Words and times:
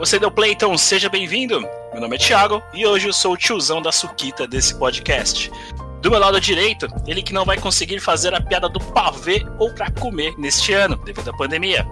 Você 0.00 0.18
deu 0.18 0.30
play, 0.30 0.52
então 0.52 0.78
seja 0.78 1.10
bem-vindo. 1.10 1.60
Meu 1.92 2.00
nome 2.00 2.16
é 2.16 2.18
Thiago 2.18 2.62
e 2.72 2.86
hoje 2.86 3.08
eu 3.08 3.12
sou 3.12 3.34
o 3.34 3.36
tiozão 3.36 3.82
da 3.82 3.92
Suquita 3.92 4.46
desse 4.46 4.74
podcast. 4.74 5.52
Do 6.00 6.10
meu 6.10 6.18
lado 6.18 6.40
direito, 6.40 6.88
ele 7.06 7.22
que 7.22 7.34
não 7.34 7.44
vai 7.44 7.58
conseguir 7.58 8.00
fazer 8.00 8.34
a 8.34 8.40
piada 8.40 8.66
do 8.66 8.80
pavê 8.80 9.44
ou 9.58 9.70
pra 9.74 9.90
comer 9.90 10.34
neste 10.38 10.72
ano, 10.72 10.96
devido 10.96 11.28
à 11.28 11.36
pandemia. 11.36 11.86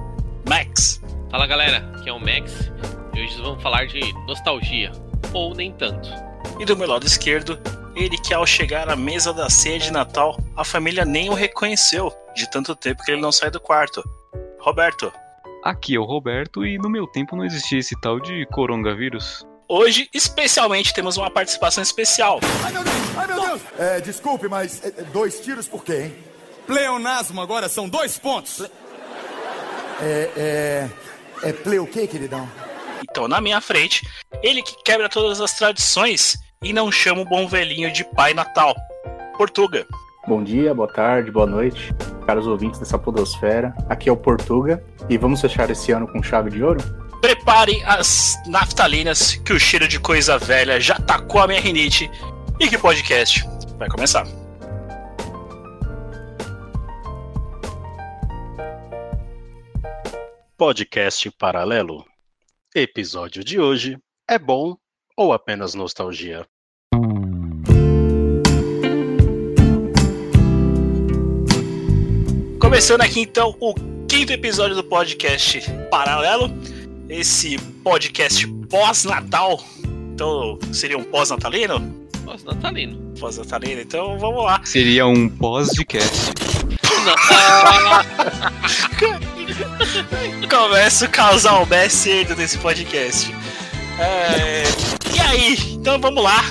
Max. 0.49 1.03
Fala 1.31 1.47
galera, 1.47 1.87
aqui 1.99 2.09
é 2.09 2.13
o 2.15 2.19
Max 2.19 2.73
e 3.15 3.21
hoje 3.21 3.43
vamos 3.43 3.63
falar 3.63 3.87
de 3.87 4.01
nostalgia, 4.27 4.91
ou 5.35 5.55
nem 5.55 5.71
tanto. 5.73 6.09
E 6.59 6.65
do 6.65 6.75
meu 6.79 6.89
lado 6.89 7.07
esquerdo, 7.07 7.61
ele 7.95 8.17
que 8.17 8.33
ao 8.33 8.47
chegar 8.47 8.89
à 8.89 8.97
mesa 8.97 9.35
da 9.35 9.51
ceia 9.51 9.79
de 9.79 9.93
Natal, 9.93 10.43
a 10.57 10.65
família 10.65 11.05
nem 11.05 11.29
o 11.29 11.35
reconheceu, 11.35 12.11
de 12.35 12.51
tanto 12.51 12.75
tempo 12.75 13.05
que 13.05 13.11
ele 13.11 13.21
não 13.21 13.31
sai 13.31 13.51
do 13.51 13.61
quarto. 13.61 14.03
Roberto. 14.61 15.13
Aqui 15.65 15.97
é 15.97 15.99
o 15.99 16.05
Roberto 16.05 16.65
e 16.65 16.79
no 16.79 16.89
meu 16.89 17.07
tempo 17.07 17.37
não 17.37 17.45
existia 17.45 17.79
esse 17.79 17.99
tal 18.01 18.21
de 18.21 18.47
coronavírus. 18.47 19.47
Hoje, 19.69 20.09
especialmente, 20.15 20.95
temos 20.95 21.17
uma 21.17 21.31
participação 21.31 21.83
especial. 21.83 22.41
Ai 22.65 22.73
meu 22.73 22.85
Deus, 22.85 22.97
ai 23.17 23.27
meu 23.27 23.41
Deus! 23.41 23.63
É, 23.79 24.01
desculpe, 24.01 24.49
mas 24.49 24.83
é, 24.85 24.91
dois 25.13 25.41
tiros 25.41 25.69
por 25.69 25.85
quê, 25.85 26.05
hein? 26.05 26.17
Pleonasmo 26.67 27.41
agora 27.41 27.69
são 27.69 27.89
dois 27.89 28.19
pontos. 28.19 28.63
É, 30.01 30.31
é. 30.37 30.89
É 31.43 31.53
play 31.53 31.79
o 31.79 31.87
quê, 31.87 32.07
queridão? 32.07 32.49
Então, 33.03 33.29
na 33.29 33.41
minha 33.41 33.61
frente, 33.61 34.07
ele 34.43 34.63
que 34.63 34.83
quebra 34.83 35.09
todas 35.09 35.41
as 35.41 35.53
tradições 35.53 36.37
e 36.63 36.73
não 36.73 36.91
chama 36.91 37.23
o 37.23 37.25
bom 37.25 37.47
velhinho 37.47 37.93
de 37.93 38.05
Pai 38.05 38.35
Natal. 38.35 38.75
Portuga. 39.37 39.87
Bom 40.29 40.45
dia, 40.45 40.75
boa 40.75 40.87
tarde, 40.87 41.31
boa 41.31 41.47
noite, 41.47 41.91
caros 42.27 42.47
ouvintes 42.47 42.79
dessa 42.79 42.99
podosfera. 42.99 43.75
Aqui 43.89 44.11
é 44.11 44.13
o 44.13 44.17
Portuga 44.17 44.85
e 45.09 45.17
vamos 45.17 45.41
fechar 45.41 45.71
esse 45.71 45.91
ano 45.91 46.07
com 46.07 46.23
chave 46.23 46.51
de 46.51 46.63
ouro? 46.63 46.79
Preparem 47.23 47.83
as 47.87 48.37
naftalinas 48.47 49.37
que 49.37 49.55
o 49.55 49.59
cheiro 49.59 49.89
de 49.89 49.99
coisa 49.99 50.37
velha 50.37 50.79
já 50.79 50.97
tacou 50.97 51.41
a 51.41 51.47
minha 51.47 51.59
rinite 51.59 52.11
e 52.61 52.69
que 52.69 52.77
o 52.77 52.79
podcast 52.79 53.43
vai 53.79 53.89
começar. 53.89 54.27
Podcast 60.59 61.31
Paralelo. 61.39 62.05
Episódio 62.75 63.43
de 63.43 63.59
hoje 63.59 63.99
é 64.29 64.39
bom 64.39 64.77
ou 65.17 65.33
apenas 65.33 65.73
nostalgia? 65.73 66.47
Começando 72.69 73.01
aqui 73.01 73.21
então 73.21 73.57
o 73.61 73.73
quinto 74.07 74.31
episódio 74.31 74.77
do 74.77 74.85
podcast 74.85 75.63
Paralelo. 75.91 76.53
Esse 77.09 77.57
podcast 77.83 78.47
pós-natal. 78.69 79.59
Então 80.13 80.59
seria 80.71 80.99
um 80.99 81.03
pós-natalino? 81.03 82.07
Pós-natalino. 82.27 83.15
Pós-natalino, 83.19 83.81
então 83.81 84.19
vamos 84.19 84.45
lá. 84.45 84.61
Seria 84.67 85.07
um 85.07 85.31
pós-cast. 85.31 86.35
Começa 90.51 91.07
o 91.07 91.09
casal 91.09 91.65
mais 91.65 91.91
cedo 91.91 92.35
desse 92.35 92.59
podcast. 92.59 93.35
É... 93.99 94.65
E 95.17 95.21
aí, 95.21 95.57
então 95.73 95.99
vamos 95.99 96.23
lá. 96.23 96.45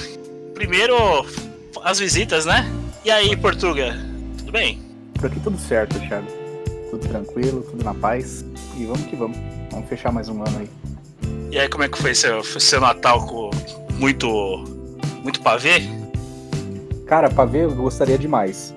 Primeiro 0.55 0.95
as 1.83 1.99
visitas, 1.99 2.47
né? 2.47 2.65
E 3.05 3.11
aí, 3.11 3.37
Portuga, 3.37 3.95
tudo 4.39 4.51
bem? 4.51 4.86
Por 5.17 5.25
aqui 5.25 5.39
tudo 5.39 5.57
certo, 5.57 5.99
Thiago. 5.99 6.27
Tudo 6.91 7.07
tranquilo, 7.07 7.61
tudo 7.63 7.83
na 7.83 7.93
paz. 7.93 8.45
E 8.77 8.85
vamos 8.85 9.01
que 9.07 9.15
vamos. 9.15 9.37
Vamos 9.71 9.89
fechar 9.89 10.11
mais 10.11 10.29
um 10.29 10.43
ano 10.43 10.59
aí. 10.59 10.69
E 11.51 11.57
aí, 11.57 11.67
como 11.67 11.83
é 11.83 11.89
que 11.89 11.97
foi 11.97 12.13
seu, 12.13 12.43
seu 12.43 12.79
Natal 12.79 13.25
com 13.25 13.49
muito, 13.95 14.27
muito 15.23 15.41
pavê? 15.41 15.81
Cara, 17.07 17.29
pra 17.29 17.45
ver 17.45 17.63
eu 17.63 17.75
gostaria 17.75 18.17
demais. 18.17 18.75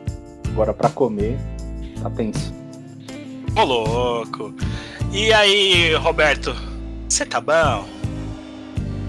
Agora 0.49 0.73
pra 0.73 0.89
comer, 0.89 1.39
tá 2.03 2.09
tenso. 2.11 2.55
Ô 3.57 3.65
louco. 3.65 4.55
E 5.13 5.33
aí, 5.33 5.95
Roberto, 5.95 6.55
você 7.09 7.27
tá 7.27 7.41
bom? 7.41 7.87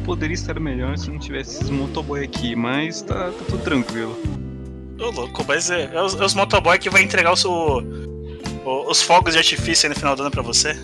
Poderia 0.03 0.33
estar 0.33 0.59
melhor 0.59 0.97
se 0.97 1.09
não 1.09 1.19
tivesse 1.19 1.55
esses 1.57 1.69
motoboy 1.69 2.23
aqui, 2.23 2.55
mas 2.55 3.01
tá, 3.01 3.31
tá 3.31 3.45
tudo 3.47 3.63
tranquilo. 3.63 4.17
Ô 5.01 5.09
louco, 5.09 5.43
mas 5.47 5.69
é, 5.71 5.89
é 5.93 6.01
os, 6.01 6.13
é 6.19 6.23
os 6.23 6.33
motoboy 6.33 6.77
que 6.77 6.89
vai 6.89 7.01
entregar 7.01 7.31
o 7.31 7.35
seu, 7.35 7.51
o- 7.51 8.89
os 8.89 9.01
fogos 9.01 9.33
de 9.33 9.39
artifício 9.39 9.87
aí 9.87 9.93
no 9.93 9.99
final 9.99 10.15
do 10.15 10.21
ano 10.21 10.31
pra 10.31 10.41
você? 10.43 10.77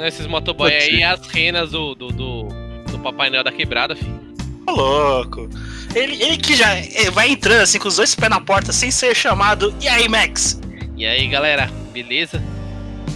Esses 0.00 0.26
motoboy 0.26 0.70
Pode 0.70 0.82
aí 0.84 1.02
é 1.02 1.04
as 1.06 1.26
renas 1.28 1.70
do, 1.70 1.94
do, 1.94 2.08
do, 2.08 2.48
do 2.90 2.98
Papai 2.98 3.30
Noel 3.30 3.44
da 3.44 3.52
quebrada, 3.52 3.94
filho. 3.96 4.20
Ô 4.66 4.72
louco. 4.72 5.48
Ele, 5.94 6.22
ele 6.22 6.36
que 6.36 6.54
já 6.56 6.74
é, 6.74 7.10
vai 7.10 7.28
entrando 7.30 7.60
assim 7.62 7.78
com 7.78 7.88
os 7.88 7.96
dois 7.96 8.14
pés 8.14 8.28
na 8.28 8.40
porta 8.40 8.72
sem 8.72 8.90
ser 8.90 9.14
chamado. 9.14 9.74
E 9.80 9.88
aí, 9.88 10.08
Max? 10.08 10.60
E 10.96 11.06
aí 11.06 11.26
galera, 11.28 11.70
beleza? 11.92 12.42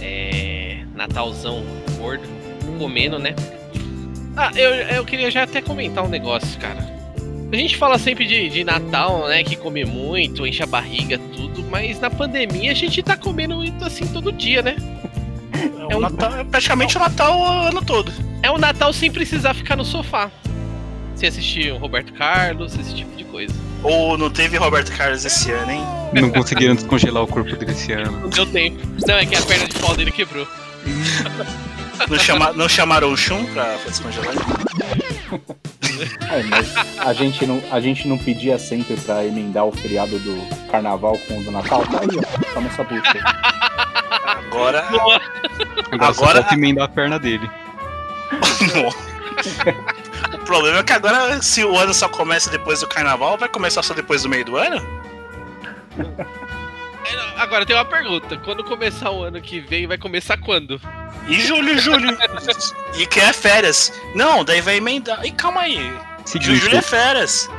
É. 0.01 0.79
Natalzão 0.95 1.63
gordo, 1.97 2.23
comendo, 2.79 3.17
né? 3.19 3.35
Ah, 4.37 4.51
eu, 4.55 4.69
eu 4.73 5.05
queria 5.05 5.29
já 5.29 5.43
até 5.43 5.61
comentar 5.61 6.03
um 6.03 6.07
negócio, 6.09 6.59
cara. 6.59 6.90
A 7.51 7.55
gente 7.55 7.75
fala 7.75 7.99
sempre 7.99 8.25
de, 8.25 8.49
de 8.49 8.63
Natal, 8.63 9.27
né? 9.27 9.43
Que 9.43 9.57
come 9.57 9.83
muito, 9.83 10.47
enche 10.47 10.63
a 10.63 10.65
barriga, 10.65 11.17
tudo, 11.35 11.61
mas 11.69 11.99
na 11.99 12.09
pandemia 12.09 12.71
a 12.71 12.75
gente 12.75 13.03
tá 13.03 13.17
comendo 13.17 13.55
muito 13.55 13.83
assim 13.83 14.07
todo 14.07 14.31
dia, 14.31 14.61
né? 14.61 14.77
É, 15.89 15.95
o 15.95 15.99
Natal, 15.99 16.39
é 16.39 16.43
praticamente 16.45 16.95
o 16.95 16.99
Natal 16.99 17.37
o 17.37 17.45
ano 17.67 17.83
todo. 17.83 18.11
É 18.41 18.49
o 18.49 18.57
Natal 18.57 18.93
sem 18.93 19.11
precisar 19.11 19.53
ficar 19.53 19.75
no 19.75 19.83
sofá. 19.83 20.31
Sem 21.13 21.27
assistir 21.27 21.73
o 21.73 21.77
Roberto 21.77 22.13
Carlos, 22.13 22.73
esse 22.79 22.95
tipo 22.95 23.15
de 23.17 23.25
coisa. 23.25 23.53
Ou 23.83 24.17
não 24.17 24.29
teve 24.29 24.55
Roberto 24.55 24.95
Carlos 24.95 25.25
esse 25.25 25.51
ano, 25.51 25.71
hein? 25.71 25.83
Não 26.13 26.29
conseguiram 26.29 26.73
descongelar 26.73 27.21
o 27.23 27.27
corpo 27.27 27.53
dele 27.57 27.73
esse 27.73 27.91
ano. 27.91 28.11
Não 28.21 28.29
deu 28.29 28.45
tempo. 28.45 28.79
Não, 29.05 29.15
é 29.15 29.25
que 29.25 29.35
a 29.35 29.41
perna 29.41 29.67
de 29.67 29.77
pau 29.77 29.95
dele 29.95 30.11
quebrou. 30.11 30.47
Não, 32.09 32.17
chama, 32.17 32.53
não 32.53 32.69
chamaram 32.69 33.11
o 33.11 33.17
Shun 33.17 33.45
pra, 33.47 33.77
pra 33.77 33.89
descongelar? 33.89 34.35
É, 36.29 36.43
mas 36.43 36.73
a 36.99 37.13
gente, 37.13 37.45
não, 37.45 37.61
a 37.71 37.79
gente 37.79 38.07
não 38.07 38.17
pedia 38.17 38.57
sempre 38.57 38.95
pra 38.97 39.25
emendar 39.25 39.65
o 39.65 39.71
feriado 39.71 40.17
do 40.19 40.67
carnaval 40.69 41.17
com 41.27 41.39
o 41.39 41.43
do 41.43 41.51
Natal? 41.51 41.85
Tá 41.87 41.99
aí, 42.01 42.07
ó. 42.17 42.53
Toma 42.53 42.67
essa 42.67 42.83
busca. 42.83 43.19
Agora. 44.25 44.83
Agora, 44.87 45.21
só 46.13 46.23
Agora- 46.23 46.41
falta 46.41 46.53
emendar 46.53 46.85
a 46.85 46.89
perna 46.89 47.19
dele. 47.19 47.49
o 50.33 50.37
problema 50.45 50.79
é 50.79 50.83
que 50.83 50.93
agora, 50.93 51.41
se 51.41 51.63
o 51.63 51.77
ano 51.77 51.93
só 51.93 52.07
começa 52.09 52.49
depois 52.49 52.79
do 52.81 52.87
carnaval, 52.87 53.37
vai 53.37 53.49
começar 53.49 53.81
só 53.83 53.93
depois 53.93 54.23
do 54.23 54.29
meio 54.29 54.45
do 54.45 54.57
ano? 54.57 54.81
É, 55.97 57.41
Agora 57.41 57.65
tem 57.65 57.75
uma 57.75 57.85
pergunta. 57.85 58.37
Quando 58.37 58.63
começar 58.63 59.09
o 59.11 59.23
ano 59.23 59.41
que 59.41 59.59
vem, 59.59 59.87
vai 59.87 59.97
começar 59.97 60.37
quando? 60.37 60.79
E 61.27 61.39
julho, 61.39 61.79
julho. 61.79 62.17
e 62.97 63.05
que 63.05 63.19
é 63.19 63.31
férias. 63.33 63.91
Não, 64.15 64.43
daí 64.43 64.61
vai 64.61 64.77
emendar. 64.77 65.25
E 65.25 65.31
calma 65.31 65.61
aí. 65.61 65.77
Julho, 65.77 66.01
Seguinte, 66.25 66.55
julho 66.57 66.77
é 66.77 66.81
férias. 66.81 67.49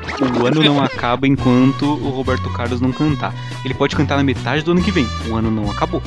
o 0.41 0.47
ano 0.47 0.63
não 0.63 0.83
acaba 0.83 1.27
enquanto 1.27 1.85
o 1.85 2.11
Roberto 2.11 2.51
Carlos 2.53 2.81
não 2.81 2.93
cantar. 2.93 3.35
Ele 3.65 3.75
pode 3.75 3.97
cantar 3.97 4.17
na 4.17 4.23
metade 4.23 4.63
do 4.63 4.73
ano 4.73 4.83
que 4.83 4.91
vem. 4.91 5.09
O 5.29 5.35
ano 5.35 5.51
não 5.51 5.71
acabou. 5.71 6.03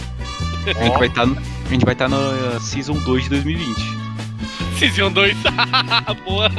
A 0.65 0.83
gente 0.83 0.97
vai 0.97 1.07
estar 1.07 1.23
a 1.23 1.69
gente 1.69 1.83
vai 1.83 1.93
estar 1.93 2.07
na 2.07 2.17
uh, 2.17 2.59
Season 2.59 2.93
2 2.93 3.23
de 3.23 3.29
2020. 3.29 3.75
Season 4.79 5.11
2. 5.11 5.35
Boa. 6.23 6.49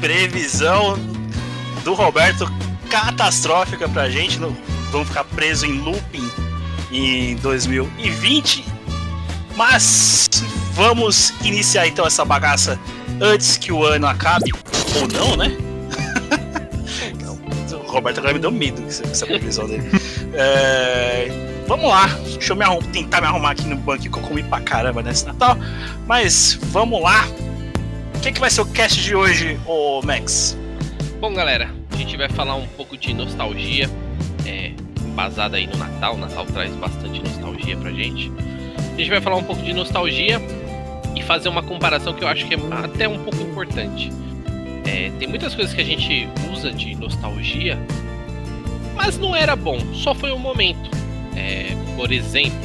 previsão 0.00 0.98
do 1.84 1.94
Roberto 1.94 2.50
catastrófica 2.88 3.88
pra 3.88 4.08
gente. 4.08 4.38
Vamos 4.90 5.08
ficar 5.08 5.24
presos 5.24 5.64
em 5.64 5.78
looping 5.78 6.30
em 6.90 7.36
2020. 7.36 8.73
Mas 9.56 10.28
vamos 10.72 11.32
iniciar 11.42 11.86
então 11.86 12.06
essa 12.06 12.24
bagaça 12.24 12.78
antes 13.20 13.56
que 13.56 13.72
o 13.72 13.84
ano 13.84 14.06
acabe. 14.06 14.50
Ou 14.96 15.08
não, 15.08 15.36
né? 15.36 15.56
o 17.72 17.86
Roberto 17.90 18.18
agora 18.18 18.34
me 18.34 18.40
deu 18.40 18.50
medo 18.50 18.82
com 18.82 18.88
essa, 18.88 19.26
previsão 19.26 19.66
dele. 19.66 19.88
É, 20.34 21.28
vamos 21.68 21.88
lá, 21.88 22.06
deixa 22.24 22.52
eu 22.52 22.56
me 22.56 22.64
tentar 22.92 23.20
me 23.20 23.28
arrumar 23.28 23.52
aqui 23.52 23.66
no 23.66 23.76
banco 23.76 24.02
que 24.02 24.08
eu 24.08 24.22
comi 24.22 24.42
pra 24.42 24.60
caramba 24.60 25.02
nesse 25.02 25.26
Natal. 25.26 25.56
Mas 26.06 26.58
vamos 26.64 27.00
lá. 27.00 27.26
O 28.16 28.20
que, 28.20 28.32
que 28.32 28.40
vai 28.40 28.50
ser 28.50 28.62
o 28.62 28.66
cast 28.66 29.00
de 29.02 29.14
hoje, 29.14 29.60
ô 29.66 30.00
Max? 30.02 30.56
Bom, 31.20 31.32
galera, 31.32 31.70
a 31.92 31.96
gente 31.96 32.16
vai 32.16 32.28
falar 32.28 32.56
um 32.56 32.66
pouco 32.66 32.96
de 32.96 33.12
nostalgia, 33.14 33.88
é, 34.44 34.72
aí 35.52 35.66
no 35.66 35.76
Natal. 35.76 36.14
O 36.14 36.18
Natal 36.18 36.44
traz 36.46 36.74
bastante 36.74 37.22
nostalgia 37.22 37.76
pra 37.76 37.92
gente. 37.92 38.32
A 38.76 38.96
gente 38.96 39.10
vai 39.10 39.20
falar 39.20 39.36
um 39.36 39.44
pouco 39.44 39.62
de 39.62 39.72
nostalgia 39.72 40.40
e 41.16 41.22
fazer 41.22 41.48
uma 41.48 41.62
comparação 41.62 42.12
que 42.12 42.22
eu 42.22 42.28
acho 42.28 42.46
que 42.46 42.54
é 42.54 42.58
até 42.84 43.08
um 43.08 43.22
pouco 43.22 43.40
importante. 43.40 44.10
É, 44.86 45.10
tem 45.18 45.28
muitas 45.28 45.54
coisas 45.54 45.74
que 45.74 45.80
a 45.80 45.84
gente 45.84 46.28
usa 46.52 46.70
de 46.70 46.94
nostalgia, 46.94 47.78
mas 48.94 49.18
não 49.18 49.34
era 49.34 49.56
bom, 49.56 49.78
só 49.94 50.14
foi 50.14 50.32
um 50.32 50.38
momento. 50.38 50.90
É, 51.36 51.74
por 51.96 52.12
exemplo, 52.12 52.58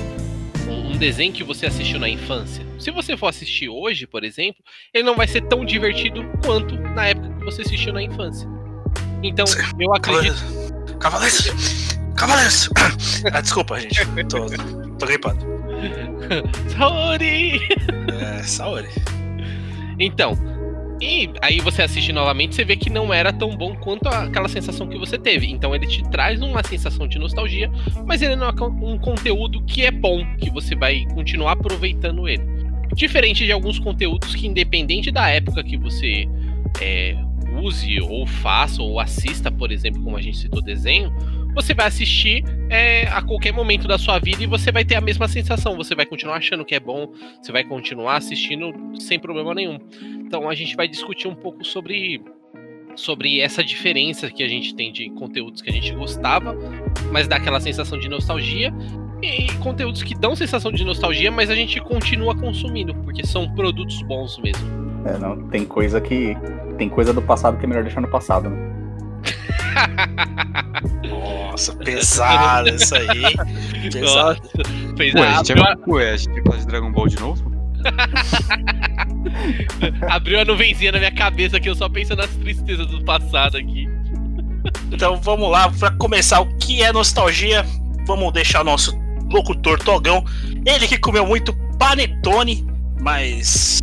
um, 0.67 0.97
desenho 0.97 1.33
que 1.33 1.44
você 1.44 1.65
assistiu 1.65 2.00
na 2.00 2.09
infância. 2.09 2.65
Se 2.77 2.91
você 2.91 3.17
for 3.17 3.27
assistir 3.27 3.69
hoje, 3.69 4.05
por 4.05 4.23
exemplo, 4.23 4.63
ele 4.94 5.03
não 5.03 5.15
vai 5.15 5.27
ser 5.27 5.41
tão 5.41 5.65
divertido 5.65 6.23
quanto 6.45 6.75
na 6.75 7.07
época 7.07 7.29
que 7.29 7.45
você 7.45 7.62
assistiu 7.62 7.94
na 7.94 8.03
infância. 8.03 8.47
Então, 9.23 9.45
eu 9.79 9.94
acredito. 9.95 10.35
Cavaleiros! 11.00 11.97
Cavaleiros! 12.15 12.69
Ah, 13.33 13.41
desculpa, 13.41 13.77
gente. 13.79 14.00
Tô, 14.29 14.45
tô 14.97 15.05
gripado. 15.05 15.58
Saori! 16.69 17.59
É, 18.21 18.43
Saori. 18.43 18.89
Então, 19.99 20.37
e 21.01 21.29
aí 21.41 21.61
você 21.61 21.81
assiste 21.81 22.11
novamente, 22.11 22.55
você 22.55 22.65
vê 22.65 22.75
que 22.75 22.89
não 22.89 23.13
era 23.13 23.31
tão 23.31 23.55
bom 23.55 23.73
quanto 23.75 24.07
aquela 24.07 24.49
sensação 24.49 24.87
que 24.87 24.97
você 24.97 25.17
teve. 25.17 25.47
Então 25.49 25.73
ele 25.73 25.87
te 25.87 26.03
traz 26.09 26.41
uma 26.41 26.61
sensação 26.61 27.07
de 27.07 27.17
nostalgia, 27.17 27.71
mas 28.05 28.21
ele 28.21 28.35
não 28.35 28.47
é 28.47 28.63
um 28.63 28.97
conteúdo 28.97 29.61
que 29.63 29.83
é 29.83 29.91
bom, 29.91 30.25
que 30.37 30.49
você 30.49 30.75
vai 30.75 31.05
continuar 31.13 31.53
aproveitando 31.53 32.27
ele. 32.27 32.43
Diferente 32.93 33.45
de 33.45 33.51
alguns 33.51 33.79
conteúdos 33.79 34.35
que, 34.35 34.47
independente 34.47 35.09
da 35.09 35.29
época 35.29 35.63
que 35.63 35.77
você 35.77 36.27
é, 36.81 37.15
use 37.61 38.01
ou 38.01 38.25
faça 38.25 38.81
ou 38.81 38.99
assista, 38.99 39.49
por 39.49 39.71
exemplo, 39.71 40.01
como 40.03 40.17
a 40.17 40.21
gente 40.21 40.37
citou 40.37 40.61
desenho, 40.61 41.13
você 41.54 41.74
vai 41.74 41.88
assistir 41.88 42.44
é, 42.69 43.07
a 43.07 43.22
qualquer 43.22 43.51
momento 43.51 43.88
da 43.88 43.98
sua 43.98 44.19
vida 44.19 44.44
e 44.44 44.46
você 44.46 44.72
vai 44.72 44.86
ter 44.86 44.96
a 44.96 45.01
mesma 45.01 45.28
sensação. 45.28 45.75
Você 45.78 45.96
vai 45.96 46.06
continuar 46.06 46.38
achando 46.38 46.66
que 46.66 46.75
é 46.75 46.80
bom, 46.80 47.12
você 47.42 47.51
vai 47.51 47.63
continuar 47.63 48.18
assistindo 48.18 48.74
sem 49.00 49.19
problema 49.19 49.54
nenhum. 49.54 49.80
Então 50.25 50.50
a 50.50 50.56
gente 50.56 50.75
vai 50.75 50.88
discutir 50.88 51.28
um 51.28 51.36
pouco 51.36 51.63
sobre 51.63 52.22
sobre 52.96 53.40
essa 53.40 53.63
diferença 53.63 54.30
que 54.30 54.44
a 54.44 54.48
gente 54.48 54.75
tem 54.75 54.92
de 54.92 55.10
conteúdos 55.12 55.62
que 55.62 55.69
a 55.69 55.74
gente 55.74 55.94
gostava, 55.94 56.54
mas 57.12 57.30
dá 57.30 57.38
aquela 57.38 57.62
sensação 57.62 57.98
de 57.98 58.10
nostalgia, 58.10 58.74
e 59.22 59.54
conteúdos 59.57 60.01
que 60.01 60.16
dão 60.16 60.36
sensação 60.36 60.72
de 60.72 60.84
nostalgia, 60.84 61.31
mas 61.31 61.50
a 61.50 61.56
gente 61.56 61.80
continua 61.81 62.36
consumindo, 62.36 62.96
porque 62.96 63.25
são 63.25 63.50
produtos 63.54 64.01
bons 64.04 64.38
mesmo. 64.40 64.66
É, 65.06 65.18
não, 65.18 65.48
tem 65.50 65.66
coisa 65.66 66.00
que. 66.00 66.36
Tem 66.78 66.88
coisa 66.88 67.13
do 67.13 67.22
passado 67.22 67.57
que 67.57 67.66
é 67.66 67.68
melhor 67.68 67.84
deixar 67.84 68.00
no 68.00 68.07
passado, 68.07 68.50
né? 68.50 68.78
Nossa, 71.07 71.75
pesado 71.75 72.69
isso 72.69 72.95
aí. 72.95 73.36
Pesado. 73.92 74.42
Nossa, 74.56 74.95
fez 74.98 75.13
Ué, 75.13 75.27
a 75.27 75.38
gente, 75.38 75.51
abriu, 75.51 75.66
é, 75.66 75.77
ué, 75.88 76.10
a 76.12 76.18
gente 76.18 76.42
vai 76.42 76.54
fazer 76.54 76.68
Dragon 76.68 76.92
Ball 76.92 77.07
de 77.07 77.19
novo? 77.19 77.50
abriu 80.10 80.39
a 80.39 80.45
nuvenzinha 80.45 80.92
na 80.92 81.00
minha 81.00 81.12
cabeça 81.12 81.60
que 81.60 81.69
eu 81.69 81.75
só 81.75 81.89
penso 81.89 82.16
nas 82.16 82.30
tristezas 82.30 82.88
do 82.88 83.04
passado 83.04 83.57
aqui. 83.57 83.88
Então 84.92 85.19
vamos 85.21 85.50
lá, 85.50 85.71
pra 85.71 85.92
começar, 85.92 86.42
o 86.42 86.57
que 86.57 86.83
é 86.83 86.92
nostalgia? 86.92 87.65
Vamos 88.06 88.33
deixar 88.33 88.62
o 88.62 88.63
nosso 88.63 88.98
locutor 89.31 89.80
Togão. 89.80 90.24
Ele 90.65 90.88
que 90.88 90.98
comeu 90.98 91.25
muito 91.25 91.54
panetone, 91.77 92.65
mas 93.00 93.80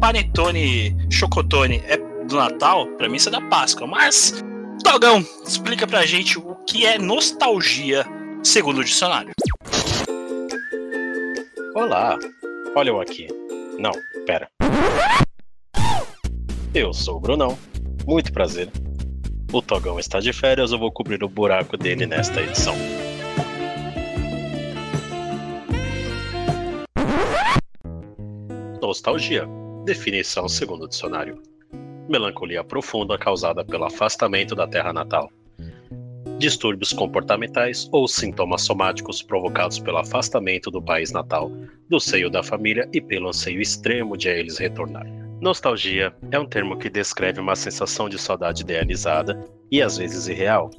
panetone 0.00 0.96
chocotone 1.10 1.82
é 1.86 1.96
do 2.26 2.36
Natal? 2.36 2.86
Pra 2.96 3.08
mim 3.08 3.16
isso 3.16 3.28
é 3.28 3.32
da 3.32 3.40
Páscoa, 3.42 3.86
mas 3.86 4.42
Togão, 4.82 5.24
explica 5.46 5.86
pra 5.86 6.06
gente 6.06 6.38
o 6.38 6.54
que 6.66 6.86
é 6.86 6.98
nostalgia 6.98 8.04
segundo 8.42 8.78
o 8.78 8.84
dicionário. 8.84 9.32
Olá, 11.74 12.18
olha 12.74 12.90
eu 12.90 13.00
aqui. 13.00 13.28
Não, 13.78 13.92
pera. 14.26 14.48
Eu 16.74 16.92
sou 16.92 17.16
o 17.16 17.20
Brunão. 17.20 17.58
Muito 18.06 18.32
prazer. 18.32 18.70
O 19.52 19.62
Togão 19.62 19.98
está 19.98 20.20
de 20.20 20.32
férias, 20.32 20.72
eu 20.72 20.78
vou 20.78 20.92
cobrir 20.92 21.22
o 21.22 21.28
buraco 21.28 21.76
dele 21.76 22.06
nesta 22.06 22.40
edição. 22.40 22.74
Nostalgia. 28.80 29.46
Definição 29.84 30.48
segundo 30.48 30.84
o 30.84 30.88
dicionário. 30.88 31.42
Melancolia 32.08 32.64
profunda 32.64 33.18
causada 33.18 33.62
pelo 33.62 33.84
afastamento 33.84 34.54
da 34.54 34.66
terra 34.66 34.92
natal. 34.92 35.30
Distúrbios 36.38 36.92
comportamentais 36.92 37.88
ou 37.92 38.08
sintomas 38.08 38.62
somáticos 38.62 39.20
provocados 39.22 39.78
pelo 39.78 39.98
afastamento 39.98 40.70
do 40.70 40.80
país 40.80 41.12
natal, 41.12 41.50
do 41.90 42.00
seio 42.00 42.30
da 42.30 42.42
família 42.42 42.88
e 42.94 43.00
pelo 43.00 43.28
anseio 43.28 43.60
extremo 43.60 44.16
de 44.16 44.28
a 44.28 44.32
eles 44.32 44.56
retornar. 44.56 45.06
Nostalgia 45.40 46.14
é 46.30 46.38
um 46.38 46.46
termo 46.46 46.78
que 46.78 46.88
descreve 46.88 47.40
uma 47.40 47.54
sensação 47.54 48.08
de 48.08 48.18
saudade 48.18 48.62
idealizada 48.62 49.44
e 49.70 49.82
às 49.82 49.98
vezes 49.98 50.28
irreal, 50.28 50.70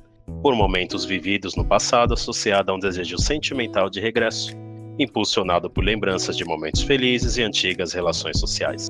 por 0.42 0.56
momentos 0.56 1.06
vividos 1.06 1.56
no 1.56 1.66
passado 1.66 2.14
associada 2.14 2.72
a 2.72 2.76
um 2.76 2.80
desejo 2.80 3.18
sentimental 3.20 3.90
de 3.90 4.00
regresso, 4.00 4.56
impulsionado 4.98 5.70
por 5.70 5.84
lembranças 5.84 6.36
de 6.36 6.44
momentos 6.44 6.82
felizes 6.82 7.38
e 7.38 7.44
antigas 7.44 7.94
relações 7.94 8.40
sociais. 8.40 8.90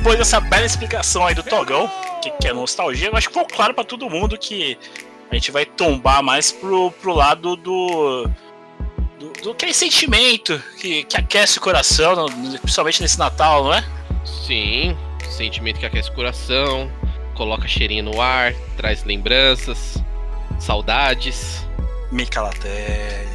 Depois 0.00 0.16
dessa 0.16 0.40
bela 0.40 0.64
explicação 0.64 1.26
aí 1.26 1.34
do 1.34 1.42
Togão, 1.42 1.86
que, 2.22 2.30
que 2.30 2.48
é 2.48 2.54
nostalgia, 2.54 3.08
eu 3.08 3.16
acho 3.16 3.28
que 3.28 3.34
ficou 3.34 3.46
claro 3.46 3.74
pra 3.74 3.84
todo 3.84 4.08
mundo 4.08 4.38
que 4.38 4.78
a 5.30 5.34
gente 5.34 5.50
vai 5.50 5.66
tombar 5.66 6.22
mais 6.22 6.50
pro, 6.50 6.90
pro 6.90 7.12
lado 7.12 7.54
do. 7.54 8.26
do, 9.18 9.32
do 9.42 9.50
aquele 9.50 9.74
sentimento 9.74 10.58
que, 10.80 11.04
que 11.04 11.18
aquece 11.18 11.58
o 11.58 11.60
coração, 11.60 12.24
principalmente 12.62 13.02
nesse 13.02 13.18
Natal, 13.18 13.64
não 13.64 13.74
é? 13.74 13.84
Sim, 14.24 14.96
sentimento 15.28 15.78
que 15.78 15.84
aquece 15.84 16.08
o 16.08 16.14
coração, 16.14 16.90
coloca 17.34 17.68
cheirinho 17.68 18.04
no 18.04 18.22
ar, 18.22 18.54
traz 18.78 19.04
lembranças, 19.04 20.02
saudades. 20.58 21.62
Micalatéia. 22.10 23.28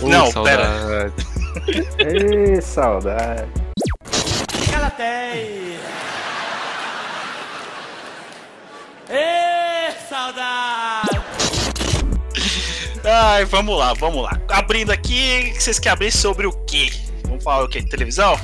Ô, 0.00 0.08
Não, 0.10 0.28
saudade. 0.28 1.14
Ê, 2.02 2.60
saudade. 2.60 3.61
Calateia! 4.96 5.78
Ê, 9.10 9.90
saudade! 10.08 11.20
Ai, 13.04 13.44
vamos 13.46 13.76
lá, 13.78 13.94
vamos 13.94 14.22
lá. 14.22 14.38
Abrindo 14.50 14.90
aqui, 14.92 15.52
vocês 15.58 15.78
querem 15.78 15.94
abrir 15.94 16.12
sobre 16.12 16.46
o 16.46 16.52
quê? 16.66 16.90
Vamos 17.24 17.42
falar 17.42 17.64
o 17.64 17.68
quê? 17.68 17.82
Televisão? 17.82 18.38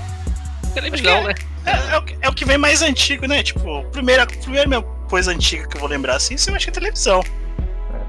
Televisão, 0.74 1.24
né? 1.24 1.34
É, 1.66 1.94
é 1.94 1.98
o, 1.98 2.02
que- 2.02 2.18
é 2.22 2.28
o 2.28 2.32
que 2.32 2.44
vem 2.44 2.58
mais 2.58 2.82
antigo, 2.82 3.26
né? 3.26 3.42
Tipo, 3.42 3.84
primeira, 3.92 4.26
primeira 4.26 4.82
coisa 5.08 5.30
antiga 5.32 5.66
que 5.68 5.76
eu 5.76 5.80
vou 5.80 5.88
lembrar 5.88 6.16
assim, 6.16 6.34
eu 6.48 6.54
acho 6.54 6.66
que 6.66 6.70
é 6.70 6.72
televisão. 6.72 7.22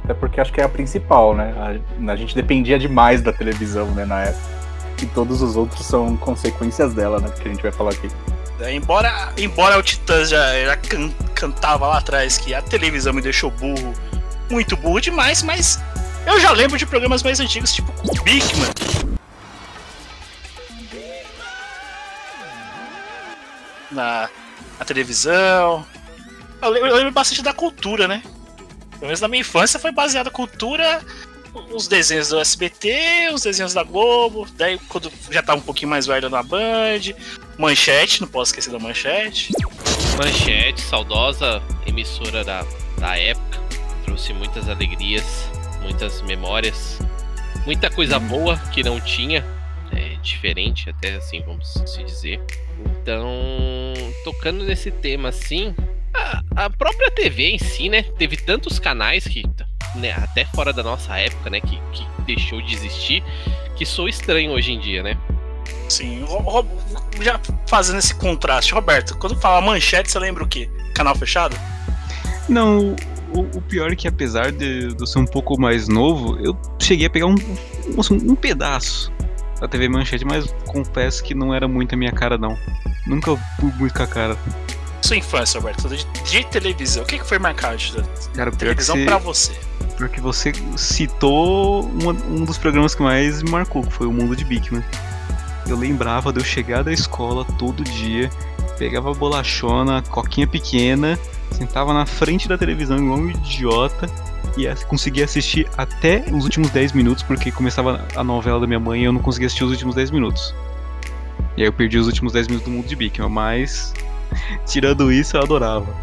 Até 0.04 0.14
porque 0.14 0.42
acho 0.42 0.52
que 0.52 0.60
é 0.60 0.64
a 0.64 0.70
principal, 0.70 1.36
né? 1.36 1.54
A, 2.08 2.12
a 2.12 2.16
gente 2.16 2.34
dependia 2.34 2.80
demais 2.80 3.22
da 3.22 3.32
televisão, 3.32 3.86
né, 3.92 4.06
na 4.06 4.22
época. 4.24 4.59
E 5.02 5.06
todos 5.08 5.42
os 5.42 5.56
outros 5.56 5.86
são 5.86 6.18
consequências 6.18 6.94
dela, 6.94 7.20
né? 7.20 7.30
Que 7.42 7.48
a 7.48 7.52
gente 7.52 7.62
vai 7.62 7.72
falar 7.72 7.92
aqui. 7.92 8.10
É, 8.60 8.74
embora, 8.74 9.32
embora 9.38 9.78
o 9.78 9.82
Titãs 9.84 10.30
já, 10.30 10.66
já 10.66 10.76
can- 10.76 11.12
cantava 11.34 11.88
lá 11.88 11.98
atrás 12.00 12.38
que 12.38 12.54
a 12.54 12.62
televisão 12.62 13.14
me 13.14 13.22
deixou 13.22 13.50
burro, 13.52 13.94
muito 14.50 14.76
burro 14.76 15.00
demais, 15.00 15.42
mas 15.44 15.80
eu 16.28 16.40
já 16.42 16.52
lembro 16.52 16.78
de 16.78 16.86
programas 16.86 17.24
mais 17.24 17.40
antigos, 17.40 17.72
tipo 17.74 17.90
o 18.04 18.24
Bigman. 18.24 18.70
Na, 23.92 24.30
na 24.78 24.86
televisão. 24.86 25.86
Eu 26.62 26.70
lembro, 26.70 26.90
eu 26.90 26.96
lembro 26.98 27.12
bastante 27.12 27.42
da 27.42 27.54
cultura, 27.54 28.08
né? 28.08 28.22
Pelo 28.92 29.04
menos 29.06 29.22
na 29.22 29.28
minha 29.28 29.42
infância 29.42 29.80
foi 29.80 29.92
baseada 29.92 30.30
cultura, 30.30 31.02
os 31.72 31.88
desenhos 31.88 32.30
do 32.30 32.40
SBT, 32.40 33.30
os 33.34 33.44
desenhos 33.44 33.74
da 33.74 33.84
Globo, 33.84 34.48
daí 34.56 34.80
quando 34.88 35.12
já 35.30 35.42
tava 35.42 35.60
um 35.60 35.64
pouquinho 35.64 35.90
mais 35.90 36.06
velho 36.06 36.30
na 36.30 36.44
Band, 36.44 37.14
Manchete, 37.58 38.22
não 38.22 38.28
posso 38.28 38.52
esquecer 38.52 38.72
da 38.72 38.80
Manchete. 38.80 39.52
Manchete, 40.18 40.82
saudosa 40.82 41.62
emissora 41.86 42.44
da, 42.44 42.66
da 42.98 43.18
época, 43.18 43.60
trouxe 44.06 44.34
muitas 44.34 44.68
alegrias, 44.70 45.50
muitas 45.82 46.22
memórias, 46.22 47.00
muita 47.66 47.90
coisa 47.90 48.20
boa 48.20 48.58
que 48.72 48.84
não 48.84 49.00
tinha, 49.00 49.46
é, 49.92 50.16
diferente 50.22 50.90
até 50.90 51.16
assim, 51.16 51.42
vamos 51.42 51.74
se 51.86 52.04
dizer. 52.04 52.42
Então, 53.02 53.24
tocando 54.24 54.64
nesse 54.64 54.92
tema 54.92 55.30
assim, 55.30 55.76
a, 56.14 56.66
a 56.66 56.70
própria 56.70 57.12
TV 57.12 57.50
em 57.52 57.58
si, 57.58 57.90
né, 57.90 58.04
teve 58.04 58.38
tantos 58.38 58.80
canais 58.80 59.26
que, 59.26 59.44
né, 59.96 60.12
até 60.12 60.46
fora 60.46 60.72
da 60.72 60.84
nossa 60.84 61.18
época, 61.18 61.50
né, 61.50 61.60
que, 61.60 61.80
que 61.92 62.06
deixou 62.26 62.62
de 62.62 62.74
existir, 62.74 63.24
que 63.76 63.86
sou 63.86 64.08
estranho 64.08 64.52
hoje 64.52 64.74
em 64.74 64.80
dia, 64.80 65.04
né? 65.04 65.18
Sim, 65.88 66.24
já 67.22 67.40
fazendo 67.68 68.00
esse 68.00 68.14
contraste, 68.16 68.74
Roberto, 68.74 69.18
quando 69.18 69.36
fala 69.36 69.62
manchete, 69.62 70.12
você 70.12 70.20
lembra 70.20 70.44
o 70.44 70.48
quê? 70.48 70.70
Canal 70.94 71.16
fechado? 71.16 71.58
Não, 72.48 72.96
o, 73.34 73.42
o 73.58 73.62
pior 73.62 73.92
é 73.92 73.96
que 73.96 74.08
apesar 74.08 74.52
de, 74.52 74.94
de 74.94 75.02
eu 75.02 75.08
ser 75.08 75.20
um 75.20 75.26
pouco 75.26 75.60
mais 75.60 75.88
novo, 75.88 76.38
eu 76.40 76.58
cheguei 76.80 77.08
a 77.08 77.10
pegar 77.10 77.28
um, 77.28 77.36
um, 77.36 78.32
um 78.32 78.36
pedaço 78.36 79.12
da 79.60 79.68
TV 79.68 79.90
Manchete, 79.90 80.26
mas 80.26 80.54
confesso 80.66 81.24
que 81.24 81.36
não 81.36 81.54
era 81.54 81.68
muito 81.68 81.94
a 81.94 81.98
minha 81.98 82.12
cara, 82.12 82.38
não. 82.38 82.58
Nunca 83.06 83.36
fui 83.60 83.72
muito 83.78 83.94
com 83.94 84.04
a 84.04 84.08
cara. 84.08 84.38
Sua 85.02 85.18
infância, 85.18 85.60
Roberto, 85.60 85.88
de, 85.90 86.06
de 86.24 86.44
televisão, 86.46 87.04
o 87.04 87.06
que, 87.06 87.20
que 87.20 87.26
foi 87.26 87.40
o 88.52 88.56
pior 88.56 88.72
é 88.72 88.76
televisão 88.76 88.96
você, 88.96 89.06
pra 89.06 89.18
você? 89.18 89.54
Porque 90.00 90.22
você 90.22 90.54
citou 90.78 91.84
uma- 92.02 92.14
um 92.14 92.46
dos 92.46 92.58
programas 92.58 92.96
que 92.96 93.04
mais 93.04 93.44
me 93.44 93.52
marcou, 93.52 93.84
que 93.84 93.92
foi 93.92 94.08
o 94.08 94.14
Mundo 94.14 94.34
de 94.34 94.46
Bigman. 94.46 94.82
Eu 95.68 95.78
lembrava 95.78 96.32
de 96.32 96.40
eu 96.40 96.44
chegar 96.44 96.84
da 96.86 96.92
escola 96.92 97.44
todo 97.58 97.84
dia, 97.84 98.30
pegava 98.78 99.14
bolachona, 99.14 100.02
coquinha 100.10 100.48
pequena, 100.48 101.20
sentava 101.52 101.94
na 101.94 102.06
frente 102.06 102.48
da 102.48 102.58
televisão 102.58 102.98
igual 102.98 103.20
um 103.20 103.30
idiota 103.30 104.10
e 104.58 104.66
conseguia 104.86 105.26
assistir 105.26 105.68
até 105.78 106.24
os 106.32 106.46
últimos 106.46 106.70
10 106.70 106.94
minutos, 106.94 107.22
porque 107.22 107.52
começava 107.52 108.08
a 108.16 108.24
novela 108.24 108.62
da 108.62 108.66
minha 108.66 108.80
mãe 108.80 109.02
e 109.02 109.04
eu 109.04 109.12
não 109.12 109.20
conseguia 109.22 109.48
assistir 109.48 109.66
os 109.66 109.72
últimos 109.72 109.96
10 109.96 110.12
minutos. 110.12 110.56
E 111.58 111.62
aí 111.62 111.68
eu 111.68 111.74
perdi 111.74 111.98
os 111.98 112.08
últimos 112.08 112.32
10 112.32 112.48
minutos 112.48 112.68
do 112.70 112.74
Mundo 112.74 112.88
de 112.88 112.96
Bigman, 112.96 113.30
mas 113.30 113.94
tirando 114.66 115.12
isso 115.12 115.36
eu 115.36 115.42
adorava. 115.42 115.94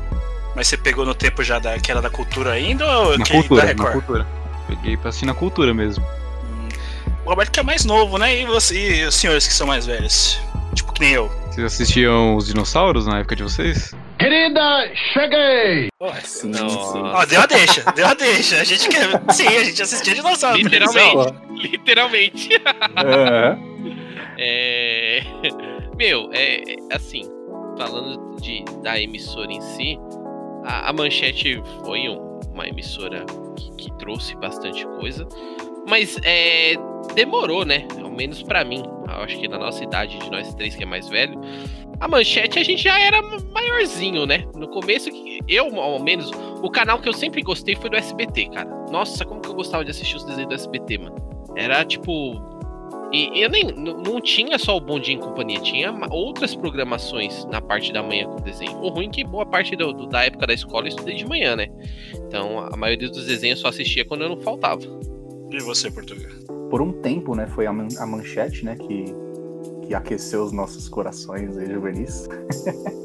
Mas 0.56 0.68
você 0.68 0.76
pegou 0.78 1.04
no 1.04 1.14
tempo 1.14 1.44
já 1.44 1.58
da, 1.58 1.78
que 1.78 1.90
era 1.90 2.00
da 2.00 2.08
cultura 2.08 2.52
ainda 2.52 2.84
ou 3.00 3.18
Na 3.18 3.24
que 3.26 3.32
cultura, 3.32 3.60
da 3.60 3.66
na 3.66 3.72
Record? 3.72 3.92
cultura. 3.92 4.26
Peguei 4.66 4.96
pra 4.96 5.10
assistir 5.10 5.26
na 5.26 5.34
cultura 5.34 5.74
mesmo. 5.74 6.04
O 7.26 7.28
Roberto 7.28 7.50
que 7.52 7.60
é 7.60 7.62
mais 7.62 7.84
novo, 7.84 8.16
né? 8.16 8.40
E, 8.40 8.46
você, 8.46 9.02
e 9.02 9.04
os 9.04 9.14
senhores 9.14 9.46
que 9.46 9.52
são 9.52 9.66
mais 9.66 9.84
velhos? 9.84 10.40
Tipo 10.74 10.94
que 10.94 11.02
nem 11.02 11.12
eu. 11.12 11.28
Vocês 11.50 11.66
assistiam 11.66 12.36
os 12.36 12.46
dinossauros 12.46 13.06
na 13.06 13.18
época 13.18 13.36
de 13.36 13.42
vocês? 13.42 13.94
Querida, 14.18 14.90
cheguei! 15.12 15.88
Sim, 16.24 16.50
Não. 16.50 16.66
Ó, 17.14 17.24
deu 17.26 17.42
a 17.42 17.46
deixa, 17.46 17.82
deu 17.92 18.06
a 18.06 18.14
deixa. 18.14 18.60
A 18.60 18.64
gente 18.64 18.88
quer. 18.88 19.08
Sim, 19.32 19.46
a 19.46 19.64
gente 19.64 19.82
assistia 19.82 20.14
dinossauro. 20.14 20.62
na 20.62 20.70
televisão. 20.70 21.36
Literalmente. 21.54 22.48
Literalmente. 22.48 22.48
É. 22.96 23.56
É... 24.38 25.22
Meu, 25.96 26.30
é 26.32 26.62
é, 26.72 26.76
assim, 26.94 27.22
falando 27.76 28.36
de, 28.40 28.64
da 28.82 28.98
emissora 29.00 29.50
em 29.52 29.60
si, 29.60 29.98
a, 30.66 30.90
a 30.90 30.92
Manchete 30.92 31.62
foi 31.84 32.08
um- 32.08 32.40
uma 32.52 32.66
emissora 32.66 33.24
que, 33.56 33.70
que 33.76 33.92
trouxe 33.98 34.34
bastante 34.36 34.84
coisa, 34.98 35.26
mas 35.88 36.18
é, 36.24 36.74
demorou, 37.14 37.64
né? 37.64 37.86
Ao 38.02 38.10
menos 38.10 38.42
pra 38.42 38.64
mim. 38.64 38.82
Eu 39.08 39.22
acho 39.22 39.38
que 39.38 39.46
na 39.48 39.58
nossa 39.58 39.82
idade, 39.84 40.18
de 40.18 40.30
nós 40.30 40.52
três 40.54 40.74
que 40.74 40.82
é 40.82 40.86
mais 40.86 41.08
velho, 41.08 41.38
a 42.00 42.08
Manchete 42.08 42.58
a 42.58 42.64
gente 42.64 42.82
já 42.82 42.98
era 42.98 43.22
maiorzinho, 43.52 44.26
né? 44.26 44.44
No 44.54 44.68
começo, 44.68 45.08
eu, 45.48 45.80
ao 45.80 45.98
menos, 46.02 46.30
o 46.62 46.68
canal 46.70 46.98
que 46.98 47.08
eu 47.08 47.12
sempre 47.12 47.40
gostei 47.42 47.76
foi 47.76 47.88
do 47.90 47.96
SBT, 47.96 48.46
cara. 48.50 48.68
Nossa, 48.90 49.24
como 49.24 49.40
que 49.40 49.48
eu 49.48 49.54
gostava 49.54 49.84
de 49.84 49.90
assistir 49.90 50.16
os 50.16 50.24
desenhos 50.24 50.48
do 50.48 50.54
SBT, 50.54 50.98
mano. 50.98 51.16
Era 51.54 51.84
tipo 51.84 52.34
e 53.16 53.42
eu 53.42 53.48
nem 53.50 53.64
não 53.74 54.20
tinha 54.20 54.58
só 54.58 54.76
o 54.76 54.80
Bom 54.80 54.98
Dia 54.98 55.14
em 55.14 55.18
Companhia, 55.20 55.60
tinha 55.60 55.92
outras 56.10 56.54
programações 56.54 57.44
na 57.46 57.60
parte 57.60 57.92
da 57.92 58.02
manhã 58.02 58.26
com 58.28 58.36
desenho. 58.42 58.78
O 58.80 58.88
ruim 58.88 59.06
é 59.06 59.10
que 59.10 59.24
boa 59.24 59.46
parte 59.46 59.74
do- 59.76 59.92
do- 59.92 60.06
da 60.08 60.24
época 60.24 60.46
da 60.46 60.52
escola 60.54 60.84
eu 60.84 60.88
estudei 60.88 61.14
de 61.16 61.26
manhã, 61.26 61.56
né? 61.56 61.68
Então 62.26 62.58
a 62.58 62.76
maioria 62.76 63.08
dos 63.08 63.26
desenhos 63.26 63.58
eu 63.58 63.62
só 63.62 63.68
assistia 63.68 64.04
quando 64.04 64.22
eu 64.22 64.28
não 64.28 64.40
faltava. 64.40 64.82
E 65.50 65.58
você, 65.60 65.90
Portugal? 65.90 66.30
Por 66.70 66.82
um 66.82 66.92
tempo, 67.00 67.34
né, 67.36 67.46
foi 67.46 67.66
a, 67.66 67.72
man- 67.72 67.88
a 67.98 68.06
manchete, 68.06 68.64
né, 68.64 68.74
que, 68.76 69.04
que 69.86 69.94
aqueceu 69.94 70.42
os 70.42 70.50
nossos 70.52 70.88
corações 70.88 71.56
aí, 71.56 71.70
juvenis. 71.72 72.28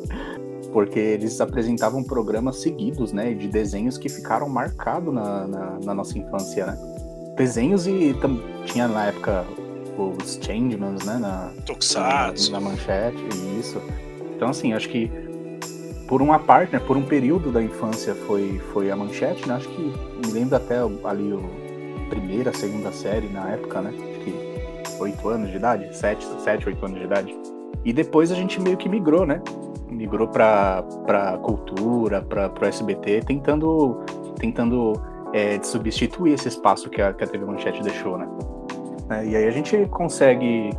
Porque 0.74 0.98
eles 1.00 1.40
apresentavam 1.42 2.04
programas 2.04 2.58
seguidos, 2.62 3.12
né, 3.12 3.34
de 3.34 3.48
desenhos 3.48 3.98
que 3.98 4.08
ficaram 4.10 4.48
marcados 4.50 5.14
na, 5.14 5.46
na, 5.48 5.80
na 5.84 5.94
nossa 5.94 6.18
infância, 6.18 6.66
né? 6.66 6.78
Desenhos 7.36 7.88
e 7.88 8.16
tinha 8.66 8.88
na 8.88 9.08
época 9.08 9.46
os 9.98 10.40
Changemans, 10.42 11.04
né, 11.06 11.18
na, 11.18 11.52
Tokusatsu. 11.66 12.52
na, 12.52 12.60
na 12.60 12.70
manchete, 12.70 13.24
isso. 13.60 13.82
Então, 14.36 14.50
assim, 14.50 14.74
acho 14.74 14.90
que 14.90 15.12
por 16.12 16.22
uma 16.22 16.40
parte, 16.40 16.74
né, 16.74 16.80
por 16.80 16.98
um 16.98 17.04
período 17.04 17.52
da 17.52 17.64
infância 17.64 18.14
foi, 18.14 18.60
foi 18.74 18.92
a 18.92 18.96
manchete, 18.98 19.48
né? 19.48 19.56
Acho 19.56 19.70
que 19.70 19.82
me 19.82 20.34
lembro 20.34 20.58
até 20.58 20.76
ali 21.06 21.32
o 21.32 21.42
primeira, 22.10 22.52
segunda 22.52 22.92
série 22.92 23.30
na 23.30 23.52
época, 23.52 23.82
né? 23.82 23.92
Acho 23.92 24.20
que 24.26 25.02
oito 25.02 25.30
anos 25.30 25.50
de 25.50 25.56
idade, 25.56 25.96
sete, 25.96 26.26
sete, 26.40 26.68
oito 26.68 26.86
anos 26.86 27.00
de 27.00 27.06
idade. 27.06 27.34
E 27.86 27.94
depois 27.94 28.30
a 28.30 28.36
gente 28.36 28.60
meio 28.60 28.76
que 28.76 28.90
migrou, 28.90 29.26
né? 29.26 29.42
Migrou 29.90 30.28
pra, 30.28 30.84
pra 31.06 31.38
cultura, 31.38 32.22
pra, 32.22 32.50
pro 32.50 32.66
SBT, 32.66 33.22
tentando, 33.26 34.04
tentando 34.38 35.02
é, 35.32 35.62
substituir 35.64 36.34
esse 36.34 36.50
espaço 36.50 36.90
que 36.90 37.02
a, 37.02 37.14
que 37.14 37.24
a 37.24 37.28
TV 37.28 37.46
Manchete 37.46 37.82
deixou, 37.82 38.18
né? 38.18 38.28
É, 39.12 39.26
e 39.26 39.36
aí 39.36 39.48
a 39.48 39.52
gente 39.52 39.86
consegue 39.88 40.70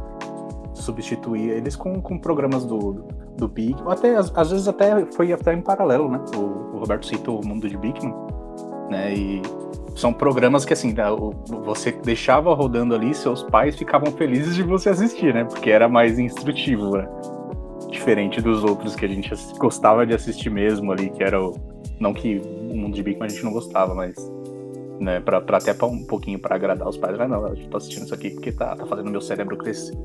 substituir 0.75 1.51
eles 1.51 1.77
com, 1.77 2.01
com 2.01 2.19
programas 2.19 2.65
do, 2.65 3.05
do 3.37 3.47
Big, 3.47 3.77
ou 3.85 3.91
até 3.91 4.17
às, 4.17 4.33
às 4.37 4.51
vezes 4.51 4.67
até 4.67 5.05
foi 5.13 5.33
até 5.33 5.53
em 5.53 5.61
paralelo, 5.61 6.11
né? 6.11 6.21
O, 6.35 6.77
o 6.77 6.79
Roberto 6.79 7.07
citou 7.07 7.41
o 7.41 7.47
mundo 7.47 7.69
de 7.69 7.77
Bigman, 7.77 8.15
né? 8.91 9.15
E 9.15 9.43
são 9.95 10.13
programas 10.13 10.65
que 10.65 10.73
assim, 10.73 10.93
né, 10.93 11.05
você 11.65 11.93
deixava 11.93 12.55
rodando 12.55 12.95
ali, 12.95 13.15
seus 13.15 13.43
pais 13.43 13.77
ficavam 13.77 14.11
felizes 14.13 14.55
de 14.55 14.63
você 14.63 14.89
assistir, 14.89 15.35
né? 15.35 15.45
Porque 15.45 15.71
era 15.71 15.89
mais 15.89 16.19
instrutivo, 16.19 16.97
né? 16.97 17.09
Diferente 17.91 18.41
dos 18.41 18.65
outros 18.65 18.97
que 18.97 19.05
a 19.05 19.09
gente 19.09 19.31
gostava 19.59 20.07
de 20.07 20.15
assistir 20.15 20.51
mesmo 20.51 20.91
ali, 20.91 21.11
que 21.11 21.23
era 21.23 21.41
o. 21.41 21.55
Não 22.01 22.15
que 22.15 22.41
o 22.71 22.77
mundo 22.77 22.95
de 22.95 23.03
Bigman 23.03 23.27
a 23.27 23.29
gente 23.29 23.45
não 23.45 23.53
gostava, 23.53 23.95
mas. 23.95 24.17
Né, 25.01 25.19
pra, 25.21 25.41
pra 25.41 25.59
até 25.59 25.75
pra 25.75 25.87
um 25.87 26.05
pouquinho 26.05 26.39
pra 26.39 26.55
agradar 26.55 26.89
os 26.89 26.97
pais. 26.97 27.19
Ah, 27.19 27.27
não, 27.27 27.47
eu 27.49 27.57
tô 27.69 27.77
assistindo 27.77 28.05
isso 28.05 28.15
aqui 28.15 28.31
porque 28.31 28.53
tá, 28.53 28.77
tá 28.77 28.87
fazendo 28.87 29.11
meu 29.11 29.21
cérebro 29.21 29.57
crescer. 29.57 29.93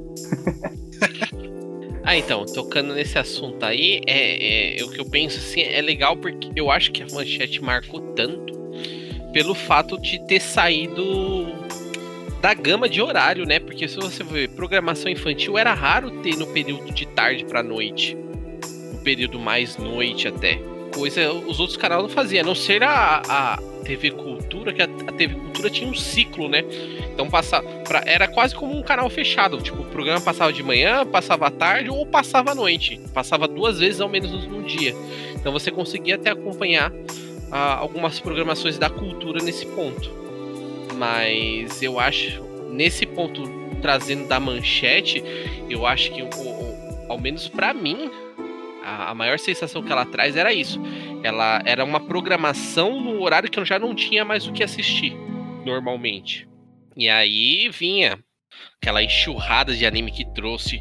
Ah, 2.10 2.15
então, 2.15 2.46
tocando 2.46 2.94
nesse 2.94 3.20
assunto 3.20 3.65
aí, 3.65 4.00
é, 4.08 4.79
é- 4.79 4.84
o 4.86 4.89
que 4.89 4.98
eu 4.98 5.03
penso 5.03 5.39
assim, 5.39 5.60
é 5.62 5.82
legal 5.82 6.15
porque 6.15 6.50
eu 6.56 6.72
acho 6.72 6.89
que 6.94 7.03
a 7.03 7.08
manchete 7.13 7.62
marcou 7.62 8.00
tanto 8.13 8.53
pelo 9.34 9.53
fato 9.53 10.00
de 10.00 10.25
ter 10.25 10.39
saído 10.39 11.03
da 12.41 12.53
gama 12.53 12.88
de 12.88 13.01
horário, 13.01 13.46
né? 13.46 13.60
Porque 13.60 13.89
se 13.89 13.98
você 13.98 14.24
ver, 14.24 14.48
programação 14.51 15.12
infantil 15.12 15.58
era 15.58 15.74
raro 15.74 16.10
ter 16.22 16.38
no 16.38 16.48
período 16.48 16.94
de 16.94 17.06
tarde 17.08 17.44
pra 17.44 17.62
noite. 17.62 18.15
No 18.94 19.00
período 19.03 19.38
mais 19.38 19.75
noite 19.75 20.29
até. 20.29 20.62
Coisa 20.98 21.32
os 21.32 21.60
outros 21.60 21.77
canais 21.77 22.01
não 22.01 22.10
faziam, 22.10 22.42
a 22.44 22.46
não 22.46 22.56
ser 22.56 22.82
a, 22.84 23.22
a 23.27 23.58
TV 23.86 24.12
Cultura, 24.12 24.74
que 24.74 24.82
a, 24.82 24.86
a 24.86 25.12
TV 25.12 25.36
Cultura 25.36 25.70
tinha 25.70 25.89
um 25.89 25.94
ciclo, 25.94 26.50
né? 26.50 26.63
Então 27.13 27.30
passa, 27.30 27.62
pra- 27.62 28.04
era 28.06 28.27
quase 28.27 28.56
como 28.56 28.75
um 28.77 28.82
canal 28.82 29.10
fechado. 29.10 29.62
Tipo, 29.62 29.84
o 29.84 29.86
programa 29.86 30.20
passava 30.22 30.51
de 30.51 30.63
manhã, 30.63 31.06
passava 31.06 31.48
à 31.48 31.51
tarde 31.51 31.89
ou 31.89 32.06
passava 32.06 32.51
à 32.51 32.56
noite. 32.56 33.00
Passava 33.13 33.48
duas 33.48 33.80
vezes 33.80 34.01
ao 34.01 34.10
menos 34.10 34.32
no 34.48 34.63
dia. 34.63 34.94
Então 35.36 35.51
você 35.51 35.70
conseguia 35.72 36.16
até 36.16 36.32
acompanhar 36.32 36.92
ah, 37.51 37.75
algumas 37.77 38.20
programações 38.20 38.77
da 38.77 38.89
cultura 38.89 39.42
nesse 39.44 39.66
ponto. 39.68 40.10
Mas 40.96 41.82
eu 41.84 42.00
acho, 42.00 42.42
nesse 42.72 43.06
ponto, 43.06 43.44
trazendo 43.82 44.27
da 44.27 44.39
manchete, 44.39 45.24
eu 45.70 45.86
acho 45.86 46.12
que, 46.12 46.22
o- 46.24 46.27
o- 46.27 47.06
ao 47.08 47.20
menos 47.20 47.48
pra 47.48 47.74
mim, 47.74 48.10
a, 48.88 49.12
a 49.12 49.13
maior 49.13 49.38
sensação 49.38 49.84
que 49.84 49.91
ela 49.91 50.06
traz 50.06 50.38
era 50.38 50.53
isso. 50.53 50.82
Ela 51.22 51.62
era 51.65 51.84
uma 51.84 52.00
programação 52.00 53.01
no 53.01 53.22
horário 53.22 53.51
que 53.51 53.60
eu 53.60 53.65
já 53.65 53.77
não 53.77 53.94
tinha 53.94 54.24
mais 54.24 54.48
o 54.48 54.53
que 54.53 54.63
assistir, 54.63 55.13
normalmente. 55.65 56.48
E 56.96 57.10
aí 57.10 57.70
vinha 57.70 58.17
aquela 58.82 59.03
enxurrada 59.03 59.75
de 59.75 59.86
anime 59.86 60.12
que 60.12 60.25
trouxe, 60.34 60.79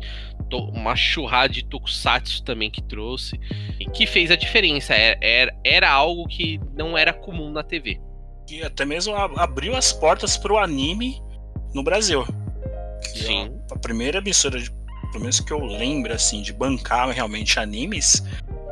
uma 0.53 0.95
churrada 0.95 1.53
de 1.53 1.65
tokusatsu 1.65 2.45
também 2.45 2.71
que 2.71 2.81
trouxe, 2.81 3.39
e 3.81 3.85
que 3.87 4.07
fez 4.07 4.31
a 4.31 4.37
diferença. 4.37 4.95
Era, 4.95 5.19
era, 5.21 5.61
era 5.65 5.91
algo 5.91 6.29
que 6.29 6.61
não 6.75 6.97
era 6.97 7.13
comum 7.13 7.51
na 7.51 7.65
TV. 7.65 8.01
E 8.49 8.63
até 8.63 8.85
mesmo 8.85 9.15
abriu 9.17 9.75
as 9.75 9.93
portas 9.93 10.37
pro 10.37 10.57
anime 10.57 11.21
no 11.75 11.83
Brasil. 11.83 12.25
É 13.03 13.03
Sim. 13.03 13.61
A 13.73 13.79
primeira 13.79 14.19
emissora, 14.19 14.61
de- 14.61 14.71
pelo 15.07 15.21
menos 15.21 15.41
que 15.41 15.53
eu 15.53 15.65
lembro, 15.65 16.13
assim, 16.13 16.43
de 16.43 16.53
bancar 16.53 17.09
realmente 17.11 17.59
animes, 17.59 18.23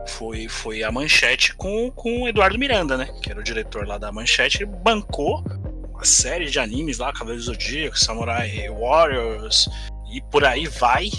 foi, 0.06 0.48
foi 0.48 0.82
a 0.82 0.92
Manchete 0.92 1.54
com, 1.54 1.90
com 1.90 2.22
o 2.22 2.28
Eduardo 2.28 2.58
Miranda, 2.58 2.96
né? 2.96 3.08
Que 3.22 3.30
era 3.30 3.40
o 3.40 3.42
diretor 3.42 3.86
lá 3.86 3.98
da 3.98 4.12
Manchete. 4.12 4.58
Ele 4.62 4.66
bancou 4.66 5.42
uma 5.90 6.04
série 6.04 6.46
de 6.46 6.58
animes 6.58 6.98
lá, 6.98 7.12
Cavaleiros 7.12 7.46
do 7.46 7.52
Zodíaco, 7.52 7.98
Samurai 7.98 8.68
Warriors, 8.68 9.68
e 10.12 10.20
por 10.30 10.44
aí 10.44 10.66
vai. 10.66 11.10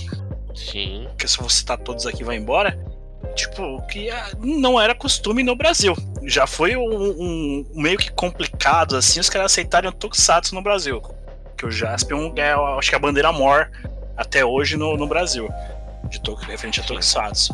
Sim. 0.53 1.07
que 1.17 1.27
se 1.27 1.37
vou 1.37 1.49
citar 1.49 1.77
todos 1.77 2.05
aqui 2.05 2.23
vai 2.23 2.37
embora. 2.37 2.79
Tipo, 3.35 3.81
que 3.87 4.09
ah, 4.09 4.31
não 4.39 4.79
era 4.79 4.95
costume 4.95 5.43
no 5.43 5.55
Brasil. 5.55 5.93
Já 6.23 6.47
foi 6.47 6.77
um, 6.77 6.81
um- 7.19 7.65
meio 7.73 7.97
que 7.97 8.09
complicado, 8.11 8.95
assim, 8.95 9.19
os 9.19 9.29
caras 9.29 9.51
aceitarem 9.51 9.89
o 9.89 9.93
Tokusatsu 9.93 10.55
no 10.55 10.61
Brasil. 10.61 11.01
Que 11.57 11.65
o 11.65 11.71
Jaspion 11.71 12.31
é, 12.37 12.53
acho 12.77 12.89
que 12.89 12.95
é 12.95 12.97
a 12.97 13.01
bandeira 13.01 13.31
mor 13.33 13.69
até 14.17 14.43
hoje 14.45 14.77
no, 14.77 14.95
no 14.97 15.07
Brasil. 15.07 15.49
De 16.09 16.19
referente 16.45 16.79
a. 16.79 16.83
Tokusatsu. 16.83 17.53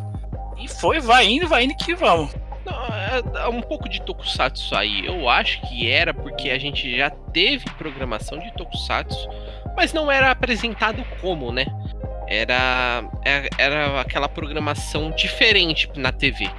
E 0.60 0.68
foi, 0.68 1.00
vai 1.00 1.25
indo, 1.27 1.48
vai 1.48 1.63
indo 1.63 1.75
que 1.75 1.96
vamos. 1.96 2.34
É- 2.65 3.44
é 3.44 3.48
um 3.48 3.62
pouco 3.62 3.89
de 3.89 4.01
Tokusatsu 4.01 4.75
aí. 4.75 5.06
Eu 5.06 5.27
acho 5.27 5.60
que 5.62 5.89
era 5.89 6.13
porque 6.13 6.50
a 6.51 6.60
gente 6.60 6.96
já 6.96 7.10
teve 7.10 7.65
programação 7.77 8.38
de 8.38 8.51
Tokusatsu, 8.53 9.27
mas 9.75 9.91
não 9.94 10.12
era 10.12 10.30
apresentado 10.32 11.03
como, 11.20 11.51
né? 11.51 11.65
Era, 12.27 13.03
era, 13.25 13.50
era 13.58 14.01
aquela 14.01 14.30
programação 14.30 15.12
diferente 15.12 15.89
na 15.96 16.12
TV. 16.12 16.50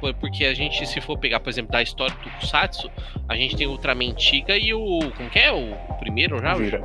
por- 0.00 0.14
porque 0.14 0.44
a 0.44 0.52
gente, 0.54 0.84
se 0.86 1.00
for 1.00 1.16
pegar, 1.18 1.40
por 1.40 1.48
exemplo, 1.48 1.70
da 1.72 1.80
história 1.82 2.14
do 2.14 2.22
Tokusatsu, 2.22 2.90
a 3.28 3.34
gente 3.36 3.56
tem 3.56 3.66
o 3.66 3.70
Ultraman 3.70 4.10
Antiga 4.10 4.56
e 4.56 4.74
o. 4.74 4.98
Como 5.16 5.30
que 5.30 5.38
é? 5.38 5.50
O 5.52 5.74
primeiro 6.00 6.40
já? 6.40 6.54
Gira, 6.56 6.82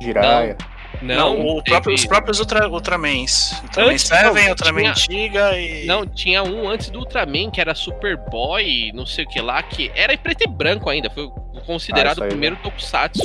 Jiraya. 0.00 0.56
Não, 0.60 0.77
o 1.02 1.62
teve- 1.62 1.70
próprio- 1.70 1.94
os 1.94 2.04
próprios 2.06 2.40
Ultra, 2.40 2.68
Ultramans. 2.68 3.52
Ultraman 3.62 3.90
Antes, 3.90 4.02
7, 4.02 4.22
não, 4.24 4.48
Ultraman 4.50 4.80
tinha- 4.80 4.90
Antiga 4.90 5.58
e. 5.58 5.86
Não, 5.86 6.06
tinha 6.06 6.42
um 6.42 6.68
antes 6.68 6.90
do 6.90 6.98
Ultraman, 7.00 7.50
que 7.50 7.60
era 7.60 7.74
Superboy, 7.74 8.90
não 8.94 9.06
sei 9.06 9.24
o 9.24 9.28
que 9.28 9.40
lá, 9.40 9.62
que 9.62 9.90
era 9.94 10.12
em 10.12 10.18
preto 10.18 10.42
e 10.44 10.46
branco 10.48 10.88
ainda. 10.90 11.08
Foi 11.10 11.28
considerado 11.66 12.22
Ah, 12.22 12.24
o 12.24 12.28
primeiro 12.28 12.56
Tokusatsu. 12.56 13.22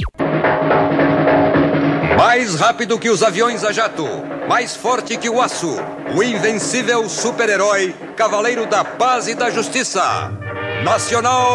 Mais 2.18 2.56
rápido 2.60 3.00
que 3.00 3.10
os 3.10 3.24
aviões 3.24 3.64
a 3.64 3.72
jato, 3.72 4.06
mais 4.48 4.76
forte 4.76 5.18
que 5.18 5.30
o 5.30 5.42
aço, 5.42 5.76
o 6.16 6.22
invencível 6.24 7.08
super-herói, 7.10 7.94
cavaleiro 8.16 8.66
da 8.66 8.84
paz 8.84 9.28
e 9.28 9.36
da 9.36 9.50
justiça. 9.50 10.32
Nacional 10.84 11.46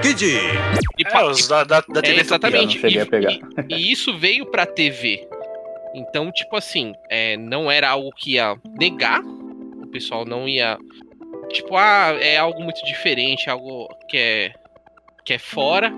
Kid. 0.00 0.24
E 0.24 1.04
É, 1.06 1.24
os 1.24 1.46
da, 1.48 1.64
da, 1.64 1.80
da 1.80 1.98
É, 1.98 2.02
TV 2.02 2.20
exatamente. 2.20 2.74
Não 2.76 2.80
cheguei 2.82 2.98
E, 2.98 3.00
a 3.00 3.06
pegar. 3.06 3.32
e- 3.32 3.74
e 3.74 3.92
isso 3.92 4.16
veio 4.18 4.46
pra 4.46 4.64
TV. 4.66 5.26
Então, 5.98 6.30
tipo 6.30 6.56
assim, 6.56 6.94
é, 7.10 7.36
não 7.36 7.70
era 7.70 7.90
algo 7.90 8.10
que 8.12 8.34
ia 8.34 8.56
negar. 8.78 9.20
O 9.20 9.86
pessoal 9.88 10.24
não 10.24 10.48
ia. 10.48 10.78
Tipo, 11.50 11.76
ah, 11.76 12.16
é 12.20 12.36
algo 12.36 12.62
muito 12.62 12.84
diferente, 12.84 13.50
algo 13.50 13.88
que 14.08 14.16
é, 14.16 14.54
que 15.24 15.34
é 15.34 15.38
fora. 15.38 15.92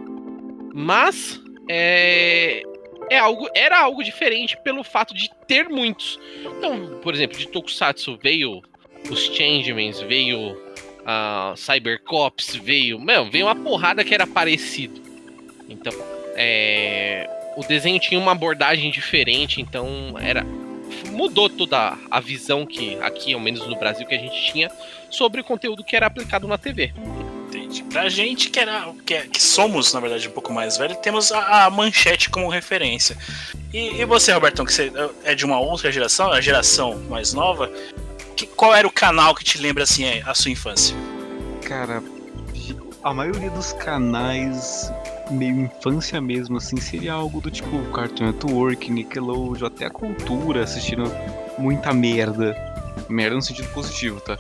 Mas 0.73 1.40
é, 1.69 2.62
é 3.11 3.19
algo, 3.19 3.49
era 3.54 3.78
algo 3.78 4.02
diferente 4.02 4.57
pelo 4.62 4.83
fato 4.83 5.12
de 5.12 5.30
ter 5.47 5.69
muitos. 5.69 6.19
Então, 6.45 6.99
por 7.02 7.14
exemplo, 7.14 7.37
de 7.37 7.49
Tokusatsu 7.49 8.19
veio 8.23 8.62
os 9.11 9.26
Changemans, 9.26 10.00
veio 10.00 10.57
a 11.04 11.54
Cybercops, 11.57 12.54
veio. 12.54 12.99
Meu, 12.99 13.30
veio 13.30 13.47
uma 13.47 13.57
porrada 13.57 14.04
que 14.04 14.14
era 14.14 14.26
parecido. 14.26 15.00
Então, 15.69 15.92
é, 16.37 17.28
o 17.57 17.64
desenho 17.64 17.99
tinha 17.99 18.21
uma 18.21 18.33
abordagem 18.33 18.90
diferente, 18.90 19.61
então 19.61 20.14
era 20.21 20.45
mudou 21.11 21.49
toda 21.49 21.97
a 22.11 22.21
visão 22.21 22.66
que 22.66 22.99
aqui, 23.00 23.33
ao 23.33 23.40
menos 23.40 23.66
no 23.66 23.76
Brasil, 23.76 24.07
que 24.07 24.14
a 24.14 24.19
gente 24.19 24.52
tinha 24.52 24.71
sobre 25.09 25.40
o 25.40 25.45
conteúdo 25.45 25.85
que 25.85 25.95
era 25.97 26.07
aplicado 26.07 26.47
na 26.49 26.59
TV. 26.59 26.92
Entendi. 27.49 27.83
Pra 27.85 28.09
gente 28.09 28.50
que, 28.50 28.59
era, 28.59 28.92
que, 29.04 29.14
é- 29.14 29.26
que 29.26 29.40
somos, 29.42 29.92
na 29.92 30.00
verdade, 30.00 30.28
um 30.28 30.33
pouco 30.33 30.52
mais 30.52 30.76
velho, 30.76 30.95
temos 30.97 31.33
a, 31.33 31.64
a 31.66 31.71
manchete 31.71 32.30
como 32.30 32.49
referência. 32.49 33.16
E, 33.73 34.00
e 34.00 34.04
você, 34.04 34.33
Robertão, 34.33 34.64
que 34.64 34.73
você 34.73 34.92
é 35.25 35.35
de 35.35 35.45
uma 35.45 35.59
outra 35.61 35.90
geração, 35.92 36.30
a 36.33 36.40
geração 36.40 36.99
mais 37.09 37.33
nova, 37.33 37.71
que, 38.37 38.47
qual 38.47 38.75
era 38.75 38.87
o 38.87 38.90
canal 38.92 39.35
que 39.35 39.45
te 39.45 39.59
lembra 39.59 39.83
assim 39.85 40.04
a 40.25 40.35
sua 40.35 40.50
infância? 40.50 40.97
Cara, 41.62 42.02
a 43.02 43.14
maioria 43.14 43.50
dos 43.50 43.73
canais 43.75 44.90
meio 45.31 45.61
infância 45.63 46.21
mesmo, 46.21 46.57
assim, 46.59 46.77
seria 46.79 47.13
algo 47.15 47.41
do 47.41 47.51
tipo 47.51 47.79
Cartoon 47.93 48.27
Network, 48.27 48.91
Nickelodeon, 48.91 49.67
até 49.67 49.87
a 49.87 49.91
cultura, 49.91 50.63
assistindo 50.65 51.05
muita 51.59 51.93
merda. 51.93 52.57
Merda 53.09 53.37
no 53.37 53.43
sentido 53.43 53.69
positivo, 53.73 54.21
tá? 54.21 54.37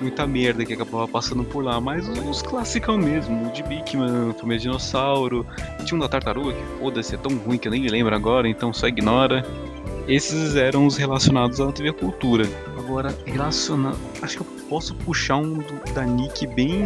Muita 0.00 0.26
merda 0.26 0.64
que 0.64 0.72
acabava 0.74 1.06
passando 1.08 1.42
por 1.44 1.64
lá, 1.64 1.80
mas 1.80 2.06
os, 2.08 2.18
os 2.18 2.42
classicão 2.42 2.98
mesmo, 2.98 3.48
o 3.48 3.52
de 3.52 3.62
Bigman, 3.62 4.34
Família 4.38 4.58
Dinossauro, 4.60 5.46
tinha 5.84 5.96
um 5.96 6.00
da 6.00 6.08
Tartaruga, 6.08 6.52
que 6.52 6.78
foda-se, 6.78 7.14
é 7.14 7.18
tão 7.18 7.34
ruim 7.38 7.56
que 7.56 7.68
eu 7.68 7.72
nem 7.72 7.86
lembro 7.88 8.14
agora, 8.14 8.48
então 8.48 8.72
só 8.72 8.88
ignora. 8.88 9.44
Esses 10.08 10.56
eram 10.56 10.86
os 10.86 10.96
relacionados 10.96 11.60
à 11.60 11.70
TV 11.72 11.92
Cultura. 11.92 12.44
Agora, 12.78 13.16
relacionado. 13.24 13.96
Acho 14.20 14.38
que 14.38 14.42
eu 14.42 14.46
posso 14.68 14.94
puxar 14.96 15.36
um 15.36 15.54
do- 15.58 15.92
da 15.94 16.04
Nick 16.04 16.46
bem. 16.48 16.82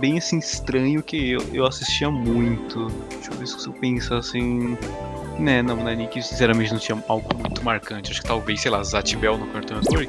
Bem 0.00 0.16
assim 0.16 0.38
estranho 0.38 1.02
que 1.02 1.32
eu, 1.32 1.40
eu 1.52 1.66
assistia 1.66 2.10
muito. 2.10 2.86
Deixa 3.10 3.30
eu 3.30 3.36
ver 3.36 3.46
se 3.46 3.66
eu 3.66 3.72
pensar 3.74 4.18
assim. 4.18 4.76
Né, 5.38 5.62
não, 5.62 5.76
na 5.76 5.94
Nick 5.94 6.22
sinceramente 6.22 6.72
não 6.72 6.78
tinha 6.78 7.02
algo 7.08 7.28
muito 7.36 7.62
marcante. 7.62 8.10
Acho 8.10 8.20
que 8.20 8.26
talvez, 8.26 8.60
sei 8.60 8.70
lá, 8.70 8.82
Zatibel 8.82 9.38
no 9.38 9.46
Cartoon 9.48 9.76
Network. 9.76 10.08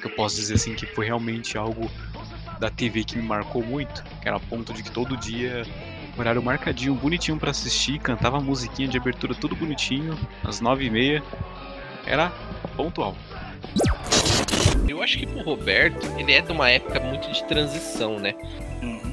Que 0.00 0.06
eu 0.06 0.10
posso 0.10 0.36
dizer 0.36 0.54
assim 0.54 0.74
que 0.74 0.86
foi 0.86 1.06
realmente 1.06 1.58
algo 1.58 1.90
da 2.58 2.70
TV 2.70 3.04
que 3.04 3.16
me 3.16 3.22
marcou 3.22 3.62
muito. 3.62 4.02
Que 4.20 4.28
era 4.28 4.36
a 4.36 4.40
ponto 4.40 4.72
de 4.72 4.82
que 4.82 4.90
todo 4.90 5.16
dia 5.16 5.64
horário 6.18 6.42
marcadinho, 6.42 6.94
bonitinho 6.94 7.38
pra 7.38 7.50
assistir, 7.50 7.98
cantava 7.98 8.36
a 8.36 8.40
musiquinha 8.40 8.86
de 8.86 8.98
abertura 8.98 9.34
tudo 9.34 9.56
bonitinho, 9.56 10.18
às 10.44 10.60
nove 10.60 10.84
e 10.86 10.90
meia. 10.90 11.22
Era 12.06 12.32
pontual. 12.76 13.16
Eu 14.88 15.02
acho 15.02 15.18
que 15.18 15.26
pro 15.26 15.42
Roberto, 15.42 16.06
ele 16.18 16.32
é 16.32 16.40
de 16.40 16.52
uma 16.52 16.68
época 16.68 17.00
muito 17.00 17.30
de 17.32 17.44
transição, 17.44 18.18
né? 18.18 18.34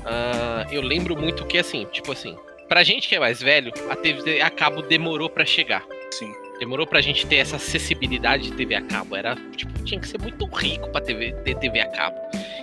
Ah, 0.10 0.66
eu 0.72 0.82
lembro 0.82 1.16
muito 1.16 1.46
que, 1.46 1.58
assim, 1.58 1.86
tipo 1.92 2.12
assim, 2.12 2.36
pra 2.68 2.84
gente 2.84 3.08
que 3.08 3.16
é 3.16 3.20
mais 3.20 3.40
velho, 3.42 3.72
a 3.90 3.96
TV 3.96 4.42
a 4.42 4.50
cabo 4.50 4.82
demorou 4.82 5.30
pra 5.30 5.46
chegar. 5.46 5.86
Sim. 6.12 6.34
Demorou 6.60 6.86
pra 6.86 7.00
gente 7.00 7.26
ter 7.26 7.38
essa 7.38 7.56
acessibilidade 7.56 8.50
de 8.50 8.52
TV 8.54 8.76
a 8.76 8.82
cabo. 8.82 9.16
Era, 9.16 9.36
tipo, 9.56 9.72
tinha 9.84 10.00
que 10.02 10.08
ser 10.08 10.20
muito 10.20 10.46
rico 10.48 10.90
pra 10.90 11.00
TV, 11.00 11.32
ter 11.46 11.56
TV 11.56 11.80
a 11.80 11.88
cabo. 11.88 12.18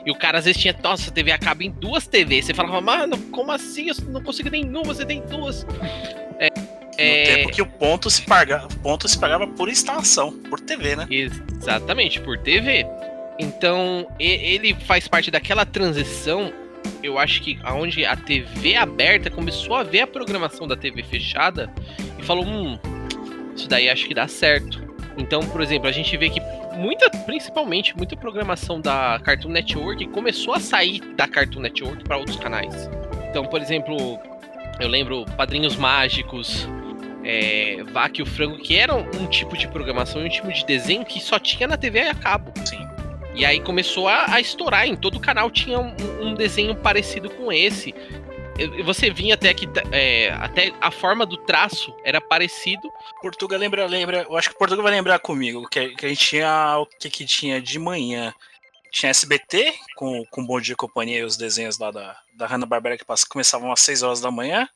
E 0.04 0.10
o 0.10 0.14
cara 0.14 0.38
às 0.38 0.44
vezes 0.44 0.60
tinha, 0.60 0.76
nossa, 0.82 1.10
TV 1.10 1.32
a 1.32 1.38
cabo 1.38 1.62
em 1.62 1.70
duas 1.70 2.06
TVs. 2.06 2.46
Você 2.46 2.52
falava, 2.54 2.80
mano, 2.80 3.16
como 3.30 3.52
assim? 3.52 3.88
Eu 3.88 3.94
não 4.08 4.22
consigo 4.22 4.50
nenhuma, 4.50 4.82
você 4.82 5.04
tem 5.04 5.22
duas. 5.22 5.66
É, 6.38 6.50
No 6.50 7.30
é, 7.30 7.34
tempo 7.36 7.52
que 7.52 7.62
o 7.62 7.66
ponto 7.66 8.10
se 8.10 8.22
pagava, 8.22 8.68
ponto 8.82 9.08
se 9.08 9.18
pagava 9.18 9.46
por 9.46 9.68
estação, 9.70 10.32
por 10.32 10.58
TV, 10.60 10.96
né? 10.96 11.06
Exatamente, 11.10 12.20
por 12.20 12.38
TV. 12.38 12.86
Então, 13.38 14.06
ele 14.18 14.74
faz 14.86 15.06
parte 15.06 15.30
daquela 15.30 15.64
transição, 15.66 16.52
eu 17.06 17.18
acho 17.18 17.42
que 17.42 17.58
aonde 17.62 18.04
a 18.04 18.16
TV 18.16 18.76
aberta 18.76 19.30
começou 19.30 19.76
a 19.76 19.82
ver 19.82 20.00
a 20.00 20.06
programação 20.06 20.66
da 20.66 20.76
TV 20.76 21.02
fechada 21.02 21.72
e 22.18 22.22
falou, 22.22 22.44
hum, 22.44 22.78
isso 23.54 23.68
daí 23.68 23.88
acho 23.88 24.06
que 24.06 24.14
dá 24.14 24.28
certo. 24.28 24.84
Então, 25.16 25.40
por 25.40 25.60
exemplo, 25.60 25.88
a 25.88 25.92
gente 25.92 26.14
vê 26.16 26.28
que 26.28 26.40
muita, 26.76 27.08
principalmente, 27.10 27.96
muita 27.96 28.16
programação 28.16 28.80
da 28.80 29.18
Cartoon 29.22 29.48
Network 29.48 30.06
começou 30.08 30.54
a 30.54 30.60
sair 30.60 31.00
da 31.14 31.26
Cartoon 31.26 31.60
Network 31.60 32.04
para 32.04 32.18
outros 32.18 32.36
canais. 32.36 32.90
Então, 33.30 33.46
por 33.46 33.60
exemplo, 33.60 33.96
eu 34.78 34.88
lembro 34.88 35.24
Padrinhos 35.36 35.76
Mágicos, 35.76 36.68
é, 37.24 37.82
Vaca 37.92 38.20
e 38.20 38.22
o 38.22 38.26
Frango, 38.26 38.58
que 38.58 38.76
eram 38.76 39.06
um 39.18 39.26
tipo 39.26 39.56
de 39.56 39.66
programação 39.68 40.22
e 40.22 40.26
um 40.26 40.28
tipo 40.28 40.52
de 40.52 40.64
desenho 40.64 41.04
que 41.04 41.20
só 41.20 41.38
tinha 41.38 41.66
na 41.66 41.76
TV 41.76 42.00
a 42.00 42.14
cabo. 42.14 42.52
Sim. 42.64 42.85
E 43.36 43.44
aí 43.44 43.60
começou 43.60 44.08
a, 44.08 44.34
a 44.34 44.40
estourar, 44.40 44.88
em 44.88 44.96
todo 44.96 45.20
canal 45.20 45.50
tinha 45.50 45.78
um, 45.78 45.94
um 46.22 46.34
desenho 46.34 46.74
parecido 46.74 47.28
com 47.28 47.52
esse. 47.52 47.94
Você 48.84 49.10
vinha 49.10 49.34
até 49.34 49.52
que 49.52 49.68
é, 49.92 50.30
até 50.32 50.72
a 50.80 50.90
forma 50.90 51.26
do 51.26 51.36
traço 51.36 51.94
era 52.02 52.18
parecido. 52.18 52.90
Portugal 53.20 53.58
lembra, 53.58 53.84
lembra, 53.86 54.22
eu 54.26 54.36
acho 54.38 54.48
que 54.48 54.58
Portugal 54.58 54.82
vai 54.82 54.92
lembrar 54.92 55.18
comigo 55.18 55.68
que, 55.68 55.90
que 55.90 56.06
a 56.06 56.08
gente 56.08 56.26
tinha 56.26 56.78
o 56.78 56.86
que, 56.86 57.10
que 57.10 57.26
tinha 57.26 57.60
de 57.60 57.78
manhã. 57.78 58.32
Tinha 58.90 59.10
SBT 59.10 59.74
com, 59.96 60.24
com 60.30 60.46
Bom 60.46 60.58
Dia 60.58 60.72
e 60.72 60.76
Companhia 60.76 61.18
e 61.18 61.24
os 61.24 61.36
desenhos 61.36 61.78
lá 61.78 61.90
da, 61.90 62.16
da 62.34 62.46
Hanna-Barbera 62.46 62.96
que 62.96 63.04
passa- 63.04 63.26
começavam 63.28 63.70
às 63.70 63.80
6 63.80 64.02
horas 64.02 64.20
da 64.22 64.30
manhã, 64.30 64.66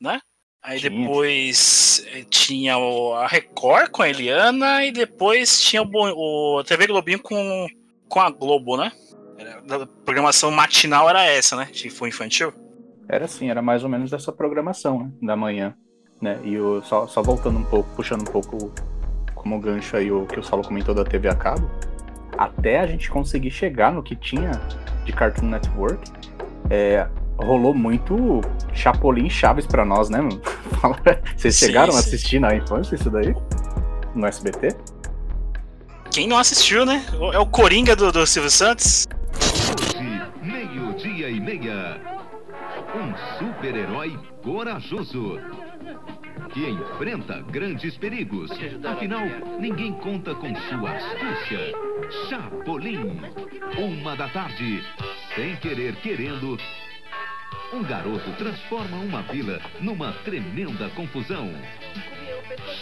né? 0.00 0.20
Aí 0.62 0.80
depois 0.80 2.06
eh, 2.12 2.24
tinha 2.30 2.78
o, 2.78 3.14
a 3.14 3.26
Record 3.26 3.90
com 3.90 4.02
a 4.02 4.08
Eliana 4.08 4.84
e 4.84 4.92
depois 4.92 5.60
tinha 5.60 5.82
o, 5.82 6.58
o 6.58 6.62
TV 6.62 6.86
Globinho 6.86 7.20
com, 7.20 7.66
com 8.08 8.20
a 8.20 8.30
Globo, 8.30 8.76
né? 8.76 8.92
A 9.70 9.86
programação 10.04 10.50
matinal 10.50 11.08
era 11.08 11.24
essa, 11.24 11.56
né? 11.56 11.68
De 11.72 11.90
foi 11.90 12.08
infantil. 12.08 12.52
Era 13.08 13.24
assim, 13.24 13.50
era 13.50 13.60
mais 13.60 13.82
ou 13.82 13.88
menos 13.88 14.10
dessa 14.10 14.32
programação 14.32 15.04
né, 15.04 15.10
da 15.22 15.36
manhã. 15.36 15.74
Né? 16.20 16.38
E 16.42 16.58
o, 16.58 16.82
só, 16.82 17.06
só 17.06 17.22
voltando 17.22 17.58
um 17.58 17.64
pouco, 17.64 17.88
puxando 17.94 18.22
um 18.22 18.32
pouco 18.32 18.72
como 19.34 19.60
gancho 19.60 19.96
aí 19.96 20.10
o 20.10 20.26
que 20.26 20.40
o 20.40 20.42
Saulo 20.42 20.64
comentou 20.64 20.94
da 20.94 21.04
TV 21.04 21.28
a 21.28 21.34
cabo, 21.34 21.70
até 22.38 22.80
a 22.80 22.86
gente 22.86 23.10
conseguir 23.10 23.50
chegar 23.50 23.92
no 23.92 24.02
que 24.02 24.16
tinha 24.16 24.52
de 25.04 25.12
Cartoon 25.12 25.46
Network, 25.46 26.10
é, 26.70 27.06
rolou 27.36 27.74
muito 27.74 28.40
Chapolin 28.72 29.28
Chaves 29.28 29.66
pra 29.66 29.84
nós, 29.84 30.08
né, 30.08 30.20
mano? 30.20 30.40
Vocês 31.36 31.56
Sim, 31.56 31.66
chegaram 31.66 31.90
a 31.90 32.00
sim. 32.00 32.08
assistir 32.08 32.38
na 32.38 32.54
infância 32.54 32.94
isso 32.94 33.10
daí? 33.10 33.34
No 34.14 34.26
SBT? 34.26 34.74
Quem 36.14 36.28
não 36.28 36.38
assistiu, 36.38 36.86
né? 36.86 37.04
É 37.32 37.38
o 37.40 37.44
Coringa 37.44 37.96
do, 37.96 38.12
do 38.12 38.24
Silvio 38.24 38.48
Santos. 38.48 39.08
Hoje, 39.34 40.22
meio-dia 40.40 41.28
e 41.28 41.40
meia. 41.40 42.00
Um 42.94 43.12
super-herói 43.36 44.16
corajoso 44.40 45.40
que 46.52 46.70
enfrenta 46.70 47.42
grandes 47.50 47.96
perigos. 47.96 48.48
Afinal, 48.84 49.24
ninguém 49.58 49.92
conta 49.94 50.36
com 50.36 50.54
sua 50.54 50.92
astúcia. 50.92 51.74
Chapolin. 52.28 53.20
Uma 53.76 54.14
da 54.14 54.28
tarde, 54.28 54.84
sem 55.34 55.56
querer 55.56 55.96
querendo. 55.96 56.56
Um 57.72 57.82
garoto 57.82 58.30
transforma 58.38 58.98
uma 58.98 59.22
vila 59.22 59.60
numa 59.80 60.12
tremenda 60.24 60.88
confusão. 60.90 61.50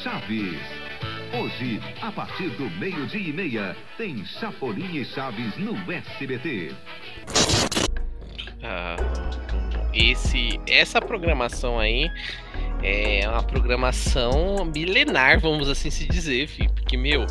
Chaves. 0.02 0.91
Hoje, 1.34 1.80
a 2.02 2.12
partir 2.12 2.50
do 2.50 2.68
meio-dia 2.78 3.30
e 3.30 3.32
meia, 3.32 3.74
tem 3.96 4.22
Chapolin 4.22 4.96
e 4.96 5.02
Chaves 5.02 5.56
no 5.56 5.74
SBT. 5.90 6.74
Ah, 8.62 8.96
esse, 9.94 10.60
essa 10.68 11.00
programação 11.00 11.78
aí 11.78 12.10
é 12.82 13.26
uma 13.26 13.42
programação 13.42 14.62
milenar, 14.66 15.40
vamos 15.40 15.70
assim 15.70 15.88
se 15.88 16.06
dizer, 16.06 16.46
fi, 16.48 16.68
porque, 16.68 16.98
meu. 16.98 17.24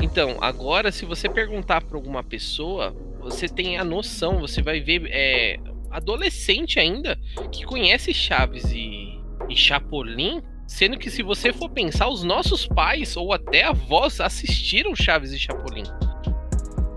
Então, 0.00 0.38
agora, 0.40 0.90
se 0.90 1.04
você 1.04 1.28
perguntar 1.28 1.82
para 1.82 1.98
alguma 1.98 2.24
pessoa, 2.24 2.96
você 3.20 3.46
tem 3.46 3.76
a 3.76 3.84
noção, 3.84 4.40
você 4.40 4.62
vai 4.62 4.80
ver 4.80 5.06
é, 5.10 5.60
adolescente 5.90 6.80
ainda 6.80 7.18
que 7.52 7.64
conhece 7.64 8.14
Chaves 8.14 8.72
e, 8.72 9.20
e 9.50 9.54
Chapolin, 9.54 10.42
sendo 10.74 10.98
que 10.98 11.08
se 11.08 11.22
você 11.22 11.52
for 11.52 11.70
pensar, 11.70 12.08
os 12.08 12.24
nossos 12.24 12.66
pais 12.66 13.16
ou 13.16 13.32
até 13.32 13.62
avós 13.62 14.20
assistiram 14.20 14.94
Chaves 14.94 15.30
e 15.30 15.38
Chapolin. 15.38 15.84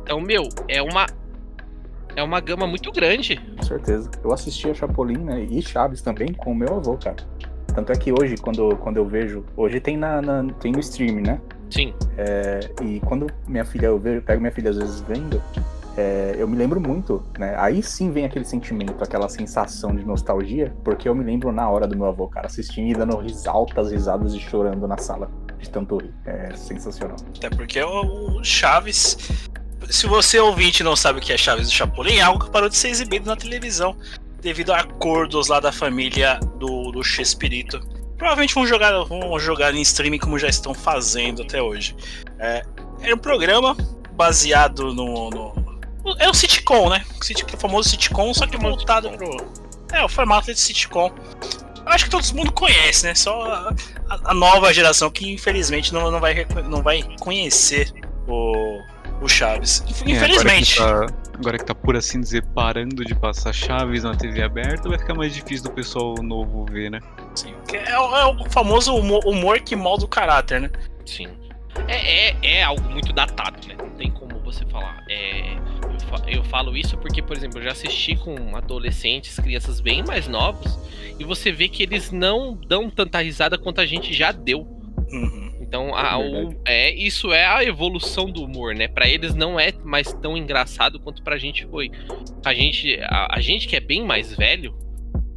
Então, 0.02 0.20
meu, 0.20 0.50
é 0.68 0.82
uma 0.82 1.06
é 2.16 2.24
uma 2.24 2.40
gama 2.40 2.66
muito 2.66 2.92
grande. 2.92 3.40
Com 3.56 3.62
certeza. 3.62 4.10
Eu 4.24 4.34
assisti 4.34 4.68
a 4.68 4.74
Chapolin, 4.74 5.20
né? 5.20 5.44
E 5.44 5.62
Chaves 5.62 6.02
também 6.02 6.34
com 6.34 6.52
o 6.52 6.56
meu 6.56 6.78
avô, 6.78 6.98
cara. 6.98 7.18
Tanto 7.76 7.92
é 7.92 7.96
que 7.96 8.12
hoje, 8.12 8.36
quando, 8.38 8.76
quando 8.78 8.98
eu 8.98 9.06
vejo. 9.06 9.46
Hoje 9.56 9.80
tem, 9.80 9.96
na, 9.96 10.24
na 10.24 10.52
tem 10.54 10.72
no 10.72 10.80
stream, 10.80 11.22
né? 11.22 11.40
Sim. 11.70 11.94
É, 12.18 12.62
e 12.82 13.00
quando 13.02 13.28
minha 13.48 13.64
filha, 13.64 13.88
eu 13.88 14.00
vejo, 14.00 14.24
pego 14.24 14.42
minha 14.42 14.52
filha 14.52 14.72
às 14.72 14.78
vezes 14.78 15.02
vendo, 15.02 15.40
é, 15.98 16.36
eu 16.38 16.48
me 16.48 16.56
lembro 16.56 16.80
muito, 16.80 17.24
né? 17.40 17.56
Aí 17.58 17.82
sim 17.82 18.12
vem 18.12 18.24
aquele 18.24 18.46
sentimento, 18.46 19.04
aquela 19.04 19.28
sensação 19.28 19.96
de 19.96 20.06
nostalgia, 20.06 20.72
porque 20.84 21.10
eu 21.10 21.16
me 21.16 21.24
lembro 21.24 21.52
na 21.52 21.68
hora 21.68 21.88
do 21.88 21.98
meu 21.98 22.06
avô, 22.06 22.28
cara, 22.28 22.46
assistindo 22.46 22.92
e 22.92 22.94
dando 22.94 23.18
ris, 23.18 23.48
altas 23.48 23.92
risadas 23.92 24.34
e 24.34 24.40
chorando 24.40 24.88
na 24.88 24.98
sala 24.98 25.30
de 25.58 25.68
tanto 25.70 25.98
rir. 25.98 26.14
É 26.24 26.56
sensacional. 26.56 27.18
Até 27.36 27.50
porque 27.50 27.82
o 27.82 28.44
Chaves. 28.44 29.18
Se 29.90 30.06
você 30.06 30.40
ouvinte 30.40 30.84
não 30.84 30.96
sabe 30.96 31.18
o 31.18 31.22
que 31.22 31.34
é 31.34 31.38
Chaves 31.38 31.68
do 31.68 31.74
Chapolin, 31.74 32.18
é 32.18 32.22
algo 32.22 32.46
que 32.46 32.52
parou 32.52 32.70
de 32.70 32.76
ser 32.76 32.90
exibido 32.90 33.26
na 33.26 33.36
televisão 33.36 33.96
devido 34.40 34.72
a 34.72 34.82
acordos 34.82 35.48
lá 35.48 35.60
da 35.60 35.72
família 35.72 36.40
do, 36.60 36.92
do 36.92 37.04
Chespirito. 37.04 37.80
Provavelmente 38.18 38.54
vão 38.54 38.68
jogar, 38.68 39.04
vão 39.06 39.40
jogar 39.40 39.74
em 39.74 39.82
streaming 39.82 40.20
como 40.20 40.38
já 40.38 40.48
estão 40.48 40.76
fazendo 40.76 41.42
até 41.42 41.62
hoje. 41.62 41.96
É, 42.38 42.64
é 43.02 43.16
um 43.16 43.18
programa 43.18 43.76
baseado 44.14 44.94
no, 44.94 45.30
no. 45.30 45.67
É 46.20 46.30
o 46.30 46.34
sitcom, 46.34 46.90
né? 46.90 47.06
O 47.54 47.58
famoso 47.58 47.90
sitcom, 47.90 48.34
só 48.34 48.48
que 48.48 48.58
voltado 48.58 49.10
pro. 49.12 49.68
É, 49.92 50.04
o 50.04 50.10
formato 50.10 50.54
de 50.54 50.60
sitcom. 50.60 51.12
Eu 51.86 51.94
acho 51.94 52.06
que 52.06 52.12
todo 52.12 52.26
mundo 52.36 52.52
conhece, 52.52 53.06
né? 53.06 53.16
Só 53.16 53.44
a, 53.46 53.74
a 54.26 54.34
nova 54.34 54.74
geração 54.74 55.10
que 55.10 55.32
infelizmente 55.32 55.94
não, 55.94 56.12
não, 56.12 56.20
vai, 56.20 56.46
não 56.66 56.82
vai 56.82 57.02
conhecer 57.20 57.92
o, 58.28 58.82
o 59.22 59.28
Chaves. 59.28 59.84
Infelizmente. 60.06 60.82
É, 60.82 60.84
agora, 60.84 61.08
que 61.08 61.14
tá, 61.14 61.30
agora, 61.34 61.58
que 61.58 61.66
tá, 61.66 61.76
por 61.76 61.96
assim 61.96 62.20
dizer, 62.20 62.44
parando 62.54 63.06
de 63.06 63.16
passar 63.16 63.54
Chaves 63.54 64.04
na 64.04 64.16
TV 64.16 64.44
aberta, 64.44 64.90
vai 64.90 65.00
ficar 65.00 65.14
mais 65.14 65.34
difícil 65.34 65.66
do 65.66 65.72
pessoal 65.72 66.16
novo 66.22 66.66
ver, 66.70 66.92
né? 66.92 67.00
Sim. 67.36 67.54
É, 67.74 67.92
é 67.92 68.00
o 68.00 68.50
famoso 68.50 68.94
humor, 68.96 69.26
humor, 69.26 69.60
que 69.62 69.76
molda 69.76 70.06
o 70.06 70.08
caráter, 70.08 70.62
né? 70.62 70.70
Sim. 71.06 71.28
É, 71.88 72.30
é, 72.30 72.38
é, 72.42 72.64
algo 72.64 72.84
muito 72.90 73.14
datado, 73.14 73.66
né? 73.68 73.76
Não 73.78 73.90
tem 73.92 74.12
como 74.12 74.40
você 74.40 74.66
falar. 74.66 75.04
É, 75.10 75.56
eu, 76.28 76.44
falo 76.44 76.76
isso 76.76 76.98
porque, 76.98 77.22
por 77.22 77.36
exemplo, 77.36 77.60
eu 77.60 77.64
já 77.64 77.72
assisti 77.72 78.16
com 78.16 78.56
adolescentes, 78.56 79.40
crianças 79.40 79.80
bem 79.80 80.04
mais 80.04 80.28
novos, 80.28 80.78
e 81.20 81.24
você 81.24 81.52
vê 81.52 81.68
que 81.68 81.84
eles 81.84 82.12
não 82.12 82.56
dão 82.56 82.90
tanta 82.90 83.20
risada 83.22 83.58
quanto 83.58 83.82
a 83.82 83.86
gente 83.86 84.14
já 84.14 84.32
deu. 84.32 84.62
Uhum. 85.10 85.48
Então, 85.62 85.94
a, 85.94 86.18
o, 86.18 86.56
é, 86.66 86.94
isso 86.94 87.34
é 87.34 87.46
a 87.46 87.64
evolução 87.64 88.32
do 88.32 88.44
humor, 88.44 88.74
né? 88.74 88.88
Para 88.88 89.08
eles 89.08 89.36
não 89.36 89.60
é 89.60 89.74
mais 89.84 90.14
tão 90.14 90.38
engraçado 90.38 91.00
quanto 91.00 91.22
pra 91.22 91.38
gente 91.38 91.66
foi. 91.66 91.92
A 92.46 92.54
gente, 92.54 92.98
a, 93.02 93.36
a 93.36 93.42
gente 93.42 93.68
que 93.68 93.76
é 93.76 93.82
bem 93.82 94.04
mais 94.06 94.34
velho, 94.34 94.74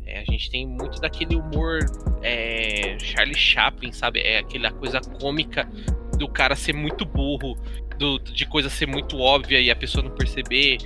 é, 0.06 0.20
a 0.20 0.24
gente 0.24 0.48
tem 0.50 0.66
muito 0.66 1.00
daquele 1.00 1.34
humor 1.34 1.80
é, 2.22 2.96
Charlie 3.00 3.36
Chaplin, 3.36 3.90
sabe? 3.90 4.20
É 4.20 4.38
aquela 4.38 4.70
coisa 4.70 5.00
cômica 5.00 5.68
do 6.16 6.28
cara 6.28 6.54
ser 6.54 6.74
muito 6.74 7.04
burro, 7.04 7.56
do, 8.00 8.18
de 8.18 8.46
coisa 8.46 8.70
ser 8.70 8.86
muito 8.86 9.18
óbvia 9.18 9.60
e 9.60 9.70
a 9.70 9.76
pessoa 9.76 10.02
não 10.02 10.10
perceber. 10.10 10.78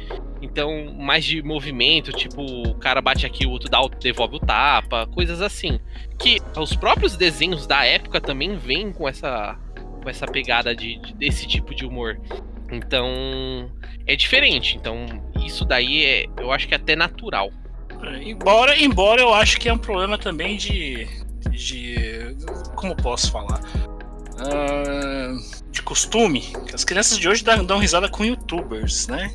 Então, 0.42 0.92
mais 0.92 1.24
de 1.24 1.42
movimento, 1.42 2.12
tipo, 2.12 2.42
o 2.42 2.74
cara 2.74 3.00
bate 3.00 3.24
aqui, 3.24 3.46
o 3.46 3.50
outro 3.50 3.70
dá, 3.70 3.78
devolve 4.00 4.36
o 4.36 4.40
tapa, 4.40 5.06
coisas 5.06 5.40
assim. 5.40 5.78
Que 6.18 6.38
os 6.56 6.74
próprios 6.74 7.16
desenhos 7.16 7.66
da 7.66 7.84
época 7.84 8.20
também 8.20 8.56
vêm 8.56 8.92
com 8.92 9.08
essa, 9.08 9.56
com 10.02 10.10
essa 10.10 10.26
pegada 10.26 10.74
de, 10.74 10.96
de 10.96 11.14
desse 11.14 11.46
tipo 11.46 11.72
de 11.72 11.86
humor. 11.86 12.20
Então, 12.70 13.70
é 14.06 14.16
diferente. 14.16 14.76
Então, 14.76 15.06
isso 15.46 15.64
daí 15.64 16.04
é, 16.04 16.26
eu 16.38 16.50
acho 16.50 16.66
que 16.66 16.74
é 16.74 16.76
até 16.76 16.96
natural. 16.96 17.50
Embora, 18.22 18.76
embora 18.76 19.22
eu 19.22 19.32
acho 19.32 19.58
que 19.58 19.68
é 19.68 19.72
um 19.72 19.78
problema 19.78 20.18
também 20.18 20.56
de. 20.56 21.06
de 21.48 22.36
como 22.74 22.94
posso 22.96 23.30
falar? 23.30 23.60
Uh, 24.34 25.70
de 25.70 25.82
costume. 25.82 26.52
As 26.72 26.84
crianças 26.84 27.18
de 27.18 27.28
hoje 27.28 27.44
dão, 27.44 27.64
dão 27.64 27.78
risada 27.78 28.08
com 28.08 28.24
youtubers, 28.24 29.08
né? 29.08 29.32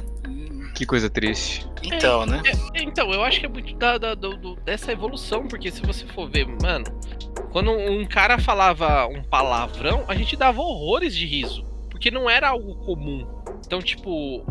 Que 0.75 0.85
coisa 0.85 1.09
triste. 1.09 1.67
Então, 1.83 2.23
é, 2.23 2.25
né? 2.25 2.41
É, 2.73 2.81
então, 2.83 3.11
eu 3.11 3.23
acho 3.23 3.39
que 3.39 3.45
é 3.45 3.49
muito 3.49 3.75
da, 3.75 3.97
da 3.97 4.15
do, 4.15 4.37
do, 4.37 4.55
dessa 4.57 4.91
evolução, 4.91 5.47
porque 5.47 5.71
se 5.71 5.81
você 5.81 6.05
for 6.07 6.29
ver, 6.29 6.47
mano, 6.61 6.85
quando 7.51 7.71
um 7.71 8.05
cara 8.05 8.37
falava 8.37 9.07
um 9.07 9.23
palavrão, 9.23 10.05
a 10.07 10.15
gente 10.15 10.35
dava 10.35 10.61
horrores 10.61 11.15
de 11.15 11.25
riso, 11.25 11.63
porque 11.89 12.11
não 12.11 12.29
era 12.29 12.49
algo 12.49 12.75
comum. 12.85 13.27
Então, 13.65 13.81
tipo, 13.81 14.45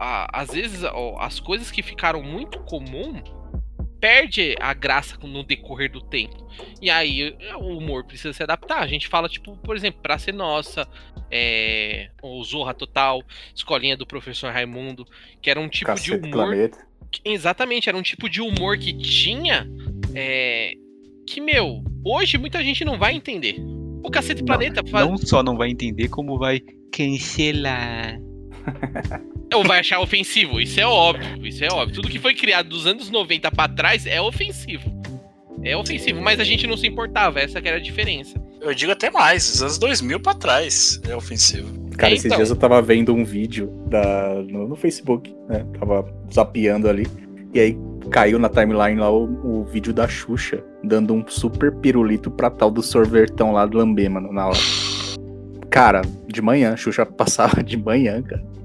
a, 0.00 0.40
às 0.40 0.50
vezes 0.50 0.82
ó, 0.84 1.16
as 1.20 1.40
coisas 1.40 1.70
que 1.70 1.82
ficaram 1.82 2.22
muito 2.22 2.58
comum 2.60 3.22
perde 4.00 4.54
a 4.60 4.72
graça 4.72 5.16
no 5.22 5.42
decorrer 5.42 5.90
do 5.90 6.00
tempo. 6.00 6.48
E 6.80 6.90
aí 6.90 7.36
o 7.56 7.76
humor 7.76 8.04
precisa 8.04 8.32
se 8.32 8.42
adaptar. 8.42 8.80
A 8.80 8.86
gente 8.86 9.08
fala, 9.08 9.28
tipo, 9.28 9.56
por 9.58 9.76
exemplo, 9.76 10.00
Pra 10.00 10.18
Ser 10.18 10.32
Nossa, 10.32 10.88
é, 11.30 12.10
o 12.22 12.42
Zorra 12.44 12.74
Total, 12.74 13.22
Escolinha 13.54 13.96
do 13.96 14.06
Professor 14.06 14.52
Raimundo, 14.52 15.06
que 15.40 15.50
era 15.50 15.60
um 15.60 15.68
tipo 15.68 15.86
Cacete 15.86 16.18
de 16.18 16.26
humor. 16.26 16.54
Que, 17.10 17.20
exatamente, 17.24 17.88
era 17.88 17.96
um 17.96 18.02
tipo 18.02 18.28
de 18.28 18.40
humor 18.40 18.78
que 18.78 18.92
tinha. 18.92 19.68
É, 20.14 20.72
que, 21.26 21.40
meu, 21.40 21.82
hoje 22.04 22.38
muita 22.38 22.62
gente 22.62 22.84
não 22.84 22.98
vai 22.98 23.14
entender. 23.14 23.56
O 24.02 24.10
Cacete 24.10 24.40
não, 24.40 24.46
Planeta 24.46 24.82
faz... 24.86 25.06
Não 25.06 25.16
só 25.16 25.42
não 25.42 25.56
vai 25.56 25.70
entender, 25.70 26.08
como 26.08 26.38
vai 26.38 26.60
cancelar. 26.92 28.18
Ou 29.54 29.64
vai 29.64 29.80
achar 29.80 30.00
ofensivo, 30.00 30.60
isso 30.60 30.78
é 30.78 30.86
óbvio, 30.86 31.46
isso 31.46 31.64
é 31.64 31.68
óbvio. 31.68 31.94
Tudo 31.94 32.08
que 32.08 32.18
foi 32.18 32.34
criado 32.34 32.68
dos 32.68 32.86
anos 32.86 33.10
90 33.10 33.50
para 33.50 33.72
trás 33.72 34.06
é 34.06 34.20
ofensivo. 34.20 34.92
É 35.62 35.76
ofensivo, 35.76 36.20
mas 36.20 36.38
a 36.38 36.44
gente 36.44 36.66
não 36.66 36.76
se 36.76 36.86
importava, 36.86 37.40
essa 37.40 37.60
que 37.60 37.66
era 37.66 37.78
a 37.78 37.80
diferença. 37.80 38.40
Eu 38.60 38.74
digo 38.74 38.92
até 38.92 39.10
mais, 39.10 39.50
dos 39.50 39.62
anos 39.62 39.78
2000 39.78 40.20
para 40.20 40.34
trás 40.34 41.00
é 41.08 41.16
ofensivo. 41.16 41.88
Cara, 41.96 42.12
esses 42.12 42.26
então. 42.26 42.36
dias 42.36 42.50
eu 42.50 42.56
tava 42.56 42.80
vendo 42.82 43.14
um 43.14 43.24
vídeo 43.24 43.72
da, 43.88 44.34
no, 44.48 44.68
no, 44.68 44.76
Facebook, 44.76 45.34
né? 45.48 45.66
Tava 45.78 46.04
zapeando 46.32 46.88
ali. 46.88 47.06
E 47.52 47.58
aí 47.58 47.78
caiu 48.10 48.38
na 48.38 48.48
timeline 48.48 49.00
lá 49.00 49.10
o, 49.10 49.24
o, 49.60 49.64
vídeo 49.64 49.92
da 49.92 50.06
Xuxa 50.06 50.62
dando 50.84 51.12
um 51.12 51.24
super 51.26 51.74
pirulito 51.76 52.30
pra 52.30 52.50
tal 52.50 52.70
do 52.70 52.82
sorvetão 52.82 53.52
lá 53.52 53.66
do 53.66 53.78
Lambê, 53.78 54.08
mano, 54.08 54.32
na 54.32 54.46
hora. 54.46 54.58
Cara, 55.70 56.02
de 56.28 56.40
manhã, 56.40 56.76
Xuxa 56.76 57.04
passava 57.06 57.62
de 57.62 57.76
manhã, 57.76 58.22
cara 58.22 58.57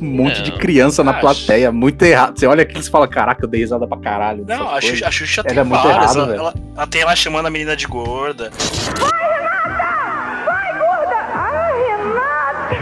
um 0.00 0.06
monte 0.06 0.38
não, 0.38 0.44
de 0.44 0.52
criança 0.52 1.02
na 1.02 1.14
plateia, 1.14 1.72
muito 1.72 2.02
errado. 2.02 2.38
Você 2.38 2.46
olha 2.46 2.62
aqui 2.62 2.78
e 2.78 2.82
fala, 2.90 3.08
caraca, 3.08 3.44
eu 3.44 3.48
dei 3.48 3.60
risada 3.60 3.86
pra 3.86 3.98
caralho. 3.98 4.44
Não, 4.46 4.68
a 4.74 4.80
Xuxa, 4.80 5.08
a 5.08 5.10
Xuxa 5.10 5.42
tem 5.42 5.58
é 5.58 5.64
muito 5.64 5.82
várias, 5.82 6.14
errado, 6.14 6.32
ela, 6.32 6.34
ela, 6.34 6.54
ela, 6.76 6.86
tem 6.86 7.00
ela 7.02 7.16
chamando 7.16 7.46
a 7.46 7.50
menina 7.50 7.76
de 7.76 7.86
gorda. 7.86 8.50
Vai, 8.98 9.10
Renata! 9.40 10.44
Vai, 10.46 10.78
gorda! 10.78 11.16
Ai, 11.34 11.82
Renata! 11.96 12.76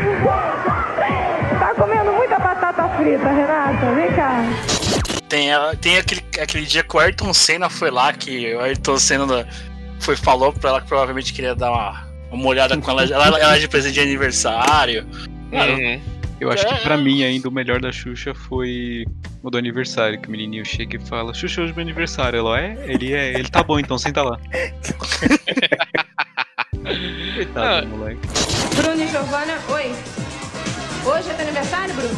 Tá 1.59 1.75
comendo 1.75 2.13
muita 2.13 2.39
batata 2.39 2.89
frita, 2.97 3.29
Renata? 3.29 3.95
Vem 3.95 4.13
cá. 4.13 4.45
Tem, 5.29 5.51
tem 5.81 5.99
aquele, 5.99 6.25
aquele 6.41 6.65
dia 6.65 6.83
que 6.83 6.97
o 6.97 6.99
Ayrton 6.99 7.33
Senna 7.33 7.69
foi 7.69 7.91
lá, 7.91 8.13
que 8.13 8.55
o 8.55 8.61
Ayrton 8.61 8.99
Senna 8.99 9.47
foi, 10.01 10.17
falou 10.17 10.53
pra 10.53 10.71
ela 10.71 10.81
que 10.81 10.89
provavelmente 10.89 11.33
queria 11.33 11.55
dar 11.55 11.71
uma, 11.71 12.07
uma 12.31 12.47
olhada 12.49 12.77
com 12.79 12.91
ela, 12.91 13.05
ela, 13.05 13.39
ela 13.39 13.59
de 13.59 13.69
presente 13.69 13.95
de 13.95 14.01
aniversário. 14.01 15.07
Uhum. 15.53 16.01
Eu 16.41 16.51
acho 16.51 16.67
que 16.67 16.83
pra 16.83 16.97
mim 16.97 17.25
ainda 17.25 17.49
o 17.49 17.53
melhor 17.53 17.81
da 17.81 17.91
Xuxa 17.91 18.33
foi 18.33 19.05
o 19.43 19.51
do 19.51 19.59
aniversário, 19.59 20.21
que 20.21 20.29
o 20.29 20.31
menininho 20.31 20.65
chega 20.65 20.97
e 20.97 21.01
fala, 21.01 21.35
Xuxa, 21.35 21.63
hoje 21.63 21.73
é 21.73 21.75
meu 21.75 21.83
aniversário. 21.83 22.39
Ela, 22.39 22.61
é? 22.61 22.77
Ele 22.87 23.13
é, 23.13 23.35
ele 23.35 23.49
tá 23.49 23.63
bom, 23.63 23.79
então 23.79 23.99
senta 23.99 24.23
lá. 24.23 24.39
Coitado 27.35 27.87
do 27.87 27.97
moleque. 27.97 28.21
Bruno 28.77 29.03
e 29.03 29.09
Giovana, 29.09 29.59
oi. 29.69 29.93
Hoje 31.05 31.31
é 31.31 31.35
teu 31.35 31.45
aniversário, 31.45 31.95
Bruno? 31.95 32.17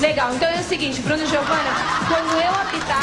Legal, 0.00 0.34
então 0.34 0.48
é 0.48 0.60
o 0.60 0.62
seguinte, 0.62 1.00
Bruno 1.02 1.22
e 1.22 1.26
Giovana, 1.26 1.70
quando 2.08 2.32
eu 2.40 2.50
apitar. 2.54 3.00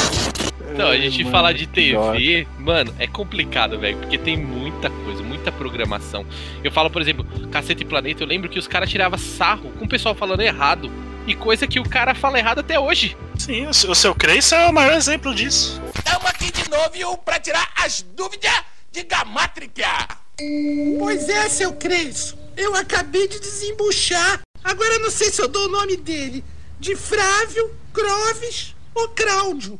Então, 0.71 0.87
a 0.87 0.97
gente 0.97 1.23
falar 1.25 1.53
de 1.53 1.67
TV, 1.67 2.47
mano, 2.57 2.93
é 2.97 3.07
complicado, 3.07 3.79
velho, 3.79 3.97
porque 3.97 4.17
tem 4.17 4.37
muita 4.37 4.89
coisa, 4.89 5.21
muita 5.21 5.51
programação. 5.51 6.25
Eu 6.63 6.71
falo, 6.71 6.89
por 6.89 7.01
exemplo, 7.01 7.25
Cacete 7.51 7.83
e 7.83 7.85
Planeta, 7.85 8.23
eu 8.23 8.27
lembro 8.27 8.49
que 8.49 8.57
os 8.57 8.67
caras 8.67 8.89
tiravam 8.89 9.17
sarro 9.17 9.71
com 9.77 9.85
o 9.85 9.89
pessoal 9.89 10.15
falando 10.15 10.41
errado. 10.41 10.91
E 11.25 11.33
coisa 11.33 11.65
que 11.65 11.79
o 11.79 11.87
cara 11.87 12.13
fala 12.13 12.37
errado 12.37 12.59
até 12.59 12.77
hoje. 12.77 13.15
Sim, 13.37 13.67
o 13.67 13.73
seu, 13.73 14.13
Creice 14.13 14.53
é 14.53 14.67
o 14.67 14.73
maior 14.73 14.93
exemplo 14.93 15.33
disso. 15.33 15.81
Estamos 15.95 16.25
aqui 16.25 16.51
de 16.51 16.69
novo 16.69 17.17
pra 17.19 17.39
tirar 17.39 17.71
as 17.77 18.01
dúvidas 18.01 18.51
de 18.91 19.03
gamátrica. 19.03 19.87
Pois 20.99 21.29
é, 21.29 21.47
seu 21.47 21.73
Cresço. 21.73 22.37
Eu 22.57 22.75
acabei 22.75 23.27
de 23.27 23.39
desembuchar. 23.39 24.41
Agora 24.63 24.93
eu 24.95 24.99
não 24.99 25.09
sei 25.09 25.29
se 25.29 25.41
eu 25.41 25.47
dou 25.47 25.67
o 25.67 25.71
nome 25.71 25.95
dele. 25.97 26.43
De 26.79 26.95
Frávio, 26.95 27.71
Croves 27.93 28.75
ou 28.93 29.07
Cláudio. 29.09 29.79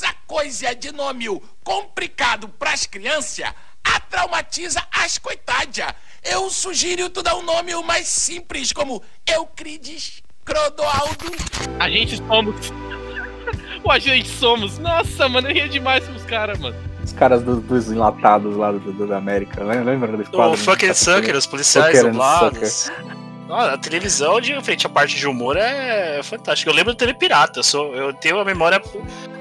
Essa 0.00 0.14
coisa 0.28 0.72
de 0.76 0.92
nome 0.92 1.26
complicado 1.64 2.48
pras 2.48 2.86
crianças 2.86 3.52
a 3.82 3.98
traumatiza 3.98 4.80
as 4.92 5.18
coitadas. 5.18 5.92
Eu 6.22 6.48
sugiro 6.50 7.10
tu 7.10 7.20
dar 7.20 7.34
um 7.34 7.42
nome 7.42 7.74
mais 7.82 8.06
simples, 8.06 8.72
como 8.72 9.02
Euclides 9.26 10.22
Crodoaldo. 10.44 11.32
A 11.80 11.90
gente 11.90 12.16
somos. 12.18 12.72
o 13.82 13.90
a 13.90 13.98
gente 13.98 14.28
somos. 14.28 14.78
Nossa, 14.78 15.28
mano, 15.28 15.48
eu 15.48 15.54
ria 15.54 15.68
demais 15.68 16.06
com 16.06 16.14
os 16.14 16.22
caras, 16.24 16.60
mano. 16.60 16.76
Os 17.02 17.12
caras 17.12 17.42
do- 17.42 17.60
dos 17.60 17.90
enlatados 17.90 18.56
lá 18.56 18.70
do, 18.70 18.78
do- 18.92 19.06
da 19.08 19.16
América, 19.18 19.64
né? 19.64 19.82
lembra 19.82 20.16
desse 20.16 20.30
quadro? 20.30 20.54
O 20.54 20.56
Fucking 20.56 20.94
Sucker, 20.94 21.34
os 21.36 21.46
policiais 21.46 22.04
dublados. 22.04 22.88
Ah, 23.50 23.72
a 23.74 23.78
televisão, 23.78 24.40
de 24.40 24.60
frente 24.62 24.86
à 24.86 24.90
parte 24.90 25.16
de 25.16 25.26
humor, 25.26 25.56
é 25.56 26.20
fantástica. 26.22 26.70
Eu 26.70 26.74
lembro 26.74 26.92
do 26.92 26.96
TV 26.98 27.14
Pirata, 27.14 27.60
eu, 27.60 27.62
sou, 27.64 27.94
eu 27.94 28.12
tenho 28.12 28.36
uma 28.36 28.44
memória 28.44 28.80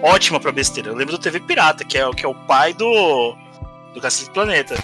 ótima 0.01 0.39
pra 0.39 0.51
besteira. 0.51 0.89
Eu 0.89 0.95
lembro 0.95 1.17
do 1.17 1.21
TV 1.21 1.39
Pirata, 1.41 1.83
que 1.83 1.97
é, 1.97 2.07
o- 2.07 2.13
que 2.13 2.25
é 2.25 2.27
o 2.27 2.33
pai 2.35 2.73
do. 2.73 3.35
do 3.93 3.99
Cacete 3.99 4.31
Planeta. 4.31 4.75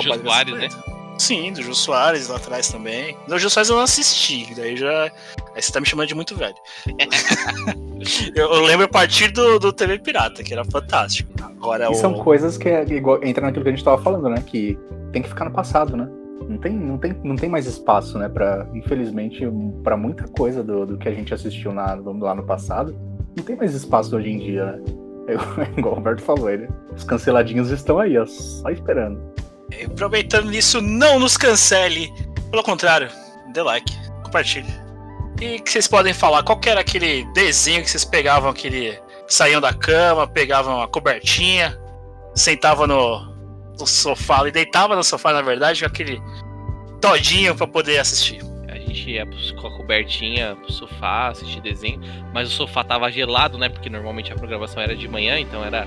Que 0.00 0.08
é 0.08 0.12
o 0.12 0.14
Jô 0.16 0.24
Soares, 0.24 0.54
Planeta. 0.54 0.98
Sim, 1.18 1.52
do 1.52 1.62
Jô 1.62 1.74
Soares 1.74 2.28
lá 2.28 2.36
atrás 2.36 2.68
também. 2.68 3.16
No 3.26 3.38
Jô 3.38 3.50
Soares 3.50 3.68
eu 3.68 3.76
não 3.76 3.82
assisti, 3.82 4.54
daí 4.54 4.76
já. 4.76 5.10
Aí 5.54 5.60
você 5.60 5.72
tá 5.72 5.80
me 5.80 5.86
chamando 5.86 6.06
de 6.06 6.14
muito 6.14 6.36
velho. 6.36 6.54
eu, 8.34 8.52
eu 8.54 8.62
lembro 8.62 8.86
a 8.86 8.88
partir 8.88 9.32
do, 9.32 9.58
do 9.58 9.72
TV 9.72 9.98
Pirata, 9.98 10.42
que 10.44 10.52
era 10.52 10.64
fantástico. 10.64 11.32
Agora 11.42 11.86
E 11.86 11.88
o. 11.88 11.94
são 11.94 12.14
coisas 12.14 12.56
que 12.56 12.68
é 12.68 12.84
igual, 12.84 13.22
entra 13.24 13.44
naquilo 13.44 13.64
que 13.64 13.70
a 13.70 13.72
gente 13.72 13.84
tava 13.84 14.00
falando, 14.00 14.28
né? 14.28 14.42
Que 14.46 14.78
tem 15.12 15.20
que 15.20 15.28
ficar 15.28 15.44
no 15.44 15.50
passado, 15.50 15.96
né? 15.96 16.08
Não 16.48 16.56
tem, 16.56 16.72
não 16.72 16.96
tem, 16.96 17.16
não 17.24 17.36
tem 17.36 17.48
mais 17.48 17.66
espaço, 17.66 18.16
né? 18.16 18.28
Pra, 18.28 18.66
infelizmente, 18.72 19.42
pra 19.82 19.96
muita 19.96 20.26
coisa 20.28 20.62
do, 20.62 20.86
do 20.86 20.96
que 20.96 21.08
a 21.08 21.12
gente 21.12 21.34
assistiu 21.34 21.72
na, 21.72 21.94
lá 21.94 22.34
no 22.34 22.46
passado, 22.46 22.96
não 23.36 23.44
tem 23.44 23.56
mais 23.56 23.74
espaço 23.74 24.16
hoje 24.16 24.30
em 24.30 24.38
dia, 24.38 24.64
né? 24.64 24.82
Eu, 25.28 25.40
igual 25.76 25.94
o 25.94 25.96
Roberto 25.96 26.22
falou, 26.22 26.46
aí, 26.46 26.68
os 26.96 27.04
canceladinhos 27.04 27.70
estão 27.70 27.98
aí, 27.98 28.16
ó, 28.16 28.24
só 28.24 28.70
esperando. 28.70 29.20
Aproveitando 29.84 30.48
nisso, 30.50 30.80
não 30.80 31.18
nos 31.18 31.36
cancele. 31.36 32.12
Pelo 32.50 32.62
contrário, 32.62 33.10
dê 33.52 33.62
like, 33.62 33.92
compartilhe. 34.22 34.72
E 35.40 35.60
que 35.60 35.70
vocês 35.70 35.86
podem 35.86 36.12
falar, 36.12 36.42
qual 36.42 36.60
era 36.66 36.80
aquele 36.80 37.24
desenho 37.32 37.82
que 37.82 37.90
vocês 37.90 38.04
pegavam 38.04 38.50
aquele. 38.50 38.98
saíam 39.28 39.60
da 39.60 39.72
cama, 39.72 40.26
pegavam 40.26 40.82
a 40.82 40.88
cobertinha, 40.88 41.78
sentavam 42.34 42.86
no, 42.86 43.20
no 43.78 43.86
sofá 43.86 44.46
e 44.48 44.50
deitavam 44.50 44.96
no 44.96 45.04
sofá, 45.04 45.32
na 45.32 45.42
verdade, 45.42 45.80
com 45.80 45.86
aquele 45.86 46.20
todinho 47.00 47.54
pra 47.54 47.66
poder 47.66 47.98
assistir. 47.98 48.40
A 48.68 48.78
gente 48.78 49.10
ia 49.10 49.26
com 49.60 49.66
a 49.66 49.76
cobertinha 49.76 50.56
pro 50.56 50.72
sofá, 50.72 51.28
assistir 51.28 51.60
desenho, 51.60 52.00
mas 52.32 52.48
o 52.48 52.52
sofá 52.52 52.82
tava 52.82 53.10
gelado, 53.10 53.58
né? 53.58 53.68
Porque 53.68 53.88
normalmente 53.88 54.32
a 54.32 54.36
programação 54.36 54.82
era 54.82 54.96
de 54.96 55.06
manhã, 55.06 55.38
então 55.38 55.64
era 55.64 55.86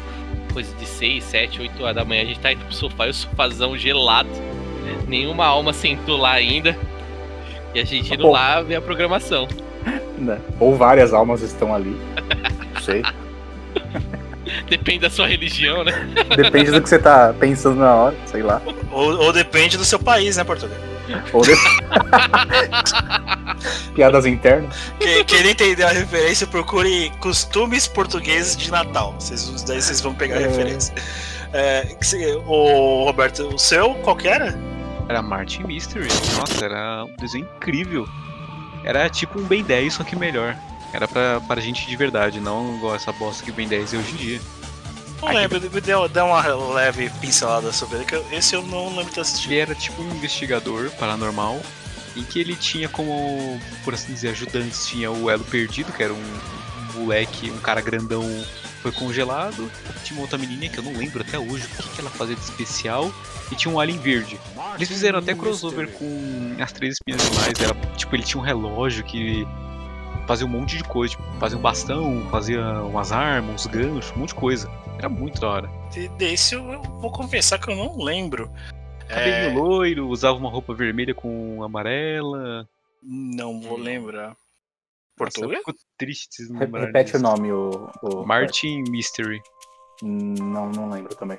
coisa 0.51 0.73
de 0.75 0.85
6, 0.85 1.23
7, 1.23 1.61
8 1.61 1.83
horas 1.83 1.95
da 1.95 2.05
manhã. 2.05 2.21
A 2.23 2.25
gente 2.25 2.39
tá 2.39 2.51
indo 2.51 2.65
pro 2.65 2.73
sofá 2.73 3.07
e 3.07 3.09
o 3.09 3.13
sofazão 3.13 3.77
gelado. 3.77 4.29
Nenhuma 5.07 5.45
alma 5.45 5.73
sentou 5.73 6.17
lá 6.17 6.31
ainda. 6.31 6.77
E 7.73 7.79
a 7.79 7.85
gente 7.85 8.13
indo 8.13 8.23
Pô. 8.23 8.31
lá 8.31 8.61
ver 8.61 8.75
a 8.75 8.81
programação. 8.81 9.47
Né? 10.21 10.39
Ou 10.59 10.75
várias 10.75 11.15
almas 11.15 11.41
estão 11.41 11.73
ali. 11.73 11.99
Não 12.75 12.79
sei. 12.79 13.01
Depende 14.69 14.99
da 14.99 15.09
sua 15.09 15.25
religião, 15.25 15.83
né? 15.83 15.93
Depende 16.37 16.69
do 16.69 16.79
que 16.79 16.87
você 16.87 16.99
tá 16.99 17.33
pensando 17.39 17.77
na 17.77 17.95
hora, 17.95 18.15
sei 18.27 18.43
lá. 18.43 18.61
Ou, 18.91 19.17
ou 19.19 19.33
depende 19.33 19.77
do 19.77 19.85
seu 19.85 19.97
país, 19.97 20.37
né, 20.37 20.43
Portugal? 20.43 20.77
Ou 21.33 21.41
de... 21.41 21.53
Piadas 23.95 24.25
internas. 24.25 24.75
Que, 24.99 25.23
quem 25.23 25.47
entender 25.47 25.83
a 25.83 25.89
referência, 25.91 26.47
procure 26.47 27.11
costumes 27.19 27.87
portugueses 27.87 28.55
de 28.55 28.71
Natal. 28.71 29.15
Vocês, 29.19 29.63
daí 29.63 29.81
vocês 29.81 30.01
vão 30.01 30.13
pegar 30.13 30.37
a 30.37 30.41
É. 30.41 30.47
referência. 30.47 30.93
É, 31.53 31.95
o 32.47 33.03
Roberto, 33.05 33.43
o 33.53 33.59
seu, 33.59 33.93
qual 33.95 34.15
que 34.15 34.27
era? 34.27 34.57
Era 35.09 35.21
Martin 35.21 35.63
Mystery. 35.63 36.07
Nossa, 36.37 36.63
era 36.65 37.03
um 37.05 37.15
desenho 37.17 37.47
incrível. 37.57 38.07
Era 38.83 39.09
tipo 39.09 39.39
um 39.39 39.43
Ben 39.43 39.61
10, 39.63 39.93
só 39.93 40.03
que 40.03 40.15
melhor. 40.15 40.55
Era 40.93 41.07
pra, 41.07 41.41
pra 41.41 41.61
gente 41.61 41.85
de 41.87 41.95
verdade, 41.95 42.39
não 42.39 42.75
igual 42.77 42.95
essa 42.95 43.11
bosta 43.11 43.43
que 43.43 43.51
Ben 43.51 43.67
10 43.67 43.93
é 43.93 43.97
hoje 43.97 44.11
em 44.13 44.15
dia. 44.15 44.41
Não 45.21 45.29
lembro, 45.33 45.61
me 45.61 45.81
deu, 45.81 46.09
deu 46.09 46.25
uma 46.25 46.41
leve 46.73 47.09
pincelada 47.21 47.71
sobre 47.71 47.97
ele, 47.97 48.05
que 48.05 48.15
esse 48.35 48.55
eu 48.55 48.63
não 48.63 48.87
lembro 48.89 49.05
de 49.05 49.11
ter 49.11 49.21
assistido. 49.21 49.51
Ele 49.51 49.59
era 49.61 49.75
tipo 49.75 50.01
um 50.01 50.09
investigador 50.15 50.89
paranormal, 50.91 51.59
em 52.15 52.23
que 52.23 52.39
ele 52.39 52.55
tinha 52.55 52.89
como, 52.89 53.59
por 53.83 53.93
assim 53.93 54.13
dizer, 54.13 54.29
ajudantes. 54.29 54.85
Tinha 54.87 55.11
o 55.11 55.29
Elo 55.29 55.43
Perdido, 55.45 55.91
que 55.93 56.03
era 56.03 56.13
um, 56.13 56.17
um 56.17 56.99
moleque, 57.01 57.49
um 57.51 57.57
cara 57.59 57.81
grandão, 57.81 58.23
foi 58.81 58.91
congelado. 58.91 59.71
Tinha 60.03 60.17
uma 60.17 60.23
outra 60.23 60.37
menina 60.37 60.67
que 60.67 60.77
eu 60.79 60.83
não 60.83 60.93
lembro 60.93 61.21
até 61.21 61.37
hoje 61.39 61.65
o 61.65 61.83
que, 61.83 61.89
que 61.89 62.01
ela 62.01 62.09
fazia 62.09 62.35
de 62.35 62.41
especial. 62.41 63.11
E 63.51 63.55
tinha 63.55 63.73
um 63.73 63.79
alien 63.79 63.97
verde. 63.99 64.39
Eles 64.75 64.87
fizeram 64.87 65.19
até 65.19 65.33
crossover 65.35 65.87
com 65.91 66.55
as 66.59 66.71
três 66.71 66.93
espinhas 66.95 67.21
demais. 67.29 67.53
Era, 67.59 67.73
tipo, 67.95 68.15
ele 68.15 68.23
tinha 68.23 68.41
um 68.41 68.45
relógio 68.45 69.03
que 69.03 69.45
fazia 70.27 70.45
um 70.45 70.49
monte 70.49 70.77
de 70.77 70.83
coisa. 70.83 71.11
Tipo, 71.15 71.23
fazia 71.39 71.57
um 71.57 71.61
bastão, 71.61 72.27
fazia 72.31 72.61
umas 72.83 73.11
armas, 73.11 73.65
uns 73.65 73.67
ganchos, 73.71 74.11
um 74.15 74.19
monte 74.19 74.29
de 74.29 74.35
coisa. 74.35 74.69
Era 74.97 75.09
muito 75.09 75.39
da 75.41 75.47
hora. 75.49 75.69
De- 75.91 76.07
Desse 76.09 76.55
eu 76.55 76.81
vou 76.99 77.11
confessar 77.11 77.59
que 77.59 77.69
eu 77.69 77.75
não 77.75 77.97
lembro. 78.03 78.49
Cabelinho 79.11 79.49
É, 79.49 79.53
loiro, 79.53 80.07
usava 80.07 80.37
uma 80.37 80.49
roupa 80.49 80.73
vermelha 80.73 81.13
com 81.13 81.63
amarela. 81.63 82.67
não 83.03 83.59
vou 83.61 83.77
lembrar. 83.77 84.29
Nossa, 85.19 85.33
Português? 85.39 85.61
eu 85.67 85.73
fico 85.73 85.85
triste 85.97 86.47
de 86.47 86.53
lembrar 86.53 86.85
Repete 86.85 87.11
o 87.11 87.13
disso. 87.19 87.23
nome, 87.23 87.51
o. 87.51 87.89
o- 88.01 88.25
Martin 88.25 88.83
Mystery. 88.89 89.41
Hum, 90.03 90.33
Não, 90.39 90.69
não 90.71 90.89
lembro 90.89 91.13
também. 91.15 91.37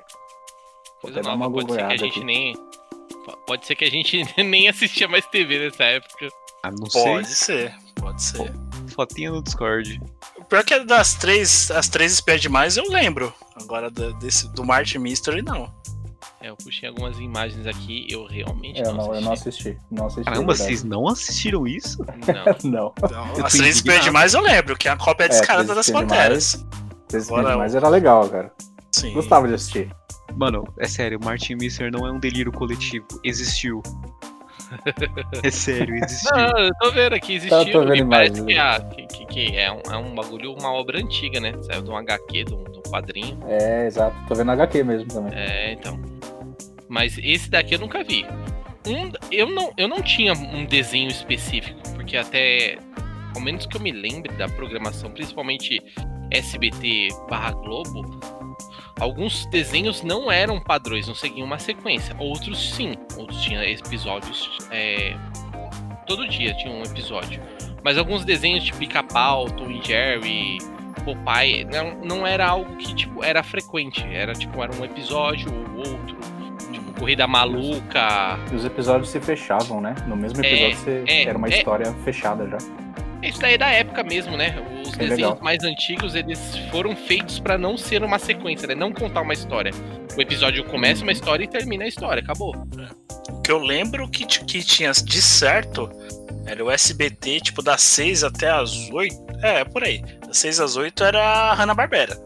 Coisa 1.01 1.21
nova, 1.21 1.35
uma 1.35 1.51
pode 1.51 1.69
ser 1.73 1.77
que 1.77 1.83
a 1.93 1.97
gente 1.97 2.17
aqui. 2.19 2.23
nem. 2.23 2.55
Pode 3.47 3.65
ser 3.65 3.75
que 3.75 3.85
a 3.85 3.89
gente 3.89 4.23
nem 4.43 4.67
assistia 4.69 5.07
mais 5.07 5.25
TV 5.25 5.59
nessa 5.59 5.83
época. 5.83 6.29
Ah, 6.63 6.71
não 6.71 6.87
Pode 6.87 7.27
sei. 7.27 7.67
ser, 7.71 7.75
pode 7.95 8.21
ser. 8.23 8.53
Fotinha 8.95 9.31
no 9.31 9.41
Discord. 9.43 9.99
O 10.37 10.45
pior 10.45 10.63
que 10.63 10.73
é 10.73 10.83
das 10.85 11.13
três, 11.15 11.69
as 11.71 11.89
três 11.89 12.13
espias 12.13 12.39
demais 12.39 12.77
eu 12.77 12.85
lembro. 12.87 13.33
Agora 13.55 13.91
da- 13.91 14.11
desse, 14.11 14.47
do 14.53 14.63
Martin 14.63 14.99
Mystery 14.99 15.41
não. 15.41 15.73
É, 16.43 16.49
eu 16.49 16.57
puxei 16.57 16.89
algumas 16.89 17.17
imagens 17.19 17.65
aqui, 17.65 18.05
eu 18.09 18.25
realmente 18.25 18.81
É, 18.81 18.85
eu, 18.85 18.93
não, 18.93 19.07
não, 19.07 19.15
eu 19.15 19.21
não 19.21 19.31
assisti. 19.31 19.69
assisti. 19.69 19.77
Não 19.89 20.05
assisti. 20.07 20.25
Caramba, 20.25 20.51
é 20.51 20.55
vocês 20.57 20.83
não 20.83 21.07
assistiram 21.07 21.65
isso? 21.65 22.05
Não. 22.27 22.53
Não. 22.69 22.93
Eu 23.37 23.45
as 23.45 23.53
tô 23.53 23.57
três 23.59 23.75
espias 23.77 23.95
indignado. 23.95 24.03
demais 24.03 24.33
eu 24.33 24.41
lembro, 24.41 24.75
que 24.77 24.87
é 24.89 24.91
a 24.91 24.97
cópia 24.97 25.29
descarada 25.29 25.63
Três 25.73 25.77
das 25.87 25.89
Panteras. 25.89 26.65
Agora, 27.13 27.43
vídeo 27.43 27.57
mais 27.59 27.75
era 27.75 27.87
legal, 27.87 28.27
cara. 28.29 28.51
Sim. 28.91 29.13
Gostava 29.13 29.47
de 29.47 29.53
assistir. 29.53 29.89
Mano, 30.35 30.63
é 30.79 30.87
sério, 30.87 31.19
Martin 31.23 31.55
Mystery 31.55 31.91
não 31.91 32.05
é 32.05 32.11
um 32.11 32.19
delírio 32.19 32.51
coletivo. 32.51 33.05
Existiu. 33.23 33.81
é 35.43 35.51
sério, 35.51 35.95
existiu. 35.95 36.31
Não, 36.35 36.59
eu 36.59 36.71
tô 36.81 36.91
vendo 36.91 37.13
aqui, 37.13 37.35
existiu. 37.35 37.65
Tá, 37.65 37.71
tô 37.71 37.85
vendo 37.85 37.95
e 37.97 38.05
parece 38.09 38.39
imagens 38.41 38.45
que, 38.45 38.57
a- 38.57 38.79
que, 38.81 39.05
que- 39.07 39.25
que 39.27 39.57
é, 39.57 39.71
um, 39.71 39.81
é 39.91 39.97
um 39.97 40.13
bagulho, 40.15 40.53
uma 40.53 40.71
obra 40.73 40.99
antiga, 40.99 41.39
né? 41.39 41.53
Saiu 41.63 41.83
de 41.83 41.89
um 41.91 41.97
HQ, 41.97 42.43
de 42.45 42.53
um, 42.55 42.63
de 42.63 42.79
um 42.79 42.81
quadrinho. 42.83 43.37
É, 43.47 43.85
exato. 43.85 44.15
Tô 44.27 44.33
vendo 44.35 44.51
HQ 44.51 44.83
mesmo 44.83 45.07
também. 45.07 45.33
É, 45.35 45.73
então. 45.73 45.99
Mas 46.93 47.17
esse 47.17 47.49
daqui 47.49 47.73
eu 47.73 47.79
nunca 47.79 48.03
vi. 48.03 48.23
Um, 48.85 49.11
eu, 49.31 49.49
não, 49.49 49.73
eu 49.75 49.87
não 49.87 49.99
tinha 49.99 50.31
um 50.33 50.63
desenho 50.63 51.09
específico, 51.09 51.81
porque 51.95 52.15
até. 52.15 52.77
Ao 53.33 53.41
menos 53.41 53.65
que 53.65 53.75
eu 53.75 53.81
me 53.81 53.91
lembre 53.91 54.31
da 54.33 54.47
programação, 54.47 55.09
principalmente 55.09 55.81
SBT 56.29 57.07
barra 57.27 57.51
Globo, 57.53 58.19
alguns 58.99 59.47
desenhos 59.47 60.03
não 60.03 60.31
eram 60.31 60.61
padrões, 60.61 61.07
não 61.07 61.15
seguiam 61.15 61.47
uma 61.47 61.57
sequência. 61.57 62.15
Outros 62.19 62.75
sim. 62.75 62.93
Outros 63.17 63.41
tinham 63.41 63.63
episódios. 63.63 64.55
é, 64.69 65.17
todo 66.05 66.27
dia 66.27 66.53
tinha 66.53 66.71
um 66.71 66.83
episódio. 66.83 67.41
Mas 67.83 67.97
alguns 67.97 68.23
desenhos 68.23 68.65
tipo 68.65 68.77
Pica-Pau, 68.77 69.49
Tom 69.49 69.71
e 69.71 69.83
Jerry, 69.83 70.59
Popeye, 71.03 71.65
não, 71.65 71.95
não 72.05 72.27
era 72.27 72.47
algo 72.47 72.77
que 72.77 72.93
tipo 72.93 73.23
era 73.23 73.41
frequente. 73.41 74.05
Era 74.11 74.33
tipo 74.33 74.61
era 74.61 74.71
um 74.75 74.85
episódio 74.85 75.51
ou 75.51 75.77
outro. 75.79 76.33
Corrida 76.97 77.27
Maluca. 77.27 78.37
E 78.51 78.55
os 78.55 78.65
episódios 78.65 79.09
se 79.09 79.19
fechavam, 79.19 79.81
né? 79.81 79.95
No 80.07 80.15
mesmo 80.15 80.43
É, 80.43 80.47
episódio 80.47 80.77
você- 80.77 81.03
é, 81.07 81.23
era 81.23 81.37
uma 81.37 81.47
é. 81.47 81.57
história 81.57 81.93
fechada 82.03 82.47
já. 82.47 82.57
Isso 83.21 83.39
daí 83.39 83.53
é 83.53 83.57
da 83.57 83.67
época 83.69 84.03
mesmo, 84.03 84.35
né? 84.35 84.53
Os 84.85 84.93
É 84.95 84.97
desenhos 84.97 85.11
legal. 85.31 85.39
mais 85.41 85.63
antigos, 85.63 86.13
eles 86.13 86.39
foram 86.71 86.93
feitos 86.95 87.39
pra 87.39 87.57
não 87.57 87.77
ser 87.77 88.03
uma 88.03 88.19
sequência, 88.19 88.67
né? 88.67 88.75
Não 88.75 88.91
contar 88.91 89.21
uma 89.21 89.33
história. 89.33 89.71
O 90.17 90.21
episódio 90.21 90.63
começa 90.65 91.03
uma 91.03 91.11
história 91.13 91.43
e 91.45 91.47
termina 91.47 91.85
a 91.85 91.87
história, 91.87 92.21
acabou. 92.21 92.53
O 93.29 93.41
que 93.41 93.49
eu 93.51 93.59
lembro 93.59 94.09
que, 94.09 94.25
que 94.25 94.61
tinha 94.61 94.91
de 94.91 95.21
certo 95.21 95.89
era 96.45 96.63
o 96.63 96.69
SBT, 96.69 97.39
tipo, 97.39 97.63
das 97.63 97.81
6 97.81 98.25
até 98.25 98.49
as 98.49 98.89
8. 98.91 99.15
É, 99.41 99.63
por 99.63 99.83
aí. 99.85 100.03
Das 100.27 100.37
6 100.39 100.59
às 100.59 100.75
8 100.75 101.01
era 101.03 101.23
a 101.23 101.53
Hanna-Barbera. 101.53 102.17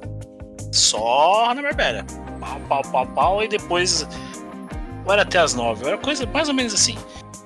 Só 0.72 1.46
Hanna-Barbera. 1.48 2.06
Pau, 2.40 2.60
pau, 2.68 2.82
pau, 2.92 3.06
pau, 3.08 3.44
e 3.44 3.48
depois. 3.48 4.08
Ou 5.08 5.14
era 5.14 5.22
até 5.22 5.40
as 5.40 5.54
9, 5.54 5.88
era 5.88 5.98
coisa 5.98 6.26
mais 6.26 6.50
ou 6.50 6.54
menos 6.54 6.74
assim. 6.74 6.98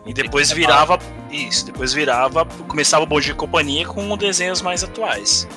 E 0.03 0.13
depois 0.13 0.51
virava. 0.51 0.97
Isso, 1.29 1.67
depois 1.67 1.93
virava. 1.93 2.43
Começava 2.67 3.03
o 3.03 3.05
Bom 3.05 3.19
Dia 3.21 3.33
e 3.33 3.35
Companhia 3.35 3.85
com 3.85 4.17
desenhos 4.17 4.61
mais 4.63 4.83
atuais. 4.83 5.47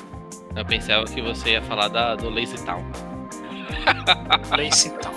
Eu 0.55 0.63
pensava 0.63 1.03
que 1.05 1.19
você 1.19 1.51
ia 1.53 1.61
falar 1.63 1.87
da, 1.87 2.15
do 2.15 2.29
Lazy 2.29 2.63
Town. 2.63 2.85
Lazy 4.55 4.91
Town. 4.91 5.13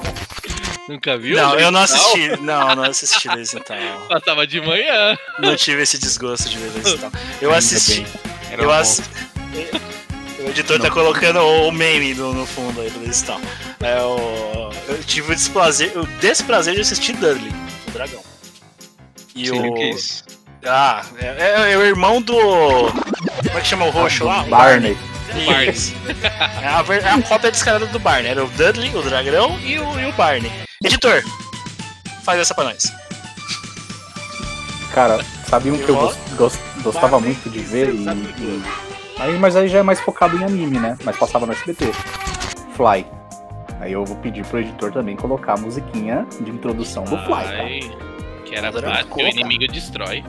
Nunca 0.89 1.19
viu? 1.19 1.37
Não, 1.37 1.51
Lazy 1.53 1.63
eu 1.63 1.71
não 1.71 1.87
Town? 1.87 1.97
assisti. 1.97 2.41
Não, 2.41 2.75
não 2.75 2.83
assisti 2.85 3.29
Lazy 3.29 3.61
Town. 3.61 3.77
Passava 4.09 4.47
de 4.47 4.61
manhã. 4.61 5.17
Não 5.39 5.55
tive 5.57 5.83
esse 5.83 5.99
desgosto 5.99 6.49
de 6.49 6.57
ver 6.57 6.73
Lazy 6.79 6.97
Town. 6.99 7.13
Eu 7.43 7.53
assisti. 7.53 8.07
Era 8.51 8.63
Eu 8.63 8.69
bom. 8.69 8.75
ass... 8.75 9.03
O 10.49 10.51
editor 10.51 10.81
tá 10.81 10.91
colocando 10.91 11.41
o 11.41 11.71
meme 11.71 12.15
no, 12.15 12.33
no 12.33 12.47
fundo 12.47 12.81
aí 12.81 12.89
do 12.89 13.27
Town. 13.27 13.41
É, 13.81 14.01
o... 14.01 14.71
Eu 14.89 14.99
tive 15.05 15.33
o 15.33 15.37
desprazer, 15.37 15.93
o 15.97 16.07
desprazer 16.21 16.75
de 16.75 16.81
assistir 16.81 17.13
Dudley, 17.13 17.53
o 17.87 17.91
dragão. 17.91 18.23
E 19.35 19.51
o. 19.51 19.67
o 19.71 19.75
que 19.75 19.83
é 19.83 19.91
isso. 19.91 20.25
Ah, 20.65 21.05
é, 21.19 21.27
é- 21.69 21.73
é 21.73 21.77
o 21.77 21.85
irmão 21.85 22.21
do. 22.23 22.35
Como 22.35 23.59
é 23.59 23.61
que 23.61 23.67
chama 23.69 23.85
o 23.85 23.91
roxo 23.91 24.25
lá? 24.25 24.43
Barney. 24.45 24.97
Isso. 25.71 25.93
É 26.63 26.67
a, 26.67 26.85
é 26.97 27.13
a 27.13 27.23
cópia 27.23 27.51
descarada 27.51 27.85
do 27.87 27.99
Barney. 27.99 28.31
Era 28.31 28.43
o 28.45 28.49
Dudley, 28.49 28.91
o 28.97 29.03
dragão 29.03 29.59
e 29.61 29.79
o, 29.79 30.01
e 30.01 30.07
o 30.07 30.13
Barney. 30.15 30.51
Editor, 30.83 31.23
faz 32.25 32.41
essa 32.41 32.55
pra 32.55 32.65
nós. 32.65 32.91
Cara, 34.95 35.23
sabe 35.49 35.71
um 35.71 35.77
que 35.77 35.89
eu 35.89 35.95
Eu 35.95 36.01
gos- 36.01 36.17
gos- 36.37 36.59
gostava 36.83 37.21
muito 37.21 37.49
de 37.51 37.61
ver 37.61 37.91
e, 37.91 37.99
e- 38.09 38.63
Aí, 39.21 39.37
mas 39.39 39.57
aí 39.57 39.69
já 39.69 39.79
é 39.79 39.83
mais 39.83 40.01
focado 40.01 40.37
em 40.37 40.45
anime, 40.45 40.79
né? 40.79 40.97
Mas 41.05 41.17
passava 41.17 41.45
no 41.47 41.53
SBT. 41.53 41.87
Fly. 42.77 43.05
Aí 43.81 43.93
eu 43.93 44.05
vou 44.05 44.17
pedir 44.17 44.45
pro 44.47 44.59
editor 44.61 44.93
também 44.93 45.17
colocar 45.17 45.55
a 45.55 45.57
musiquinha 45.57 46.27
de 46.41 46.51
introdução 46.51 47.05
do 47.05 47.17
Fly, 47.19 47.89
tá? 47.89 48.43
Que 48.45 48.55
era 48.55 48.71
básico, 48.73 49.19
o 49.21 49.27
inimigo 49.27 49.67
destrói. 49.73 50.25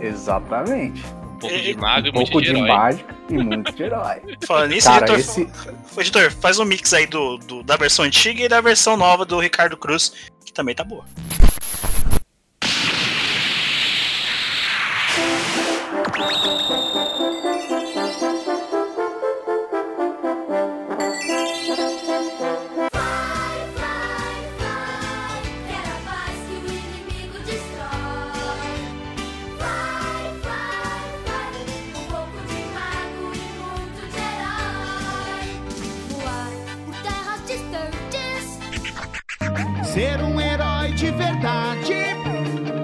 Exatamente. 0.00 1.02
Um 1.24 1.38
pouco 1.38 1.54
E- 1.54 1.60
de 1.62 1.76
mago 1.76 2.06
e 2.06 2.10
Um 2.10 2.14
muito 2.14 2.30
pouco 2.30 2.42
de 2.42 2.50
de 2.52 2.56
herói. 2.56 2.68
mágica 2.68 3.14
e 3.30 3.34
muito 3.38 3.72
de 3.72 3.82
herói. 3.82 4.22
Falando 4.46 4.70
nisso, 4.70 4.88
Cara, 4.88 5.04
editor, 5.14 5.18
esse. 5.18 5.48
editor, 6.00 6.30
faz 6.32 6.58
um 6.58 6.64
mix 6.64 6.92
aí 6.92 7.06
do, 7.06 7.36
do- 7.38 7.62
da 7.62 7.76
versão 7.76 8.04
antiga 8.04 8.42
e 8.42 8.48
da 8.48 8.60
versão 8.60 8.96
nova 8.96 9.24
do 9.24 9.38
Ricardo 9.38 9.76
Cruz, 9.76 10.12
que 10.44 10.52
também 10.52 10.74
tá 10.74 10.84
boa. 10.84 11.04
Ser 39.98 40.22
um 40.22 40.40
herói 40.40 40.92
de 40.92 41.10
verdade, 41.10 41.92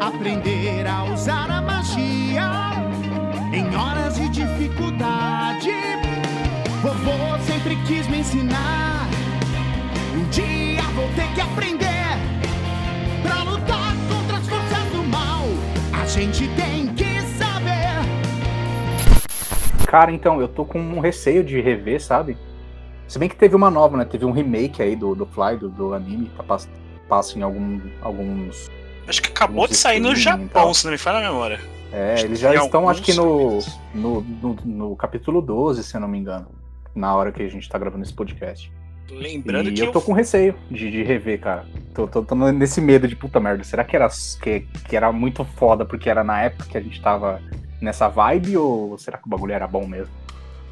aprender 0.01 0.85
a 0.85 1.05
usar 1.05 1.49
a 1.49 1.63
magia 1.63 2.43
em 3.53 3.73
horas 3.77 4.17
de 4.17 4.29
dificuldade. 4.31 5.71
Vovô 6.83 7.39
sempre 7.47 7.77
quis 7.87 8.09
me 8.09 8.19
ensinar. 8.19 9.07
Um 10.17 10.29
dia 10.31 10.83
vou 10.97 11.07
ter 11.15 11.33
que 11.37 11.41
aprender 11.41 12.19
pra 13.23 13.45
lutar 13.45 13.95
contra 14.09 14.39
as 14.39 14.49
forças 14.49 14.85
do 14.91 15.05
mal. 15.05 15.45
A 15.93 16.05
gente 16.07 16.49
tem 16.57 16.89
que 16.97 17.21
saber. 17.39 17.95
Cara, 19.87 20.11
então, 20.11 20.41
eu 20.41 20.49
tô 20.49 20.65
com 20.65 20.81
um 20.81 20.99
receio 20.99 21.45
de 21.45 21.61
rever, 21.61 22.03
sabe? 22.03 22.37
Se 23.07 23.21
bem 23.21 23.29
que 23.29 23.37
teve 23.37 23.55
uma 23.55 23.71
nova, 23.71 23.97
né? 23.97 24.05
Teve 24.05 24.25
um 24.25 24.33
remake 24.33 24.83
aí 24.83 24.97
do, 24.97 25.15
do 25.15 25.25
Fly, 25.27 25.59
do, 25.59 25.69
do 25.69 25.95
anime, 25.95 26.29
tá 26.37 26.43
pass- 26.43 26.69
passa 27.09 27.39
em 27.39 27.43
algum, 27.43 27.81
alguns. 28.01 28.71
Acho 29.07 29.23
que 29.23 29.29
acabou 29.29 29.69
de 29.69 29.75
sair 29.75 30.01
no 30.01 30.15
Japão, 30.17 30.73
se 30.73 30.85
não 30.85 30.93
me 30.93 30.99
falha 30.99 31.19
a 31.19 31.31
memória. 31.31 31.61
É, 31.93 32.15
Acho 32.15 32.25
eles 32.25 32.41
já 32.41 32.55
estão, 32.55 32.89
acho 32.89 33.03
que 33.03 33.15
no, 33.15 33.61
no, 33.95 34.21
no, 34.21 34.57
no 34.65 34.97
capítulo 34.97 35.41
12, 35.41 35.85
se 35.85 35.95
eu 35.95 36.01
não 36.01 36.09
me 36.09 36.19
engano. 36.19 36.49
Na 36.95 37.15
hora 37.15 37.31
que 37.31 37.43
a 37.43 37.49
gente 37.49 37.69
tá 37.69 37.79
gravando 37.79 38.03
esse 38.03 38.13
podcast. 38.13 38.73
Lembrando 39.11 39.69
e 39.69 39.73
que 39.75 39.83
eu 39.83 39.93
tô 39.93 40.01
com 40.01 40.13
receio 40.13 40.57
de, 40.71 40.91
de 40.91 41.03
rever, 41.03 41.41
cara. 41.41 41.67
Tô, 41.95 42.09
tô, 42.09 42.23
tô 42.23 42.35
nesse 42.35 42.81
medo 42.81 43.07
de 43.07 43.15
puta 43.15 43.39
merda. 43.39 43.63
Será 43.63 43.85
que 43.85 43.95
era, 43.95 44.09
que, 44.43 44.61
que 44.89 44.97
era 44.97 45.13
muito 45.13 45.45
foda 45.45 45.85
porque 45.85 46.11
era 46.11 46.25
na 46.25 46.43
época 46.43 46.69
que 46.71 46.79
a 46.79 46.81
gente 46.81 47.01
tava 47.01 47.41
nessa 47.81 48.09
vibe 48.09 48.57
ou 48.57 48.99
será 48.99 49.19
que 49.19 49.27
o 49.27 49.31
bagulho 49.31 49.53
era 49.53 49.67
bom 49.67 49.87
mesmo? 49.87 50.13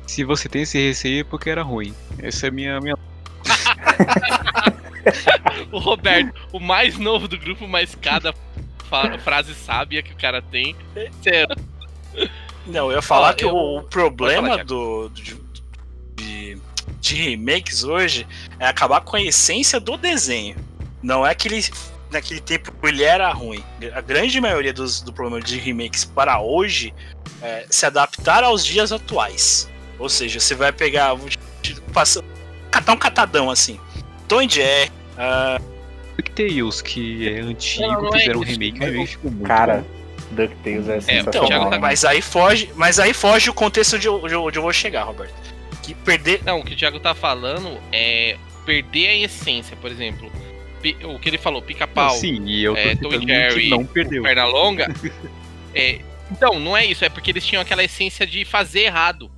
Se 0.06 0.24
você 0.24 0.48
tem 0.48 0.62
esse 0.62 0.78
receio 0.78 1.20
é 1.20 1.24
porque 1.24 1.50
era 1.50 1.62
ruim. 1.62 1.94
Essa 2.18 2.46
é 2.46 2.48
a 2.48 2.52
minha, 2.52 2.80
minha. 2.80 2.96
O 5.72 5.78
Roberto, 5.78 6.32
o 6.52 6.60
mais 6.60 6.98
novo 6.98 7.26
do 7.28 7.38
grupo, 7.38 7.66
mas 7.66 7.94
cada 7.94 8.34
frase 9.24 9.54
sábia 9.54 10.02
que 10.02 10.12
o 10.12 10.16
cara 10.16 10.42
tem. 10.42 10.76
Não, 12.66 12.90
eu 12.90 12.96
ia 12.96 13.02
falar 13.02 13.30
Ó, 13.30 13.34
que 13.34 13.44
eu- 13.44 13.54
o, 13.56 13.82
problema 13.82 14.48
falar, 14.50 14.64
do, 14.64 15.08
de, 15.10 15.36
de, 16.16 16.58
de 17.00 17.14
remakes 17.16 17.82
hoje 17.84 18.26
é 18.58 18.66
acabar 18.66 19.00
com 19.00 19.16
a 19.16 19.22
essência 19.22 19.80
do 19.80 19.96
desenho. 19.96 20.56
Não 21.02 21.26
é 21.26 21.34
que 21.34 21.48
ele, 21.48 21.64
naquele 22.10 22.40
tempo 22.40 22.72
ele 22.86 23.02
era 23.02 23.32
ruim. 23.32 23.64
A 23.94 24.00
grande 24.00 24.40
maioria 24.40 24.72
dos, 24.72 25.00
do 25.00 25.12
problema 25.12 25.40
de 25.44 25.58
remakes 25.58 26.04
para 26.04 26.40
hoje 26.40 26.94
é 27.40 27.66
se 27.68 27.84
adaptar 27.86 28.44
aos 28.44 28.64
dias 28.64 28.92
atuais. 28.92 29.68
Ou 29.98 30.08
seja, 30.08 30.38
você 30.38 30.54
vai 30.54 30.70
pegar. 30.72 31.16
passar- 31.92 32.22
catar 32.70 32.92
um 32.92 32.96
catadão 32.98 33.50
assim. 33.50 33.80
Tom 34.28 34.48
Jerry. 34.48 34.90
ah, 35.18 35.60
DuckTales, 36.16 36.82
que 36.82 37.28
é 37.28 37.40
antigo, 37.40 37.86
Não, 37.86 38.02
não 38.02 38.14
é 38.14 38.18
fizeram 38.18 38.40
um 38.40 38.44
remake, 38.44 38.80
o 38.80 38.84
remake 38.84 39.06
ficou 39.12 39.30
muito 39.30 39.46
Cara, 39.46 39.78
bom. 39.78 40.34
DuckTales 40.36 40.88
é 40.88 40.96
Então, 41.20 41.32
sensacional. 41.32 41.70
né? 41.70 41.78
mas 41.78 42.04
aí 42.04 42.20
foge, 42.22 42.70
mas 42.76 42.98
aí 42.98 43.12
foge 43.12 43.50
o 43.50 43.54
contexto 43.54 43.98
de 43.98 44.08
onde 44.08 44.34
eu, 44.34 44.62
vou 44.62 44.72
chegar, 44.72 45.04
Roberto. 45.04 45.34
Que 45.82 45.94
perder. 45.94 46.40
Não, 46.44 46.60
o 46.60 46.64
que 46.64 46.74
o 46.74 46.76
Thiago 46.76 47.00
tá 47.00 47.14
falando 47.14 47.78
é 47.90 48.36
perder 48.64 49.08
a 49.08 49.16
essência, 49.16 49.76
por 49.76 49.90
exemplo. 49.90 50.30
O 51.04 51.18
que 51.18 51.28
ele 51.28 51.38
falou, 51.38 51.62
pica-pau, 51.62 52.10
Sim, 52.16 52.44
e 52.44 52.64
eu 52.64 52.74
tô 52.74 52.80
é, 52.80 52.94
Tom 52.96 53.26
Jerry, 53.26 53.68
não 53.70 53.84
perdeu. 53.84 54.22
perna 54.22 54.44
longa. 54.46 54.92
é, 55.74 56.00
então, 56.30 56.58
não 56.58 56.76
é 56.76 56.84
isso, 56.84 57.04
é 57.04 57.08
porque 57.08 57.30
eles 57.30 57.44
tinham 57.46 57.62
aquela 57.62 57.84
essência 57.84 58.26
de 58.26 58.44
fazer 58.44 58.80
errado. 58.82 59.30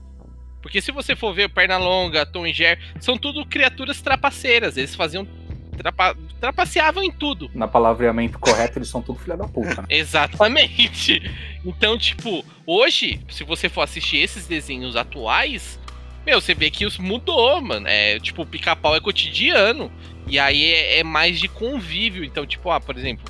Porque 0.65 0.81
se 0.81 0.91
você 0.91 1.15
for 1.15 1.35
ver 1.35 1.51
perna 1.51 1.77
longa, 1.77 2.25
Tom 2.25 2.47
e 2.47 2.53
Jerry, 2.55 2.81
são 2.99 3.19
tudo 3.19 3.45
criaturas 3.45 4.01
trapaceiras. 4.01 4.79
Eles 4.79 4.95
faziam. 4.95 5.29
Trapa, 5.77 6.17
trapaceavam 6.41 7.05
em 7.05 7.11
tudo. 7.11 7.51
Na 7.53 7.69
palavreamento 7.69 8.39
correto, 8.39 8.79
eles 8.79 8.89
são 8.89 9.03
tudo 9.03 9.19
filha 9.19 9.37
da 9.37 9.47
puta. 9.47 9.83
né? 9.83 9.87
Exatamente. 9.91 11.21
Então, 11.63 11.99
tipo, 11.99 12.43
hoje, 12.67 13.21
se 13.29 13.45
você 13.45 13.69
for 13.69 13.83
assistir 13.83 14.17
esses 14.17 14.47
desenhos 14.47 14.97
atuais, 14.97 15.79
meu, 16.25 16.41
você 16.41 16.55
vê 16.55 16.71
que 16.71 16.87
os 16.87 16.97
mudou, 16.97 17.61
mano. 17.61 17.87
É, 17.87 18.19
tipo, 18.19 18.41
o 18.41 18.47
pica-pau 18.47 18.97
é 18.97 19.01
cotidiano. 19.01 19.93
E 20.27 20.39
aí 20.39 20.65
é, 20.65 21.01
é 21.01 21.05
mais 21.05 21.39
de 21.39 21.47
convívio. 21.47 22.25
Então, 22.25 22.47
tipo, 22.47 22.71
ah, 22.71 22.81
por 22.81 22.97
exemplo, 22.97 23.27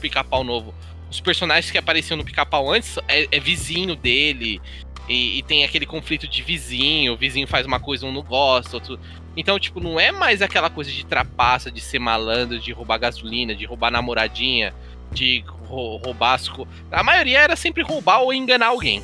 pica-pau 0.00 0.42
novo. 0.42 0.74
Os 1.10 1.20
personagens 1.20 1.70
que 1.70 1.76
apareciam 1.76 2.16
no 2.16 2.24
pica-pau 2.24 2.72
antes 2.72 2.96
é, 3.06 3.28
é 3.30 3.38
vizinho 3.38 3.94
dele. 3.94 4.62
E, 5.10 5.38
e 5.38 5.42
tem 5.42 5.64
aquele 5.64 5.86
conflito 5.86 6.28
de 6.28 6.40
vizinho. 6.40 7.14
O 7.14 7.16
vizinho 7.16 7.48
faz 7.48 7.66
uma 7.66 7.80
coisa, 7.80 8.06
um 8.06 8.12
não 8.12 8.22
gosta, 8.22 8.76
outro. 8.76 9.00
Então, 9.36 9.58
tipo, 9.58 9.80
não 9.80 9.98
é 9.98 10.12
mais 10.12 10.40
aquela 10.40 10.70
coisa 10.70 10.90
de 10.90 11.04
trapaça, 11.04 11.68
de 11.68 11.80
ser 11.80 11.98
malandro, 11.98 12.60
de 12.60 12.70
roubar 12.70 12.98
gasolina, 12.98 13.52
de 13.54 13.64
roubar 13.64 13.90
namoradinha, 13.90 14.72
de 15.10 15.42
rou- 15.66 15.96
roubar 15.96 16.34
as 16.34 16.48
co... 16.48 16.66
A 16.92 17.02
maioria 17.02 17.40
era 17.40 17.56
sempre 17.56 17.82
roubar 17.82 18.20
ou 18.20 18.32
enganar 18.32 18.68
alguém. 18.68 19.02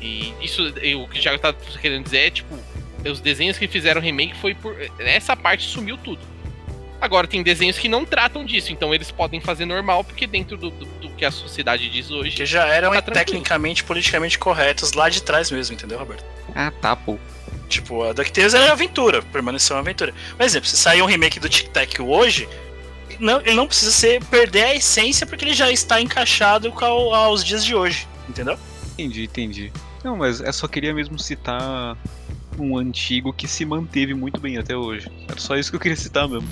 E 0.00 0.32
isso, 0.40 0.62
e 0.80 0.94
o 0.94 1.08
que 1.08 1.18
o 1.18 1.22
Thiago 1.22 1.40
tá 1.40 1.52
querendo 1.80 2.04
dizer 2.04 2.18
é, 2.18 2.30
tipo, 2.30 2.56
os 3.04 3.20
desenhos 3.20 3.58
que 3.58 3.66
fizeram 3.66 4.00
remake 4.00 4.36
foi 4.36 4.54
por. 4.54 4.76
Essa 5.00 5.36
parte 5.36 5.64
sumiu 5.64 5.96
tudo. 5.96 6.20
Agora 7.00 7.26
tem 7.28 7.42
desenhos 7.42 7.78
que 7.78 7.88
não 7.88 8.04
tratam 8.04 8.44
disso, 8.44 8.72
então 8.72 8.92
eles 8.92 9.10
podem 9.10 9.40
fazer 9.40 9.64
normal, 9.64 10.02
porque 10.02 10.26
dentro 10.26 10.56
do, 10.56 10.70
do, 10.70 10.84
do 10.84 11.10
que 11.10 11.24
a 11.24 11.30
sociedade 11.30 11.88
diz 11.88 12.10
hoje. 12.10 12.34
Que 12.36 12.44
já 12.44 12.66
eram 12.66 12.90
tá 12.92 13.00
tecnicamente, 13.02 13.84
politicamente 13.84 14.38
corretos 14.38 14.92
lá 14.94 15.08
de 15.08 15.22
trás 15.22 15.50
mesmo, 15.50 15.74
entendeu, 15.74 15.98
Roberto? 15.98 16.24
Ah, 16.54 16.72
tá, 16.80 16.96
pô. 16.96 17.16
Tipo, 17.68 18.02
a 18.02 18.12
DuckTales 18.12 18.54
era 18.54 18.72
aventura, 18.72 19.22
permaneceu 19.22 19.76
uma 19.76 19.82
aventura. 19.82 20.12
Por 20.36 20.42
exemplo, 20.44 20.68
se 20.68 20.76
sair 20.76 21.02
um 21.02 21.06
remake 21.06 21.38
do 21.38 21.48
Tic 21.48 21.68
Tac 21.68 22.00
hoje, 22.00 22.48
não, 23.20 23.40
ele 23.42 23.54
não 23.54 23.66
precisa 23.66 23.92
ser, 23.92 24.24
perder 24.24 24.64
a 24.64 24.74
essência 24.74 25.26
porque 25.26 25.44
ele 25.44 25.54
já 25.54 25.70
está 25.70 26.00
encaixado 26.00 26.72
com 26.72 26.84
ao- 26.84 27.14
aos 27.14 27.44
dias 27.44 27.64
de 27.64 27.74
hoje, 27.74 28.08
entendeu? 28.28 28.58
Entendi, 28.94 29.24
entendi. 29.24 29.72
Não, 30.02 30.16
mas 30.16 30.40
eu 30.40 30.52
só 30.52 30.66
queria 30.66 30.92
mesmo 30.94 31.18
citar 31.18 31.96
um 32.58 32.76
antigo 32.76 33.32
que 33.32 33.46
se 33.46 33.64
manteve 33.64 34.14
muito 34.14 34.40
bem 34.40 34.56
até 34.58 34.76
hoje. 34.76 35.08
Era 35.28 35.38
só 35.38 35.56
isso 35.56 35.70
que 35.70 35.76
eu 35.76 35.80
queria 35.80 35.96
citar 35.96 36.26
mesmo. 36.28 36.48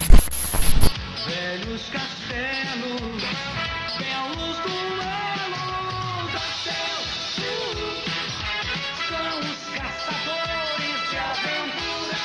Velhos 1.67 1.83
castelos, 1.91 3.23
belos 3.99 4.57
duelos 4.63 6.31
céu. 6.63 6.99
São 9.09 9.41
os 9.41 9.61
caçadores 9.75 11.11
de 11.11 11.17
aventuras. 11.19 12.23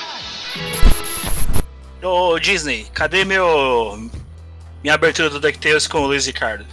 Ô 2.03 2.37
Disney, 2.37 2.85
cadê 2.93 3.25
meu. 3.25 4.11
minha 4.83 4.93
abertura 4.93 5.31
do 5.31 5.39
DuckTales 5.39 5.87
com 5.87 6.01
o 6.01 6.05
Luiz 6.05 6.27
Ricardo? 6.27 6.67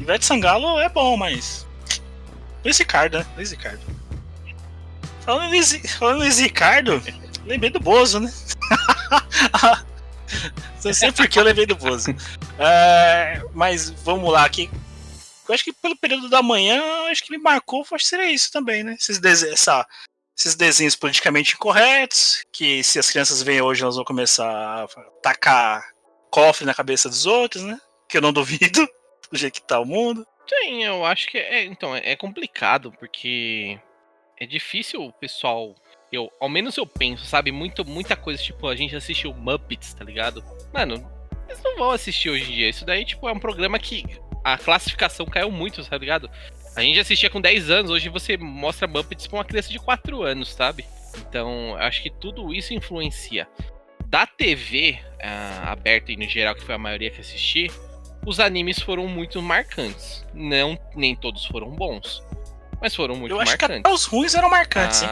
Ivete 0.00 0.24
Sangalo 0.24 0.80
é 0.80 0.88
bom, 0.88 1.18
mas. 1.18 1.66
Luiz 2.64 2.78
Ricardo, 2.78 3.18
né? 3.18 3.26
Luiz 3.36 3.50
Ricardo. 3.50 3.80
Falando 5.20 5.44
em 5.44 5.50
Luiz, 5.50 5.76
falando 5.98 6.16
em 6.16 6.20
Luiz 6.20 6.38
Ricardo, 6.38 7.02
lembrei 7.44 7.68
do 7.70 7.78
Bozo, 7.78 8.20
né? 8.20 8.32
Não 10.84 10.92
sei 10.94 11.12
por 11.12 11.28
que 11.28 11.38
eu 11.38 11.42
lembrei 11.44 11.66
do 11.66 11.76
Bozo. 11.76 12.10
É, 12.58 13.42
mas 13.52 13.90
vamos 13.90 14.32
lá 14.32 14.44
aqui. 14.44 14.70
Eu 15.48 15.54
acho 15.54 15.64
que 15.64 15.72
pelo 15.72 15.96
período 15.96 16.28
da 16.28 16.42
manhã, 16.42 16.80
acho 17.10 17.24
que 17.24 17.30
me 17.32 17.38
marcou, 17.42 17.80
acho 17.82 17.96
que 18.04 18.06
seria 18.06 18.30
isso 18.30 18.50
também, 18.52 18.82
né? 18.84 18.96
Esses, 18.98 19.18
dese- 19.18 19.50
essa- 19.52 19.86
esses 20.38 20.54
desenhos 20.54 20.94
politicamente 20.96 21.54
incorretos, 21.54 22.44
que 22.52 22.82
se 22.84 22.98
as 22.98 23.10
crianças 23.10 23.42
veem 23.42 23.60
hoje, 23.60 23.82
elas 23.82 23.96
vão 23.96 24.04
começar 24.04 24.48
a 24.84 24.86
tacar 25.22 25.84
cofre 26.30 26.64
na 26.64 26.72
cabeça 26.74 27.08
dos 27.08 27.26
outros, 27.26 27.62
né? 27.64 27.78
Que 28.08 28.16
eu 28.16 28.20
não 28.22 28.32
duvido, 28.32 28.88
do 29.30 29.36
jeito 29.38 29.60
que 29.60 29.66
tá 29.66 29.80
o 29.80 29.84
mundo. 29.84 30.24
Tem, 30.48 30.82
eu 30.84 31.04
acho 31.04 31.28
que 31.28 31.38
é. 31.38 31.64
Então, 31.64 31.94
é 31.94 32.12
é 32.12 32.16
complicado, 32.16 32.92
porque 32.98 33.78
é 34.38 34.46
difícil 34.46 35.02
o 35.02 35.12
pessoal. 35.12 35.74
Eu, 36.12 36.30
ao 36.40 36.48
menos 36.48 36.76
eu 36.76 36.86
penso, 36.86 37.24
sabe? 37.24 37.52
Muito, 37.52 37.84
muita 37.84 38.16
coisa, 38.16 38.42
tipo, 38.42 38.66
a 38.66 38.74
gente 38.74 38.96
assistiu 38.96 39.32
Muppets, 39.32 39.94
tá 39.94 40.04
ligado? 40.04 40.42
Mano, 40.72 40.94
eles 41.48 41.62
não 41.62 41.76
vão 41.76 41.90
assistir 41.90 42.30
hoje 42.30 42.50
em 42.50 42.54
dia. 42.54 42.68
Isso 42.68 42.84
daí, 42.84 43.04
tipo, 43.04 43.28
é 43.28 43.32
um 43.32 43.38
programa 43.38 43.78
que 43.78 44.04
a 44.42 44.58
classificação 44.58 45.26
caiu 45.26 45.50
muito, 45.50 45.84
tá 45.84 45.96
ligado? 45.96 46.30
A 46.74 46.82
gente 46.82 46.98
assistia 46.98 47.30
com 47.30 47.40
10 47.40 47.70
anos, 47.70 47.90
hoje 47.90 48.08
você 48.08 48.36
mostra 48.36 48.86
Muppets 48.86 49.26
pra 49.26 49.38
uma 49.38 49.44
criança 49.44 49.70
de 49.70 49.78
4 49.78 50.22
anos, 50.22 50.52
sabe? 50.52 50.84
Então, 51.18 51.76
acho 51.76 52.02
que 52.02 52.10
tudo 52.10 52.54
isso 52.54 52.72
influencia. 52.72 53.48
Da 54.06 54.26
TV 54.26 54.98
ah, 55.22 55.70
aberta 55.72 56.10
e 56.10 56.16
no 56.16 56.28
geral, 56.28 56.54
que 56.54 56.62
foi 56.62 56.74
a 56.74 56.78
maioria 56.78 57.10
que 57.10 57.20
assisti, 57.20 57.70
os 58.26 58.40
animes 58.40 58.78
foram 58.80 59.06
muito 59.06 59.40
marcantes. 59.40 60.26
Não, 60.34 60.78
nem 60.94 61.14
todos 61.14 61.44
foram 61.46 61.70
bons, 61.70 62.22
mas 62.80 62.94
foram 62.94 63.16
muito 63.16 63.32
eu 63.32 63.40
acho 63.40 63.56
que 63.56 63.62
marcantes. 63.62 63.84
até 63.84 63.94
os 63.94 64.04
ruins 64.04 64.34
eram 64.34 64.50
marcantes, 64.50 65.02
hein? 65.02 65.08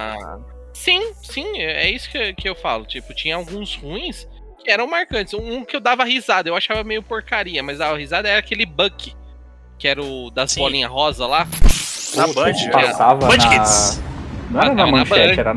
Sim, 0.78 1.12
sim, 1.22 1.58
é 1.58 1.90
isso 1.90 2.08
que, 2.08 2.32
que 2.34 2.48
eu 2.48 2.54
falo. 2.54 2.86
Tipo, 2.86 3.12
tinha 3.12 3.34
alguns 3.36 3.74
ruins 3.74 4.28
que 4.64 4.70
eram 4.70 4.86
marcantes. 4.86 5.34
Um 5.34 5.64
que 5.64 5.74
eu 5.74 5.80
dava 5.80 6.04
risada, 6.04 6.48
eu 6.48 6.54
achava 6.56 6.84
meio 6.84 7.02
porcaria, 7.02 7.62
mas 7.62 7.78
dava 7.78 7.96
risada 7.96 8.28
era 8.28 8.38
aquele 8.38 8.64
Buck, 8.64 9.12
que 9.76 9.88
era 9.88 10.00
o 10.02 10.30
das 10.30 10.54
bolinhas 10.54 10.90
rosa 10.90 11.26
lá. 11.26 11.46
Na 12.14 12.26
Band, 12.28 12.52
passava 12.72 13.26
Band 13.26 13.36
na- 13.36 13.48
Kids. 13.50 14.02
Não 14.50 14.60
era 14.60 14.70
Ah, 14.70 14.74
na 14.74 14.86
manchete, 14.86 15.36
Band. 15.36 15.40
era 15.40 15.54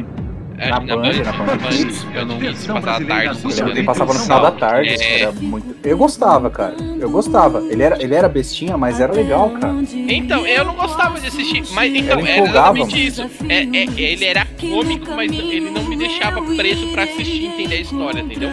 É, 0.62 0.70
na 0.70 0.80
na 0.80 0.96
Band, 0.96 1.12
na 1.14 1.32
Band. 1.32 1.68
Kids. 1.70 2.06
Eu 2.14 2.26
não 2.26 2.38
vi 2.38 2.56
se 2.56 2.68
passava 2.68 3.06
tarde. 3.06 3.40
Eu 3.60 3.66
lembro 3.68 3.84
passava 3.86 4.14
no 4.14 4.20
final 4.20 4.42
da 4.42 4.52
tarde. 4.52 4.90
É. 5.02 5.22
Era 5.22 5.32
muito... 5.32 5.76
Eu 5.84 5.98
gostava, 5.98 6.50
cara. 6.50 6.76
Eu 7.00 7.10
gostava. 7.10 7.60
Ele 7.70 7.82
era, 7.82 8.02
ele 8.02 8.14
era 8.14 8.30
bestinha, 8.30 8.78
mas 8.78 9.00
era 9.00 9.12
legal, 9.12 9.50
cara. 9.52 9.74
Então, 10.08 10.46
eu 10.46 10.64
não 10.64 10.76
gostava 10.76 11.20
de 11.20 11.28
assistir, 11.28 11.64
mas 11.72 11.94
então, 11.96 12.20
é 12.20 12.38
empolgava, 12.38 12.78
exatamente 12.78 13.18
mano. 13.18 13.32
isso. 13.32 13.46
É, 13.50 13.56
é- 13.64 14.12
ele 14.12 14.26
era 14.26 14.46
cômico, 14.46 15.10
mas 15.12 15.32
ele 15.32 15.72
não 15.72 15.84
me 15.84 15.98
deixava 15.98 16.42
preso 16.56 16.88
pra 16.90 17.04
assistir 17.04 17.42
e 17.42 17.46
entender 17.48 17.76
a 17.76 17.82
história, 17.82 18.20
entendeu? 18.22 18.50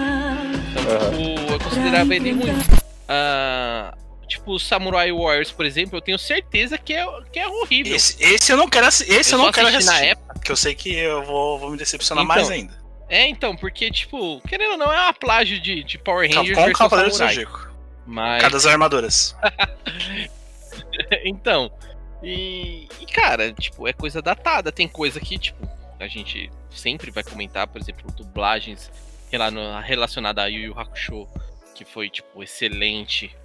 Então, 0.71 1.11
tipo, 1.11 1.53
eu 1.53 1.59
considerava 1.61 2.15
ele 2.15 2.33
ruim. 2.33 2.59
Ah, 3.07 3.95
tipo, 4.27 4.53
o 4.53 4.59
Samurai 4.59 5.11
Warriors, 5.13 5.51
por 5.51 5.65
exemplo, 5.67 5.97
eu 5.97 6.01
tenho 6.03 6.19
certeza 6.19 6.77
que 6.79 6.93
é, 6.93 7.05
que 7.33 7.39
é 7.39 7.47
horrível. 7.49 7.95
Esse, 7.95 8.23
esse 8.23 8.53
eu 8.53 8.57
não 8.57 8.69
quero 8.69 8.87
esse 8.87 9.11
eu, 9.33 9.39
Eu 9.39 9.45
não 9.45 9.53
quero 9.53 9.69
assisti 9.69 9.87
na 9.87 9.93
assistir. 9.93 10.11
época. 10.11 10.28
Porque 10.49 10.53
eu 10.53 10.57
sei 10.57 10.75
que 10.75 10.95
eu 10.95 11.23
vou, 11.25 11.59
vou 11.59 11.71
me 11.71 11.77
decepcionar 11.77 12.25
Então, 12.25 12.35
mais 12.35 12.51
ainda. 12.51 12.73
É, 13.07 13.29
então, 13.29 13.55
porque, 13.55 13.91
tipo, 13.91 14.41
querendo 14.49 14.73
ou 14.73 14.79
não, 14.79 14.91
é 14.91 14.99
uma 14.99 15.13
plágio 15.13 15.61
de, 15.61 15.85
de 15.85 15.99
Power 15.99 16.27
Rangers 16.27 16.57
com 16.57 16.65
versus 16.65 16.79
Cavaleiro. 16.79 17.13
Zodíaco. 17.13 17.71
Mas... 18.07 18.41
Cada 18.41 18.55
das 18.55 18.65
armaduras. 18.65 19.37
então, 21.23 21.71
e, 22.23 22.89
e, 22.99 23.05
cara, 23.05 23.53
tipo, 23.53 23.87
é 23.87 23.93
coisa 23.93 24.23
datada. 24.23 24.73
Tem 24.73 24.89
coisa 24.89 25.21
que, 25.21 25.39
tipo, 25.39 25.69
a 26.01 26.09
gente 26.09 26.51
sempre 26.71 27.11
vai 27.11 27.23
comentar, 27.23 27.67
por 27.67 27.79
exemplo, 27.79 28.11
dublagens 28.13 28.91
relacionada 29.85 30.43
a 30.43 30.47
Yu 30.47 30.61
Yu 30.61 30.81
Hakusho, 30.81 31.29
que 31.75 31.85
foi, 31.85 32.09
tipo, 32.09 32.43
excelente. 32.43 33.37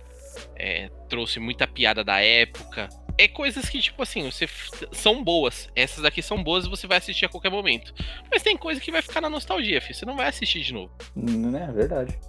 é, 0.55 0.89
trouxe 1.09 1.37
muita 1.37 1.67
piada 1.67 2.01
da 2.01 2.21
época. 2.21 2.87
É 3.23 3.27
coisas 3.27 3.69
que, 3.69 3.79
tipo 3.79 4.03
assim, 4.03 4.29
você 4.29 4.49
são 4.91 5.23
boas. 5.23 5.69
Essas 5.75 6.01
daqui 6.03 6.21
são 6.21 6.43
boas 6.43 6.65
e 6.65 6.69
você 6.69 6.85
vai 6.87 6.97
assistir 6.97 7.25
a 7.25 7.29
qualquer 7.29 7.49
momento. 7.49 7.93
Mas 8.29 8.41
tem 8.43 8.57
coisa 8.57 8.81
que 8.81 8.91
vai 8.91 9.01
ficar 9.01 9.21
na 9.21 9.29
nostalgia, 9.29 9.79
filho. 9.79 9.95
Você 9.95 10.05
não 10.05 10.17
vai 10.17 10.27
assistir 10.27 10.61
de 10.61 10.73
novo. 10.73 10.91
Né, 11.15 11.67
é 11.69 11.71
verdade. 11.71 12.19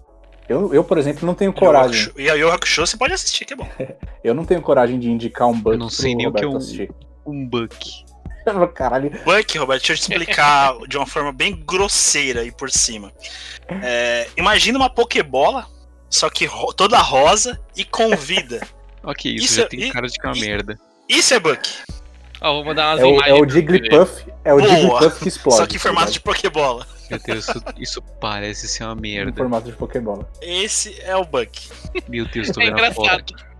Eu, 0.49 0.73
eu, 0.75 0.85
por 0.85 0.99
exemplo, 0.99 1.27
não 1.27 1.35
tenho 1.35 1.53
coragem. 1.53 2.13
E 2.17 2.31
a 2.31 2.35
Yu 2.35 2.47
Yu 2.47 2.53
Hakusho 2.53 2.87
você 2.87 2.97
pode 2.97 3.13
assistir, 3.15 3.45
que 3.45 3.55
é 3.55 3.57
bom. 3.57 3.69
Eu 4.23 4.35
não 4.35 4.45
tenho 4.45 4.61
coragem 4.63 4.99
de 5.01 5.11
indicar 5.11 5.49
um 5.49 5.59
bug 5.59 5.75
Eu 5.75 5.79
não 5.79 5.89
sei 5.91 6.15
nem 6.15 6.27
o 6.27 6.33
que 6.33 6.45
é 6.45 6.47
um, 6.47 6.57
assistir. 6.57 6.91
um 7.27 7.45
buck. 7.49 7.77
Caralho. 8.75 9.11
Buck, 9.25 9.59
Roberto, 9.59 9.81
deixa 9.81 9.93
eu 9.95 9.97
te 9.97 10.01
explicar 10.13 10.77
de 10.87 10.97
uma 10.97 11.07
forma 11.07 11.33
bem 11.33 11.57
grosseira 11.67 12.43
aí 12.43 12.53
por 12.53 12.71
cima. 12.71 13.11
É, 13.83 14.29
imagina 14.37 14.79
uma 14.79 14.91
Pokébola, 14.91 15.67
só 16.11 16.29
que 16.31 16.45
ro- 16.45 16.73
toda 16.75 16.99
rosa 16.99 17.59
e 17.75 17.85
com 17.85 18.15
vida. 18.15 18.61
Ok, 19.05 19.33
isso, 19.35 19.45
Isso 19.47 19.57
já 19.57 19.63
é- 19.63 19.67
tem 19.69 19.81
e- 19.85 19.91
cara 19.93 20.07
de 20.09 20.19
que 20.19 20.27
é 20.27 20.29
uma 20.31 20.41
merda. 20.41 20.79
Isso 21.09 21.35
é 21.35 21.39
Buck. 21.39 21.69
Ó, 22.41 22.55
vou 22.55 22.65
mandar 22.65 22.93
umas 22.97 23.01
É 23.01 23.05
o, 23.05 23.09
imagens. 23.15 23.39
é 23.39 23.41
o. 23.43 23.49
Jigglypuff. 23.49 24.25
É 24.45 24.55
o. 24.55 24.61
Jigglypuff 24.61 25.21
que 25.21 25.29
explode. 25.29 25.57
Só 25.59 25.67
que 25.67 25.77
em 25.77 25.79
tá 25.79 25.83
formato 25.83 26.13
de 26.13 26.21
Pokébola. 26.21 26.87
Meu 27.11 27.19
Deus, 27.19 27.49
isso, 27.49 27.63
isso 27.79 28.03
parece 28.21 28.67
ser 28.69 28.85
uma 28.85 28.95
Em 28.95 29.01
merda. 29.01 29.37
formato 29.37 29.67
de 29.71 29.77
Pokébola. 29.77 30.29
Esse 30.41 30.99
é 31.03 31.15
o 31.17 31.25
Buck. 31.25 31.71
Meu 32.09 32.27
Deus, 32.27 32.51
tô 32.51 32.61
É 32.61 32.67
vendo 32.67 32.83
a 32.83 32.93
foto. 32.93 33.05
engraçado. 33.07 33.55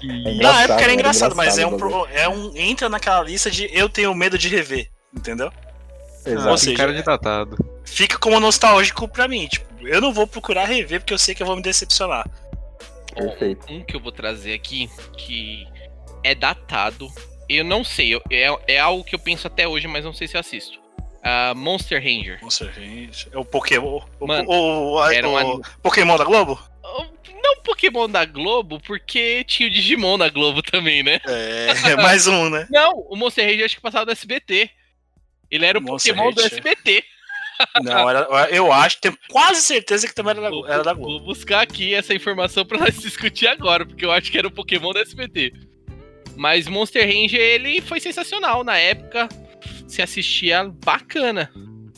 Que- 0.00 0.06
Na 0.06 0.30
Engraçado, 0.30 0.58
época 0.60 0.74
era 0.74 0.82
era 0.84 0.92
engraçado, 0.94 1.36
mas 1.36 1.58
é 1.58 1.66
um, 1.66 1.74
engraçado 1.74 1.90
pro- 2.06 2.08
é 2.14 2.28
um. 2.28 2.52
Entra 2.56 2.88
naquela 2.88 3.22
lista 3.22 3.50
de 3.50 3.68
eu 3.76 3.88
tenho 3.88 4.14
medo 4.14 4.38
de 4.38 4.48
rever. 4.48 4.88
Entendeu? 5.14 5.50
Ah, 6.24 6.30
Exato. 6.30 6.48
Ou 6.48 6.56
seja, 6.58 6.76
cara 6.76 6.92
de 6.94 7.02
datado. 7.02 7.56
Fica 7.84 8.16
como 8.18 8.38
nostálgico 8.40 9.06
pra 9.08 9.28
mim. 9.28 9.46
Tipo, 9.48 9.66
eu 9.86 10.00
não 10.00 10.12
vou 10.12 10.26
procurar 10.26 10.64
rever 10.64 11.00
porque 11.00 11.12
eu 11.12 11.18
sei 11.18 11.34
que 11.34 11.42
eu 11.42 11.46
vou 11.46 11.56
me 11.56 11.62
decepcionar. 11.62 12.24
Perfeito. 13.16 13.72
Um 13.72 13.82
que 13.82 13.96
eu 13.96 14.00
vou 14.00 14.12
trazer 14.12 14.52
aqui, 14.54 14.88
que 15.16 15.66
é 16.22 16.34
datado. 16.34 17.08
Eu 17.48 17.64
não 17.64 17.82
sei, 17.84 18.14
eu- 18.14 18.22
é, 18.30 18.74
é 18.74 18.78
algo 18.78 19.04
que 19.04 19.14
eu 19.14 19.18
penso 19.18 19.46
até 19.46 19.66
hoje, 19.66 19.86
mas 19.88 20.04
não 20.04 20.12
sei 20.12 20.26
se 20.28 20.36
eu 20.36 20.40
assisto. 20.40 20.78
Ah, 21.22 21.54
Monster 21.56 22.00
Ranger. 22.02 22.38
Monster 22.42 22.68
Ranger. 22.72 23.28
É 23.32 23.38
o 23.38 23.44
Pokémon. 23.44 24.00
O, 24.20 24.26
Mano, 24.26 24.48
o, 24.48 24.94
o- 24.94 25.10
era 25.10 25.28
um. 25.28 25.60
Pokémon 25.82 26.16
da 26.16 26.24
Globo? 26.24 26.60
Não 27.42 27.56
Pokémon 27.62 28.08
da 28.08 28.24
Globo, 28.24 28.80
porque 28.80 29.42
tinha 29.44 29.68
o 29.68 29.70
Digimon 29.70 30.16
da 30.18 30.28
Globo 30.28 30.62
também, 30.62 31.02
né? 31.02 31.20
É, 31.26 31.96
mais 31.96 32.26
um, 32.26 32.48
né? 32.50 32.66
Não, 32.70 32.92
o 33.08 33.16
Monster 33.16 33.44
Ranger 33.46 33.64
acho 33.64 33.76
que 33.76 33.82
passava 33.82 34.06
do 34.06 34.12
SBT. 34.12 34.70
Ele 35.50 35.64
era 35.66 35.78
o 35.78 35.82
Monster 35.82 36.14
Pokémon 36.14 36.32
do 36.32 36.40
Ranger. 36.42 36.58
SBT. 36.58 37.04
Não, 37.82 38.08
era, 38.08 38.48
eu 38.50 38.72
acho, 38.72 39.00
tenho 39.00 39.16
quase 39.28 39.62
certeza 39.62 40.06
que 40.06 40.14
também 40.14 40.32
era 40.32 40.50
da, 40.50 40.72
era 40.72 40.82
da 40.82 40.94
Globo. 40.94 41.18
Vou 41.18 41.34
buscar 41.34 41.62
aqui 41.62 41.94
essa 41.94 42.14
informação 42.14 42.64
pra 42.64 42.78
nós 42.78 42.96
discutir 43.00 43.46
agora, 43.46 43.84
porque 43.84 44.04
eu 44.04 44.12
acho 44.12 44.30
que 44.30 44.38
era 44.38 44.48
o 44.48 44.50
Pokémon 44.50 44.92
do 44.92 44.98
SBT. 44.98 45.52
Mas 46.36 46.68
Monster 46.68 47.06
Ranger, 47.06 47.40
ele 47.40 47.80
foi 47.80 48.00
sensacional 48.00 48.62
na 48.62 48.76
época. 48.76 49.28
Se 49.88 50.02
assistia 50.02 50.70
bacana. 50.84 51.50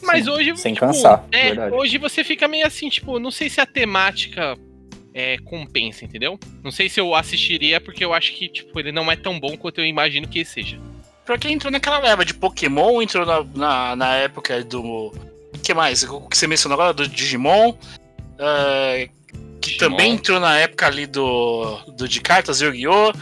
Mas 0.02 0.24
Sim, 0.24 0.30
hoje. 0.30 0.56
sem 0.56 0.74
tipo, 0.74 0.86
cansar, 0.86 1.24
é, 1.32 1.46
verdade. 1.46 1.74
hoje 1.74 1.98
você 1.98 2.22
fica 2.22 2.46
meio 2.46 2.66
assim, 2.66 2.88
tipo, 2.88 3.18
não 3.18 3.30
sei 3.30 3.50
se 3.50 3.60
a 3.60 3.66
temática 3.66 4.56
é, 5.12 5.38
compensa, 5.38 6.04
entendeu? 6.04 6.38
Não 6.62 6.70
sei 6.70 6.88
se 6.88 7.00
eu 7.00 7.14
assistiria, 7.14 7.80
porque 7.80 8.04
eu 8.04 8.14
acho 8.14 8.32
que, 8.34 8.48
tipo, 8.48 8.78
ele 8.78 8.92
não 8.92 9.10
é 9.10 9.16
tão 9.16 9.40
bom 9.40 9.56
quanto 9.56 9.80
eu 9.80 9.86
imagino 9.86 10.28
que 10.28 10.38
ele 10.38 10.44
seja. 10.44 10.78
Pra 11.24 11.36
quem 11.36 11.54
entrou 11.54 11.70
naquela 11.70 11.98
leva 11.98 12.24
de 12.24 12.32
Pokémon, 12.32 13.02
entrou 13.02 13.26
na, 13.26 13.44
na, 13.54 13.96
na 13.96 14.14
época 14.14 14.62
do. 14.64 15.12
O 15.54 15.58
que 15.58 15.72
mais? 15.74 16.02
O 16.04 16.20
que 16.28 16.36
você 16.36 16.46
mencionou 16.46 16.74
agora? 16.74 16.92
Do 16.94 17.06
Digimon. 17.08 17.74
É, 18.38 19.08
que 19.60 19.76
também 19.78 20.12
entrou 20.14 20.38
na 20.40 20.58
época 20.58 20.86
ali 20.86 21.06
do, 21.06 21.76
do 21.96 22.06
de 22.08 22.20
cartas 22.20 22.60
Yu-Gi-Oh! 22.60 23.12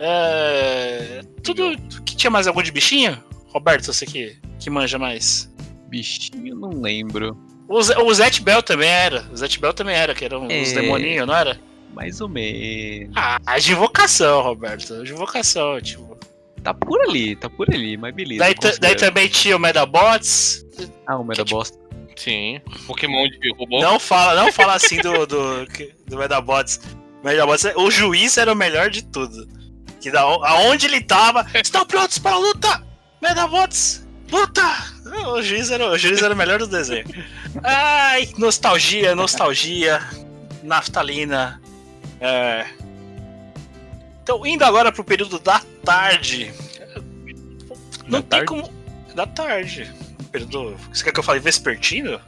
É, 0.00 1.20
tudo 1.42 1.76
que 2.04 2.16
tinha 2.16 2.30
mais 2.30 2.46
algum 2.46 2.62
de 2.62 2.70
bichinho? 2.72 3.22
Roberto, 3.48 3.86
você 3.92 4.04
que, 4.04 4.36
que 4.58 4.68
manja 4.68 4.98
mais. 4.98 5.50
Bichinho, 5.88 6.56
não 6.56 6.70
lembro. 6.80 7.36
O, 7.68 7.80
Zé- 7.82 7.96
o 7.98 8.12
Zet 8.12 8.42
Bell 8.42 8.62
também 8.62 8.88
era. 8.88 9.24
O 9.32 9.36
Zet 9.36 9.58
Bell 9.60 9.72
também 9.72 9.94
era, 9.94 10.14
que 10.14 10.24
eram 10.24 10.46
os 10.46 10.52
É. 10.72 10.74
demoninhos, 10.80 11.26
não 11.26 11.34
era? 11.34 11.58
Mais 11.94 12.20
ou 12.20 12.28
menos. 12.28 13.12
Ah, 13.16 13.38
de 13.58 13.72
invocação, 13.72 14.42
Roberto. 14.42 15.04
De 15.04 15.12
invocação, 15.12 15.80
tipo. 15.80 16.13
Tá 16.64 16.72
por 16.72 16.98
ali, 17.02 17.36
tá 17.36 17.50
por 17.50 17.68
ali, 17.72 17.94
mas 17.98 18.14
beleza. 18.14 18.42
Daí, 18.42 18.54
daí 18.80 18.96
também 18.96 19.28
tinha 19.28 19.54
o 19.54 19.60
Medabots. 19.60 20.64
Ah, 21.06 21.18
o 21.18 21.22
Medabots. 21.22 21.78
Sim. 22.16 22.58
Pokémon 22.86 23.28
de 23.28 23.52
robô. 23.52 23.82
Não 23.82 24.00
fala, 24.00 24.42
não 24.42 24.50
fala 24.50 24.72
assim 24.72 24.98
do, 25.02 25.26
do, 25.26 25.66
do 26.06 26.16
Medabots. 26.16 26.80
Medabots, 27.22 27.66
o 27.76 27.90
juiz 27.90 28.38
era 28.38 28.50
o 28.50 28.56
melhor 28.56 28.88
de 28.88 29.04
tudo. 29.04 29.46
Que 30.00 30.10
da, 30.10 30.22
aonde 30.22 30.86
ele 30.86 31.02
tava, 31.02 31.46
estão 31.54 31.84
prontos 31.84 32.18
para 32.18 32.32
a 32.32 32.38
luta! 32.38 32.82
Medabots, 33.20 34.06
luta! 34.32 34.62
O 35.34 35.42
juiz 35.42 35.70
era, 35.70 35.90
o 35.90 35.98
juiz 35.98 36.22
era 36.22 36.32
o 36.32 36.36
melhor 36.36 36.58
do 36.58 36.66
desenho. 36.66 37.04
Ai, 37.62 38.26
nostalgia, 38.38 39.14
nostalgia, 39.14 40.00
naftalina. 40.62 41.60
É. 42.20 42.66
Então, 44.24 44.44
indo 44.46 44.64
agora 44.64 44.90
pro 44.90 45.04
período 45.04 45.38
da 45.38 45.60
tarde. 45.84 46.50
Não 48.08 48.20
Da 48.20 48.22
tem 48.22 48.22
tarde? 48.22 48.46
como. 48.46 48.72
Da 49.14 49.26
tarde. 49.26 49.92
Período. 50.32 50.74
Você 50.90 51.04
quer 51.04 51.12
que 51.12 51.20
eu 51.20 51.22
fale 51.24 51.40
vespertino? 51.40 52.18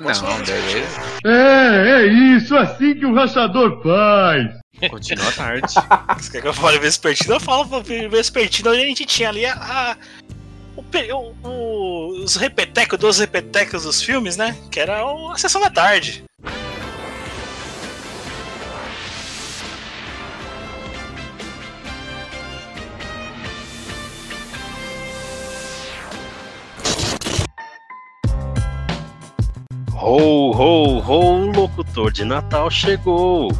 Posso? 0.00 0.24
Não, 0.24 0.38
beleza. 0.38 1.00
É, 1.26 2.02
é 2.02 2.06
isso, 2.06 2.56
assim 2.56 2.94
que 2.94 3.04
o 3.04 3.12
rachador 3.12 3.82
faz. 3.82 4.62
Continua 4.88 5.28
a 5.28 5.32
tarde. 5.32 5.74
Você 6.18 6.30
quer 6.30 6.42
que 6.42 6.48
eu 6.48 6.54
fale 6.54 6.78
vespertino? 6.78 7.34
Eu 7.34 7.40
falo 7.40 7.64
vespertino. 8.08 8.70
A 8.70 8.74
gente 8.76 9.04
tinha 9.04 9.28
ali 9.28 9.44
a. 9.44 9.52
a- 9.54 9.96
o, 10.76 11.48
o- 11.48 12.22
os 12.24 12.36
repetecos 12.36 12.98
dos 12.98 13.18
repetecos 13.18 13.82
dos 13.82 14.00
filmes, 14.00 14.36
né? 14.36 14.56
Que 14.70 14.78
era 14.80 15.02
a 15.02 15.36
sessão 15.36 15.60
da 15.60 15.68
tarde. 15.70 16.24
Ho, 30.04 30.50
ho, 30.50 30.98
ho, 30.98 31.46
o 31.46 31.52
locutor 31.52 32.10
de 32.10 32.24
Natal 32.24 32.68
chegou! 32.68 33.52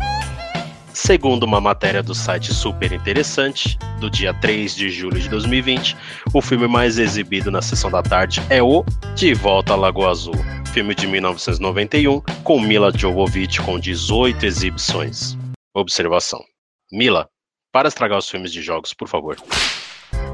Segundo 0.93 1.45
uma 1.45 1.61
matéria 1.61 2.03
do 2.03 2.17
site 2.17 2.53
Super 2.53 2.91
Interessante, 2.91 3.79
do 4.01 4.11
dia 4.11 4.35
3 4.35 4.75
de 4.75 4.91
julho 4.91 5.21
de 5.21 5.29
2020, 5.29 5.97
o 6.35 6.43
filme 6.43 6.67
mais 6.67 6.99
exibido 6.99 7.49
na 7.49 7.63
sessão 7.63 7.93
da 7.93 8.03
tarde 8.03 8.43
é 8.51 8.61
o 8.61 8.85
De 9.15 9.33
Volta 9.35 9.75
à 9.75 9.77
Lagoa 9.77 10.11
Azul, 10.11 10.35
filme 10.73 10.97
de 10.97 11.07
1991, 11.07 12.21
com 12.43 12.59
Mila 12.59 12.91
Jovovich 12.93 13.61
com 13.61 13.79
18 13.79 14.45
exibições. 14.45 15.39
Observação: 15.73 16.41
Mila, 16.91 17.29
para 17.71 17.87
estragar 17.87 18.19
os 18.19 18.29
filmes 18.29 18.53
de 18.53 18.61
jogos, 18.63 18.93
por 18.93 19.07
favor. 19.07 19.37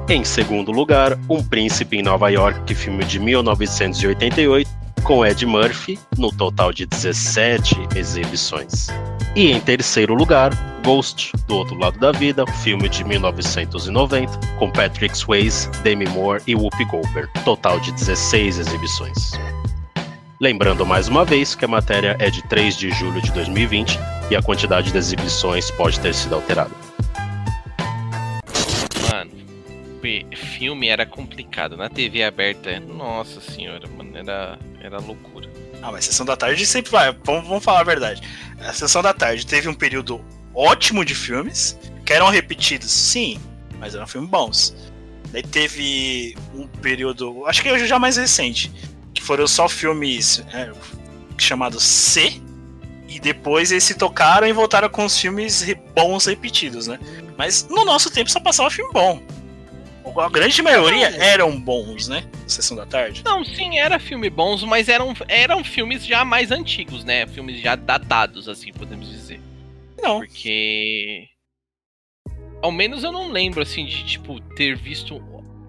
Em 0.08 0.24
segundo 0.24 0.72
lugar, 0.72 1.18
Um 1.28 1.46
Príncipe 1.46 1.98
em 1.98 2.02
Nova 2.02 2.30
York, 2.30 2.74
filme 2.74 3.04
de 3.04 3.20
1988, 3.20 4.87
com 5.08 5.24
Ed 5.24 5.46
Murphy, 5.46 5.98
no 6.18 6.30
total 6.30 6.70
de 6.70 6.84
17 6.84 7.74
exibições. 7.96 8.88
E 9.34 9.50
em 9.50 9.58
terceiro 9.58 10.12
lugar, 10.14 10.52
Ghost, 10.84 11.32
do 11.46 11.56
outro 11.56 11.78
lado 11.78 11.98
da 11.98 12.12
vida, 12.12 12.46
filme 12.46 12.90
de 12.90 13.02
1990, 13.04 14.38
com 14.58 14.70
Patrick 14.70 15.16
Swayze, 15.16 15.70
Demi 15.82 16.04
Moore 16.10 16.42
e 16.46 16.54
Whoopi 16.54 16.84
Goldberg, 16.84 17.30
total 17.42 17.80
de 17.80 17.90
16 17.92 18.58
exibições. 18.58 19.32
Lembrando 20.38 20.84
mais 20.84 21.08
uma 21.08 21.24
vez 21.24 21.54
que 21.54 21.64
a 21.64 21.68
matéria 21.68 22.14
é 22.18 22.28
de 22.28 22.42
3 22.42 22.76
de 22.76 22.90
julho 22.90 23.22
de 23.22 23.32
2020 23.32 23.98
e 24.30 24.36
a 24.36 24.42
quantidade 24.42 24.92
de 24.92 24.98
exibições 24.98 25.70
pode 25.70 25.98
ter 26.00 26.12
sido 26.12 26.34
alterada. 26.34 26.70
Pe- 30.00 30.26
filme 30.34 30.88
era 30.88 31.04
complicado. 31.04 31.76
Na 31.76 31.88
TV 31.88 32.22
aberta, 32.22 32.78
nossa 32.80 33.40
senhora, 33.40 33.86
mano, 33.88 34.16
era, 34.16 34.58
era 34.80 34.98
loucura. 35.00 35.48
Ah, 35.82 35.92
mas 35.92 36.04
sessão 36.04 36.26
da 36.26 36.36
tarde 36.36 36.64
sempre 36.66 36.90
vai. 36.90 37.12
Vamos, 37.24 37.46
vamos 37.48 37.64
falar 37.64 37.80
a 37.80 37.84
verdade. 37.84 38.22
A 38.60 38.72
sessão 38.72 39.02
da 39.02 39.12
tarde 39.14 39.46
teve 39.46 39.68
um 39.68 39.74
período 39.74 40.24
ótimo 40.54 41.04
de 41.04 41.14
filmes, 41.14 41.78
que 42.04 42.12
eram 42.12 42.28
repetidos, 42.30 42.90
sim, 42.90 43.38
mas 43.78 43.94
eram 43.94 44.06
filmes 44.06 44.28
bons. 44.30 44.74
Daí 45.30 45.42
teve 45.42 46.34
um 46.54 46.66
período, 46.66 47.44
acho 47.46 47.62
que 47.62 47.68
é 47.68 47.86
já 47.86 47.98
mais 47.98 48.16
recente, 48.16 48.72
que 49.14 49.22
foram 49.22 49.46
só 49.46 49.68
filmes 49.68 50.42
é, 50.52 50.72
chamados 51.36 51.84
C, 51.84 52.40
e 53.08 53.20
depois 53.20 53.70
eles 53.70 53.84
se 53.84 53.94
tocaram 53.94 54.46
e 54.46 54.52
voltaram 54.52 54.88
com 54.88 55.04
os 55.04 55.18
filmes 55.18 55.64
bons 55.94 56.26
repetidos, 56.26 56.86
né? 56.86 56.98
Mas 57.36 57.66
no 57.68 57.84
nosso 57.84 58.10
tempo 58.10 58.30
só 58.30 58.40
passava 58.40 58.70
filme 58.70 58.92
bom. 58.92 59.22
A 60.16 60.28
grande 60.28 60.62
maioria 60.62 61.08
eram 61.16 61.58
bons, 61.58 62.08
né? 62.08 62.24
Sessão 62.46 62.76
da 62.76 62.86
tarde. 62.86 63.22
Não, 63.24 63.44
sim, 63.44 63.78
era 63.78 63.98
filme 63.98 64.30
bons, 64.30 64.62
mas 64.64 64.88
eram, 64.88 65.14
eram 65.28 65.62
filmes 65.62 66.04
já 66.06 66.24
mais 66.24 66.50
antigos, 66.50 67.04
né? 67.04 67.26
Filmes 67.26 67.60
já 67.60 67.74
datados, 67.76 68.48
assim, 68.48 68.72
podemos 68.72 69.08
dizer. 69.08 69.40
Não. 70.00 70.20
Porque. 70.20 71.26
Ao 72.60 72.72
menos 72.72 73.04
eu 73.04 73.12
não 73.12 73.30
lembro, 73.30 73.62
assim, 73.62 73.84
de, 73.86 74.04
tipo, 74.04 74.40
ter 74.54 74.76
visto. 74.76 75.22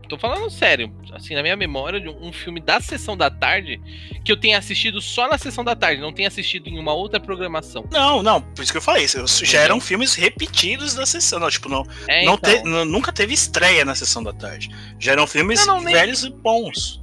Tô 0.10 0.18
falando 0.18 0.50
sério, 0.50 0.92
assim, 1.14 1.36
na 1.36 1.42
minha 1.44 1.56
memória, 1.56 2.02
de 2.02 2.10
um 2.10 2.34
filme 2.34 2.60
da 2.60 2.82
sessão 2.82 3.16
da 3.16 3.30
tarde 3.30 3.80
que 4.26 4.32
eu 4.32 4.36
tenha 4.38 4.58
assistido 4.58 5.00
só 5.00 5.30
na 5.30 5.38
sessão 5.38 5.64
da 5.64 5.76
tarde, 5.76 6.02
não 6.02 6.12
tenha 6.12 6.28
assistido 6.28 6.68
em 6.68 6.80
uma 6.80 6.94
outra 6.94 7.20
programação. 7.20 7.86
Não, 7.92 8.24
não, 8.24 8.42
por 8.42 8.64
isso 8.64 8.72
que 8.72 8.78
eu 8.80 8.82
falei, 8.82 9.06
já 9.08 9.60
eram 9.60 9.80
filmes 9.80 10.16
repetidos 10.16 10.96
da 10.96 11.06
sessão, 11.06 11.40
não, 11.40 11.50
tipo, 11.50 11.70
não, 11.70 11.86
É, 12.08 12.26
não 12.26 12.34
então. 12.34 12.52
te- 12.52 12.64
nu- 12.64 12.86
nunca 12.86 13.14
teve 13.14 13.34
estreia 13.36 13.86
na 13.86 13.94
sessão 13.94 14.24
da 14.24 14.34
tarde. 14.34 14.70
Já 15.00 15.12
eram 15.12 15.28
filmes 15.28 15.66
Não, 15.68 15.80
nem- 15.80 15.94
velhos 15.94 16.24
e 16.24 16.32
bons. 16.32 17.00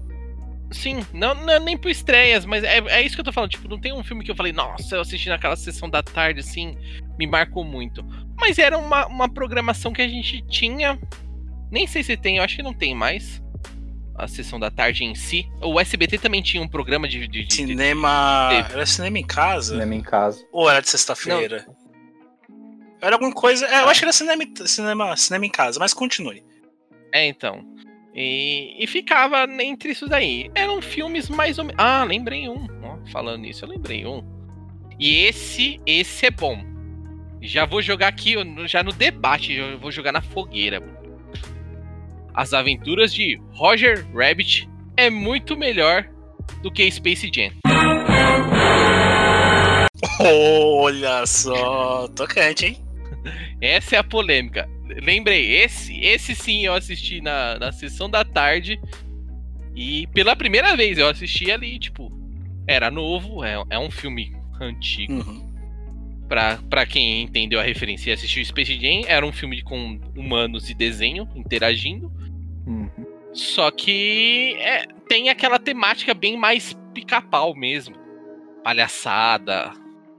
Sim, 0.72 1.06
não, 1.14 1.32
não 1.32 1.52
é 1.52 1.60
nem 1.60 1.78
por 1.78 1.88
estreias, 1.88 2.44
mas 2.44 2.64
é, 2.64 2.78
é 2.88 3.00
isso 3.02 3.14
que 3.14 3.20
eu 3.20 3.24
tô 3.24 3.32
falando. 3.32 3.50
Tipo, 3.50 3.68
não 3.68 3.78
tem 3.80 3.92
um 3.92 4.02
filme 4.02 4.24
que 4.24 4.30
eu 4.32 4.34
falei, 4.34 4.52
nossa, 4.52 4.96
eu 4.96 5.00
assisti 5.00 5.28
naquela 5.28 5.54
sessão 5.54 5.88
da 5.88 6.02
tarde, 6.02 6.40
assim, 6.40 6.76
me 7.16 7.24
marcou 7.24 7.62
muito. 7.64 8.04
Mas 8.36 8.58
era 8.58 8.76
uma, 8.76 9.06
uma 9.06 9.28
programação 9.28 9.92
que 9.92 10.02
a 10.02 10.08
gente 10.08 10.42
tinha. 10.48 10.98
Nem 11.70 11.86
sei 11.86 12.02
se 12.02 12.16
tem, 12.16 12.36
eu 12.38 12.42
acho 12.42 12.56
que 12.56 12.62
não 12.62 12.74
tem 12.74 12.94
mais. 12.94 13.42
A 14.18 14.26
sessão 14.26 14.58
da 14.58 14.70
tarde 14.70 15.04
em 15.04 15.14
si. 15.14 15.46
O 15.60 15.78
SBT 15.78 16.16
também 16.18 16.40
tinha 16.40 16.62
um 16.62 16.68
programa 16.68 17.06
de. 17.06 17.28
de- 17.28 17.44
de- 17.44 17.54
Cinema. 17.54 18.48
de- 18.50 18.72
Era 18.72 18.86
cinema 18.86 19.18
em 19.18 19.26
casa? 19.26 19.72
Cinema 19.74 19.94
em 19.94 20.00
casa. 20.00 20.42
Ou 20.52 20.70
era 20.70 20.80
de 20.80 20.88
sexta-feira? 20.88 21.66
Era 23.00 23.16
alguma 23.16 23.32
coisa. 23.32 23.66
É, 23.66 23.82
eu 23.82 23.88
acho 23.88 24.00
que 24.00 24.04
era 24.06 24.12
cinema, 24.12 24.42
cinema, 24.64 25.16
cinema 25.16 25.44
em 25.46 25.50
casa, 25.50 25.78
mas 25.78 25.92
continue. 25.92 26.42
É, 27.12 27.26
então. 27.26 27.62
E, 28.14 28.82
e 28.82 28.86
ficava 28.86 29.44
entre 29.62 29.90
isso 29.92 30.08
daí. 30.08 30.50
Eram 30.54 30.80
filmes 30.80 31.28
mais 31.28 31.58
ou 31.58 31.64
menos. 31.66 31.78
Ah, 31.78 32.02
lembrei 32.04 32.48
um. 32.48 32.66
Ó, 32.82 32.96
falando 33.12 33.42
nisso, 33.42 33.66
eu 33.66 33.68
lembrei 33.68 34.06
um. 34.06 34.22
E 34.98 35.24
esse, 35.26 35.78
esse 35.84 36.24
é 36.24 36.30
bom. 36.30 36.58
Já 37.42 37.66
vou 37.66 37.82
jogar 37.82 38.08
aqui, 38.08 38.34
já 38.66 38.82
no 38.82 38.92
debate, 38.92 39.52
eu 39.52 39.78
vou 39.78 39.92
jogar 39.92 40.10
na 40.10 40.22
fogueira. 40.22 40.80
As 42.36 42.52
aventuras 42.52 43.14
de 43.14 43.40
Roger 43.54 44.06
Rabbit 44.14 44.68
é 44.94 45.08
muito 45.08 45.56
melhor 45.56 46.06
do 46.62 46.70
que 46.70 46.88
Space 46.90 47.30
Jam. 47.34 47.50
Olha 50.20 51.24
só, 51.24 52.06
tocante, 52.08 52.66
hein? 52.66 52.76
Essa 53.58 53.96
é 53.96 53.98
a 53.98 54.04
polêmica. 54.04 54.68
Lembrei, 55.02 55.62
esse, 55.62 55.98
esse 55.98 56.34
sim 56.34 56.66
eu 56.66 56.74
assisti 56.74 57.22
na, 57.22 57.58
na 57.58 57.72
sessão 57.72 58.08
da 58.08 58.22
tarde. 58.22 58.78
E 59.74 60.06
pela 60.08 60.36
primeira 60.36 60.76
vez 60.76 60.98
eu 60.98 61.08
assisti 61.08 61.50
ali, 61.50 61.78
tipo, 61.78 62.12
era 62.68 62.90
novo, 62.90 63.42
é, 63.44 63.62
é 63.70 63.78
um 63.78 63.90
filme 63.90 64.36
antigo. 64.60 65.14
Uhum. 65.14 65.46
Pra, 66.28 66.58
pra 66.68 66.84
quem 66.84 67.22
entendeu 67.22 67.58
a 67.58 67.62
referência 67.62 68.10
e 68.10 68.12
assistiu 68.12 68.44
Space 68.44 68.78
Jam, 68.78 69.04
era 69.06 69.24
um 69.24 69.32
filme 69.32 69.62
com 69.62 69.98
humanos 70.14 70.68
e 70.68 70.74
desenho 70.74 71.26
interagindo. 71.34 72.12
Só 73.36 73.70
que 73.70 74.56
é, 74.58 74.86
tem 75.08 75.28
aquela 75.28 75.58
temática 75.58 76.14
bem 76.14 76.38
mais 76.38 76.74
pica-pau 76.94 77.54
mesmo. 77.54 77.94
Palhaçada. 78.64 79.72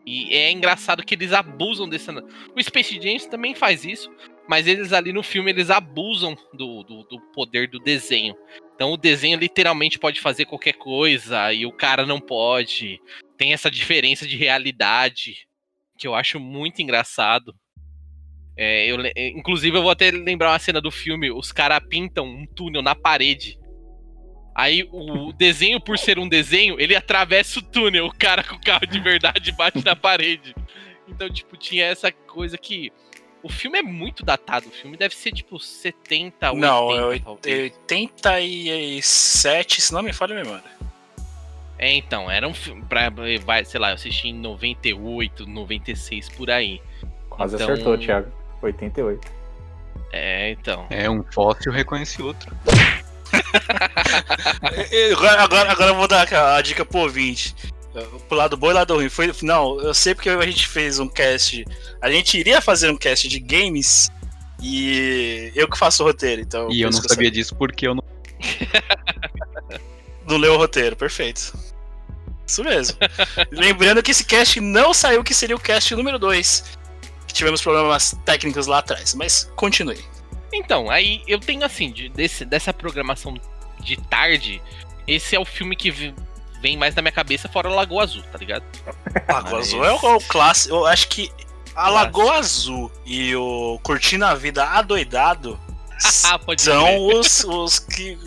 E 0.05 0.34
é 0.34 0.51
engraçado 0.51 1.03
que 1.03 1.15
eles 1.15 1.34
abusam 1.34 1.89
desse. 1.89 2.11
O 2.11 2.63
Space 2.63 3.01
Jam 3.01 3.18
também 3.30 3.55
faz 3.55 3.84
isso, 3.84 4.09
mas 4.47 4.68
eles 4.68 4.93
ali 4.93 5.11
no 5.11 5.24
filme 5.24 5.51
eles 5.51 5.70
abusam 5.72 6.38
do, 6.53 6.84
do, 6.84 7.03
do 7.03 7.20
poder 7.34 7.68
do 7.70 7.80
desenho. 7.80 8.36
Então 8.76 8.93
o 8.93 8.97
desenho 8.97 9.39
literalmente 9.39 9.97
pode 9.97 10.22
fazer 10.22 10.45
qualquer 10.45 10.74
coisa 10.74 11.51
e 11.51 11.65
o 11.65 11.74
cara 11.74 12.05
não 12.05 12.22
pode. 12.22 13.01
Tem 13.36 13.51
essa 13.51 13.70
diferença 13.70 14.28
de 14.28 14.38
realidade. 14.38 15.47
que 15.97 16.07
eu 16.07 16.13
acho 16.13 16.39
muito 16.39 16.82
engraçado. 16.82 17.53
É, 18.58 18.88
eu, 18.88 18.97
é, 19.16 19.28
inclusive, 19.30 19.78
eu 19.78 19.82
vou 19.84 19.91
até 19.91 20.10
lembrar 20.10 20.51
uma 20.51 20.60
cena 20.60 20.82
do 20.82 20.89
filme: 20.91 21.32
os 21.32 21.51
caras 21.51 21.80
pintam 21.88 22.26
um 22.26 22.45
túnel 22.45 22.82
na 22.82 22.95
parede. 22.95 23.60
Aí 24.55 24.88
o 24.91 25.32
desenho, 25.32 25.80
por 25.80 25.99
ser 25.99 26.18
um 26.18 26.28
desenho, 26.28 26.80
ele 26.80 26.95
atravessa 26.95 27.60
o 27.60 27.62
túnel. 27.62 28.08
O 28.08 28.14
cara 28.18 28.43
com 28.43 28.55
o 28.55 28.62
carro 28.62 28.88
de 28.88 28.99
verdade 28.99 29.51
bate 29.51 29.86
na 29.86 29.95
parede. 29.95 30.55
Então, 31.08 31.30
tipo, 31.30 31.55
tinha 31.55 31.86
essa 31.86 32.12
coisa 32.12 32.58
que. 32.58 32.91
O 33.43 33.49
filme 33.49 33.78
é 33.78 33.84
muito 33.84 34.26
datado. 34.26 34.68
O 34.68 34.72
filme 34.72 34.97
deve 34.97 35.16
ser 35.16 35.32
tipo 35.32 35.60
70, 35.60 36.51
80. 36.53 36.55
Não, 36.55 36.91
é 36.91 37.05
oit- 37.05 37.24
talvez. 37.24 37.72
87, 37.74 39.80
se 39.82 39.93
não 39.93 40.01
me 40.01 40.12
falha 40.12 40.34
a 40.39 40.43
memória. 40.43 40.64
É, 41.78 41.93
então, 41.93 42.30
era 42.30 42.47
um 42.47 42.53
filme. 42.53 42.84
Pra, 42.89 43.12
vai, 43.45 43.64
sei 43.64 43.80
lá, 43.80 43.91
eu 43.91 43.93
assisti 43.93 44.30
em 44.30 44.34
98, 44.34 45.45
96 45.45 46.30
por 46.30 46.49
aí. 46.49 46.82
Quase 47.30 47.55
Então- 47.55 47.72
acertou, 47.72 47.97
Thiago. 47.97 48.32
88. 48.62 49.28
É, 50.12 50.51
então. 50.51 50.86
É, 50.89 51.10
um 51.10 51.24
fóssil 51.32 51.72
reconhece 51.72 52.22
outro. 52.22 52.55
Agora, 55.12 55.41
agora, 55.43 55.72
agora 55.72 55.91
eu 55.91 55.95
vou 55.95 56.08
dar 56.08 56.32
a, 56.34 56.62
dica 56.62 56.86
pro 56.86 56.99
ouvinte. 56.99 57.53
Pro 58.30 58.38
lado 58.38 58.55
bom 58.55 58.70
e 58.70 58.74
lado 58.74 58.95
ruim. 58.95 59.10
Foi, 59.10 59.34
não, 59.41 59.80
eu 59.82 59.93
sei 59.93 60.16
porque 60.16 60.30
a 60.30 60.45
gente 60.45 60.68
fez 60.68 60.99
um 60.99 61.08
cast. 61.08 61.66
A 62.01 62.10
gente 62.12 62.38
iria 62.38 62.62
fazer 62.62 62.89
um 62.89 62.97
cast 62.97 63.28
de 63.28 63.39
games 63.39 64.10
e 64.62 65.51
eu 65.55 65.68
que 65.70 65.78
faço 65.78 66.03
o 66.03 66.05
roteiro, 66.05 66.41
então. 66.41 66.72
E 66.72 66.82
eu 66.82 66.89
não 66.89 67.01
sabia 67.01 67.32
disso 67.32 67.55
porque 67.55 67.88
eu 67.88 67.95
não. 67.95 68.03
Não 70.28 70.36
leu 70.36 70.55
o 70.55 70.58
roteiro, 70.58 70.93
perfeito. 70.93 71.58
Isso 72.45 72.62
mesmo. 72.62 72.97
Lembrando 73.49 74.03
que 74.03 74.12
esse 74.12 74.26
cast 74.26 74.60
não 74.60 74.93
saiu, 74.93 75.24
que 75.24 75.34
seria 75.34 75.55
o 75.55 75.60
cast 75.60 75.95
número 75.95 76.20
2. 76.20 76.78
Tivemos 77.38 77.62
problemas 77.62 78.16
técnicos 78.26 78.68
lá 78.68 78.80
atrás, 78.80 79.14
mas 79.14 79.50
continue. 79.56 80.04
Então, 80.54 80.90
aí 80.90 81.22
eu 81.28 81.40
tenho 81.40 81.64
assim, 81.66 81.92
de- 81.92 82.10
desse, 82.10 82.44
dessa 82.46 82.74
programação 82.74 83.36
de 83.80 83.96
tarde, 83.98 84.62
esse 85.08 85.36
é 85.36 85.40
o 85.40 85.46
filme 85.46 85.76
que 85.76 85.92
vi- 85.92 86.16
vem 86.62 86.76
mais 86.78 86.96
na 86.96 87.02
minha 87.02 87.12
cabeça 87.12 87.48
fora 87.48 87.70
Lagoa 87.70 88.04
Azul, 88.04 88.24
tá 88.32 88.38
ligado? 88.38 88.64
Lagoa 89.28 89.60
Mas- 89.60 89.68
Azul 89.68 89.86
é 89.86 89.92
o, 89.92 90.16
o 90.16 90.22
clássico. 90.24 90.76
Eu 90.76 90.86
acho 90.86 91.08
que 91.10 91.32
a 91.76 91.90
Lagoa 91.90 92.38
Azul 92.38 92.92
e 93.06 93.36
o 93.36 93.80
Curtindo 93.84 94.26
a 94.26 94.34
Vida 94.34 94.64
Adoidado 94.66 95.60
Ah, 96.26 96.40
pode 96.40 96.62
são 96.62 97.08
os, 97.08 97.44
os 97.44 97.80
que. 97.80 98.18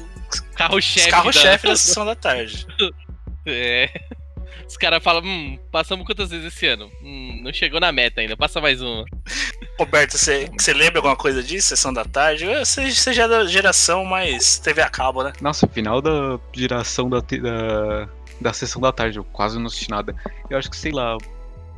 Carro-chefe. 0.55 1.11
Os 1.29 1.35
da- 1.35 1.57
da 1.71 1.77
sessão 1.77 2.05
da 2.07 2.15
tarde. 2.15 2.67
É. 3.47 3.89
Os 4.71 4.77
caras 4.77 5.03
falam, 5.03 5.25
hum, 5.25 5.59
passamos 5.73 6.07
quantas 6.07 6.31
vezes 6.31 6.47
esse 6.47 6.65
ano? 6.65 6.89
Hum, 7.03 7.41
não 7.43 7.53
chegou 7.53 7.81
na 7.81 7.91
meta 7.91 8.21
ainda, 8.21 8.37
passa 8.37 8.61
mais 8.61 8.81
uma. 8.81 9.05
Roberto, 9.77 10.17
você, 10.17 10.49
você 10.57 10.73
lembra 10.73 10.99
alguma 10.99 11.17
coisa 11.17 11.43
disso? 11.43 11.71
Sessão 11.71 11.93
da 11.93 12.05
tarde? 12.05 12.47
Você, 12.47 12.89
você 12.89 13.13
já 13.13 13.25
é 13.25 13.29
da 13.29 13.45
geração 13.47 14.05
mais 14.05 14.61
TV 14.61 14.81
a 14.81 14.89
cabo, 14.89 15.25
né? 15.25 15.33
Nossa, 15.41 15.67
final 15.67 16.01
da 16.01 16.39
geração 16.53 17.11
da, 17.11 17.19
da, 17.19 18.09
da 18.41 18.53
sessão 18.53 18.81
da 18.81 18.93
tarde, 18.93 19.19
eu 19.19 19.25
quase 19.25 19.59
não 19.59 19.67
assisti 19.67 19.91
nada. 19.91 20.15
Eu 20.49 20.57
acho 20.57 20.71
que, 20.71 20.77
sei 20.77 20.93
lá, 20.93 21.19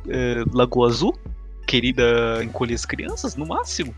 é, 0.07 0.43
Lagoa 0.53 0.87
Azul? 0.87 1.17
Querida 1.65 2.43
encolher 2.43 2.75
as 2.75 2.85
crianças, 2.85 3.35
no 3.35 3.47
máximo. 3.47 3.95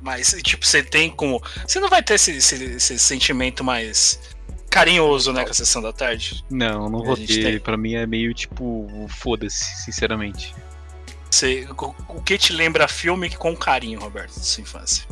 Mas, 0.00 0.34
tipo, 0.42 0.64
você 0.64 0.82
tem 0.82 1.10
como. 1.10 1.42
Você 1.66 1.80
não 1.80 1.90
vai 1.90 2.02
ter 2.02 2.14
esse, 2.14 2.30
esse, 2.30 2.64
esse 2.64 2.98
sentimento 2.98 3.62
mais 3.62 4.37
carinhoso, 4.70 5.32
né, 5.32 5.44
com 5.44 5.50
a 5.50 5.54
sessão 5.54 5.82
da 5.82 5.92
tarde? 5.92 6.44
Não, 6.50 6.88
não 6.88 7.02
vou 7.02 7.16
ter. 7.16 7.26
tem. 7.42 7.58
Pra 7.60 7.76
mim 7.76 7.94
é 7.94 8.06
meio 8.06 8.32
tipo, 8.34 8.86
foda-se, 9.08 9.82
sinceramente. 9.84 10.54
Você, 11.30 11.66
o, 12.08 12.22
que 12.22 12.38
te 12.38 12.52
lembra 12.52 12.88
filme 12.88 13.30
com 13.30 13.54
carinho, 13.56 14.00
Roberto, 14.00 14.34
da 14.34 14.42
sua 14.42 14.62
infância? 14.62 15.06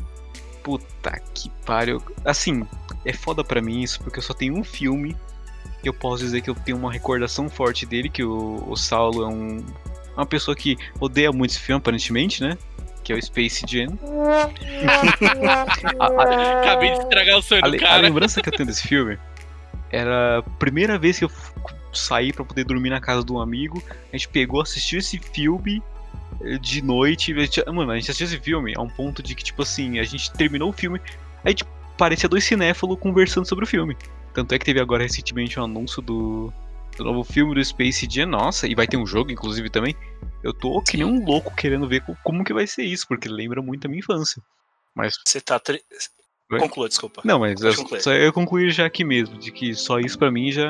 Puta 0.63 1.21
que 1.35 1.51
pariu. 1.65 2.03
Assim, 2.25 2.67
é 3.05 3.13
foda 3.13 3.45
pra 3.45 3.61
mim 3.61 3.83
isso, 3.83 4.01
porque 4.01 4.19
eu 4.19 4.23
só 4.23 4.35
tenho 4.35 4.57
um 4.57 4.65
filme 4.65 5.17
que 5.83 5.89
eu 5.89 5.95
posso 5.95 6.25
dizer 6.25 6.41
que 6.41 6.51
eu 6.51 6.55
tenho 6.55 6.79
uma 6.79 6.91
recordação 6.91 7.49
forte 7.49 7.85
dele, 7.87 8.09
que 8.09 8.25
o, 8.25 8.65
o 8.67 8.77
Saulo 8.77 9.23
é 9.25 9.29
um, 9.29 9.65
uma 10.17 10.27
pessoa 10.27 10.57
que 10.57 10.77
odeia 10.99 11.31
muito 11.31 11.51
esse 11.53 11.61
filme, 11.61 11.79
aparentemente, 11.79 12.43
né? 12.43 12.57
Que 13.05 13.13
é 13.13 13.17
o 13.17 13.23
Space 13.23 13.65
Jam. 13.69 13.97
Acabei 16.01 16.93
de 16.93 16.99
estragar 16.99 17.39
o 17.39 17.43
sonho 17.43 17.65
A, 17.65 17.69
do 17.69 17.73
le- 17.73 17.79
a 17.85 17.89
cara. 17.89 18.03
lembrança 18.03 18.41
que 18.43 18.49
eu 18.49 18.53
tenho 18.53 18.67
desse 18.67 18.87
filme 18.89 19.19
era 19.91 20.39
a 20.39 20.43
primeira 20.43 20.99
vez 20.99 21.19
que 21.19 21.25
eu 21.25 21.31
saí 21.93 22.33
pra 22.33 22.45
poder 22.45 22.65
dormir 22.65 22.91
na 22.91 23.01
casa 23.01 23.25
de 23.25 23.33
um 23.33 23.41
amigo. 23.41 23.83
A 24.13 24.17
gente 24.17 24.29
pegou, 24.29 24.61
assistiu 24.61 24.99
esse 24.99 25.19
filme 25.19 25.83
eh, 26.41 26.59
de 26.59 26.83
noite. 26.83 27.33
A 27.33 27.41
gente, 27.41 27.65
mano, 27.71 27.93
a 27.93 27.97
gente 27.97 28.11
assistiu 28.11 28.27
esse 28.27 28.39
filme 28.41 28.75
a 28.77 28.83
um 28.83 28.89
ponto 28.89 29.23
de 29.23 29.35
que, 29.35 29.43
tipo 29.45 29.63
assim, 29.63 29.99
a 29.99 30.03
gente 30.03 30.33
terminou 30.33 30.71
o 30.71 30.73
filme. 30.73 31.01
A 31.45 31.49
gente 31.49 31.65
parecia 31.97 32.29
dois 32.29 32.45
cinéfilos 32.45 32.99
conversando 32.99 33.47
sobre 33.49 33.65
o 33.65 33.69
filme. 33.69 33.97
Tanto 34.35 34.55
é 34.55 34.59
que 34.59 34.65
teve 34.65 34.81
agora 34.81 35.03
recentemente 35.03 35.59
um 35.59 35.65
anúncio 35.65 36.03
do, 36.03 36.53
do 36.97 37.05
novo 37.05 37.25
filme 37.25 37.55
do 37.55 37.65
Space 37.65 38.07
Jam. 38.11 38.27
Nossa, 38.27 38.67
e 38.67 38.75
vai 38.75 38.87
ter 38.87 38.99
um 38.99 39.07
jogo, 39.07 39.31
inclusive, 39.31 39.71
também. 39.71 39.97
Eu 40.43 40.53
tô 40.53 40.83
que 40.83 40.97
nem 40.99 41.07
um 41.07 41.25
louco 41.25 41.55
querendo 41.57 41.89
ver 41.89 42.03
co- 42.03 42.17
como 42.23 42.45
que 42.45 42.53
vai 42.53 42.67
ser 42.67 42.85
isso, 42.85 43.09
porque 43.09 43.29
lembra 43.29 43.63
muito 43.63 43.87
a 43.87 43.89
minha 43.89 44.01
infância. 44.01 44.43
Mas. 44.95 45.15
Você 45.25 45.41
tá. 45.41 45.59
Tri... 45.59 45.81
Conclua, 46.49 46.89
desculpa. 46.89 47.23
Não, 47.25 47.41
mas 47.41 47.61
eu, 47.61 47.73
só 48.01 48.13
eu 48.13 48.33
concluir 48.33 48.71
já 48.71 48.87
aqui 48.87 49.03
mesmo, 49.05 49.37
de 49.39 49.51
que 49.51 49.75
só 49.75 49.99
isso 49.99 50.17
pra 50.19 50.31
mim 50.31 50.53
já, 50.53 50.69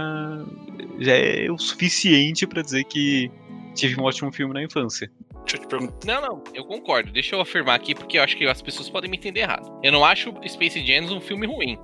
já 0.98 1.12
é 1.14 1.50
o 1.50 1.58
suficiente 1.58 2.46
pra 2.46 2.62
dizer 2.62 2.84
que 2.84 3.30
tive 3.74 4.00
um 4.00 4.04
ótimo 4.04 4.32
filme 4.32 4.54
na 4.54 4.62
infância. 4.62 5.10
Deixa 5.42 5.56
eu 5.56 5.60
te 5.60 5.66
perguntar. 5.68 6.06
Não, 6.06 6.20
não, 6.22 6.44
eu 6.54 6.64
concordo. 6.64 7.12
Deixa 7.12 7.36
eu 7.36 7.40
afirmar 7.40 7.74
aqui, 7.76 7.94
porque 7.94 8.18
eu 8.18 8.22
acho 8.22 8.36
que 8.36 8.46
as 8.46 8.62
pessoas 8.62 8.88
podem 8.88 9.10
me 9.10 9.16
entender 9.18 9.40
errado. 9.40 9.78
Eu 9.82 9.92
não 9.92 10.04
acho 10.04 10.32
Space 10.48 10.84
Jam 10.84 11.04
um 11.14 11.20
filme 11.20 11.46
ruim. 11.46 11.78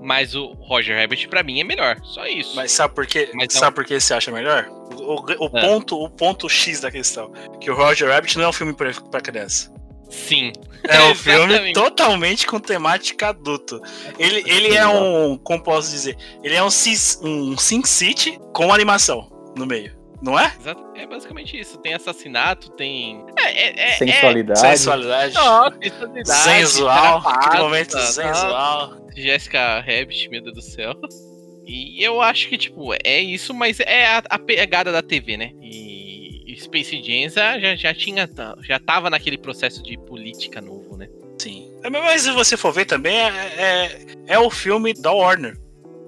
Mas 0.00 0.36
o 0.36 0.52
Roger 0.60 0.96
Rabbit, 0.96 1.26
pra 1.26 1.42
mim, 1.42 1.58
é 1.60 1.64
melhor. 1.64 1.98
Só 2.04 2.24
isso. 2.26 2.54
Mas 2.54 2.70
sabe 2.70 2.94
por 2.94 3.04
quê? 3.04 3.30
Mas 3.34 3.52
não- 3.54 3.60
sabe 3.60 3.74
por 3.74 3.84
que 3.84 3.98
você 3.98 4.14
acha 4.14 4.30
melhor? 4.30 4.68
O, 4.68 5.14
o- 5.14 5.50
o 5.52 5.58
É. 5.58 5.60
ponto, 5.60 5.96
o 5.96 6.08
ponto 6.08 6.48
X 6.48 6.80
da 6.80 6.90
questão. 6.92 7.32
Que 7.60 7.68
o 7.68 7.74
Roger 7.74 8.08
Rabbit 8.08 8.36
não 8.38 8.44
é 8.44 8.48
um 8.48 8.52
filme 8.52 8.72
pra 8.74 9.20
criança. 9.20 9.72
Sim. 10.08 10.52
É 10.84 11.02
um 11.02 11.14
filme 11.16 11.72
totalmente 11.72 12.46
com 12.46 12.58
temática 12.58 13.28
adulto. 13.28 13.80
Ele, 14.18 14.42
ele 14.46 14.74
é 14.74 14.86
um. 14.86 15.36
Como 15.38 15.62
posso 15.62 15.90
dizer? 15.90 16.16
Ele 16.42 16.54
é 16.54 16.62
um, 16.62 16.68
um 17.22 17.56
Sin 17.58 17.84
City 17.84 18.38
com 18.52 18.72
animação 18.72 19.30
no 19.56 19.66
meio. 19.66 19.96
Não 20.20 20.38
é? 20.38 20.52
Exato. 20.58 20.84
É 20.96 21.06
basicamente 21.06 21.58
isso. 21.58 21.78
Tem 21.78 21.94
assassinato, 21.94 22.70
tem. 22.72 23.24
É, 23.38 23.50
é, 23.50 23.90
é, 23.90 23.92
Sensualidade. 23.92 24.60
Sensualidade. 24.60 25.34
Nossa, 25.34 25.78
sensualidade, 25.80 26.42
Sensual. 26.42 27.22
carapaça, 27.22 27.48
Aquele 27.48 27.62
momento 27.62 27.94
nossa. 27.94 28.12
sensual. 28.12 29.08
Jessica 29.16 29.80
Rabbit, 29.80 30.28
meu 30.28 30.42
Deus 30.42 30.54
do 30.54 30.62
céu. 30.62 30.94
E 31.66 32.02
eu 32.02 32.20
acho 32.22 32.48
que, 32.48 32.56
tipo, 32.56 32.94
é 33.04 33.20
isso, 33.20 33.52
mas 33.52 33.78
é 33.80 34.06
a, 34.06 34.22
a 34.30 34.38
pegada 34.38 34.90
da 34.90 35.02
TV, 35.02 35.36
né? 35.36 35.50
E 35.60 35.97
Space 36.56 37.02
Jam 37.02 37.28
já, 37.28 37.74
já 37.76 37.94
tinha. 37.94 38.28
Já 38.62 38.78
tava 38.78 39.10
naquele 39.10 39.38
processo 39.38 39.82
de 39.82 39.96
política 39.98 40.60
novo, 40.60 40.96
né? 40.96 41.08
Sim. 41.38 41.72
É, 41.82 41.90
Mas 41.90 42.22
se 42.22 42.30
você 42.32 42.56
for 42.56 42.72
ver 42.72 42.84
também, 42.84 43.16
é, 43.16 43.28
é, 43.28 44.34
é 44.34 44.38
o 44.38 44.50
filme 44.50 44.92
da 44.94 45.12
Warner. 45.12 45.56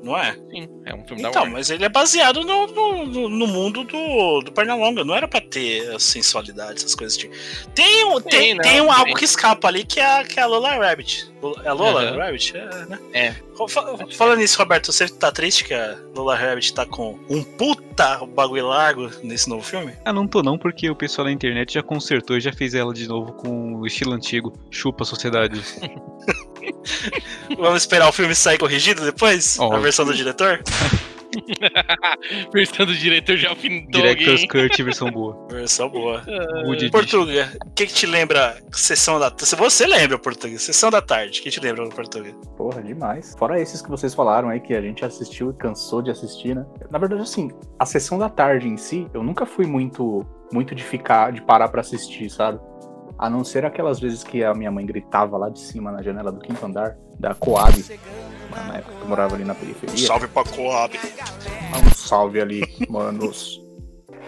Não 0.02 0.16
é? 0.16 0.32
Sim, 0.50 0.68
é 0.86 0.94
um 0.94 1.04
filme 1.04 1.22
da 1.22 1.28
Então, 1.28 1.42
Warner. 1.42 1.58
mas 1.58 1.68
ele 1.70 1.84
é 1.84 1.88
baseado 1.88 2.42
no, 2.42 2.66
no, 2.66 3.28
no- 3.28 3.46
mundo 3.46 3.84
do, 3.84 4.40
do 4.40 4.50
Pernalonga. 4.52 5.04
Não 5.04 5.14
era 5.14 5.28
pra 5.28 5.40
ter 5.40 5.94
a 5.94 5.98
sensualidade, 5.98 6.78
essas 6.78 6.94
coisas. 6.94 7.16
Tipo. 7.18 7.34
Tem, 7.74 8.04
um, 8.06 8.20
tem, 8.20 8.54
não, 8.54 8.62
tem 8.62 8.80
um 8.80 8.90
algo 8.90 9.14
que 9.14 9.24
escapa 9.24 9.68
ali 9.68 9.84
que 9.84 10.00
é, 10.00 10.20
a- 10.20 10.24
que 10.24 10.40
é 10.40 10.42
a 10.42 10.46
Lola 10.46 10.70
Rabbit. 10.76 11.30
É 11.64 11.68
a 11.68 11.72
Lola 11.74 12.02
Aham. 12.02 12.16
Rabbit? 12.18 12.56
É, 12.56 12.86
né? 12.86 12.98
É. 13.12 13.34
Fa- 13.68 13.94
Falando 14.16 14.38
nisso, 14.38 14.56
Roberto, 14.58 14.90
você 14.90 15.06
tá 15.06 15.30
triste 15.30 15.64
que 15.64 15.74
a 15.74 15.98
Lola 16.16 16.34
Rabbit 16.34 16.72
tá 16.72 16.86
com 16.86 17.18
um 17.28 17.42
puta 17.42 18.24
bagulho 18.34 18.66
largo 18.68 19.10
nesse 19.22 19.50
novo 19.50 19.62
filme? 19.62 19.92
Ah, 20.04 20.14
não 20.14 20.26
tô 20.26 20.42
não, 20.42 20.56
porque 20.56 20.88
o 20.88 20.96
pessoal 20.96 21.26
da 21.26 21.32
internet 21.32 21.74
já 21.74 21.82
consertou 21.82 22.38
e 22.38 22.40
já 22.40 22.52
fez 22.54 22.74
ela 22.74 22.94
de 22.94 23.06
novo 23.06 23.32
com 23.34 23.74
o 23.76 23.86
estilo 23.86 24.12
antigo. 24.14 24.52
Chupa 24.70 25.02
a 25.04 25.06
sociedade. 25.06 25.60
Vamos 27.58 27.82
esperar 27.82 28.08
o 28.08 28.12
filme 28.12 28.34
sair 28.34 28.58
corrigido 28.58 29.04
depois? 29.04 29.58
A 29.58 29.78
versão 29.78 30.04
do 30.04 30.14
diretor? 30.14 30.62
Versão 32.52 32.86
do 32.86 32.94
diretor 32.94 33.36
já 33.36 33.54
pintou 33.54 34.02
Director's. 34.02 34.44
Cut, 34.46 34.82
versão 34.82 35.10
boa. 35.10 35.46
Versão 35.50 35.88
boa. 35.88 36.22
Edition. 36.72 36.90
Portuga, 36.90 37.52
o 37.64 37.70
que, 37.70 37.86
que 37.86 37.94
te 37.94 38.06
lembra 38.06 38.60
sessão 38.72 39.18
da 39.18 39.32
Se 39.38 39.54
você 39.56 39.86
lembra, 39.86 40.18
Portuga, 40.18 40.58
sessão 40.58 40.90
da 40.90 41.00
tarde, 41.00 41.40
o 41.40 41.42
que 41.42 41.50
te 41.50 41.60
lembra 41.60 41.84
do 41.84 41.94
Portuga? 41.94 42.32
Porra, 42.56 42.82
demais. 42.82 43.34
Fora 43.38 43.60
esses 43.60 43.80
que 43.80 43.88
vocês 43.88 44.14
falaram 44.14 44.48
aí, 44.48 44.60
que 44.60 44.74
a 44.74 44.80
gente 44.80 45.04
assistiu 45.04 45.50
e 45.50 45.54
cansou 45.54 46.02
de 46.02 46.10
assistir, 46.10 46.54
né? 46.54 46.64
Na 46.90 46.98
verdade, 46.98 47.22
assim, 47.22 47.50
a 47.78 47.86
sessão 47.86 48.18
da 48.18 48.28
tarde 48.28 48.68
em 48.68 48.76
si, 48.76 49.06
eu 49.14 49.22
nunca 49.22 49.46
fui 49.46 49.66
muito, 49.66 50.26
muito 50.52 50.74
de 50.74 50.82
ficar, 50.82 51.32
de 51.32 51.42
parar 51.42 51.68
pra 51.68 51.80
assistir, 51.80 52.30
sabe? 52.30 52.58
A 53.20 53.28
não 53.28 53.44
ser 53.44 53.66
aquelas 53.66 54.00
vezes 54.00 54.24
que 54.24 54.42
a 54.42 54.54
minha 54.54 54.70
mãe 54.70 54.86
gritava 54.86 55.36
lá 55.36 55.50
de 55.50 55.60
cima 55.60 55.92
na 55.92 56.00
janela 56.00 56.32
do 56.32 56.40
quinto 56.40 56.64
andar, 56.64 56.96
da 57.18 57.34
Coab, 57.34 57.84
na 58.66 58.78
época 58.78 58.94
que 58.96 59.02
eu 59.02 59.08
morava 59.08 59.34
ali 59.34 59.44
na 59.44 59.54
periferia. 59.54 60.06
Salve 60.06 60.26
pra 60.26 60.42
Coab. 60.42 60.98
Um 61.86 61.94
salve 61.94 62.40
ali, 62.40 62.62
manos. 62.88 63.60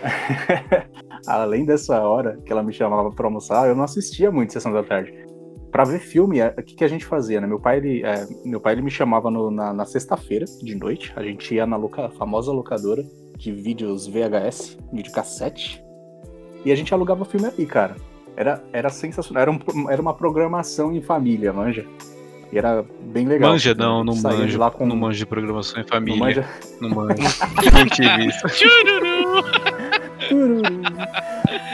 além 1.26 1.64
dessa 1.64 2.00
hora 2.02 2.36
que 2.44 2.52
ela 2.52 2.62
me 2.62 2.72
chamava 2.72 3.10
pra 3.10 3.26
almoçar, 3.26 3.66
eu 3.66 3.74
não 3.74 3.84
assistia 3.84 4.30
muito 4.30 4.52
Sessão 4.52 4.72
da 4.72 4.82
Tarde. 4.82 5.12
Pra 5.70 5.84
ver 5.84 6.00
filme, 6.00 6.38
é, 6.40 6.48
o 6.48 6.62
que, 6.62 6.74
que 6.74 6.84
a 6.84 6.88
gente 6.88 7.06
fazia, 7.06 7.40
né? 7.40 7.46
Meu 7.46 7.58
pai, 7.58 7.78
ele, 7.78 8.02
é, 8.04 8.26
meu 8.44 8.60
pai, 8.60 8.74
ele 8.74 8.82
me 8.82 8.90
chamava 8.90 9.30
no- 9.30 9.50
na, 9.50 9.72
na 9.72 9.86
sexta-feira, 9.86 10.44
de 10.62 10.74
noite. 10.74 11.14
A 11.16 11.22
gente 11.22 11.54
ia 11.54 11.64
na 11.66 11.76
loca- 11.78 12.10
famosa 12.10 12.52
locadora 12.52 13.02
de 13.38 13.50
vídeos 13.52 14.06
VHS, 14.06 14.76
videocassete. 14.92 15.82
E 16.62 16.70
a 16.70 16.74
gente 16.74 16.92
alugava 16.92 17.24
filme 17.24 17.46
ali, 17.46 17.64
cara. 17.64 17.96
Era, 18.36 18.62
era 18.72 18.88
sensacional. 18.88 19.42
Era, 19.42 19.50
um- 19.50 19.90
era 19.90 20.00
uma 20.00 20.14
programação 20.14 20.92
em 20.94 21.02
família, 21.02 21.52
manja. 21.52 21.84
E 22.52 22.58
era 22.58 22.84
bem 23.00 23.26
legal. 23.26 23.50
Manja 23.52 23.74
não, 23.74 24.04
não 24.04 24.14
manjo. 24.14 24.58
lá 24.58 24.70
com- 24.70 24.84
Não 24.86 24.94
manjo 24.96 25.18
de 25.18 25.26
programação 25.26 25.80
em 25.80 25.86
família. 25.86 26.18
Não 26.18 26.26
manja? 26.26 26.44
Não 26.80 26.90
manjo. 26.90 27.14
não 27.72 27.86
tive 27.86 28.26
isso. 28.26 28.46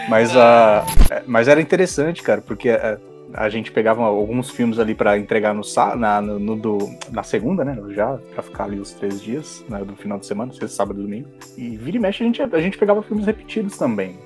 Mas, 0.08 0.36
a, 0.36 0.84
mas 1.26 1.48
era 1.48 1.60
interessante, 1.60 2.22
cara, 2.22 2.40
porque 2.40 2.70
a, 2.70 2.98
a 3.34 3.48
gente 3.48 3.70
pegava 3.70 4.02
alguns 4.04 4.50
filmes 4.50 4.78
ali 4.78 4.94
pra 4.94 5.18
entregar 5.18 5.52
no, 5.54 5.62
sá- 5.64 5.94
na, 5.96 6.20
no, 6.20 6.38
no 6.38 6.56
do, 6.56 6.78
na 7.10 7.22
segunda, 7.22 7.64
né? 7.64 7.76
Já, 7.90 8.16
pra 8.34 8.42
ficar 8.42 8.64
ali 8.64 8.78
os 8.80 8.92
três 8.92 9.20
dias 9.20 9.64
né, 9.68 9.84
do 9.84 9.94
final 9.96 10.18
de 10.18 10.26
semana, 10.26 10.52
sexta, 10.52 10.68
sábado 10.68 11.00
e 11.00 11.02
domingo. 11.02 11.28
E 11.56 11.76
vira 11.76 11.96
e 11.96 12.00
mexe 12.00 12.22
a 12.22 12.26
gente, 12.26 12.40
a 12.42 12.60
gente 12.60 12.78
pegava 12.78 13.02
filmes 13.02 13.26
repetidos 13.26 13.76
também. 13.76 14.16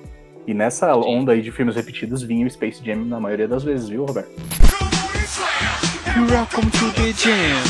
E 0.46 0.52
nessa 0.54 0.94
onda 0.96 1.32
aí 1.32 1.40
de 1.42 1.52
filmes 1.52 1.76
repetidos 1.76 2.22
vinha 2.22 2.46
o 2.46 2.50
Space 2.50 2.84
Jam 2.84 3.04
na 3.04 3.20
maioria 3.20 3.46
das 3.46 3.62
vezes, 3.62 3.88
viu, 3.88 4.04
Roberto? 4.04 4.30
Welcome 6.30 6.70
to 6.72 6.92
the 6.94 7.12
jam. 7.12 7.62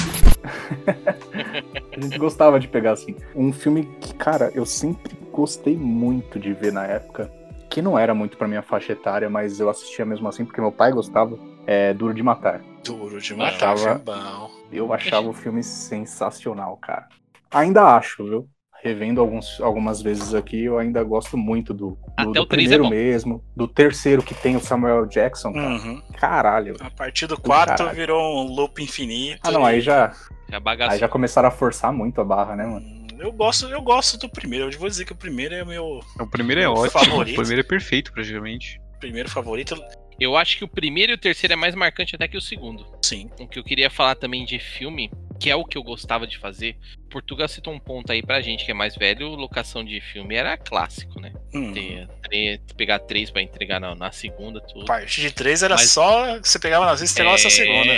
A 1.96 2.00
gente 2.00 2.18
gostava 2.18 2.58
de 2.58 2.66
pegar 2.66 2.92
assim. 2.92 3.14
Um 3.34 3.52
filme 3.52 3.84
que, 4.00 4.14
cara, 4.14 4.50
eu 4.54 4.64
sempre 4.64 5.14
gostei 5.30 5.76
muito 5.76 6.40
de 6.40 6.52
ver 6.52 6.72
na 6.72 6.84
época, 6.84 7.30
que 7.70 7.80
não 7.82 7.98
era 7.98 8.14
muito 8.14 8.36
pra 8.36 8.48
minha 8.48 8.62
faixa 8.62 8.92
etária, 8.92 9.28
mas 9.30 9.60
eu 9.60 9.68
assistia 9.68 10.04
mesmo 10.04 10.26
assim 10.28 10.44
porque 10.44 10.60
meu 10.60 10.72
pai 10.72 10.90
gostava, 10.92 11.38
é 11.66 11.92
Duro 11.94 12.14
de 12.14 12.22
Matar. 12.22 12.60
Duro 12.82 13.20
de 13.20 13.32
Eu 13.32 13.36
matar, 13.36 13.74
achava, 13.74 13.78
filme 13.78 14.00
bom. 14.04 14.50
eu 14.72 14.92
achava 14.92 15.28
o 15.28 15.32
filme 15.32 15.62
sensacional, 15.62 16.76
cara. 16.78 17.06
Ainda 17.50 17.84
acho, 17.96 18.24
viu? 18.24 18.48
Revendo 18.82 19.20
alguns, 19.20 19.60
algumas 19.60 20.02
vezes 20.02 20.34
aqui, 20.34 20.64
eu 20.64 20.76
ainda 20.76 21.04
gosto 21.04 21.36
muito 21.36 21.72
do, 21.72 21.90
do, 21.90 21.98
Até 22.16 22.32
do 22.32 22.42
é 22.42 22.46
primeiro 22.46 22.82
bom. 22.82 22.90
mesmo, 22.90 23.44
do 23.56 23.68
terceiro 23.68 24.22
que 24.24 24.34
tem 24.34 24.56
o 24.56 24.60
Samuel 24.60 25.06
Jackson, 25.06 25.52
cara. 25.52 25.68
Uhum. 25.68 26.02
Caralho. 26.18 26.76
A 26.80 26.90
partir 26.90 27.28
do 27.28 27.40
4 27.40 27.76
Caralho. 27.76 27.96
virou 27.96 28.44
um 28.44 28.48
loop 28.52 28.82
infinito. 28.82 29.38
Ah, 29.44 29.52
não, 29.52 29.64
aí 29.64 29.80
já, 29.80 30.12
Já 30.50 30.58
bagaçou. 30.58 30.94
aí 30.94 30.98
já 30.98 31.08
começaram 31.08 31.46
a 31.48 31.52
forçar 31.52 31.92
muito 31.92 32.20
a 32.20 32.24
barra, 32.24 32.56
né, 32.56 32.66
mano? 32.66 33.02
Eu 33.20 33.30
gosto, 33.30 33.66
eu 33.68 33.80
gosto 33.80 34.18
do 34.18 34.28
primeiro. 34.28 34.68
Eu 34.68 34.78
vou 34.80 34.88
dizer 34.88 35.04
que 35.04 35.12
o 35.12 35.16
primeiro 35.16 35.54
é 35.54 35.62
o 35.62 35.66
meu 35.66 36.00
O 36.18 36.26
primeiro 36.26 36.60
é 36.60 36.64
Meu 36.64 36.72
ótimo. 36.72 36.90
favorito. 37.04 37.34
O 37.38 37.40
primeiro 37.40 37.60
é 37.60 37.64
perfeito, 37.64 38.12
praticamente. 38.12 38.80
primeiro 38.98 39.30
favorito. 39.30 39.76
Eu 40.18 40.36
acho 40.36 40.58
que 40.58 40.64
o 40.64 40.68
primeiro 40.68 41.12
e 41.12 41.14
o 41.14 41.18
terceiro 41.18 41.52
é 41.52 41.56
mais 41.56 41.76
marcante 41.76 42.16
até 42.16 42.26
que 42.26 42.36
o 42.36 42.40
segundo. 42.40 42.84
Sim. 43.00 43.30
O 43.38 43.46
que 43.46 43.60
eu 43.60 43.64
queria 43.64 43.88
falar 43.88 44.16
também 44.16 44.44
de 44.44 44.58
filme, 44.58 45.08
que 45.42 45.50
é 45.50 45.56
o 45.56 45.64
que 45.64 45.76
eu 45.76 45.82
gostava 45.82 46.24
de 46.26 46.38
fazer. 46.38 46.76
Portugal 47.10 47.48
citou 47.48 47.74
um 47.74 47.78
ponto 47.78 48.10
aí 48.12 48.22
pra 48.22 48.40
gente 48.40 48.64
que 48.64 48.70
é 48.70 48.74
mais 48.74 48.94
velho, 48.96 49.28
locação 49.30 49.84
de 49.84 50.00
filme 50.00 50.34
era 50.36 50.56
clássico, 50.56 51.20
né? 51.20 51.32
Hum. 51.52 51.72
Ter, 51.72 52.08
tre- 52.22 52.60
pegar 52.76 53.00
três 53.00 53.28
pra 53.30 53.42
entregar 53.42 53.80
na, 53.80 53.94
na 53.94 54.12
segunda, 54.12 54.60
tudo. 54.60 54.86
Parte 54.86 55.20
de 55.20 55.30
3 55.32 55.64
era 55.64 55.74
Mas- 55.74 55.90
só. 55.90 56.38
Você 56.38 56.58
pegava 56.58 56.86
na 56.86 56.96
sexta 56.96 57.12
e 57.20 57.24
entregava 57.24 57.34
essa 57.34 57.50
segunda. 57.50 57.92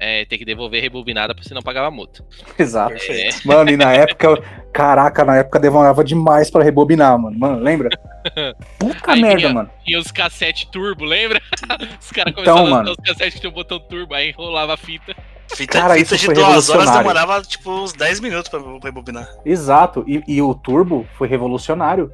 É, 0.00 0.24
tem 0.24 0.38
que 0.38 0.44
devolver 0.44 0.80
rebobinada 0.80 1.34
porque 1.34 1.48
você 1.48 1.54
não 1.54 1.62
pagava 1.62 1.90
multa. 1.90 2.24
Exato. 2.58 2.90
Perfeito. 2.90 3.40
Mano, 3.46 3.70
e 3.70 3.76
na 3.76 3.92
época, 3.92 4.40
caraca, 4.72 5.24
na 5.24 5.36
época 5.36 5.58
demorava 5.58 6.02
demais 6.04 6.48
pra 6.50 6.62
rebobinar, 6.62 7.18
mano. 7.18 7.38
Mano, 7.38 7.58
lembra? 7.62 7.90
Puta 8.78 9.12
Aí 9.12 9.20
merda, 9.20 9.36
vinha- 9.38 9.52
mano. 9.52 9.70
Tinha 9.84 9.98
os 9.98 10.10
cassete 10.12 10.70
turbo, 10.70 11.04
lembra? 11.04 11.40
Os 12.00 12.10
caras 12.10 12.32
Então, 12.32 12.44
começavam 12.44 12.66
a 12.66 12.70
mano. 12.70 12.82
usar 12.90 12.92
os 12.92 13.08
cassetes 13.08 13.34
que 13.34 13.40
tinha 13.40 13.50
o 13.50 13.54
botão 13.54 13.78
turbo, 13.80 14.14
aí 14.14 14.30
enrolava 14.30 14.74
a 14.74 14.76
fita. 14.76 15.14
Fita, 15.52 15.78
Cara, 15.78 15.94
fita 15.94 16.14
isso 16.14 16.16
de 16.16 16.26
foi 16.26 16.34
duas 16.34 16.70
horas 16.70 16.90
demorava 16.90 17.42
tipo 17.42 17.70
uns 17.70 17.92
10 17.92 18.20
minutos 18.20 18.48
pra 18.48 18.60
rebobinar. 18.82 19.28
Exato. 19.44 20.04
E, 20.06 20.22
e 20.26 20.42
o 20.42 20.54
Turbo 20.54 21.06
foi 21.16 21.28
revolucionário. 21.28 22.10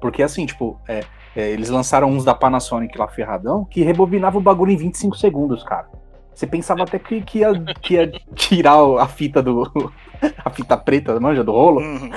Porque 0.00 0.22
assim, 0.22 0.44
tipo, 0.44 0.78
é, 0.86 1.02
é, 1.34 1.50
eles 1.50 1.70
lançaram 1.70 2.08
uns 2.08 2.24
da 2.24 2.34
Panasonic 2.34 2.96
lá 2.96 3.08
ferradão 3.08 3.64
que 3.64 3.82
rebobinava 3.82 4.38
o 4.38 4.40
bagulho 4.40 4.70
em 4.70 4.76
25 4.76 5.16
segundos, 5.16 5.62
cara. 5.62 5.88
Você 6.34 6.46
pensava 6.46 6.82
até 6.82 6.98
que, 6.98 7.22
que, 7.22 7.38
ia, 7.38 7.52
que 7.80 7.94
ia 7.94 8.12
tirar 8.34 8.76
a 9.00 9.06
fita 9.06 9.40
do. 9.40 9.92
a 10.44 10.50
fita 10.50 10.76
preta, 10.76 11.18
manja, 11.20 11.44
do 11.44 11.52
rolo. 11.52 11.80
Uhum. 11.80 12.10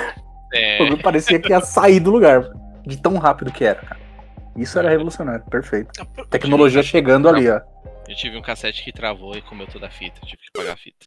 É, 0.54 0.96
parecia 0.98 1.40
que 1.40 1.50
ia 1.50 1.62
sair 1.62 2.00
do 2.00 2.12
lugar. 2.12 2.44
De 2.86 2.98
tão 2.98 3.18
rápido 3.18 3.52
que 3.52 3.66
era, 3.66 3.82
cara. 3.82 4.00
Isso 4.56 4.80
era 4.80 4.90
revolucionário, 4.90 5.44
perfeito. 5.50 5.92
Tecnologia 6.30 6.82
chegando 6.82 7.30
ali, 7.30 7.50
ó. 7.50 7.62
Eu 8.08 8.16
tive 8.16 8.38
um 8.38 8.42
cassete 8.42 8.84
que 8.84 8.92
travou 8.92 9.36
e 9.38 9.42
comeu 9.42 9.68
toda 9.68 9.88
a 9.88 9.90
fita. 9.92 10.20
Tive 10.26 10.38
que 10.44 10.52
pagar 10.54 10.74
a 10.74 10.78
fita. 10.78 11.06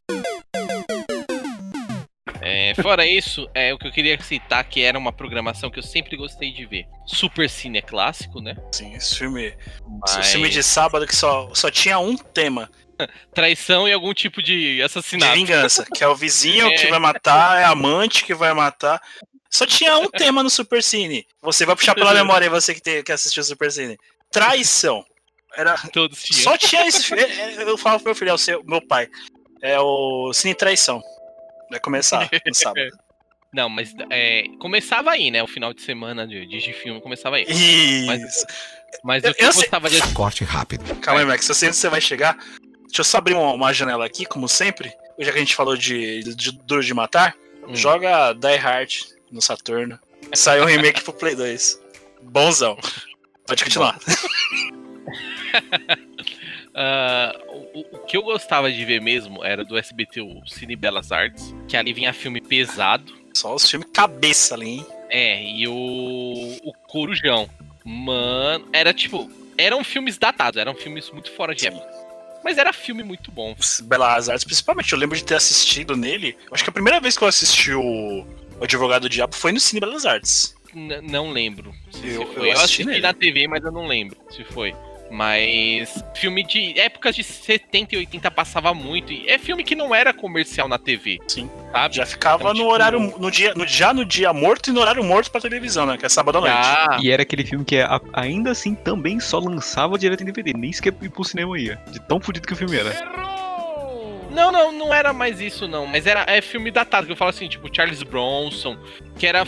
É, 2.43 2.73
fora 2.81 3.05
isso, 3.05 3.47
é 3.53 3.71
o 3.73 3.77
que 3.77 3.87
eu 3.87 3.91
queria 3.91 4.19
citar 4.21 4.63
que 4.63 4.81
era 4.81 4.97
uma 4.97 5.13
programação 5.13 5.69
que 5.69 5.77
eu 5.77 5.83
sempre 5.83 6.17
gostei 6.17 6.51
de 6.51 6.65
ver. 6.65 6.85
Super 7.05 7.47
Cine 7.49 7.77
é 7.79 7.81
clássico, 7.83 8.41
né? 8.41 8.55
Sim, 8.71 8.95
esse 8.95 9.15
filme. 9.17 9.53
Mas- 10.01 10.17
Esse 10.17 10.31
filme 10.31 10.49
de 10.49 10.63
sábado 10.63 11.05
que 11.05 11.15
só, 11.15 11.53
só 11.53 11.69
tinha 11.69 11.99
um 11.99 12.15
tema. 12.17 12.69
Traição 13.33 13.87
e 13.87 13.93
algum 13.93 14.13
tipo 14.13 14.41
de 14.41 14.77
De 14.77 14.81
assassinato. 14.81 15.33
vingança. 15.35 15.85
Que 15.93 16.03
é 16.03 16.07
o 16.07 16.15
vizinho 16.15 16.67
É. 16.67 16.75
que 16.75 16.87
vai 16.87 16.99
matar, 16.99 17.59
é 17.61 17.63
a 17.63 17.69
amante 17.69 18.25
que 18.25 18.33
vai 18.33 18.53
matar. 18.53 18.99
Só 19.49 19.65
tinha 19.67 19.97
um 19.97 20.09
tema 20.09 20.41
no 20.41 20.49
Super 20.49 20.81
Cine. 20.81 21.27
Você 21.41 21.63
vai 21.65 21.75
puxar 21.75 21.93
pela 21.93 22.13
memória 22.15 22.45
aí, 22.45 22.49
você 22.49 22.73
que, 22.73 22.81
tem, 22.81 23.03
que 23.03 23.11
assistiu 23.11 23.41
o 23.41 23.45
Super 23.45 23.71
Cine. 23.71 23.97
Traição. 24.31 25.05
Era, 25.55 25.75
Todos 25.91 26.23
tinham. 26.23 26.43
Só 26.43 26.57
tinha 26.57 26.87
esse 26.87 27.03
filme. 27.05 27.23
É, 27.23 27.63
Eu 27.63 27.77
falo 27.77 27.97
pro 27.99 28.05
meu 28.09 28.15
filho, 28.15 28.29
é 28.29 28.33
o 28.33 28.37
seu, 28.37 28.63
meu 28.63 28.81
pai. 28.85 29.07
É 29.61 29.79
o 29.79 30.31
Cine 30.33 30.55
Traição. 30.55 31.01
Vai 31.69 31.79
começar 31.79 32.29
no 32.45 32.53
sábado. 32.55 32.89
Não, 33.53 33.67
mas 33.67 33.93
é, 34.09 34.45
começava 34.59 35.11
aí, 35.11 35.29
né? 35.29 35.43
O 35.43 35.47
final 35.47 35.73
de 35.73 35.81
semana 35.81 36.25
de, 36.25 36.45
de, 36.45 36.59
de 36.59 36.73
filme 36.73 37.01
começava 37.01 37.35
aí. 37.35 37.43
Isso. 37.49 38.05
Mas, 38.07 38.45
mas 39.03 39.23
Eu- 39.25 39.31
o 39.31 39.33
que 39.33 39.43
eu, 39.43 39.47
eu 39.47 39.53
sei- 39.53 39.61
gostava 39.63 39.89
de 39.89 40.13
Corte 40.13 40.43
rápido. 40.45 40.95
Calma 41.01 41.19
aí, 41.19 41.25
Max, 41.25 41.47
eu 41.49 41.55
sei 41.55 41.67
onde 41.67 41.75
você 41.77 41.89
vai 41.89 41.99
chegar. 41.99 42.37
Deixa 42.87 43.01
eu 43.01 43.03
só 43.05 43.17
abrir 43.17 43.33
uma, 43.33 43.53
uma 43.53 43.73
janela 43.73 44.05
aqui, 44.05 44.25
como 44.25 44.47
sempre. 44.47 44.91
Já 45.19 45.31
que 45.31 45.37
a 45.37 45.41
gente 45.41 45.55
falou 45.55 45.75
de, 45.77 46.23
de 46.33 46.51
Duro 46.63 46.83
de 46.83 46.93
Matar, 46.93 47.35
Hum. 47.67 47.75
joga 47.75 48.33
Die 48.33 48.55
Hard 48.55 48.91
no 49.31 49.39
Saturno. 49.41 49.99
Saiu 50.33 50.63
um 50.63 50.65
remake 50.65 51.01
pro 51.03 51.13
Play 51.13 51.35
2. 51.35 51.79
Bonzão. 52.23 52.75
Pode 53.45 53.63
continuar. 53.63 53.99
Ah, 56.73 57.37
o, 57.49 57.79
o- 57.97 57.99
que 58.05 58.15
eu 58.15 58.23
gostava 58.23 58.71
de 58.71 58.85
ver 58.85 59.01
mesmo 59.01 59.43
era 59.43 59.63
do 59.65 59.77
SBT, 59.77 60.21
o 60.21 60.41
Cine 60.47 60.75
Belas 60.75 61.11
Artes, 61.11 61.53
que 61.67 61.75
ali 61.75 61.91
vinha 61.91 62.13
filme 62.13 62.39
pesado. 62.39 63.13
Só 63.33 63.53
os 63.55 63.69
filmes 63.69 63.89
cabeça 63.93 64.55
ali, 64.55 64.69
hein? 64.69 64.85
É, 65.09 65.43
e 65.43 65.67
o, 65.67 65.73
o 66.63 66.73
Corujão. 66.87 67.49
Mano, 67.83 68.67
era 68.71 68.93
tipo. 68.93 69.29
Eram 69.57 69.83
filmes 69.83 70.17
datados, 70.17 70.57
eram 70.59 70.73
filmes 70.73 71.09
muito 71.11 71.29
fora 71.31 71.53
de 71.53 71.67
época. 71.67 71.85
Mas 72.43 72.57
era 72.57 72.71
filme 72.73 73.03
muito 73.03 73.31
bom. 73.31 73.53
Belas 73.83 74.29
Artes, 74.29 74.45
principalmente. 74.45 74.93
Eu 74.93 74.97
lembro 74.99 75.17
de 75.17 75.23
ter 75.25 75.35
assistido 75.35 75.95
nele. 75.97 76.37
Acho 76.51 76.63
que 76.63 76.69
a 76.69 76.73
primeira 76.73 76.99
vez 77.01 77.17
que 77.17 77.23
eu 77.23 77.27
assisti 77.27 77.73
o, 77.73 77.81
o 78.61 78.63
Advogado 78.63 79.03
do 79.03 79.09
Diabo 79.09 79.35
foi 79.35 79.51
no 79.51 79.59
Cine 79.59 79.79
Belas 79.81 80.05
Artes. 80.05 80.55
N- 80.73 81.01
não 81.01 81.31
lembro 81.31 81.73
se, 81.91 82.07
Eu- 82.07 82.11
se 82.13 82.15
eu 82.21 82.27
foi. 82.33 82.47
Eu, 82.47 82.53
assisti 82.53 82.81
assisti 82.83 83.01
na 83.01 83.13
TV, 83.13 83.47
mas 83.47 83.63
eu 83.63 83.71
não 83.73 83.85
lembro 83.87 84.17
se 84.31 84.43
foi. 84.45 84.73
Mas 85.11 86.03
filme 86.15 86.41
de 86.41 86.79
épocas 86.79 87.13
de 87.15 87.23
70 87.23 87.95
e 87.95 87.97
80 87.97 88.31
passava 88.31 88.73
muito. 88.73 89.11
E 89.11 89.27
é 89.27 89.37
filme 89.37 89.61
que 89.61 89.75
não 89.75 89.93
era 89.93 90.13
comercial 90.13 90.69
na 90.69 90.79
TV. 90.79 91.19
Sim. 91.27 91.51
Sabe? 91.71 91.95
Já 91.97 92.05
ficava 92.05 92.43
Então, 92.43 92.53
no 92.53 92.59
tipo, 92.59 92.71
horário. 92.71 92.99
No 93.19 93.29
dia, 93.29 93.53
no, 93.53 93.67
já 93.67 93.93
no 93.93 94.05
dia 94.05 94.31
morto 94.31 94.69
e 94.69 94.73
no 94.73 94.79
horário 94.79 95.03
morto 95.03 95.29
pra 95.29 95.41
televisão, 95.41 95.85
né? 95.85 95.97
Que 95.97 96.05
é 96.05 96.09
sábado 96.09 96.37
à 96.37 96.41
noite. 96.41 97.05
E 97.05 97.11
era 97.11 97.23
aquele 97.23 97.45
filme 97.45 97.65
que 97.65 97.77
ainda 98.13 98.51
assim 98.51 98.73
também 98.73 99.19
só 99.19 99.37
lançava 99.37 99.97
direto 99.97 100.21
em 100.23 100.25
DVD, 100.27 100.53
nem 100.53 100.71
sequer 100.71 100.93
ir 101.01 101.09
pro 101.09 101.25
cinema 101.25 101.59
ia. 101.59 101.77
De 101.91 101.99
tão 101.99 102.19
fodido 102.21 102.47
que 102.47 102.53
o 102.53 102.55
filme 102.55 102.77
era. 102.77 102.91
Não, 104.31 104.49
não, 104.49 104.71
não 104.71 104.93
era 104.93 105.11
mais 105.11 105.41
isso, 105.41 105.67
não. 105.67 105.85
Mas 105.85 106.07
era 106.07 106.23
é 106.25 106.41
filme 106.41 106.71
datado, 106.71 107.05
que 107.05 107.11
eu 107.11 107.17
falo 107.17 107.31
assim, 107.31 107.49
tipo, 107.49 107.67
Charles 107.75 108.01
Bronson, 108.01 108.77
que 109.17 109.27
era 109.27 109.43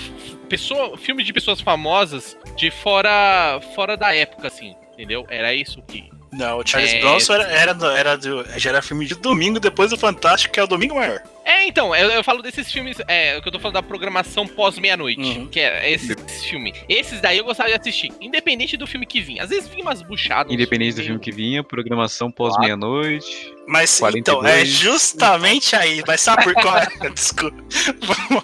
pessoa, 0.50 0.98
filme 0.98 1.24
de 1.24 1.32
pessoas 1.32 1.62
famosas 1.62 2.38
de 2.58 2.70
fora, 2.70 3.62
fora 3.74 3.96
da 3.96 4.14
época, 4.14 4.48
assim, 4.48 4.76
entendeu? 4.94 5.26
Era 5.30 5.54
isso 5.54 5.82
que. 5.88 6.10
Não, 6.32 6.58
o 6.58 6.64
Charles 6.68 6.92
É. 6.94 7.00
Bronson 7.00 7.34
era, 7.36 7.44
era, 7.52 7.74
do- 7.76 7.86
era 7.92 8.18
do, 8.18 8.44
já 8.60 8.72
era 8.72 8.82
filme 8.82 9.06
de 9.06 9.14
domingo 9.14 9.60
depois 9.60 9.92
do 9.92 9.98
Fantástico, 9.98 10.52
que 10.52 10.60
é 10.60 10.64
o 10.64 10.68
Domingo 10.68 10.96
Maior. 10.96 11.22
É, 11.46 11.54
É, 11.64 11.68
então, 11.68 11.96
eu, 11.96 12.10
eu 12.10 12.24
falo 12.24 12.42
desses 12.42 12.72
filmes, 12.72 12.98
é, 13.08 13.38
o 13.38 13.42
que 13.42 13.48
eu 13.50 13.52
tô 13.52 13.60
falando 13.60 13.76
da 13.76 13.84
programação 13.84 14.48
pós-meia-noite, 14.48 15.48
que 15.52 15.60
é 15.60 15.92
esse, 15.92 16.12
esse 16.14 16.48
filme. 16.50 16.74
Esses 16.90 17.22
daí 17.22 17.38
eu 17.38 17.44
gostava 17.46 17.70
de 17.70 17.76
assistir, 17.76 18.12
independente 18.20 18.76
do 18.76 18.88
filme 18.88 19.06
que 19.06 19.22
vinha. 19.22 19.44
Às 19.44 19.50
vezes 19.52 19.68
vinha 19.70 19.84
umas 19.84 20.02
buchadas. 20.02 20.52
Independente 20.52 20.96
do 20.96 21.04
filme 21.04 21.20
que 21.20 21.32
vinha, 21.32 21.64
programação 21.64 22.32
pós-meia-noite. 22.32 23.54
Mas 23.68 24.00
42. 24.00 24.18
então, 24.20 24.46
é 24.60 24.66
justamente 24.66 25.76
aí. 25.76 26.02
Mas 26.08 26.20
sabe 26.22 26.44
por 26.44 26.54
qual? 26.56 26.76
Desculpa. 27.14 27.64
Vamos- 28.02 28.44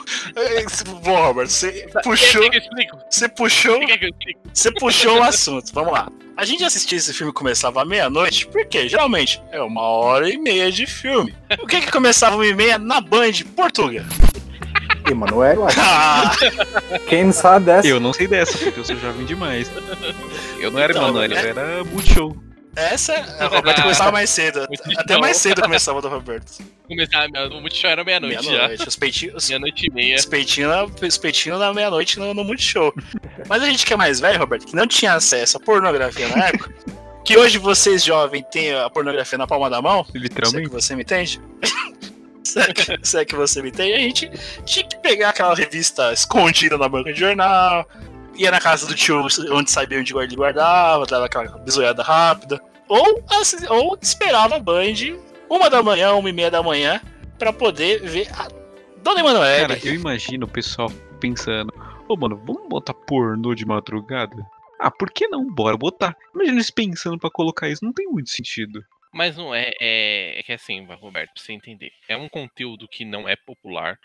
Bom, 1.04 1.16
Robert, 1.16 1.48
você 1.48 1.88
puxou. 2.04 2.44
Eu 2.44 2.54
explico? 2.54 2.98
Você 3.10 3.28
puxou. 3.30 3.82
Explico? 3.84 4.40
Você 4.54 4.72
puxou 4.72 5.18
o 5.20 5.24
assunto. 5.24 5.74
Vamos 5.74 5.92
lá. 5.94 6.08
A 6.40 6.46
gente 6.46 6.64
assistia 6.64 6.98
esse 6.98 7.14
filme 7.14 7.34
começava 7.34 7.82
à 7.82 7.86
meia-noite, 7.86 8.48
porque 8.48 8.88
geralmente 8.88 9.42
é 9.52 9.62
uma 9.62 9.82
hora 9.82 10.30
e 10.30 10.38
meia 10.38 10.72
de 10.72 10.88
filme. 10.88 11.36
O 11.62 11.68
que 11.68 11.82
que 11.82 11.92
começava 11.92 12.38
uma 12.38 12.46
e 12.48 12.56
meia 12.56 12.80
na 12.80 13.02
Band 13.02 13.34
Portugal? 13.58 14.06
Emanuel. 15.12 15.68
Ah, 15.78 16.32
Quem 17.10 17.26
não 17.26 17.34
sabe 17.34 17.66
dessa? 17.66 17.86
Eu 17.86 18.00
não 18.00 18.14
sei 18.14 18.26
dessa, 18.26 18.58
porque 18.58 18.80
eu 18.80 18.86
sou 18.86 18.96
jovem 18.96 19.26
demais. 19.26 19.70
Eu 20.62 20.72
não 20.72 20.80
era 20.80 20.94
Então, 20.94 21.04
Emanuele, 21.10 21.36
é- 21.36 21.44
eu 21.44 21.50
era 21.50 21.84
Multishow. 21.84 22.34
Essa. 22.76 23.14
O 23.46 23.56
Roberto 23.56 23.82
começava 23.84 24.12
mais 24.12 24.30
cedo. 24.30 24.68
Até 24.98 25.18
mais 25.18 25.38
cedo 25.38 25.62
começava 25.62 26.02
do 26.02 26.10
Roberto. 26.10 26.64
Começar, 26.88 27.28
o 27.52 27.62
Multishow 27.62 27.90
era 27.92 28.04
meia-noite. 28.04 28.48
Meia-noite. 28.48 28.88
Os 28.88 28.96
peitinhos. 28.96 29.48
Meia-noite 29.48 29.88
e 29.88 29.94
meia. 29.94 30.16
Os 30.16 30.26
peitinhos 30.26 30.72
na, 30.72 31.08
os 31.08 31.18
peitinhos 31.18 31.60
na 31.60 31.74
meia-noite 31.74 32.20
no, 32.20 32.34
no 32.34 32.44
Multishow. 32.44 32.94
Mas 33.48 33.64
a 33.64 33.66
gente 33.68 33.86
que 33.86 33.94
é 33.94 33.98
mais 33.98 34.20
velho, 34.20 34.40
Roberto, 34.40 34.66
que 34.66 34.76
não 34.76 34.88
tinha 34.88 35.14
acesso 35.14 35.58
à 35.58 35.60
pornografia 35.60 36.28
na 36.30 36.48
época, 36.48 36.74
que 37.24 37.38
hoje 37.38 37.58
vocês 37.58 38.04
jovens 38.04 38.46
têm 38.52 38.74
a 38.74 38.90
pornografia 38.90 39.38
na 39.38 39.48
palma 39.48 39.70
da 39.70 39.82
mão, 39.82 40.04
se 40.06 40.18
é 40.18 40.20
Literalmente. 40.20 40.68
que 40.68 40.74
você 40.74 40.96
me 40.96 41.04
entende? 41.04 41.42
se, 42.44 42.60
é 42.60 42.74
que, 42.74 43.00
se 43.04 43.20
é 43.20 43.26
que 43.26 43.36
você 43.36 43.62
me 43.62 43.70
entende, 43.70 43.94
a 43.94 44.00
gente 44.00 44.32
tinha 44.66 44.88
que 44.88 44.98
pegar 44.98 45.30
aquela 45.30 45.54
revista 45.54 46.12
escondida 46.12 46.78
na 46.78 46.90
banca 46.90 47.14
de 47.14 47.20
jornal, 47.20 47.88
ia 48.40 48.50
na 48.50 48.60
casa 48.60 48.88
do 48.88 48.96
tio 48.96 49.28
onde 49.52 49.70
sabia 49.70 50.00
onde 50.00 50.16
ele 50.16 50.36
guardava, 50.36 51.06
dava 51.06 51.26
aquela 51.26 51.58
bisoiada 51.60 52.02
rápida, 52.02 52.60
ou, 52.88 53.24
ou 53.70 53.98
esperava 54.02 54.56
a 54.56 54.60
Band 54.60 55.20
uma 55.50 55.70
da 55.70 55.84
manhã, 55.84 56.14
uma 56.14 56.30
e 56.30 56.34
meia 56.34 56.50
da 56.50 56.64
manhã, 56.64 57.02
pra 57.38 57.52
poder 57.52 58.02
ver 58.02 58.30
a 58.34 58.48
Dona 59.04 59.20
Emanuele. 59.20 59.68
Cara, 59.68 59.88
eu 59.88 59.94
imagino 59.94 60.46
o 60.46 60.50
pessoal 60.50 60.90
pensando, 61.20 61.74
ô 62.08 62.16
mano, 62.16 62.38
vamos 62.46 62.70
botar 62.70 62.94
pornô 62.94 63.54
de 63.54 63.66
madrugada? 63.66 64.36
Ah, 64.80 64.92
por 64.92 65.12
que 65.12 65.28
não? 65.28 65.46
Bora 65.54 65.76
botar. 65.76 66.16
Imagina 66.34 66.56
eles 66.56 66.72
pensando 66.72 67.20
pra 67.20 67.30
colocar 67.30 67.68
isso, 67.68 67.84
não 67.84 67.92
tem 67.92 68.08
muito 68.08 68.30
sentido. 68.30 68.82
Mas 69.12 69.36
não 69.36 69.54
é, 69.54 69.72
é, 69.82 70.40
é 70.40 70.44
que 70.44 70.54
assim, 70.54 70.86
Roberto, 70.86 71.34
pra 71.34 71.44
você 71.44 71.52
entender. 71.52 71.92
É 72.08 72.16
um 72.16 72.30
conteúdo 72.30 72.88
que 72.88 73.04
não 73.04 73.28
é 73.28 73.36
popular. 73.36 73.98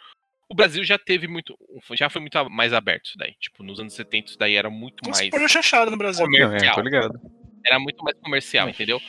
O 0.48 0.54
Brasil 0.54 0.84
já 0.84 0.98
teve 0.98 1.26
muito. 1.26 1.56
Já 1.92 2.08
foi 2.10 2.20
muito 2.20 2.50
mais 2.50 2.72
aberto 2.72 3.06
isso 3.06 3.18
daí. 3.18 3.34
Tipo, 3.40 3.62
nos 3.62 3.80
anos 3.80 3.94
70 3.94 4.28
isso 4.30 4.38
daí 4.38 4.54
era 4.56 4.68
muito 4.70 5.06
Nossa, 5.06 5.20
mais. 5.20 5.30
pornô 5.30 5.48
chanchado 5.48 5.90
no 5.90 5.96
Brasil. 5.96 6.26
Não, 6.26 6.38
é, 6.38 6.44
Comercial. 6.46 6.74
tô 6.74 6.80
ligado. 6.82 7.20
Era 7.66 7.78
muito 7.78 8.04
mais 8.04 8.16
comercial, 8.18 8.68
entendeu? 8.68 9.00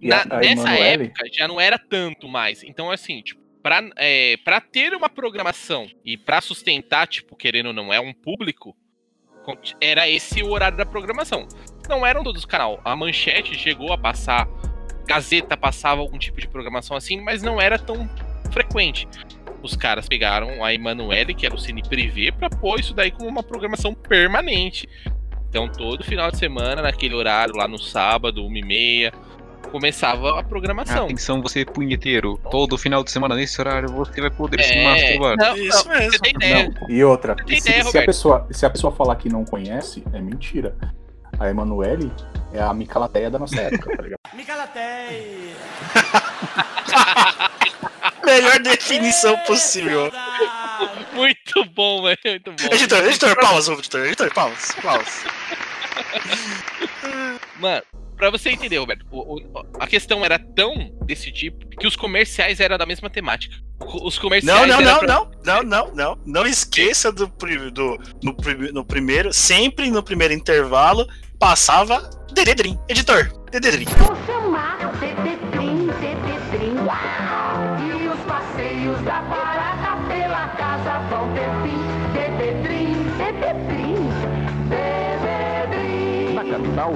Na- 0.00 0.16
a- 0.30 0.36
a 0.36 0.40
nessa 0.40 0.52
Emanuele? 0.62 1.04
época 1.04 1.24
já 1.32 1.46
não 1.46 1.60
era 1.60 1.78
tanto 1.78 2.26
mais. 2.26 2.62
Então, 2.62 2.90
assim, 2.90 3.20
tipo, 3.20 3.40
pra, 3.62 3.82
é, 3.96 4.36
pra 4.38 4.60
ter 4.62 4.94
uma 4.94 5.10
programação 5.10 5.86
e 6.04 6.16
pra 6.16 6.40
sustentar, 6.40 7.06
tipo, 7.06 7.36
querendo 7.36 7.66
ou 7.66 7.72
não, 7.74 7.92
é 7.92 8.00
um 8.00 8.14
público, 8.14 8.74
era 9.80 10.08
esse 10.08 10.42
o 10.42 10.48
horário 10.50 10.78
da 10.78 10.86
programação. 10.86 11.46
Não 11.88 12.06
eram 12.06 12.22
todos 12.24 12.40
os 12.42 12.46
canal. 12.46 12.80
A 12.84 12.96
Manchete 12.96 13.54
chegou 13.58 13.92
a 13.92 13.98
passar, 13.98 14.46
Gazeta 15.06 15.56
passava 15.56 16.00
algum 16.00 16.18
tipo 16.18 16.40
de 16.40 16.48
programação 16.48 16.96
assim, 16.96 17.20
mas 17.20 17.42
não 17.42 17.60
era 17.60 17.78
tão 17.78 18.08
frequente. 18.52 19.06
Os 19.62 19.74
caras 19.74 20.08
pegaram 20.08 20.64
a 20.64 20.72
Emanuele, 20.72 21.34
que 21.34 21.44
era 21.44 21.54
o 21.54 21.58
Cine 21.58 21.82
Privé, 21.82 22.30
pra 22.30 22.48
pôr 22.48 22.78
isso 22.80 22.94
daí 22.94 23.10
como 23.10 23.28
uma 23.28 23.42
programação 23.42 23.92
permanente. 23.94 24.88
Então, 25.48 25.68
todo 25.68 26.04
final 26.04 26.30
de 26.30 26.36
semana, 26.36 26.82
naquele 26.82 27.14
horário, 27.14 27.56
lá 27.56 27.66
no 27.66 27.78
sábado, 27.78 28.42
1h30, 28.42 29.12
começava 29.70 30.38
a 30.38 30.42
programação. 30.42 31.04
Atenção, 31.06 31.42
você 31.42 31.64
punheteiro. 31.64 32.38
Todo 32.50 32.78
final 32.78 33.02
de 33.02 33.10
semana 33.10 33.34
nesse 33.34 33.60
horário 33.60 33.88
você 33.90 34.20
vai 34.20 34.30
poder 34.30 34.62
se 34.62 34.72
É, 34.72 34.84
masturbar. 34.84 35.36
não, 35.36 35.56
Isso 35.56 35.88
não, 35.88 35.94
mesmo. 35.94 36.12
Você 36.12 36.18
tem 36.18 36.32
ideia. 36.34 36.74
Não, 36.80 36.90
e 36.90 37.04
outra, 37.04 37.36
e 37.46 37.60
se, 37.60 37.68
ideia, 37.68 37.84
se 37.84 37.98
a 37.98 38.04
pessoa, 38.04 38.46
se 38.50 38.66
a 38.66 38.70
pessoa 38.70 38.92
falar 38.92 39.16
que 39.16 39.28
não 39.28 39.44
conhece, 39.44 40.04
é 40.12 40.20
mentira. 40.20 40.76
A 41.38 41.48
Emanuele 41.48 42.12
é 42.52 42.60
a 42.60 42.72
Micalateia 42.74 43.30
da 43.30 43.38
nossa 43.38 43.60
época, 43.60 43.96
tá 43.96 44.02
ligado? 44.02 44.18
Micalateia. 44.34 45.56
Melhor 48.24 48.58
definição 48.60 49.36
possível. 49.38 50.10
Muito 51.12 51.64
bom, 51.74 52.02
velho. 52.02 52.18
Muito 52.24 52.52
bom. 52.52 52.74
Editor, 52.74 53.04
editor, 53.04 53.36
pausa, 53.40 53.72
editor, 53.72 54.06
editor, 54.06 54.34
pausa, 54.34 54.74
pausa. 54.82 55.30
Mano, 57.58 57.82
pra 58.18 58.30
você 58.30 58.50
entender, 58.50 58.76
Roberto, 58.78 59.06
o- 59.10 59.36
o- 59.36 59.66
a 59.80 59.86
questão 59.86 60.24
era 60.24 60.38
tão 60.38 60.92
desse 61.06 61.30
tipo 61.32 61.66
que 61.68 61.86
os 61.86 61.96
comerciais 61.96 62.60
eram 62.60 62.76
da 62.76 62.84
mesma 62.84 63.08
temática. 63.08 63.56
Os 64.02 64.16
Não, 64.16 64.22
comerciais. 64.22 64.68
não, 64.68 64.80
era 64.80 64.84
não, 64.84 64.98
pra- 64.98 65.06
não, 65.08 65.30
não, 65.44 65.62
não, 65.62 65.94
não. 65.94 66.18
Não 66.26 66.46
esqueça 66.46 67.10
do, 67.12 67.26
do 67.72 67.98
no, 68.22 68.36
no 68.74 68.84
primeiro, 68.84 69.32
sempre 69.32 69.90
no 69.90 70.02
primeiro 70.02 70.34
intervalo, 70.34 71.06
passava 71.38 72.10
Dededrim. 72.32 72.76
Editor, 72.88 73.30
Dededrim. 73.50 73.86
Vou 73.98 74.16
chamar 74.26 74.76
Tetrim, 74.98 75.86
Tetrim. 76.00 76.76
E 77.86 78.08
os 78.08 78.18
passeios 78.26 79.00
da 79.02 79.20
barata 79.22 79.96
pela 80.08 80.48
casa 80.48 80.98
vão 81.08 81.32
ter 81.32 81.48
fim. 81.62 81.78
Tetrim, 82.12 82.94
Tetrim, 83.16 83.94
Tetrim. 84.68 86.34
Na 86.34 86.44
capital, 86.44 86.92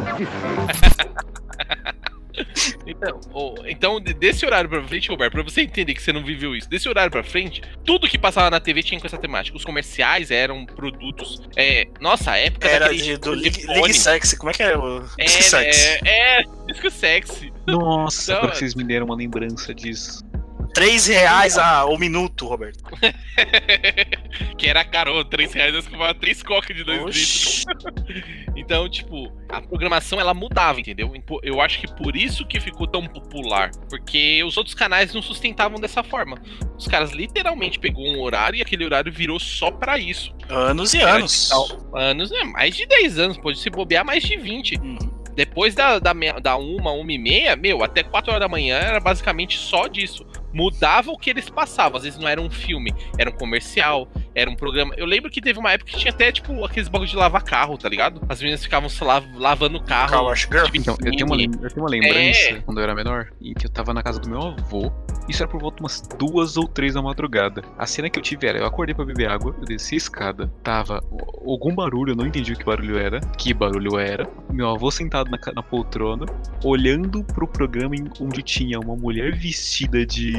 Então, 2.86 3.20
o- 3.32 3.55
então, 3.66 4.01
de- 4.01 4.14
desse 4.14 4.45
horário 4.47 4.68
pra 4.68 4.82
frente, 4.82 5.09
Roberto, 5.11 5.32
pra 5.32 5.43
você 5.43 5.61
entender 5.62 5.95
que 5.95 6.01
você 6.03 6.12
não 6.12 6.24
viveu 6.24 6.57
isso, 6.57 6.68
desse 6.68 6.88
horário 6.88 7.11
pra 7.11 7.22
frente, 7.22 7.61
tudo 7.84 8.09
que 8.09 8.16
passava 8.18 8.49
na 8.51 8.59
TV 8.59 8.82
tinha 8.82 8.99
com 8.99 9.07
essa 9.07 9.18
temática. 9.18 9.57
Os 9.57 9.64
comerciais 9.64 10.30
eram 10.30 10.64
produtos. 10.64 11.43
É, 11.57 11.86
nossa, 12.01 12.32
a 12.32 12.38
época 12.38 12.66
Era 12.66 12.86
daquele 12.86 13.03
de, 13.03 13.16
do 13.18 13.30
League, 13.32 13.51
telefone. 13.51 13.80
League 13.82 13.95
Sexy. 13.95 14.36
Como 14.38 14.51
é 14.51 14.55
que 14.55 14.62
é 14.62 14.76
o 14.76 14.99
É, 15.18 15.24
League 15.24 15.43
Sexy? 15.43 15.80
é, 16.07 16.40
é, 16.40 16.45
disco 16.68 16.90
sexy. 16.90 17.53
Nossa, 17.66 18.32
Então, 18.34 18.49
vocês 18.49 18.74
me 18.74 18.82
deram 18.84 19.07
uma 19.07 19.14
lembrança 19.16 19.74
disso. 19.74 20.24
3 20.74 21.06
reais 21.06 21.58
a, 21.58 21.84
o 21.84 21.98
minuto, 21.98 22.46
Roberto. 22.46 22.82
que 24.56 24.66
era 24.66 24.84
caro, 24.84 25.24
3 25.24 25.52
reais 25.52 25.74
eu 25.74 25.82
comprava 25.82 26.14
3 26.14 26.42
coca 26.42 26.72
de 26.72 26.82
2 26.82 26.98
litros. 27.04 27.64
Então, 28.56 28.88
tipo, 28.88 29.32
a 29.48 29.60
programação 29.60 30.18
ela 30.18 30.32
mudava, 30.32 30.80
entendeu? 30.80 31.12
Eu 31.42 31.60
acho 31.60 31.80
que 31.80 31.86
por 31.94 32.16
isso 32.16 32.46
que 32.46 32.58
ficou 32.60 32.86
tão 32.86 33.06
popular. 33.06 33.70
Porque 33.88 34.42
os 34.44 34.56
outros 34.56 34.74
canais 34.74 35.12
não 35.12 35.20
sustentavam 35.20 35.78
dessa 35.78 36.02
forma. 36.02 36.40
Os 36.76 36.86
caras 36.86 37.12
literalmente 37.12 37.78
pegou 37.78 38.06
um 38.06 38.20
horário 38.20 38.58
e 38.58 38.62
aquele 38.62 38.84
horário 38.84 39.12
virou 39.12 39.38
só 39.38 39.70
pra 39.70 39.98
isso. 39.98 40.34
Anos 40.48 40.94
e 40.94 40.98
Era 41.00 41.16
anos. 41.16 41.32
digital. 41.32 41.68
Anos, 41.94 42.30
né? 42.30 42.44
Mais 42.44 42.76
de 42.76 42.86
10 42.86 43.18
anos, 43.18 43.38
pode 43.38 43.58
se 43.58 43.68
bobear 43.68 44.04
mais 44.04 44.22
de 44.22 44.36
20. 44.36 44.76
Uhum. 44.78 45.22
Depois 45.34 45.74
da, 45.74 45.98
da, 45.98 46.12
da 46.12 46.56
uma, 46.56 46.92
uma 46.92 47.12
e 47.12 47.18
meia, 47.18 47.56
meu, 47.56 47.82
até 47.82 48.02
4 48.02 48.30
horas 48.30 48.40
da 48.40 48.48
manhã 48.48 48.76
era 48.76 49.00
basicamente 49.00 49.58
só 49.58 49.86
disso. 49.86 50.26
Mudava 50.53 51.11
o 51.11 51.18
que 51.18 51.30
eles 51.30 51.48
passavam. 51.48 51.96
Às 51.96 52.05
vezes 52.05 52.18
não 52.18 52.28
era 52.28 52.40
um 52.40 52.50
filme, 52.50 52.92
era 53.18 53.30
um 53.30 53.32
comercial, 53.32 54.09
era 54.34 54.50
um 54.50 54.55
programa. 54.57 54.94
Eu 54.96 55.07
lembro 55.07 55.30
que 55.30 55.40
teve 55.40 55.59
uma 55.59 55.72
época 55.72 55.90
que 55.92 55.98
tinha 55.98 56.12
até, 56.12 56.30
tipo, 56.32 56.64
aqueles 56.64 56.88
bagulho 56.88 57.09
de 57.11 57.16
lavar 57.16 57.42
carro, 57.42 57.76
tá 57.78 57.88
ligado? 57.88 58.20
As 58.28 58.40
meninas 58.40 58.62
ficavam 58.62 58.88
lav- 59.03 59.26
lavando 59.36 59.78
o 59.78 59.82
carro. 59.82 60.11
Car 60.11 60.24
Wash 60.24 60.48
Girl. 60.50 60.66
de 60.66 60.78
Então, 60.78 60.96
eu 61.05 61.12
tenho 61.12 61.26
uma, 61.26 61.36
eu 61.40 61.50
tenho 61.70 61.82
uma 61.82 61.88
lembrança 61.90 62.40
É. 62.50 62.61
quando 62.61 62.78
eu 62.78 62.84
era 62.84 62.94
menor 62.94 63.28
e 63.40 63.55
que 63.55 63.66
eu 63.66 63.70
tava 63.70 63.92
na 63.94 64.03
casa 64.03 64.20
do 64.20 64.28
meu 64.28 64.40
avô. 64.42 64.92
Isso 65.28 65.42
era 65.42 65.50
por 65.50 65.61
volta 65.61 65.76
de 65.76 65.82
umas 65.84 66.00
duas 66.18 66.57
ou 66.57 66.66
três 66.66 66.94
da 66.94 67.00
madrugada. 67.03 67.62
A 67.78 67.86
cena 67.86 68.11
que 68.11 68.18
eu 68.18 68.22
tive 68.22 68.46
era: 68.46 68.59
eu 68.59 68.66
acordei 68.66 68.94
pra 68.94 69.05
beber 69.05 69.30
água, 69.30 69.55
eu 69.59 69.64
desci 69.64 69.94
a 69.94 69.98
escada, 69.98 70.48
tava 70.64 71.00
algum 71.46 71.72
barulho, 71.74 72.11
eu 72.12 72.16
não 72.16 72.26
entendi 72.26 72.53
o 72.53 72.57
que 72.57 72.64
barulho 72.64 72.98
era, 72.98 73.20
que 73.38 73.55
barulho 73.55 73.98
era. 73.98 74.28
Meu 74.53 74.68
avô 74.68 74.90
sentado 74.90 75.30
na, 75.30 75.38
na 75.55 75.62
poltrona, 75.62 76.26
olhando 76.64 77.22
pro 77.24 77.46
programa 77.46 77.94
em- 77.94 78.11
onde 78.20 78.42
tinha 78.42 78.80
uma 78.80 78.96
mulher 78.96 79.32
vestida 79.36 80.05
de. 80.05 80.32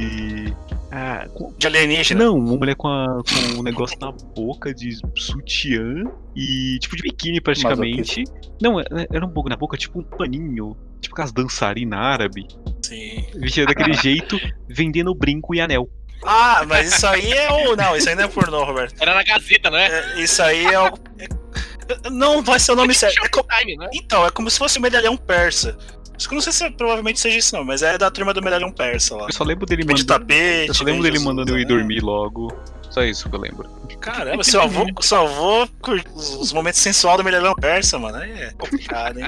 Ah, 0.91 1.27
com- 1.33 1.53
De 1.57 1.65
alienígena. 1.67 2.23
não, 2.25 2.37
uma 2.37 2.55
mulher 2.57 2.75
com, 2.75 2.87
a- 2.87 3.21
com 3.23 3.59
um 3.59 3.63
negócio 3.63 3.97
na 3.99 4.11
boca 4.11 4.73
de 4.73 4.97
sutiã 5.17 6.03
e 6.35 6.77
tipo 6.79 6.95
de 6.95 7.01
biquíni 7.03 7.41
praticamente. 7.41 8.23
Não, 8.61 8.79
era 8.79 9.07
era 9.11 9.25
um 9.25 9.29
pouco 9.29 9.49
na 9.49 9.55
boca, 9.55 9.75
tipo 9.77 9.99
um 9.99 10.03
paninho, 10.03 10.77
tipo 11.01 11.15
aquelas 11.15 11.31
dançarinas 11.31 11.99
árabe, 11.99 12.47
Sim. 12.83 13.25
vestida 13.35 13.67
daquele 13.67 13.93
jeito, 14.01 14.39
vendendo 14.69 15.13
brinco 15.15 15.55
e 15.55 15.61
anel. 15.61 15.89
Ah, 16.25 16.63
mas 16.67 16.93
isso 16.93 17.05
aí 17.07 17.31
é 17.33 17.51
o. 17.51 17.75
Não, 17.75 17.95
isso 17.97 18.07
aí 18.07 18.15
não 18.15 18.23
é 18.23 18.27
pornô, 18.27 18.63
Roberto. 18.63 18.95
Era 19.01 19.13
na 19.13 19.23
Gazeta, 19.23 19.69
não 19.69 19.77
é? 19.77 19.87
É, 19.87 20.21
isso 20.21 20.41
aí 20.41 20.65
é 20.65 20.79
o. 20.79 20.85
é- 21.19 22.09
Não 22.09 22.41
vai 22.41 22.59
ser 22.59 22.71
o 22.71 22.75
nome 22.75 22.93
certo. 22.93 23.21
É 23.25 23.27
co- 23.27 23.45
Time, 23.59 23.75
né? 23.75 23.89
Então, 23.93 24.25
é 24.25 24.31
como 24.31 24.49
se 24.49 24.57
fosse 24.57 24.77
o 24.77 24.81
medalhão 24.81 25.17
persa. 25.17 25.77
Isso 26.17 26.27
que 26.27 26.33
eu 26.33 26.37
não 26.37 26.41
sei 26.41 26.53
se 26.53 26.69
provavelmente 26.71 27.19
seja 27.19 27.37
isso 27.37 27.55
não, 27.55 27.63
mas 27.63 27.81
é 27.81 27.97
da 27.97 28.09
turma 28.11 28.33
do 28.33 28.41
Medalhão 28.41 28.71
Persa 28.71 29.15
lá. 29.15 29.25
Eu 29.27 29.33
só 29.33 29.43
lembro 29.43 29.65
dele 29.65 29.83
mandando. 29.83 30.05
tapete, 30.05 30.67
Eu 30.67 30.73
só 30.73 30.83
lembro 30.83 31.03
dele 31.03 31.19
mandando 31.19 31.51
eu 31.51 31.59
ir 31.59 31.65
dormir 31.65 32.01
logo. 32.01 32.55
Só 32.89 33.03
isso 33.03 33.27
que 33.27 33.35
eu 33.35 33.39
lembro. 33.39 33.67
Caramba, 33.99 34.43
seu 34.43 34.61
avô, 34.61 34.85
seu 35.01 35.21
avô 35.21 35.67
curte 35.81 36.07
os 36.13 36.35
os 36.35 36.53
momentos 36.53 36.79
sensual 36.79 37.17
do 37.17 37.23
Medalhão 37.23 37.55
Persa, 37.55 37.97
mano. 37.97 38.17
Aí 38.17 38.31
é 38.31 38.51
complicado, 38.51 39.19
hein? 39.19 39.27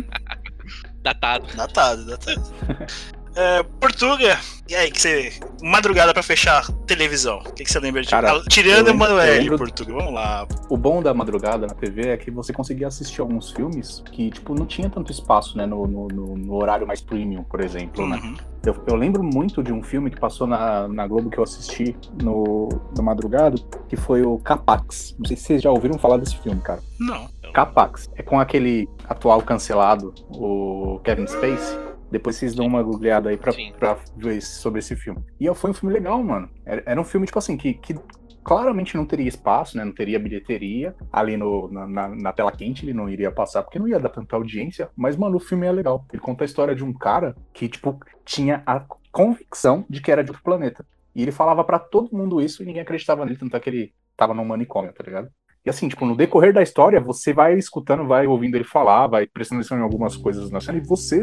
Datado. 1.01 1.45
Datado, 1.55 2.05
datado. 2.05 2.43
É, 3.35 3.63
Portuga, 3.63 4.39
e 4.69 4.73
aí, 4.75 4.89
que 4.89 4.99
você. 5.01 5.33
Madrugada 5.61 6.13
pra 6.13 6.23
fechar 6.23 6.65
televisão. 6.87 7.39
O 7.39 7.53
que, 7.53 7.63
que 7.63 7.71
você 7.71 7.79
lembra 7.79 8.01
de. 8.01 8.07
Cara, 8.09 8.41
Tirando 8.49 8.87
eu 8.89 9.15
lembro- 9.15 9.57
Portuga, 9.57 9.93
vamos 9.93 10.13
lá. 10.13 10.47
O 10.69 10.77
bom 10.77 11.01
da 11.03 11.13
madrugada 11.13 11.67
na 11.67 11.73
TV 11.73 12.09
é 12.09 12.17
que 12.17 12.31
você 12.31 12.53
conseguia 12.53 12.87
assistir 12.87 13.19
alguns 13.21 13.51
filmes 13.51 14.01
que, 14.11 14.29
tipo, 14.31 14.53
não 14.55 14.65
tinha 14.65 14.89
tanto 14.89 15.11
espaço, 15.11 15.57
né? 15.57 15.65
No, 15.65 15.85
no, 15.87 16.07
no- 16.07 16.55
horário 16.55 16.87
mais 16.87 17.01
premium, 17.01 17.43
por 17.43 17.61
exemplo, 17.61 18.07
né? 18.07 18.17
Uhum. 18.23 18.35
Eu, 18.65 18.75
eu 18.87 18.95
lembro 18.95 19.21
muito 19.23 19.61
de 19.61 19.71
um 19.73 19.83
filme 19.83 20.09
que 20.09 20.19
passou 20.19 20.47
na, 20.47 20.87
na 20.87 21.05
Globo 21.05 21.29
que 21.29 21.37
eu 21.37 21.43
assisti 21.43 21.95
no, 22.23 22.69
na 22.95 23.03
madrugada, 23.03 23.57
que 23.89 23.95
foi 23.95 24.23
o 24.23 24.39
Capax. 24.39 25.15
Não 25.19 25.25
sei 25.25 25.35
se 25.37 25.43
vocês 25.43 25.61
já 25.61 25.69
ouviram 25.71 25.99
falar 25.99 26.17
desse 26.17 26.37
filme, 26.37 26.59
cara. 26.61 26.79
Não. 26.99 27.27
Capax. 27.53 28.09
É 28.15 28.23
com 28.23 28.39
aquele 28.39 28.87
atual 29.07 29.41
cancelado, 29.41 30.13
o 30.29 30.99
Kevin 31.03 31.27
Spacey. 31.27 31.77
Depois 32.15 32.37
vocês 32.37 32.55
dão 32.55 32.65
uma 32.65 32.81
googleada 32.81 33.29
aí 33.29 33.35
pra, 33.37 33.51
pra 33.77 33.97
ver 34.15 34.41
sobre 34.41 34.79
esse 34.79 34.95
filme. 34.95 35.19
E 35.37 35.53
foi 35.53 35.71
um 35.71 35.73
filme 35.73 35.93
legal, 35.93 36.23
mano. 36.23 36.49
Era, 36.65 36.81
era 36.85 37.01
um 37.01 37.03
filme, 37.03 37.25
tipo 37.25 37.37
assim, 37.37 37.57
que, 37.57 37.73
que 37.73 37.93
claramente 38.41 38.95
não 38.95 39.05
teria 39.05 39.27
espaço, 39.27 39.75
né? 39.75 39.83
Não 39.83 39.91
teria 39.91 40.17
bilheteria. 40.17 40.95
Ali 41.11 41.35
no, 41.35 41.69
na, 41.69 41.85
na- 41.87 42.07
na 42.15 42.31
tela 42.31 42.51
quente 42.53 42.85
ele 42.85 42.93
não 42.93 43.09
iria 43.09 43.31
passar, 43.31 43.63
porque 43.63 43.77
não 43.77 43.87
ia 43.87 43.99
dar 43.99 44.09
tanta 44.09 44.35
audiência. 44.35 44.89
Mas, 44.95 45.17
mano, 45.17 45.35
o 45.35 45.39
filme 45.41 45.65
é 45.67 45.71
legal. 45.73 46.05
Ele 46.13 46.21
conta 46.21 46.43
a 46.43 46.45
história 46.45 46.73
de 46.73 46.83
um 46.85 46.93
cara 46.93 47.35
que, 47.53 47.67
tipo, 47.67 47.99
tinha 48.23 48.63
a 48.65 48.85
convicção 49.11 49.85
de 49.89 50.01
que 50.01 50.11
era 50.11 50.23
de 50.23 50.29
outro 50.31 50.43
planeta. 50.43 50.85
E 51.13 51.21
ele 51.21 51.31
falava 51.33 51.63
pra 51.63 51.79
todo 51.79 52.15
mundo 52.15 52.41
isso 52.41 52.63
e 52.63 52.65
ninguém 52.65 52.81
acreditava 52.81 53.25
nele, 53.25 53.37
tanto 53.37 53.55
é 53.57 53.59
que 53.59 53.69
ele 53.69 53.93
tava 54.15 54.33
no 54.33 54.43
manicômio, 54.45 54.93
tá 54.93 55.03
ligado? 55.03 55.29
E 55.65 55.69
assim, 55.69 55.87
tipo, 55.89 56.05
no 56.05 56.15
decorrer 56.15 56.53
da 56.53 56.61
história, 56.61 57.01
você 57.01 57.33
vai 57.33 57.55
escutando, 57.57 58.05
vai 58.07 58.27
ouvindo 58.27 58.55
ele 58.55 58.63
falar, 58.63 59.07
vai 59.07 59.25
prestando 59.25 59.61
atenção 59.61 59.79
em 59.79 59.81
algumas 59.81 60.15
coisas 60.15 60.51
na 60.51 60.61
cena, 60.61 60.77
e 60.77 60.81
você 60.81 61.21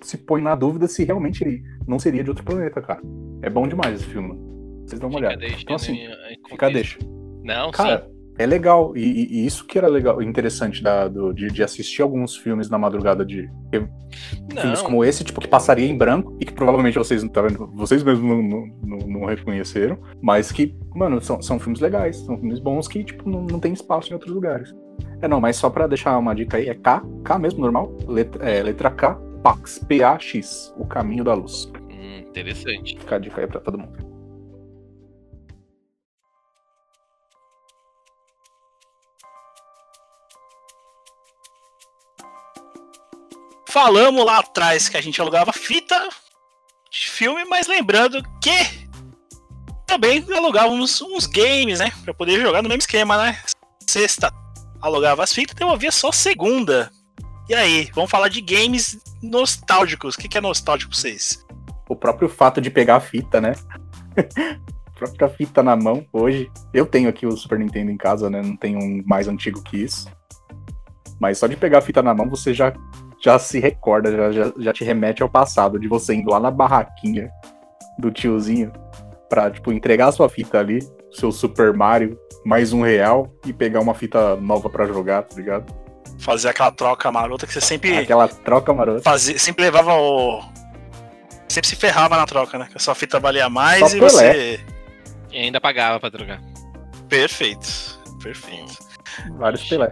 se 0.00 0.18
põe 0.18 0.40
na 0.42 0.54
dúvida 0.54 0.86
se 0.88 1.04
realmente 1.04 1.42
ele 1.44 1.62
não 1.86 1.98
seria 1.98 2.22
de 2.24 2.30
outro 2.30 2.44
planeta, 2.44 2.80
cara. 2.82 3.00
É 3.42 3.48
bom 3.50 3.66
demais 3.68 3.94
esse 4.00 4.04
filme. 4.10 4.38
Vocês 4.86 5.00
dão 5.00 5.08
uma 5.08 5.18
olhada. 5.18 5.34
Então, 5.46 5.76
assim, 5.76 5.98
fica 6.48 6.68
deixa. 6.70 6.98
Não, 7.42 7.70
Cara, 7.70 8.06
é 8.38 8.46
legal. 8.46 8.94
E, 8.96 9.00
e- 9.00 9.46
isso 9.46 9.66
que 9.66 9.78
era 9.78 9.86
legal, 9.88 10.20
interessante 10.22 10.82
da, 10.82 11.08
do- 11.08 11.32
de, 11.32 11.48
de 11.48 11.62
assistir 11.62 12.02
alguns 12.02 12.36
filmes 12.36 12.68
na 12.68 12.76
madrugada 12.78 13.24
de. 13.24 13.48
Filmes 14.60 14.82
como 14.82 15.04
esse, 15.04 15.24
tipo, 15.24 15.40
que 15.40 15.48
passaria 15.48 15.86
em 15.86 15.96
branco 15.96 16.36
e 16.40 16.44
que 16.44 16.52
provavelmente 16.52 16.96
vocês 16.98 17.22
não 17.22 17.30
tá 17.30 17.42
vendo, 17.42 17.66
vocês 17.74 18.02
mesmos 18.02 18.28
não, 18.28 18.42
não, 18.42 18.66
não- 18.98 19.08
não 19.20 19.24
reconheceram, 19.26 19.98
mas 20.22 20.52
que, 20.52 20.74
mano, 20.94 21.20
são, 21.20 21.40
são 21.42 21.58
filmes 21.58 21.80
legais, 21.80 22.16
são 22.18 22.36
filmes 22.38 22.58
bons 22.60 22.86
que, 22.88 23.02
tipo, 23.04 23.28
não, 23.28 23.42
não 23.44 23.58
tem 23.58 23.72
espaço 23.72 24.10
em 24.10 24.14
outros 24.14 24.32
lugares. 24.32 24.74
É, 25.20 25.26
não, 25.28 25.40
mas 25.40 25.56
só 25.56 25.68
pra 25.70 25.86
deixar 25.86 26.16
uma 26.18 26.34
dica 26.34 26.56
aí, 26.56 26.68
é 26.68 26.74
K, 26.74 27.02
K 27.24 27.38
mesmo, 27.38 27.60
normal, 27.60 27.96
letra, 28.06 28.48
é, 28.48 28.62
letra 28.62 28.90
K, 28.90 29.18
Pax, 29.44 29.78
P-A-X, 29.78 30.72
o 30.74 30.86
caminho 30.86 31.22
da 31.22 31.34
luz. 31.34 31.70
Hum, 31.90 32.20
interessante. 32.20 32.98
Fica 32.98 33.16
a 33.16 33.18
dica 33.18 33.42
aí 33.42 33.46
pra 33.46 33.60
todo 33.60 33.76
mundo. 33.76 34.02
Falamos 43.68 44.24
lá 44.24 44.38
atrás 44.38 44.88
que 44.88 44.96
a 44.96 45.00
gente 45.02 45.20
alugava 45.20 45.52
fita 45.52 46.08
de 46.90 47.10
filme, 47.10 47.44
mas 47.44 47.66
lembrando 47.66 48.22
que 48.40 48.88
também 49.86 50.24
alugávamos 50.34 51.02
uns 51.02 51.26
games, 51.26 51.80
né? 51.80 51.92
Pra 52.02 52.14
poder 52.14 52.40
jogar 52.40 52.62
no 52.62 52.68
mesmo 52.70 52.80
esquema, 52.80 53.18
né? 53.18 53.38
Sexta 53.86 54.32
alugava 54.80 55.22
as 55.22 55.34
fitas, 55.34 55.54
devolvia 55.54 55.92
só 55.92 56.10
segunda. 56.10 56.90
E 57.46 57.54
aí, 57.54 57.90
vamos 57.94 58.10
falar 58.10 58.28
de 58.28 58.40
games 58.40 58.98
nostálgicos. 59.22 60.14
O 60.14 60.18
que, 60.18 60.28
que 60.28 60.38
é 60.38 60.40
nostálgico 60.40 60.90
pra 60.90 60.98
vocês? 60.98 61.44
O 61.86 61.94
próprio 61.94 62.26
fato 62.26 62.58
de 62.58 62.70
pegar 62.70 62.96
a 62.96 63.00
fita, 63.00 63.38
né? 63.38 63.52
a 64.16 64.90
própria 64.98 65.28
fita 65.28 65.62
na 65.62 65.76
mão, 65.76 66.06
hoje. 66.10 66.50
Eu 66.72 66.86
tenho 66.86 67.06
aqui 67.06 67.26
o 67.26 67.36
Super 67.36 67.58
Nintendo 67.58 67.90
em 67.90 67.98
casa, 67.98 68.30
né? 68.30 68.40
Não 68.40 68.56
tenho 68.56 68.78
um 68.78 69.02
mais 69.04 69.28
antigo 69.28 69.62
que 69.62 69.76
isso. 69.76 70.08
Mas 71.20 71.36
só 71.36 71.46
de 71.46 71.54
pegar 71.54 71.78
a 71.78 71.82
fita 71.82 72.02
na 72.02 72.14
mão, 72.14 72.30
você 72.30 72.54
já, 72.54 72.72
já 73.22 73.38
se 73.38 73.60
recorda, 73.60 74.10
já, 74.10 74.32
já, 74.32 74.52
já 74.56 74.72
te 74.72 74.82
remete 74.82 75.22
ao 75.22 75.28
passado, 75.28 75.78
de 75.78 75.86
você 75.86 76.14
indo 76.14 76.30
lá 76.30 76.40
na 76.40 76.50
barraquinha 76.50 77.30
do 77.98 78.10
tiozinho 78.10 78.72
pra, 79.28 79.50
tipo, 79.50 79.70
entregar 79.70 80.08
a 80.08 80.12
sua 80.12 80.30
fita 80.30 80.58
ali, 80.58 80.78
seu 81.12 81.30
Super 81.30 81.74
Mario, 81.74 82.18
mais 82.42 82.72
um 82.72 82.82
real, 82.82 83.30
e 83.44 83.52
pegar 83.52 83.80
uma 83.80 83.94
fita 83.94 84.34
nova 84.36 84.70
pra 84.70 84.86
jogar, 84.86 85.24
tá 85.24 85.36
ligado? 85.36 85.83
Fazer 86.18 86.48
aquela 86.48 86.70
troca 86.70 87.10
marota 87.12 87.46
que 87.46 87.52
você 87.52 87.60
sempre 87.60 87.96
Aquela 87.98 88.28
troca 88.28 88.72
marota. 88.72 89.02
fazia, 89.02 89.38
sempre 89.38 89.64
levava 89.64 89.94
o. 89.94 90.42
Sempre 91.48 91.68
se 91.68 91.76
ferrava 91.76 92.16
na 92.16 92.26
troca, 92.26 92.58
né? 92.58 92.66
Que 92.70 92.76
a 92.76 92.80
sua 92.80 92.94
fita 92.94 93.20
valia 93.20 93.48
mais 93.48 93.80
Só 93.80 93.88
e 93.96 94.00
Pelé. 94.00 94.10
você. 94.10 94.60
E 95.32 95.38
ainda 95.38 95.60
pagava 95.60 96.00
pra 96.00 96.10
trocar. 96.10 96.40
Perfeito. 97.08 98.00
Perfeito. 98.22 98.74
Vários 99.36 99.62
Pelé. 99.68 99.90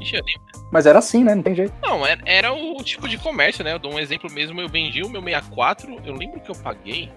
Ixi, 0.00 0.16
eu 0.16 0.22
nem- 0.24 0.36
Mas 0.70 0.86
era 0.86 0.98
assim, 0.98 1.24
né? 1.24 1.34
Não 1.34 1.42
tem 1.42 1.54
jeito. 1.54 1.72
Não, 1.82 2.04
era, 2.06 2.20
era 2.26 2.52
o 2.52 2.76
tipo 2.82 3.08
de 3.08 3.16
comércio, 3.18 3.64
né? 3.64 3.72
Eu 3.72 3.78
dou 3.78 3.94
um 3.94 3.98
exemplo 3.98 4.30
mesmo, 4.30 4.60
eu 4.60 4.68
vendi 4.68 5.02
o 5.02 5.08
meu 5.08 5.22
64, 5.22 5.96
eu 6.04 6.14
lembro 6.14 6.40
que 6.40 6.50
eu 6.50 6.54
paguei, 6.56 7.10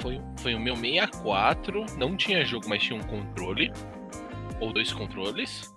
foi, 0.00 0.20
foi 0.40 0.54
o 0.54 0.60
meu 0.60 0.76
64, 0.76 1.84
não 1.98 2.16
tinha 2.16 2.44
jogo, 2.44 2.68
mas 2.68 2.82
tinha 2.82 2.98
um 2.98 3.02
controle, 3.04 3.72
ou 4.60 4.72
dois 4.72 4.92
controles, 4.92 5.74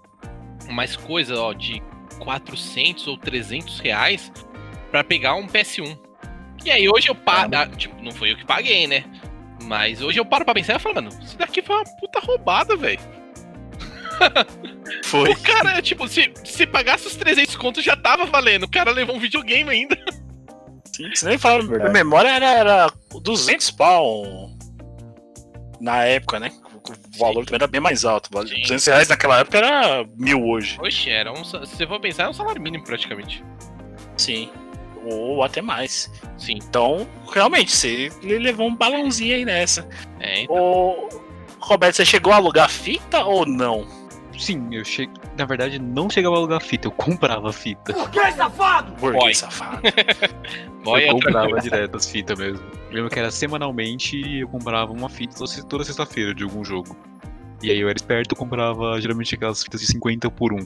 mais 0.70 0.96
coisa, 0.96 1.40
ó, 1.40 1.54
de 1.54 1.82
400 2.20 3.08
ou 3.08 3.18
300 3.18 3.80
reais 3.80 4.32
pra 4.92 5.04
pegar 5.04 5.36
um 5.36 5.48
PS1. 5.48 5.98
E 6.66 6.72
aí 6.72 6.90
hoje 6.90 7.08
eu 7.08 7.16
paro, 7.16 7.50
ah, 7.56 7.68
tipo, 7.68 8.02
não 8.02 8.12
foi 8.12 8.32
eu 8.32 8.38
que 8.38 8.46
paguei, 8.46 8.86
né? 8.88 9.04
Mas 9.64 10.02
hoje 10.02 10.20
eu 10.20 10.26
paro 10.26 10.46
pra 10.46 10.54
pensar 10.54 10.76
e 10.76 10.80
falo, 10.80 10.96
mano, 10.96 11.10
isso 11.22 11.38
daqui 11.38 11.62
foi 11.62 11.76
uma 11.76 11.86
puta 12.00 12.20
roubada, 12.20 12.76
velho. 12.76 13.00
Foi. 15.04 15.32
O 15.32 15.40
cara, 15.42 15.82
tipo, 15.82 16.08
se, 16.08 16.32
se 16.44 16.68
pagasse 16.68 17.08
os 17.08 17.16
300 17.16 17.56
contos 17.56 17.84
já 17.84 17.96
tava 17.96 18.26
valendo. 18.26 18.64
O 18.64 18.70
cara 18.70 18.92
levou 18.92 19.16
um 19.16 19.20
videogame 19.20 19.70
ainda. 19.70 19.98
Sim, 20.94 21.10
você 21.14 21.30
nem 21.30 21.38
fala, 21.38 21.62
Verdade. 21.62 21.90
a 21.90 21.94
memória 21.94 22.28
era, 22.30 22.52
era 22.52 22.94
200 23.22 23.72
pau 23.72 24.50
na 25.80 26.04
época, 26.04 26.40
né? 26.40 26.52
O 27.16 27.18
valor 27.20 27.46
também 27.46 27.58
era 27.58 27.68
bem 27.68 27.82
mais 27.82 28.06
alto. 28.06 28.30
vale- 28.32 28.50
200 28.62 28.86
reais 28.86 29.08
naquela 29.10 29.40
época 29.40 29.58
era 29.58 30.06
mil 30.16 30.46
hoje. 30.46 30.78
Oxe, 30.82 31.10
era 31.10 31.32
um. 31.32 31.44
Se 31.44 31.58
você 31.60 31.86
for 31.88 32.00
pensar, 32.00 32.24
é 32.24 32.30
um 32.30 32.34
salário 32.34 32.62
mínimo 32.62 32.84
praticamente. 32.84 33.44
Sim. 34.18 34.50
Ou 35.06 35.44
até 35.44 35.62
mais. 35.62 36.12
Sim. 36.38 36.56
Então, 36.62 37.08
realmente, 37.32 37.72
você 37.72 38.12
levou 38.22 38.68
um 38.68 38.76
balãozinho 38.76 39.36
aí 39.36 39.46
nessa. 39.46 39.88
É, 40.20 40.46
Ô, 40.50 41.08
Roberto, 41.60 41.96
você 41.96 42.06
chegou 42.06 42.34
a 42.34 42.38
alugar 42.38 42.70
fita 42.70 43.24
ou 43.24 43.46
não? 43.46 43.88
Sim, 44.40 44.68
eu 44.72 44.86
cheguei. 44.86 45.14
Na 45.38 45.46
verdade, 45.46 45.78
não 45.80 46.10
chegava 46.10 46.36
a 46.36 46.38
alugar 46.40 46.62
fita, 46.62 46.88
eu 46.88 46.92
comprava 46.92 47.52
fita. 47.52 47.94
Que 48.10 48.32
safado! 48.32 48.94
Burguês 48.94 49.38
safado. 49.40 49.82
Boy 50.84 51.04
é 51.04 51.10
eu 51.10 51.16
outra 51.16 51.32
comprava 51.34 51.60
direto 51.62 51.98
as 51.98 52.10
fitas 52.10 52.40
mesmo. 52.40 52.66
Eu 52.90 52.96
lembro 52.96 53.10
que 53.10 53.20
era 53.20 53.30
semanalmente 53.32 54.40
eu 54.40 54.48
comprava 54.48 54.92
uma 54.92 55.10
fita 55.10 55.36
toda- 55.36 55.64
toda 55.68 55.84
sexta-feira 55.84 56.34
de 56.34 56.44
algum 56.44 56.64
jogo. 56.64 56.96
E 57.62 57.70
aí 57.70 57.80
eu 57.80 57.90
era 57.90 57.98
esperto, 57.98 58.34
eu 58.34 58.38
comprava 58.38 59.00
geralmente 59.02 59.36
aquelas 59.36 59.62
fitas 59.62 59.82
de 59.82 59.88
50 59.88 60.32
por 60.32 60.54
1. 60.54 60.60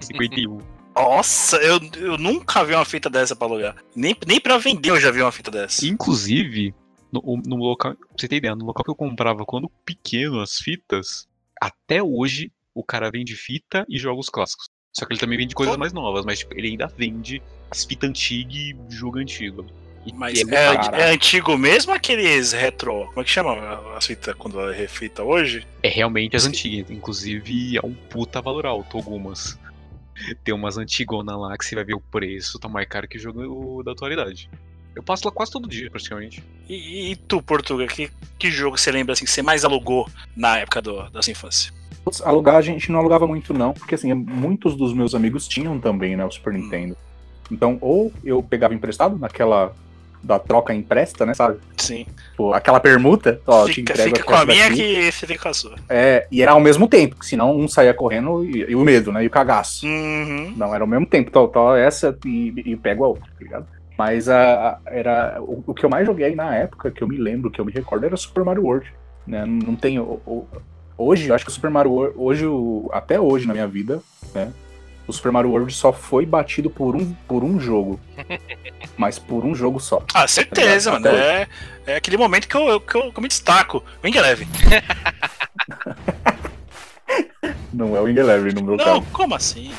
51. 0.00 0.58
Nossa, 0.94 1.56
eu, 1.58 1.78
eu 1.96 2.16
nunca 2.16 2.64
vi 2.64 2.74
uma 2.74 2.84
fita 2.84 3.10
dessa 3.10 3.34
pra 3.36 3.46
alugar. 3.48 3.76
Nem, 3.94 4.16
nem 4.26 4.40
pra 4.40 4.56
vender 4.56 4.90
eu 4.90 5.00
já 5.00 5.10
vi 5.10 5.20
uma 5.20 5.32
fita 5.32 5.50
dessa. 5.50 5.84
Inclusive, 5.86 6.74
no, 7.12 7.20
no 7.44 7.56
local. 7.56 7.94
Pra 7.96 8.06
você 8.16 8.28
ter 8.28 8.36
ideia, 8.36 8.54
no 8.54 8.64
local 8.64 8.82
que 8.84 8.90
eu 8.90 8.94
comprava 8.94 9.44
quando 9.44 9.70
pequeno 9.84 10.40
as 10.40 10.58
fitas, 10.58 11.26
até 11.60 12.02
hoje 12.02 12.50
o 12.76 12.84
cara 12.84 13.10
vende 13.10 13.34
fita 13.34 13.86
e 13.88 13.98
jogos 13.98 14.28
clássicos. 14.28 14.68
Só 14.94 15.06
que 15.06 15.14
ele 15.14 15.20
também 15.20 15.38
vende 15.38 15.54
coisas 15.54 15.76
mais 15.78 15.94
novas, 15.94 16.24
mas 16.26 16.40
tipo, 16.40 16.54
ele 16.56 16.68
ainda 16.68 16.86
vende 16.86 17.42
as 17.70 17.84
fitas 17.84 18.08
antigas 18.08 18.54
e 18.54 18.76
jogo 18.90 19.18
antigo. 19.18 19.66
E 20.04 20.12
Mas 20.12 20.38
é 20.38 20.54
é, 20.54 21.00
é 21.00 21.10
antigo 21.14 21.56
mesmo 21.58 21.92
aqueles 21.92 22.52
retro? 22.52 23.06
Como 23.06 23.20
é 23.20 23.24
que 23.24 23.30
chama 23.30 23.96
as 23.96 24.06
fitas 24.06 24.34
quando 24.36 24.60
é 24.70 24.76
refita 24.76 25.24
hoje? 25.24 25.66
É 25.82 25.88
realmente 25.88 26.36
as 26.36 26.46
antigas. 26.46 26.90
Inclusive, 26.90 27.76
é 27.76 27.84
um 27.84 27.92
puta 27.92 28.40
valor 28.40 28.66
alto 28.66 28.96
algumas. 28.98 29.58
Tem 30.44 30.54
umas 30.54 30.78
antigonas 30.78 31.36
lá 31.36 31.56
que 31.58 31.64
você 31.64 31.74
vai 31.74 31.84
ver 31.84 31.94
o 31.94 32.00
preço, 32.00 32.58
tá 32.58 32.68
mais 32.68 32.86
caro 32.86 33.08
que 33.08 33.16
o 33.16 33.20
jogo 33.20 33.82
da 33.82 33.92
atualidade. 33.92 34.48
Eu 34.94 35.02
passo 35.02 35.26
lá 35.26 35.32
quase 35.32 35.52
todo 35.52 35.68
dia, 35.68 35.90
praticamente. 35.90 36.42
E, 36.68 37.10
e 37.10 37.16
tu, 37.16 37.42
Portuga, 37.42 37.86
que, 37.86 38.10
que 38.38 38.50
jogo 38.50 38.78
você 38.78 38.90
lembra 38.90 39.12
assim, 39.12 39.26
que 39.26 39.30
você 39.30 39.42
mais 39.42 39.64
alugou 39.64 40.08
na 40.34 40.58
época 40.58 40.80
do, 40.80 41.10
da 41.10 41.20
sua 41.20 41.32
infância? 41.32 41.75
Putz, 42.04 42.22
Alugar 42.22 42.56
a 42.56 42.60
gente 42.62 42.90
não 42.92 43.00
alugava 43.00 43.26
muito, 43.26 43.52
não, 43.52 43.72
porque 43.72 43.94
assim, 43.94 44.12
muitos 44.14 44.76
dos 44.76 44.92
meus 44.92 45.14
amigos 45.14 45.48
tinham 45.48 45.78
também, 45.80 46.16
né, 46.16 46.24
o 46.24 46.30
Super 46.30 46.52
Nintendo. 46.52 46.96
Então, 47.50 47.78
ou 47.80 48.12
eu 48.24 48.42
pegava 48.42 48.74
emprestado 48.74 49.18
naquela 49.18 49.72
da 50.22 50.38
troca 50.40 50.74
empresta, 50.74 51.24
né, 51.24 51.34
sabe? 51.34 51.58
Sim. 51.76 52.04
Pô, 52.36 52.52
aquela 52.52 52.80
permuta, 52.80 53.40
ó, 53.46 53.64
te 53.66 53.74
Fica, 53.74 53.92
entrego 53.92 54.16
fica 54.16 54.24
com 54.26 54.34
a 54.34 54.44
minha 54.44 54.68
daqui. 54.68 54.82
que 54.82 55.12
você 55.12 55.26
fica 55.26 55.42
com 55.44 55.48
a 55.50 55.54
sua. 55.54 55.76
É, 55.88 56.26
e 56.32 56.42
era 56.42 56.50
ao 56.52 56.58
mesmo 56.60 56.88
tempo, 56.88 57.16
senão 57.24 57.56
um 57.56 57.68
saía 57.68 57.94
correndo 57.94 58.44
e, 58.44 58.68
e 58.70 58.74
o 58.74 58.80
medo, 58.80 59.12
né? 59.12 59.22
E 59.22 59.28
o 59.28 59.30
cagaço. 59.30 59.86
Uhum. 59.86 60.52
Não, 60.56 60.74
era 60.74 60.82
ao 60.82 60.88
mesmo 60.88 61.06
tempo, 61.06 61.30
tal, 61.30 61.46
tal, 61.46 61.76
essa 61.76 62.16
e, 62.24 62.52
e 62.72 62.76
pego 62.76 63.04
a 63.04 63.08
outra, 63.08 63.24
tá 63.26 63.36
ligado? 63.44 63.66
Mas 63.96 64.28
a, 64.28 64.70
a- 64.70 64.78
era, 64.86 65.36
o, 65.40 65.62
o 65.68 65.74
que 65.74 65.84
eu 65.84 65.90
mais 65.90 66.04
joguei 66.04 66.34
na 66.34 66.54
época, 66.56 66.90
que 66.90 67.02
eu 67.02 67.08
me 67.08 67.16
lembro, 67.18 67.50
que 67.50 67.60
eu 67.60 67.64
me 67.64 67.70
recordo, 67.72 68.04
era 68.06 68.16
Super 68.16 68.44
Mario 68.44 68.64
World. 68.64 68.92
Né? 69.26 69.44
Não, 69.46 69.68
não 69.68 69.76
tenho. 69.76 70.02
o- 70.02 70.22
o- 70.26 70.46
hoje, 70.98 71.28
eu 71.28 71.34
acho 71.34 71.44
que 71.44 71.50
o 71.50 71.54
Super 71.54 71.70
Mario 71.70 71.92
World, 71.92 72.14
hoje, 72.18 72.46
o- 72.46 72.88
até 72.92 73.18
hoje 73.20 73.46
na 73.46 73.52
minha 73.54 73.66
vida, 73.66 74.02
né? 74.34 74.52
O 75.08 75.12
Super 75.12 75.30
Mario 75.30 75.50
World 75.50 75.72
só 75.72 75.92
foi 75.92 76.26
batido 76.26 76.68
por 76.68 76.96
um, 76.96 77.12
por 77.28 77.44
um 77.44 77.60
jogo. 77.60 78.00
mas 78.98 79.18
por 79.18 79.44
um 79.44 79.54
jogo 79.54 79.78
só. 79.78 80.02
Ah, 80.12 80.26
certeza, 80.26 80.90
Tá 80.92 80.98
mano. 81.00 81.16
É, 81.16 81.46
é 81.86 81.96
aquele 81.96 82.16
momento 82.16 82.48
que 82.48 82.56
eu, 82.56 82.80
que 82.80 82.96
eu, 82.96 83.12
que 83.12 83.18
eu 83.18 83.22
me 83.22 83.28
destaco. 83.28 83.84
Wing 84.02 84.16
Eleven. 84.16 84.48
Não 87.72 87.96
é 87.96 88.00
o 88.00 88.04
Wing 88.04 88.18
Eleven 88.18 88.52
no 88.54 88.62
meu 88.62 88.76
Não, 88.76 88.84
caso. 89.00 89.06
como 89.12 89.34
assim? 89.34 89.72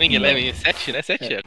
Wing 0.00 0.14
Eleven 0.14 0.52
7, 0.54 0.92
né? 0.92 1.02
7 1.02 1.34
é. 1.34 1.40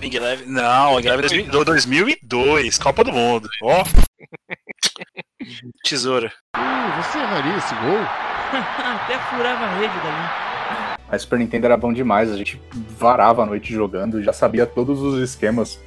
Wing 0.00 0.14
Eleven. 0.16 0.46
Não, 0.48 0.94
Wing 0.94 1.06
Eleven 1.06 1.28
2000 1.28 1.50
do 1.50 1.64
2002, 1.64 2.78
Copa 2.78 3.02
do 3.04 3.12
Mundo. 3.12 3.48
Ó. 3.62 3.84
Tesoura. 5.84 6.32
Uh, 6.56 7.02
você 7.02 7.18
erraria 7.18 7.56
esse 7.56 7.74
gol? 7.74 7.98
Até 8.94 9.18
furava 9.18 9.64
a 9.64 9.78
rede 9.78 9.94
dali. 9.94 10.96
A 11.08 11.18
Super 11.18 11.38
Nintendo 11.38 11.66
era 11.66 11.76
bom 11.76 11.92
demais, 11.92 12.30
a 12.32 12.36
gente 12.36 12.60
varava 12.98 13.42
a 13.42 13.46
noite 13.46 13.72
jogando, 13.72 14.22
já 14.22 14.32
sabia 14.32 14.66
todos 14.66 15.00
os 15.00 15.20
esquemas 15.20 15.78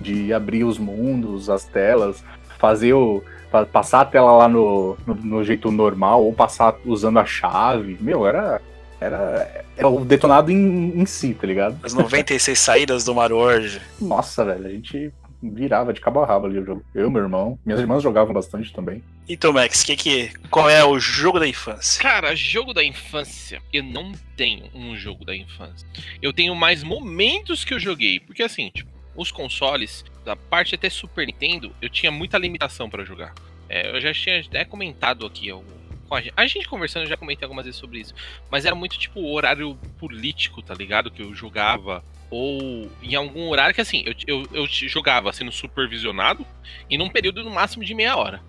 de 0.00 0.32
abrir 0.32 0.62
os 0.62 0.78
mundos, 0.78 1.50
as 1.50 1.64
telas, 1.64 2.22
fazer 2.58 2.92
o. 2.92 3.22
pa- 3.50 3.66
passar 3.66 4.02
a 4.02 4.04
tela 4.04 4.30
lá 4.32 4.48
no, 4.48 4.96
no, 5.04 5.14
no 5.14 5.44
jeito 5.44 5.72
normal, 5.72 6.22
ou 6.24 6.32
passar 6.32 6.76
usando 6.84 7.18
a 7.18 7.24
chave. 7.24 7.96
Meu, 8.00 8.26
era. 8.26 8.60
Era, 9.00 9.64
era 9.76 9.88
o 9.88 10.04
detonado 10.04 10.50
em, 10.50 11.00
em 11.00 11.06
si, 11.06 11.32
tá 11.32 11.46
ligado? 11.46 11.78
As 11.84 11.94
96 11.94 12.58
saídas 12.58 13.04
do 13.04 13.14
Mario 13.14 13.36
World. 13.36 13.80
Nossa, 14.00 14.44
velho, 14.44 14.66
a 14.66 14.70
gente 14.70 15.12
virava 15.42 15.92
de 15.92 16.00
cabo 16.00 16.20
a 16.20 16.26
rabo 16.26 16.46
ali 16.46 16.58
o 16.58 16.64
jogo. 16.64 16.84
Eu, 16.94 17.10
meu 17.10 17.22
irmão, 17.22 17.58
minhas 17.64 17.80
irmãs 17.80 18.02
jogavam 18.02 18.32
bastante 18.32 18.72
também. 18.72 19.02
Então, 19.28 19.52
Max, 19.52 19.82
que 19.82 19.96
que, 19.96 20.32
qual 20.50 20.68
é 20.68 20.84
o 20.84 20.98
jogo 20.98 21.38
da 21.38 21.46
infância? 21.46 22.02
Cara, 22.02 22.34
jogo 22.34 22.72
da 22.72 22.82
infância, 22.82 23.62
eu 23.72 23.82
não 23.82 24.12
tenho 24.36 24.70
um 24.74 24.96
jogo 24.96 25.24
da 25.24 25.36
infância. 25.36 25.86
Eu 26.20 26.32
tenho 26.32 26.54
mais 26.54 26.82
momentos 26.82 27.64
que 27.64 27.74
eu 27.74 27.78
joguei. 27.78 28.18
Porque 28.20 28.42
assim, 28.42 28.70
tipo, 28.70 28.90
os 29.14 29.30
consoles, 29.30 30.04
da 30.24 30.34
parte 30.34 30.74
até 30.74 30.88
Super 30.88 31.26
Nintendo, 31.26 31.72
eu 31.82 31.88
tinha 31.88 32.10
muita 32.10 32.38
limitação 32.38 32.88
pra 32.88 33.04
jogar. 33.04 33.34
É, 33.68 33.94
eu 33.94 34.00
já 34.00 34.12
tinha 34.12 34.40
até 34.40 34.64
comentado 34.64 35.26
aqui. 35.26 35.52
ó, 35.52 35.60
com 36.08 36.14
a, 36.14 36.20
gente, 36.20 36.32
a 36.36 36.46
gente 36.46 36.68
conversando, 36.68 37.02
eu 37.02 37.08
já 37.08 37.16
comentei 37.16 37.44
algumas 37.44 37.66
vezes 37.66 37.78
sobre 37.78 38.00
isso. 38.00 38.14
Mas 38.50 38.64
era 38.64 38.74
muito 38.74 38.98
tipo 38.98 39.20
o 39.20 39.32
horário 39.32 39.78
político, 39.98 40.62
tá 40.62 40.74
ligado? 40.74 41.10
Que 41.10 41.22
eu 41.22 41.34
jogava. 41.34 42.02
Ou 42.30 42.90
em 43.02 43.14
algum 43.14 43.48
horário 43.48 43.74
que 43.74 43.80
assim, 43.80 44.04
eu, 44.04 44.14
eu, 44.26 44.48
eu 44.52 44.66
jogava 44.66 45.32
sendo 45.32 45.50
supervisionado 45.50 46.46
e 46.88 46.98
num 46.98 47.08
período 47.08 47.42
no 47.42 47.50
máximo 47.50 47.84
de 47.84 47.94
meia 47.94 48.16
hora. 48.16 48.42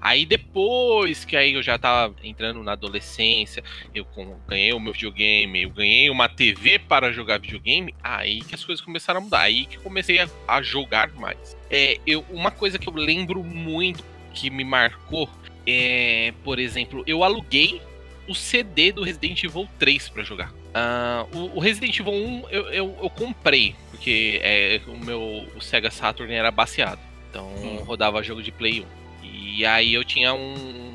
Aí 0.00 0.26
depois 0.26 1.24
que 1.24 1.36
aí 1.36 1.52
eu 1.52 1.62
já 1.62 1.78
tava 1.78 2.14
entrando 2.24 2.60
na 2.62 2.72
adolescência, 2.72 3.62
eu 3.94 4.04
ganhei 4.48 4.72
o 4.72 4.80
meu 4.80 4.92
videogame, 4.92 5.62
eu 5.62 5.70
ganhei 5.70 6.10
uma 6.10 6.28
TV 6.28 6.80
para 6.80 7.12
jogar 7.12 7.38
videogame, 7.38 7.94
aí 8.02 8.40
que 8.40 8.54
as 8.54 8.64
coisas 8.64 8.84
começaram 8.84 9.20
a 9.20 9.22
mudar, 9.22 9.42
aí 9.42 9.64
que 9.64 9.76
eu 9.76 9.82
comecei 9.82 10.18
a, 10.18 10.28
a 10.48 10.60
jogar 10.60 11.12
mais. 11.14 11.56
É, 11.70 11.98
eu, 12.04 12.24
uma 12.30 12.50
coisa 12.50 12.80
que 12.80 12.88
eu 12.88 12.92
lembro 12.92 13.44
muito 13.44 14.04
que 14.34 14.50
me 14.50 14.64
marcou 14.64 15.30
é, 15.66 16.32
por 16.42 16.58
exemplo, 16.58 17.04
eu 17.06 17.22
aluguei 17.22 17.80
o 18.28 18.34
CD 18.34 18.92
do 18.92 19.02
Resident 19.02 19.42
Evil 19.44 19.68
3 19.78 20.08
para 20.08 20.22
jogar. 20.22 20.52
Ah, 20.74 21.26
o, 21.32 21.58
Resident 21.58 21.98
Evil 21.98 22.12
1 22.12 22.44
eu, 22.50 22.62
eu, 22.70 22.98
eu 23.02 23.10
comprei, 23.10 23.74
porque 23.90 24.40
é, 24.42 24.80
o 24.86 24.96
meu 24.96 25.46
o 25.54 25.60
Sega 25.60 25.90
Saturn 25.90 26.32
era 26.32 26.50
baseado. 26.50 27.00
Então 27.30 27.50
rodava 27.84 28.22
jogo 28.22 28.42
de 28.42 28.50
Play 28.50 28.80
1. 28.80 28.86
E 29.22 29.66
aí 29.66 29.94
eu 29.94 30.04
tinha 30.04 30.32
um. 30.34 30.92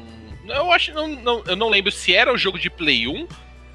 Eu 0.48 0.72
acho 0.72 0.94
não, 0.94 1.08
não, 1.08 1.44
eu 1.46 1.56
não 1.56 1.70
lembro 1.70 1.92
se 1.92 2.14
era 2.14 2.34
o 2.34 2.38
jogo 2.38 2.58
de 2.58 2.70
Play 2.70 3.08
1 3.08 3.28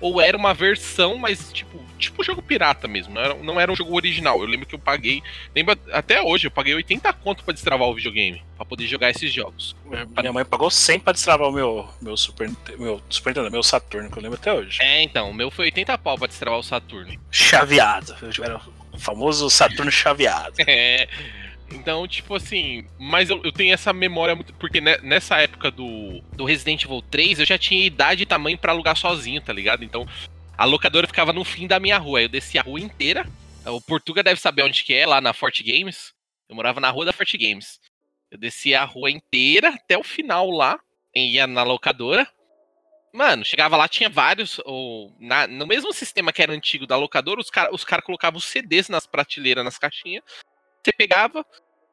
ou 0.02 0.20
era 0.20 0.36
uma 0.36 0.52
versão, 0.52 1.16
mas 1.16 1.52
tipo, 1.52 1.80
tipo 1.96 2.22
jogo 2.24 2.42
pirata 2.42 2.88
mesmo. 2.88 3.14
Não 3.14 3.22
era, 3.22 3.34
não 3.34 3.60
era 3.60 3.72
um 3.72 3.76
jogo 3.76 3.94
original. 3.94 4.40
Eu 4.40 4.46
lembro 4.46 4.66
que 4.66 4.74
eu 4.74 4.78
paguei. 4.78 5.22
Lembro 5.54 5.78
até 5.92 6.20
hoje, 6.20 6.48
eu 6.48 6.50
paguei 6.50 6.74
80 6.74 7.10
conto 7.14 7.44
pra 7.44 7.54
destravar 7.54 7.88
o 7.88 7.94
videogame. 7.94 8.42
pra 8.56 8.66
poder 8.66 8.86
jogar 8.86 9.10
esses 9.10 9.32
jogos. 9.32 9.76
Minha 10.18 10.32
mãe 10.32 10.44
pagou 10.44 10.70
100 10.70 11.00
pra 11.00 11.12
destravar 11.12 11.48
o 11.48 11.52
meu, 11.52 11.88
meu 12.00 12.16
Super 12.16 12.50
meu 12.78 13.00
Super 13.08 13.30
Nintendo, 13.30 13.50
meu 13.50 13.62
Saturno, 13.62 14.10
que 14.10 14.18
eu 14.18 14.22
lembro 14.22 14.38
até 14.38 14.52
hoje. 14.52 14.82
É, 14.82 15.02
então, 15.02 15.30
o 15.30 15.34
meu 15.34 15.50
foi 15.50 15.66
80 15.66 15.96
pau 15.98 16.18
pra 16.18 16.26
destravar 16.26 16.58
o 16.58 16.62
Saturno. 16.62 17.12
Chaveado. 17.30 18.16
Eu 18.20 18.44
era 18.44 18.60
o 18.92 18.98
famoso 18.98 19.48
Saturno 19.48 19.90
chaveado. 19.90 20.54
É. 20.66 21.08
Então, 21.74 22.06
tipo 22.06 22.34
assim, 22.34 22.86
mas 22.98 23.30
eu, 23.30 23.40
eu 23.44 23.52
tenho 23.52 23.72
essa 23.74 23.92
memória 23.92 24.34
muito. 24.34 24.52
Porque 24.54 24.80
ne- 24.80 24.98
nessa 24.98 25.38
época 25.40 25.70
do, 25.70 26.20
do 26.36 26.44
Resident 26.44 26.84
Evil 26.84 27.02
3 27.02 27.40
eu 27.40 27.46
já 27.46 27.58
tinha 27.58 27.84
idade 27.84 28.22
e 28.22 28.26
tamanho 28.26 28.58
pra 28.58 28.72
alugar 28.72 28.96
sozinho, 28.96 29.40
tá 29.40 29.52
ligado? 29.52 29.84
Então, 29.84 30.06
a 30.56 30.64
locadora 30.64 31.06
ficava 31.06 31.32
no 31.32 31.44
fim 31.44 31.66
da 31.66 31.80
minha 31.80 31.98
rua. 31.98 32.22
Eu 32.22 32.28
descia 32.28 32.60
a 32.60 32.64
rua 32.64 32.80
inteira. 32.80 33.26
O 33.66 33.80
Portuga 33.80 34.22
deve 34.22 34.40
saber 34.40 34.62
onde 34.62 34.82
que 34.84 34.92
é, 34.94 35.06
lá 35.06 35.20
na 35.20 35.32
Forte 35.32 35.62
Games. 35.62 36.12
Eu 36.48 36.56
morava 36.56 36.80
na 36.80 36.90
rua 36.90 37.04
da 37.06 37.12
Forte 37.12 37.38
Games. 37.38 37.78
Eu 38.30 38.38
descia 38.38 38.80
a 38.82 38.84
rua 38.84 39.10
inteira 39.10 39.68
até 39.70 39.96
o 39.96 40.02
final 40.04 40.50
lá. 40.50 40.78
Ia 41.14 41.46
na 41.46 41.62
locadora. 41.62 42.26
Mano, 43.14 43.44
chegava 43.44 43.76
lá, 43.76 43.86
tinha 43.86 44.08
vários. 44.08 44.58
Ou, 44.64 45.14
na- 45.20 45.46
no 45.46 45.66
mesmo 45.66 45.92
sistema 45.92 46.32
que 46.32 46.42
era 46.42 46.52
antigo 46.52 46.86
da 46.86 46.96
locadora, 46.96 47.40
os 47.40 47.50
caras 47.50 47.72
os 47.74 47.84
cara 47.84 48.00
colocavam 48.02 48.38
os 48.38 48.44
CDs 48.46 48.88
nas 48.88 49.06
prateleiras, 49.06 49.64
nas 49.64 49.78
caixinhas. 49.78 50.24
Você 50.82 50.92
pegava 50.92 51.44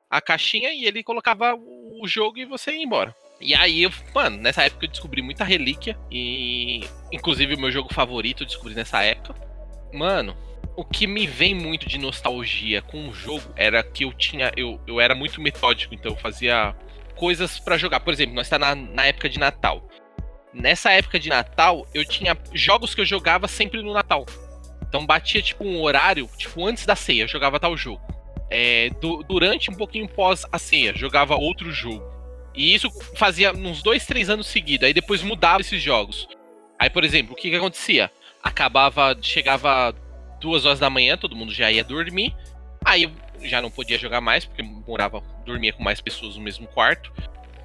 a 0.09 0.19
caixinha 0.19 0.71
e 0.73 0.85
ele 0.85 1.03
colocava 1.03 1.55
o 1.55 2.07
jogo 2.07 2.39
e 2.39 2.45
você 2.45 2.71
ia 2.71 2.83
embora. 2.83 3.15
E 3.39 3.55
aí, 3.55 3.83
eu, 3.83 3.91
mano, 4.13 4.37
nessa 4.37 4.63
época 4.63 4.85
eu 4.85 4.89
descobri 4.89 5.21
muita 5.21 5.43
relíquia. 5.43 5.97
E. 6.11 6.81
Inclusive 7.11 7.55
o 7.55 7.59
meu 7.59 7.71
jogo 7.71 7.93
favorito 7.93 8.43
eu 8.43 8.47
descobri 8.47 8.73
nessa 8.73 9.01
época. 9.03 9.35
Mano, 9.93 10.35
o 10.75 10.83
que 10.83 11.07
me 11.07 11.25
vem 11.25 11.53
muito 11.53 11.87
de 11.87 11.97
nostalgia 11.97 12.81
com 12.81 13.07
o 13.07 13.13
jogo 13.13 13.43
era 13.55 13.83
que 13.83 14.03
eu 14.03 14.11
tinha. 14.13 14.51
Eu, 14.57 14.81
eu 14.87 14.99
era 14.99 15.15
muito 15.15 15.39
metódico, 15.39 15.93
então 15.93 16.11
eu 16.11 16.17
fazia 16.17 16.75
coisas 17.15 17.59
pra 17.59 17.77
jogar. 17.77 17.99
Por 17.99 18.11
exemplo, 18.11 18.35
nós 18.35 18.49
tá 18.49 18.57
na, 18.57 18.75
na 18.75 19.05
época 19.05 19.29
de 19.29 19.39
Natal. 19.39 19.87
Nessa 20.51 20.91
época 20.91 21.19
de 21.19 21.29
Natal, 21.29 21.87
eu 21.93 22.03
tinha 22.03 22.35
jogos 22.53 22.95
que 22.95 23.01
eu 23.01 23.05
jogava 23.05 23.47
sempre 23.47 23.83
no 23.83 23.93
Natal. 23.93 24.25
Então 24.81 25.05
batia 25.05 25.41
tipo 25.41 25.63
um 25.63 25.79
horário, 25.81 26.27
tipo 26.35 26.65
antes 26.65 26.85
da 26.85 26.95
ceia, 26.95 27.23
eu 27.23 27.27
jogava 27.27 27.59
tal 27.59 27.77
jogo. 27.77 28.01
É, 28.49 28.89
du- 29.01 29.23
durante 29.23 29.69
um 29.69 29.75
pouquinho 29.75 30.07
pós 30.07 30.45
a 30.51 30.57
ceia, 30.57 30.93
jogava 30.95 31.35
outro 31.35 31.71
jogo. 31.71 32.03
E 32.55 32.73
isso 32.73 32.89
fazia 33.15 33.53
uns 33.53 33.83
dois, 33.83 34.05
três 34.05 34.29
anos 34.29 34.47
seguidos. 34.47 34.87
Aí 34.87 34.93
depois 34.93 35.21
mudava 35.21 35.61
esses 35.61 35.81
jogos. 35.81 36.27
Aí, 36.79 36.89
por 36.89 37.03
exemplo, 37.03 37.33
o 37.33 37.35
que, 37.35 37.49
que 37.49 37.55
acontecia? 37.55 38.09
Acabava, 38.43 39.15
chegava 39.21 39.93
duas 40.41 40.65
horas 40.65 40.79
da 40.79 40.89
manhã, 40.89 41.15
todo 41.17 41.35
mundo 41.35 41.53
já 41.53 41.71
ia 41.71 41.83
dormir. 41.83 42.35
Aí 42.83 43.03
eu 43.03 43.11
já 43.47 43.61
não 43.61 43.69
podia 43.69 43.97
jogar 43.97 44.19
mais, 44.21 44.45
porque 44.45 44.63
morava, 44.63 45.21
dormia 45.45 45.71
com 45.73 45.83
mais 45.83 46.01
pessoas 46.01 46.35
no 46.35 46.41
mesmo 46.41 46.65
quarto. 46.67 47.11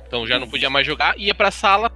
Então 0.06 0.26
já 0.26 0.38
não 0.38 0.48
podia 0.48 0.68
mais 0.68 0.86
jogar, 0.86 1.18
ia 1.18 1.34
pra 1.34 1.50
sala 1.50 1.90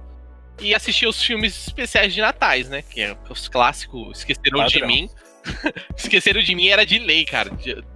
e 0.59 0.73
assistia 0.73 1.07
os 1.07 1.21
filmes 1.21 1.67
especiais 1.67 2.13
de 2.13 2.19
natais, 2.21 2.67
né? 2.69 2.81
Que 2.81 3.01
é 3.01 3.17
os 3.29 3.47
clássicos 3.47 4.17
Esqueceram 4.19 4.65
de 4.65 4.73
Padrão. 4.79 4.87
Mim. 4.87 5.09
Esqueceram 5.95 6.41
de 6.41 6.53
mim 6.55 6.67
era 6.67 6.85
de 6.85 6.99
lei, 6.99 7.25
cara. 7.25 7.51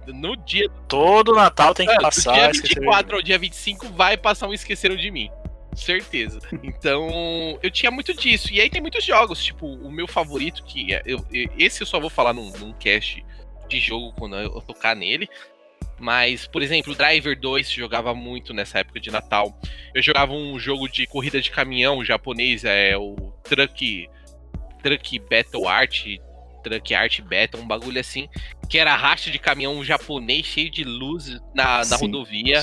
No 0.06 0.36
dia. 0.36 0.68
Todo 0.88 1.34
Natal 1.34 1.74
tem 1.74 1.86
que 1.86 1.92
Mano, 1.92 2.00
do 2.02 2.04
passar. 2.04 2.32
dia 2.34 2.50
Esqueceram 2.50 2.80
de 2.80 2.86
24 2.86 3.16
ao 3.16 3.22
dia 3.22 3.38
25 3.38 3.88
vai 3.88 4.16
passar 4.16 4.48
um 4.48 4.52
Esqueceram 4.54 4.96
de 4.96 5.10
Mim. 5.10 5.30
Certeza. 5.74 6.38
Então, 6.62 7.58
eu 7.62 7.70
tinha 7.70 7.90
muito 7.90 8.14
disso. 8.14 8.52
E 8.52 8.60
aí 8.60 8.70
tem 8.70 8.80
muitos 8.80 9.04
jogos, 9.04 9.42
tipo, 9.42 9.66
o 9.66 9.90
meu 9.90 10.06
favorito, 10.06 10.62
que 10.64 10.94
é. 10.94 11.02
Eu- 11.04 11.24
esse 11.58 11.82
eu 11.82 11.86
só 11.86 11.98
vou 11.98 12.10
falar 12.10 12.32
num, 12.32 12.50
num 12.58 12.72
cast 12.74 13.24
de 13.68 13.80
jogo 13.80 14.12
quando 14.18 14.36
eu 14.36 14.60
tocar 14.60 14.94
nele. 14.94 15.28
Mas, 15.98 16.46
por 16.46 16.60
exemplo, 16.62 16.92
o 16.92 16.96
Driver 16.96 17.38
2 17.38 17.70
jogava 17.70 18.14
muito 18.14 18.52
nessa 18.52 18.80
época 18.80 18.98
de 19.00 19.10
Natal. 19.10 19.56
Eu 19.94 20.02
jogava 20.02 20.32
um 20.32 20.58
jogo 20.58 20.88
de 20.88 21.06
corrida 21.06 21.40
de 21.40 21.50
caminhão 21.50 22.04
japonês, 22.04 22.64
é 22.64 22.96
o 22.96 23.14
Truck. 23.44 24.08
Truck 24.82 25.18
Battle 25.20 25.66
Art. 25.66 26.04
Truck 26.64 26.94
Art 26.94 27.20
Battle, 27.20 27.62
um 27.62 27.66
bagulho 27.66 28.00
assim. 28.00 28.28
Que 28.68 28.78
era 28.78 28.96
racha 28.96 29.30
de 29.30 29.38
caminhão 29.38 29.84
japonês 29.84 30.44
cheio 30.46 30.70
de 30.70 30.82
luz 30.82 31.38
na, 31.54 31.78
na 31.78 31.84
Sim. 31.84 32.06
rodovia. 32.06 32.62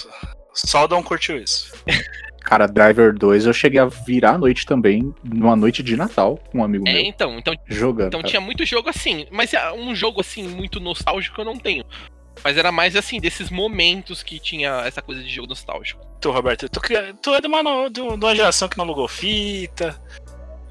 Só 0.53 0.83
o 0.83 0.87
Dom 0.87 1.01
curtiu 1.01 1.37
isso. 1.37 1.71
Cara, 2.43 2.65
Driver 2.67 3.13
2 3.13 3.45
eu 3.45 3.53
cheguei 3.53 3.79
a 3.79 3.85
virar 3.85 4.31
a 4.31 4.37
noite 4.37 4.65
também, 4.65 5.13
numa 5.23 5.55
noite 5.55 5.83
de 5.83 5.95
Natal, 5.95 6.37
com 6.51 6.57
um 6.57 6.63
amigo 6.63 6.87
É, 6.87 6.93
meu. 6.93 7.01
então, 7.03 7.37
então, 7.37 7.53
Jogando. 7.67 8.07
então 8.07 8.19
cara. 8.19 8.29
tinha 8.31 8.41
muito 8.41 8.65
jogo 8.65 8.89
assim, 8.89 9.27
mas 9.31 9.53
é 9.53 9.71
um 9.71 9.93
jogo 9.93 10.19
assim 10.21 10.47
muito 10.47 10.79
nostálgico 10.79 11.39
eu 11.39 11.45
não 11.45 11.55
tenho. 11.55 11.85
Mas 12.43 12.57
era 12.57 12.71
mais 12.71 12.95
assim, 12.95 13.19
desses 13.19 13.51
momentos 13.51 14.23
que 14.23 14.39
tinha 14.39 14.81
essa 14.87 15.03
coisa 15.03 15.21
de 15.21 15.29
jogo 15.29 15.49
nostálgico. 15.49 16.03
Tu, 16.19 16.31
Roberto, 16.31 16.67
tu, 16.67 16.81
cria- 16.81 17.13
tu 17.21 17.31
é 17.35 17.39
de 17.41 17.45
uma, 17.47 17.89
de 17.91 18.01
uma 18.01 18.35
geração 18.35 18.67
que 18.67 18.75
não 18.77 18.85
alugou 18.85 19.07
fita. 19.07 19.95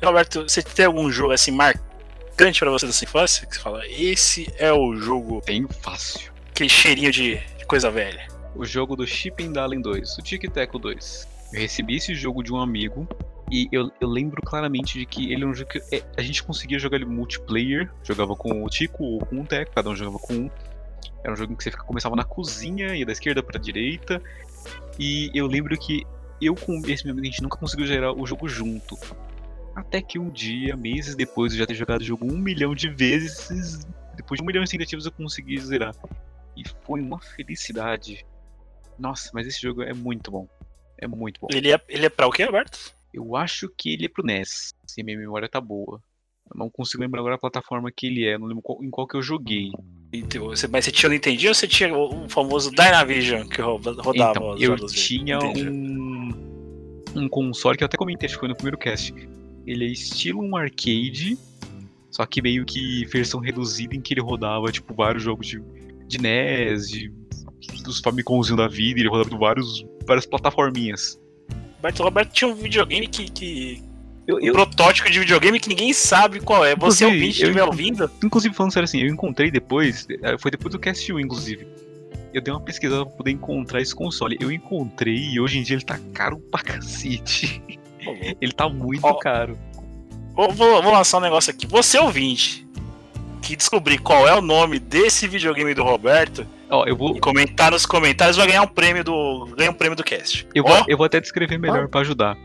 Roberto, 0.02 0.43
você 0.43 0.62
tem 0.62 0.86
algum 0.86 1.09
jogo 1.11 1.32
assim 1.32 1.52
marcante 2.31 2.61
pra 2.61 2.70
você 2.70 2.86
da 2.86 2.93
sua 2.93 3.05
infância? 3.05 3.47
Que 3.47 3.55
você 3.55 3.61
fala, 3.61 3.86
esse 3.86 4.52
é 4.57 4.73
o 4.73 4.97
jogo. 4.97 5.43
Tenho 5.43 5.69
fácil. 5.69 6.32
Aquele 6.51 6.70
cheirinho 6.70 7.12
de, 7.12 7.36
de 7.36 7.66
coisa 7.66 7.90
velha. 7.90 8.27
O 8.55 8.65
jogo 8.65 8.97
do 8.97 9.07
Shipping 9.07 9.52
Dalen 9.52 9.81
2, 9.81 10.19
o 10.19 10.23
Tic 10.23 10.51
Teco 10.51 10.78
2. 10.78 11.28
Eu 11.52 11.61
recebi 11.61 11.97
esse 11.97 12.15
jogo 12.15 12.43
de 12.43 12.52
um 12.52 12.59
amigo 12.59 13.07
e 13.51 13.69
eu, 13.73 13.90
eu 14.01 14.09
lembro 14.09 14.40
claramente 14.43 14.98
de 14.98 15.05
que 15.05 15.32
ele 15.32 15.44
é 15.44 15.47
um 15.47 15.55
jogo 15.55 15.70
que 15.70 15.78
é, 15.94 16.02
a 16.16 16.23
gente 16.23 16.43
conseguia 16.43 16.78
jogar 16.78 16.97
ele 16.97 17.05
multiplayer, 17.05 17.90
jogava 18.05 18.35
com 18.35 18.65
o 18.65 18.69
Tico 18.69 19.05
ou 19.05 19.27
com 19.27 19.40
o 19.40 19.47
Teco, 19.47 19.73
cada 19.74 19.90
um 19.90 19.97
jogava 19.97 20.19
com 20.19 20.35
um. 20.35 20.51
Era 21.23 21.32
um 21.32 21.36
jogo 21.36 21.52
em 21.52 21.57
que 21.57 21.65
você 21.65 21.70
começava 21.73 22.16
na 22.16 22.24
cozinha, 22.24 22.97
ia 22.97 23.05
da 23.05 23.12
esquerda 23.12 23.43
pra 23.43 23.61
direita. 23.61 24.23
E 24.98 25.31
eu 25.35 25.47
lembro 25.47 25.77
que 25.77 26.07
eu 26.40 26.55
com 26.55 26.81
esse 26.86 27.05
meu 27.05 27.12
amigo 27.12 27.27
a 27.27 27.31
gente 27.31 27.43
nunca 27.43 27.59
conseguiu 27.59 27.86
gerar 27.86 28.12
o 28.12 28.27
jogo 28.27 28.48
junto. 28.48 28.97
Até 29.74 30.02
que 30.02 30.18
um 30.18 30.28
dia, 30.30 30.76
meses 30.76 31.14
depois 31.14 31.52
de 31.52 31.59
já 31.59 31.66
ter 31.66 31.74
jogado 31.74 32.01
o 32.01 32.05
jogo 32.05 32.26
um 32.30 32.36
milhão 32.36 32.74
de 32.74 32.88
vezes, 32.88 33.86
depois 34.16 34.38
de 34.38 34.42
um 34.42 34.47
milhão 34.47 34.64
de 34.64 34.70
tentativas 34.70 35.06
eu 35.06 35.12
consegui 35.12 35.59
zerar. 35.59 35.94
E 36.56 36.62
foi 36.84 37.01
uma 37.01 37.18
felicidade. 37.20 38.24
Nossa, 38.98 39.30
mas 39.32 39.47
esse 39.47 39.60
jogo 39.62 39.82
é 39.82 39.94
muito 39.94 40.30
bom. 40.30 40.47
É 40.98 41.06
muito 41.06 41.40
bom. 41.40 41.48
Ele 41.51 41.72
é, 41.72 41.80
ele 41.88 42.06
é 42.06 42.10
pra 42.10 42.26
o 42.26 42.30
quê, 42.30 42.44
Roberto? 42.44 42.92
Eu 43.14 43.34
acho 43.36 43.68
que 43.76 43.92
ele 43.92 44.05
é 44.06 44.09
pro 44.09 44.24
NES, 44.24 44.74
se 44.86 45.01
a 45.01 45.05
minha 45.05 45.16
memória 45.16 45.48
tá 45.48 45.60
boa. 45.60 46.02
Eu 46.52 46.59
não 46.59 46.68
consigo 46.68 47.02
lembrar 47.02 47.20
agora 47.20 47.36
a 47.36 47.38
plataforma 47.38 47.90
que 47.90 48.06
ele 48.06 48.26
é, 48.26 48.36
não 48.36 48.47
lembro 48.47 48.62
qual- 48.62 48.82
em 48.84 48.90
qual 48.90 49.06
que 49.06 49.16
eu 49.16 49.22
joguei. 49.22 49.70
Então, 50.12 50.47
você- 50.47 50.66
Mas 50.68 50.84
você 50.84 50.90
tinha 50.92 51.09
o 51.09 51.12
Nintendinho 51.12 51.51
ou 51.51 51.55
você 51.55 51.66
tinha 51.68 51.97
o, 51.97 52.28
famoso 52.28 52.70
Dynavision 52.72 53.47
que 53.48 53.60
ro- 53.62 53.78
rodava 53.78 54.32
Então, 54.32 54.56
eu 54.59 54.76
tinha 54.86 55.38
um, 55.72 56.30
um 57.16 57.28
console 57.28 57.78
que 57.78 57.84
eu 57.84 57.86
até 57.86 57.97
comentei, 57.97 58.26
acho 58.26 58.34
que 58.36 58.40
foi 58.40 58.48
no 58.48 58.56
primeiro 58.56 58.76
cast. 58.76 59.14
Ele 59.66 59.84
é 59.84 59.88
estilo 59.88 60.42
um 60.42 60.56
arcade, 60.56 61.38
só 62.10 62.26
que 62.26 62.42
meio 62.42 62.64
que 62.64 63.04
versão 63.06 63.40
reduzida 63.40 63.94
em 63.94 64.00
que 64.00 64.14
ele 64.14 64.20
rodava, 64.20 64.70
tipo, 64.72 64.94
vários 64.94 65.22
jogos 65.22 65.46
de, 65.46 65.62
de 66.06 66.18
NES, 66.18 66.88
de, 66.88 67.12
dos 67.82 68.00
Famicomzinho 68.00 68.56
da 68.56 68.68
vida, 68.68 69.00
ele 69.00 69.08
rodava 69.08 69.34
em 69.34 69.38
vários, 69.38 69.84
várias 70.06 70.26
plataforminhas. 70.26 71.20
Roberto, 71.76 72.02
Roberto 72.02 72.32
tinha 72.32 72.50
um 72.50 72.54
videogame 72.54 73.06
que. 73.06 73.30
que... 73.30 73.82
Um 74.28 74.52
protótipo 74.52 75.10
de 75.10 75.18
videogame 75.18 75.58
que 75.58 75.68
ninguém 75.68 75.92
sabe 75.92 76.38
qual 76.40 76.64
é. 76.64 76.76
Você 76.76 77.04
Inclusive, 77.04 77.06
ouvinte 77.06 77.42
eu 77.42 77.48
estiver 77.48 77.64
ouvindo. 77.64 78.10
Inclusive, 78.22 78.54
falando 78.54 78.72
sério 78.72 78.84
assim, 78.84 79.00
eu 79.00 79.08
encontrei 79.08 79.50
depois, 79.50 80.06
eh, 80.08 80.38
foi 80.38 80.52
depois 80.52 80.72
do 80.72 80.78
Cast 80.78 81.12
1, 81.12 81.18
inclusive. 81.18 81.66
Eu 82.32 82.40
dei 82.40 82.54
uma 82.54 82.60
pesquisada 82.60 83.04
pra 83.04 83.16
poder 83.16 83.32
encontrar 83.32 83.80
esse 83.80 83.92
console. 83.92 84.36
Eu 84.38 84.52
encontrei 84.52 85.16
e 85.16 85.40
hoje 85.40 85.58
em 85.58 85.62
dia 85.64 85.74
ele 85.74 85.84
tá 85.84 85.98
caro 86.12 86.38
pra 86.38 86.62
cacete. 86.62 87.60
Ele 88.40 88.52
tá 88.52 88.68
muito 88.68 89.05
Ó, 89.06 89.14
caro. 89.14 89.59
Vou, 90.35 90.51
vou- 90.52 90.93
lançar 90.93 91.18
um 91.18 91.20
negócio 91.20 91.51
aqui. 91.51 91.66
Você 91.66 91.98
ouvinte 91.98 92.66
que 93.43 93.56
descobrir 93.56 93.98
qual 93.98 94.27
é 94.28 94.35
o 94.35 94.40
nome 94.40 94.78
desse 94.78 95.27
videogame 95.27 95.74
do 95.74 95.82
Roberto 95.82 96.47
Ó, 96.68 96.85
eu 96.86 96.97
vou. 96.97 97.18
comentar 97.20 97.70
nos 97.72 97.85
comentários 97.85 98.36
vai 98.36 98.47
ganhar 98.47 98.62
um 98.62 98.66
prêmio 98.68 99.02
do. 99.02 99.47
ganha 99.56 99.70
um 99.70 99.74
prêmio 99.74 99.97
do 99.97 100.05
cast. 100.05 100.47
Eu 100.55 100.62
vou, 100.62 100.85
eu 100.86 100.97
vou 100.97 101.05
até 101.06 101.20
descrever 101.20 101.59
melhor 101.59 101.89
pra 101.89 102.01
ajudar. 102.02 102.36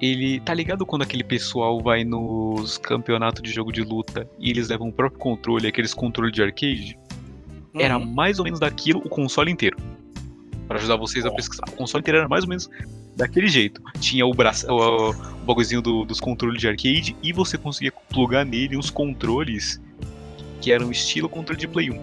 Ele. 0.00 0.38
Tá 0.40 0.54
ligado 0.54 0.86
quando 0.86 1.02
aquele 1.02 1.24
pessoal 1.24 1.80
vai 1.82 2.04
nos 2.04 2.78
campeonatos 2.78 3.42
de 3.42 3.50
jogo 3.50 3.72
de 3.72 3.82
luta 3.82 4.28
e 4.38 4.48
eles 4.50 4.68
levam 4.68 4.88
o 4.88 4.92
próprio 4.92 5.18
controle, 5.18 5.66
aqueles 5.66 5.92
controles 5.92 6.32
de 6.32 6.40
arcade? 6.42 6.96
Era 7.74 7.98
mais 7.98 8.38
ou 8.38 8.44
menos 8.44 8.60
daquilo 8.60 9.00
o 9.04 9.08
console 9.08 9.50
inteiro. 9.50 9.76
Pra 10.68 10.78
ajudar 10.78 10.96
vocês 10.96 11.26
a 11.26 11.30
pesquisar. 11.32 11.64
O 11.68 11.72
console 11.72 12.00
inteiro 12.00 12.18
era 12.18 12.28
mais 12.28 12.44
ou 12.44 12.48
menos 12.48 12.70
daquele 13.18 13.48
jeito. 13.48 13.82
Tinha 14.00 14.24
o 14.24 14.32
braço, 14.32 14.66
o, 14.72 15.10
o 15.10 15.12
bagulhozinho 15.44 15.82
do- 15.82 16.04
dos 16.04 16.20
controles 16.20 16.60
de 16.60 16.68
arcade 16.68 17.16
e 17.22 17.32
você 17.32 17.58
conseguia 17.58 17.92
plugar 18.08 18.46
nele 18.46 18.76
uns 18.76 18.88
controles 18.90 19.80
que 20.60 20.72
eram 20.72 20.90
estilo 20.90 21.28
controle 21.28 21.58
de 21.60 21.68
Play 21.68 21.90
1. 21.90 22.00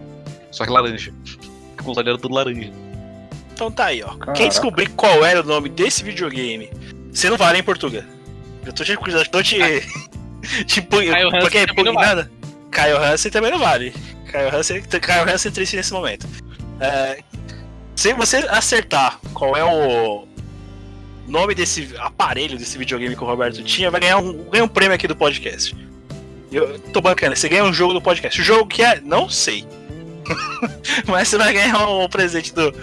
Só 0.51 0.65
que 0.65 0.71
laranja. 0.71 1.11
O 1.79 1.83
console 1.83 2.09
era 2.09 2.17
todo 2.17 2.33
laranja. 2.33 2.71
Então 3.53 3.71
tá 3.71 3.85
aí, 3.85 4.03
ó. 4.03 4.09
Quem 4.09 4.17
Caraca. 4.19 4.47
descobrir 4.49 4.89
qual 4.89 5.25
era 5.25 5.41
o 5.41 5.43
nome 5.43 5.69
desse 5.69 6.03
videogame, 6.03 6.69
você 7.11 7.29
não 7.29 7.37
vale 7.37 7.57
em 7.59 7.63
Portugal. 7.63 8.03
Eu 8.65 8.73
tô 8.73 8.83
te. 8.83 8.91
Eu 8.93 9.25
tô 9.29 9.41
te. 9.41 9.57
tipo, 10.67 10.97
Hansen 10.97 11.39
porque 11.39 11.57
é 11.59 11.65
também 11.65 11.85
não 11.85 11.93
vale. 11.93 12.07
nada. 12.07 12.31
Caio 12.71 12.97
Hansen 12.97 13.31
também 13.31 13.51
não 13.51 13.59
vale. 13.59 13.93
Caio 14.31 14.53
Hansen, 14.53 14.81
Caio 14.81 15.29
Hansen 15.33 15.51
triste 15.51 15.75
nesse 15.77 15.93
momento. 15.93 16.27
É, 16.79 17.23
se 17.95 18.13
você 18.13 18.37
acertar 18.49 19.19
qual 19.33 19.55
é 19.55 19.63
o 19.63 20.27
nome 21.27 21.55
desse 21.55 21.89
aparelho, 21.97 22.57
desse 22.57 22.77
videogame 22.77 23.15
que 23.15 23.23
o 23.23 23.27
Roberto 23.27 23.63
tinha, 23.63 23.89
vai 23.91 23.99
ganhar 24.01 24.17
um, 24.17 24.43
ganha 24.49 24.63
um 24.63 24.67
prêmio 24.67 24.95
aqui 24.95 25.07
do 25.07 25.15
podcast. 25.15 25.75
Eu 26.51 26.79
tô 26.79 27.01
bancando, 27.01 27.35
você 27.35 27.49
ganha 27.49 27.63
um 27.63 27.73
jogo 27.73 27.93
do 27.93 28.01
podcast. 28.01 28.39
O 28.39 28.43
jogo 28.43 28.67
que 28.67 28.81
é, 28.83 29.01
não 29.01 29.29
sei. 29.29 29.65
Mas 31.07 31.27
você 31.27 31.37
vai 31.37 31.53
ganhar 31.53 31.87
um 31.87 32.07
presente 32.07 32.53
do 32.53 32.73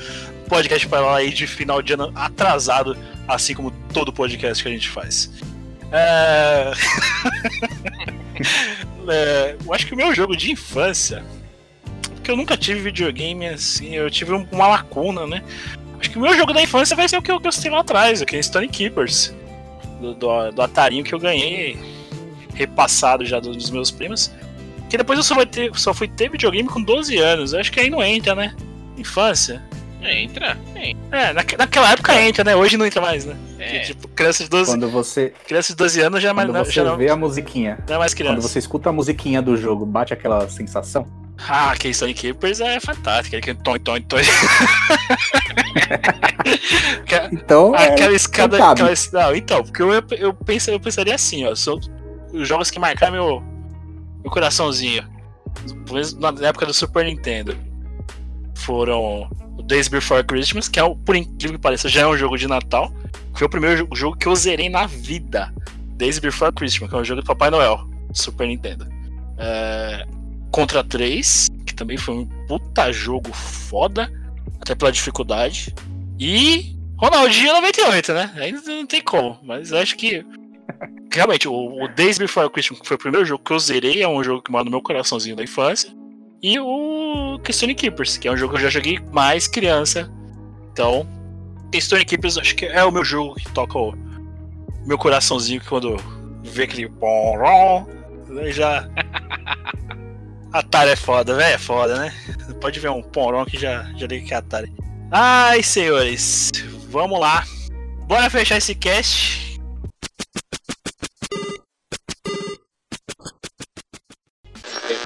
podcast 0.48 0.86
para 0.89 1.01
lá 1.01 1.16
aí 1.19 1.31
de 1.31 1.47
final 1.47 1.81
de 1.81 1.94
ano 1.94 2.12
atrasado, 2.14 2.97
assim 3.27 3.55
como 3.55 3.70
todo 3.93 4.12
podcast 4.12 4.62
que 4.62 4.69
a 4.69 4.73
gente 4.73 4.89
faz. 4.89 5.31
É... 5.90 6.73
É, 9.09 9.56
eu 9.64 9.74
acho 9.74 9.86
que 9.86 9.94
o 9.94 9.97
meu 9.97 10.14
jogo 10.14 10.36
de 10.36 10.51
infância, 10.52 11.24
porque 12.14 12.31
eu 12.31 12.36
nunca 12.36 12.56
tive 12.56 12.81
videogame 12.81 13.47
assim, 13.48 13.94
eu 13.94 14.09
tive 14.10 14.32
um- 14.32 14.47
uma 14.52 14.69
lacuna, 14.69 15.27
né? 15.27 15.43
Acho 16.03 16.11
que 16.11 16.19
o 16.19 16.20
meu 16.20 16.37
jogo 16.37 16.53
da 16.53 16.61
infância 16.61 16.97
vai 16.97 17.09
ser 17.09 17.16
o 17.16 17.23
que 17.23 17.31
eu 17.31 17.39
gostei 17.39 17.70
lá 17.70 17.79
atrás, 17.79 18.20
aquele 18.20 18.43
Stone 18.43 18.66
Keepers, 18.66 19.33
do, 20.01 20.15
do, 20.15 20.51
do 20.51 20.61
Atarinho 20.61 21.05
que 21.05 21.15
eu 21.15 21.19
ganhei, 21.20 21.79
repassado 22.55 23.24
já 23.24 23.39
dos 23.39 23.70
meus 23.70 23.93
primos. 23.93 24.33
Que 24.91 24.97
depois 24.99 25.16
eu 25.16 25.23
só, 25.23 25.37
vai 25.37 25.47
ter, 25.47 25.70
só 25.79 25.95
fui 25.95 26.09
ter 26.09 26.29
videogame 26.29 26.69
com 26.69 26.83
12 26.83 27.16
anos, 27.19 27.53
eu 27.53 27.61
acho 27.61 27.70
que 27.70 27.79
aí 27.79 27.89
não 27.89 28.03
entra, 28.03 28.35
né? 28.35 28.53
Infância. 28.99 29.62
Entra, 30.03 30.59
entra. 30.74 31.16
É, 31.16 31.33
naque- 31.33 31.57
naquela 31.57 31.93
época 31.93 32.20
entra, 32.20 32.43
né? 32.43 32.57
Hoje 32.57 32.77
não 32.77 32.85
entra 32.85 33.01
mais, 33.01 33.24
né? 33.24 33.37
É. 33.61 33.69
Que, 33.69 33.81
tipo, 33.87 34.09
criança 34.09 34.43
de 34.43 34.51
12, 34.51 34.73
Quando 34.73 34.91
você, 34.91 35.33
criança 35.47 35.73
de 35.73 35.77
12 35.77 36.01
anos 36.01 36.20
já, 36.20 36.31
é 36.31 36.33
mais- 36.33 36.51
quando 36.51 36.65
você 36.66 36.73
já 36.73 36.83
não, 36.85 36.97
vê 36.97 37.09
a 37.09 37.15
musiquinha, 37.15 37.79
não 37.89 37.95
é 37.95 37.99
mais 38.01 38.12
quando 38.12 38.27
criança. 38.27 38.49
você 38.49 38.59
escuta 38.59 38.89
a 38.91 38.93
musiquinha 38.93 39.41
do 39.41 39.57
jogo, 39.57 39.87
bate 39.87 40.12
aquela 40.12 40.49
sensação? 40.49 41.07
Ah, 41.39 41.73
aquele 41.73 41.93
Stone 41.95 42.15
Keepers 42.15 42.61
é 42.61 42.79
fantástico. 42.81 43.37
Aquele 43.37 43.59
tom, 43.59 43.77
tom, 43.79 44.01
tom. 44.03 44.17
Então, 47.33 47.75
é, 47.75 47.89
aquela 47.93 48.13
escada. 48.15 48.59
não. 48.59 48.71
Aquela, 48.73 48.91
não, 49.13 49.35
então, 49.37 49.63
porque 49.63 49.83
eu, 49.83 49.93
eu, 50.19 50.33
penso, 50.35 50.71
eu 50.71 50.81
pensaria 50.81 51.15
assim, 51.15 51.45
ó. 51.47 51.55
São 51.55 51.79
os 52.33 52.47
jogos 52.47 52.71
que 52.71 52.79
marcaram 52.79 53.13
meu, 53.13 53.43
meu 54.23 54.31
coraçãozinho. 54.31 55.05
Pelo 55.85 55.95
menos 55.95 56.15
na 56.15 56.29
época 56.49 56.67
do 56.67 56.73
Super 56.75 57.05
Nintendo. 57.05 57.57
Foram 58.57 59.29
o 59.59 59.63
Days 59.63 59.89
Before 59.89 60.23
Christmas, 60.25 60.69
que 60.69 60.79
é, 60.79 60.85
o- 60.85 60.95
por 60.95 61.17
incrível 61.17 61.57
que 61.57 61.63
pareça, 61.63 61.89
já 61.89 62.03
é 62.03 62.07
um 62.07 62.17
jogo 62.17 62.37
de 62.39 62.47
Natal. 62.47 62.93
Foi 63.35 63.47
o 63.47 63.51
primeiro 63.51 63.85
jo- 63.87 63.95
jogo 63.95 64.17
que 64.17 64.27
eu 64.29 64.37
zerei 64.37 64.69
na 64.69 64.87
vida. 64.87 65.53
Days 65.97 66.19
Before 66.19 66.53
Christmas, 66.53 66.89
que 66.89 66.97
é 66.97 66.99
um 67.01 67.05
jogo 67.05 67.21
do 67.21 67.27
Papai 67.27 67.51
Noel, 67.51 67.81
Super 68.13 68.47
Nintendo. 68.47 68.87
É, 69.39 70.07
Contra 70.53 70.85
3, 70.85 71.49
que 71.66 71.74
também 71.74 71.97
foi 71.97 72.15
um 72.15 72.27
puta 72.47 72.93
jogo 72.93 73.33
foda, 73.33 74.12
até 74.61 74.74
pela 74.74 74.93
dificuldade. 74.93 75.74
E 76.19 76.77
Ronaldinho 76.97 77.55
98, 77.55 78.12
né? 78.12 78.31
Aí 78.37 78.53
não 78.53 78.87
tem 78.87 79.03
como, 79.03 79.39
mas 79.43 79.73
eu 79.73 79.79
acho 79.79 79.97
que. 79.97 80.24
Realmente, 81.12 81.49
o, 81.49 81.83
o 81.83 81.89
Days 81.89 82.16
Before 82.16 82.49
Christmas, 82.49 82.81
que 82.81 82.87
foi 82.87 82.97
o 82.97 83.01
primeiro 83.01 83.27
jogo 83.27 83.43
que 83.45 83.53
eu 83.53 83.59
zerei, 83.59 84.03
é 84.03 84.09
um 84.09 84.23
jogo 84.23 84.41
que 84.41 84.53
mora 84.53 84.65
no 84.65 84.70
meu 84.70 84.81
coraçãozinho 84.81 85.35
da 85.35 85.43
infância. 85.43 85.91
E 86.43 86.59
o 86.59 87.41
Stone 87.51 87.74
Keepers, 87.74 88.16
que 88.16 88.29
é 88.29 88.33
um 88.33 88.37
jogo 88.37 88.53
que 88.53 88.59
eu 88.59 88.62
já 88.62 88.70
joguei 88.70 88.99
mais 89.12 89.47
criança. 89.47 90.11
Então, 90.73 91.07
Stone 91.81 92.05
Keepers 92.05 92.39
acho 92.39 92.55
que 92.55 92.66
é 92.66 92.85
o 92.85 92.91
meu 92.91 93.05
jogo 93.05 93.35
que 93.35 93.49
toca 93.51 93.79
o 93.79 93.95
meu 94.87 94.99
coraçãozinho 94.99 95.61
que 95.61 95.69
quando 95.69 95.97
vê 96.43 96.65
aquele 96.65 96.91
já. 98.53 98.89
Atari 100.53 100.91
é 100.91 100.97
foda, 100.97 101.35
velho, 101.35 101.55
é 101.55 101.59
foda, 101.59 101.99
né? 101.99 102.12
Pode 102.61 102.79
ver 102.79 102.91
um 102.91 103.03
Poron 103.03 103.47
que 103.47 103.59
já, 103.59 103.85
já 103.97 104.07
liga 104.07 104.27
que 104.27 104.35
é 104.35 104.37
Atari. 104.37 104.70
Ai, 105.11 105.62
senhores, 105.62 106.51
vamos 106.91 107.19
lá. 107.19 107.45
Bora 108.07 108.29
fechar 108.29 108.59
esse 108.59 108.74
cast. 108.74 109.59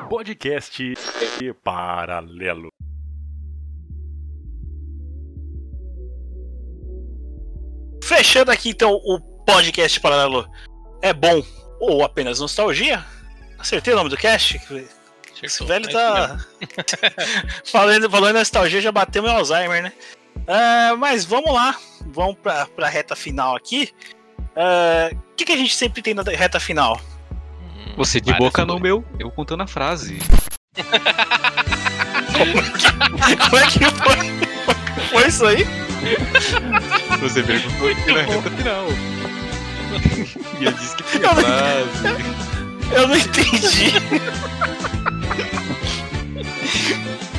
Podcast 0.09 0.94
Paralelo. 1.62 2.68
Fechando 8.02 8.51
aqui 8.51 8.70
então 8.70 8.93
o 8.94 9.20
podcast 9.44 10.01
paralelo. 10.01 10.48
É 11.02 11.12
bom 11.12 11.43
ou 11.81 12.05
apenas 12.05 12.40
nostalgia? 12.40 13.05
Acertei 13.59 13.93
o 13.93 13.97
nome 13.97 14.10
do 14.10 14.16
cast? 14.16 14.60
Esse 15.42 15.64
velho 15.64 15.88
tá. 15.90 16.38
falando, 17.64 18.10
falando 18.10 18.36
em 18.36 18.38
nostalgia, 18.38 18.80
já 18.80 18.90
bateu 18.90 19.22
meu 19.22 19.32
Alzheimer, 19.32 19.82
né? 19.82 19.92
Ah, 20.46 20.94
mas 20.98 21.24
vamos 21.24 21.52
lá. 21.52 21.76
Vamos 22.06 22.36
pra, 22.42 22.66
pra 22.66 22.88
reta 22.88 23.16
final 23.16 23.56
aqui. 23.56 23.92
O 25.12 25.34
que, 25.36 25.44
que 25.44 25.52
a 25.52 25.56
gente 25.56 25.74
sempre 25.74 26.00
tem 26.00 26.14
na 26.14 26.22
reta 26.22 26.58
final? 26.58 27.00
Você 27.96 28.20
de 28.20 28.32
boca 28.34 28.64
no 28.64 28.78
meu, 28.78 29.04
eu 29.18 29.30
contando 29.30 29.62
a 29.62 29.66
frase. 29.66 30.18
Como 33.50 33.58
é 33.58 33.66
que 33.66 33.84
foi? 33.84 34.16
Foi 35.10 35.26
isso 35.28 35.46
aí? 35.46 35.66
Você 37.20 37.42
perguntou 37.42 37.90
aqui 37.90 38.12
na 38.12 38.22
reta 38.22 38.50
final. 38.50 38.86
E 40.58 40.64
eu 40.64 40.72
disse 40.72 40.96
que 40.96 41.02
tinha 41.04 41.34
frase. 41.34 41.90
Eu 42.92 43.08
não 43.08 43.16
entendi. 43.16 43.92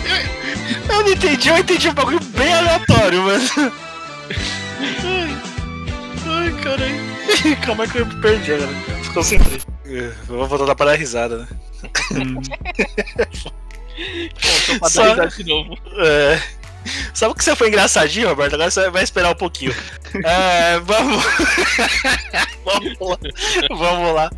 Eu, 0.06 0.96
eu 0.96 1.04
não 1.04 1.10
entendi, 1.12 1.50
eu 1.50 1.58
entendi 1.58 1.90
um 1.90 1.94
bagulho 1.94 2.20
bem 2.20 2.54
aleatório, 2.54 3.24
mas. 3.24 3.52
Ai, 5.04 5.38
ai 6.26 6.52
caralho. 6.64 7.08
Calma 7.66 7.84
aí 7.84 7.90
que 7.90 7.98
eu 8.00 8.06
perdi 8.22 8.54
agora. 8.54 8.74
Desconcentrei. 9.00 9.62
Eu 9.86 10.14
vou 10.28 10.48
voltar 10.48 10.76
para 10.76 10.92
dar 10.92 10.98
risada, 10.98 11.40
né? 11.40 11.48
Contou 13.98 14.80
pra 14.80 14.90
Só- 14.90 15.04
dar 15.04 15.10
risada 15.10 15.28
de 15.38 15.44
novo. 15.46 15.78
É. 15.98 16.42
Sabe 17.14 17.34
que 17.36 17.44
você 17.44 17.56
foi 17.56 17.68
engraçadinho, 17.70 18.28
Roberto? 18.30 18.54
Agora 18.56 18.70
você 18.72 18.90
vai 18.90 19.04
esperar 19.04 19.32
um 19.32 19.36
pouquinho. 19.36 19.74
É, 20.24 20.80
vamos. 20.80 21.24
vamos 22.66 23.10
lá. 23.10 23.18
Vamos 23.70 24.16
lá. 24.16 24.30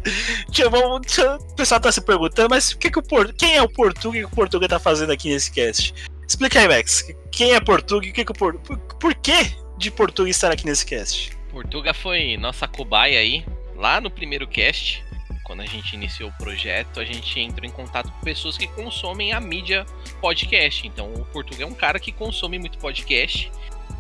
Vamos- 0.70 1.18
o 1.18 1.56
pessoal 1.56 1.80
tá 1.80 1.92
se 1.92 2.02
perguntando, 2.02 2.50
mas 2.50 2.74
que 2.74 2.90
que 2.90 3.00
o 3.00 3.04
Por- 3.04 3.34
quem 3.34 3.56
é 3.56 3.62
o 3.62 3.70
Portuga 3.70 4.18
e 4.18 4.24
o 4.24 4.28
que 4.28 4.34
o 4.34 4.36
Portuga 4.36 4.68
tá 4.68 4.80
fazendo 4.80 5.12
aqui 5.12 5.30
nesse 5.30 5.52
cast? 5.52 5.94
Explica 6.28 6.60
aí, 6.60 6.68
Max. 6.68 7.06
Quem 7.32 7.54
é 7.54 7.60
Portuga 7.60 8.06
e 8.06 8.12
o 8.12 8.14
que, 8.14 8.24
que 8.26 8.32
o 8.32 8.36
Portuga. 8.36 8.64
Por, 8.66 8.78
por 8.98 9.16
que 9.16 9.52
de 9.78 9.90
Portuga 9.90 10.30
estar 10.30 10.52
aqui 10.52 10.66
nesse 10.66 10.86
cast? 10.86 11.32
Portuga 11.52 11.94
foi 11.94 12.38
nossa 12.38 12.68
cobaia 12.68 13.20
aí, 13.20 13.44
lá 13.76 14.00
no 14.00 14.12
primeiro 14.12 14.48
cast. 14.48 15.04
Quando 15.50 15.62
a 15.62 15.66
gente 15.66 15.94
iniciou 15.96 16.30
o 16.30 16.34
projeto, 16.34 17.00
a 17.00 17.04
gente 17.04 17.40
entrou 17.40 17.68
em 17.68 17.72
contato 17.72 18.12
com 18.12 18.20
pessoas 18.20 18.56
que 18.56 18.68
consomem 18.68 19.34
a 19.34 19.40
mídia 19.40 19.84
podcast. 20.22 20.86
Então, 20.86 21.12
o 21.12 21.26
Portuga 21.26 21.64
é 21.64 21.66
um 21.66 21.74
cara 21.74 22.00
que 22.00 22.12
consome 22.12 22.60
muito 22.60 22.78
podcast. 22.78 23.52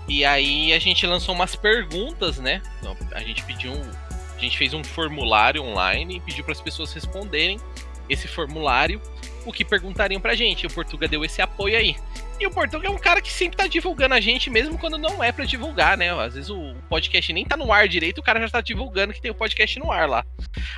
E 0.08 0.24
aí 0.24 0.72
a 0.72 0.78
gente 0.78 1.08
lançou 1.08 1.34
umas 1.34 1.56
perguntas, 1.56 2.38
né? 2.38 2.62
Então, 2.78 2.96
A 3.14 3.22
gente 3.22 3.44
pediu, 3.46 3.72
um- 3.74 3.92
a 4.38 4.40
gente 4.40 4.56
fez 4.60 4.76
um 4.76 4.84
formulário 4.84 5.64
online 5.64 6.18
e 6.18 6.20
pediu 6.20 6.44
para 6.44 6.52
as 6.54 6.62
pessoas 6.62 6.94
responderem 6.94 7.60
esse 8.08 8.28
formulário 8.28 9.02
o 9.44 9.52
que 9.52 9.66
perguntariam 9.66 10.22
pra 10.22 10.36
gente. 10.36 10.68
O 10.68 10.70
Portuga 10.70 11.08
deu 11.08 11.26
esse 11.26 11.42
apoio 11.42 11.76
aí. 11.76 11.96
E 12.40 12.48
o 12.48 12.52
Portuga 12.52 12.88
é 12.88 12.90
um 12.90 12.98
cara 12.98 13.22
que 13.22 13.32
sempre 13.32 13.58
tá 13.58 13.68
divulgando 13.68 14.16
a 14.16 14.22
gente, 14.22 14.50
mesmo 14.50 14.78
quando 14.78 14.98
não 14.98 15.22
é 15.24 15.32
pra 15.32 15.44
divulgar, 15.46 15.98
né? 15.98 16.12
Às 16.18 16.36
vezes 16.36 16.50
o 16.50 16.74
podcast 16.90 17.34
nem 17.34 17.44
tá 17.46 17.58
no 17.58 17.72
ar 17.74 17.88
direito, 17.88 18.20
o 18.20 18.24
cara 18.24 18.40
já 18.40 18.50
tá 18.50 18.62
divulgando 18.62 19.14
que 19.14 19.22
tem 19.22 19.30
o 19.32 19.36
podcast 19.36 19.78
no 19.78 19.92
ar 19.92 20.08
lá. 20.08 20.24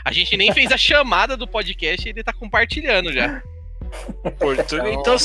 A 0.04 0.12
gente 0.12 0.36
nem 0.36 0.52
fez 0.54 0.72
a 0.72 0.78
chamada 0.78 1.38
do 1.38 1.48
podcast 1.48 2.08
e 2.08 2.12
ele 2.12 2.24
tá 2.24 2.34
compartilhando 2.34 3.14
já. 3.14 3.42
Portuga, 4.40 4.90
então. 4.92 5.16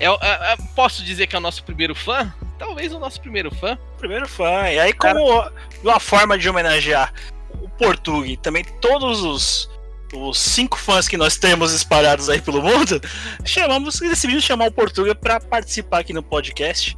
É, 0.00 0.10
o- 0.10 0.18
é- 0.20 0.52
é- 0.52 0.56
posso 0.74 1.02
dizer 1.04 1.26
que 1.26 1.36
é 1.36 1.38
o 1.38 1.42
nosso 1.42 1.62
primeiro 1.64 1.94
fã? 1.94 2.32
Talvez 2.58 2.92
o 2.92 2.98
nosso 2.98 3.20
primeiro 3.20 3.54
fã. 3.54 3.78
Primeiro 3.98 4.26
fã. 4.28 4.68
E 4.70 4.78
aí, 4.78 4.92
como 4.92 5.44
uma 5.82 6.00
forma 6.00 6.36
de 6.38 6.48
homenagear 6.48 7.12
o 7.60 7.68
Portuga 7.68 8.26
e 8.26 8.36
também 8.36 8.64
todos 8.80 9.20
os, 9.22 9.70
os 10.14 10.38
cinco 10.38 10.78
fãs 10.78 11.08
que 11.08 11.16
nós 11.16 11.36
temos 11.36 11.72
espalhados 11.72 12.28
aí 12.28 12.40
pelo 12.40 12.62
mundo, 12.62 13.00
chamamos, 13.44 13.98
decidimos 13.98 14.44
chamar 14.44 14.68
o 14.68 14.72
Portuga 14.72 15.14
para 15.14 15.40
participar 15.40 16.00
aqui 16.00 16.12
no 16.12 16.22
podcast. 16.22 16.96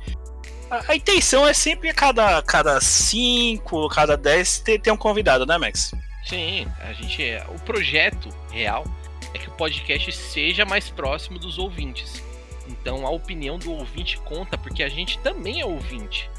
A, 0.70 0.94
intenção 0.94 1.46
é 1.46 1.54
sempre 1.54 1.88
a 1.88 1.94
cada, 1.94 2.42
cada 2.42 2.78
cinco, 2.80 3.88
cada 3.88 4.16
dez 4.16 4.58
ter, 4.58 4.78
ter 4.78 4.90
um 4.90 4.96
convidado, 4.96 5.46
né, 5.46 5.56
Max? 5.56 5.92
Sim, 6.26 6.66
a 6.80 6.92
gente 6.92 7.22
é. 7.24 7.42
O 7.48 7.58
projeto 7.60 8.28
real 8.50 8.84
é 9.32 9.38
que 9.38 9.48
o 9.48 9.52
podcast 9.52 10.12
seja 10.12 10.66
mais 10.66 10.90
próximo 10.90 11.38
dos 11.38 11.56
ouvintes. 11.56 12.22
Então 12.68 13.06
a 13.06 13.10
opinião 13.10 13.58
do 13.58 13.72
ouvinte 13.72 14.18
conta, 14.18 14.58
porque 14.58 14.82
a 14.82 14.90
gente 14.90 15.18
também 15.20 15.60
é 15.60 15.64
ouvinte. 15.64 16.30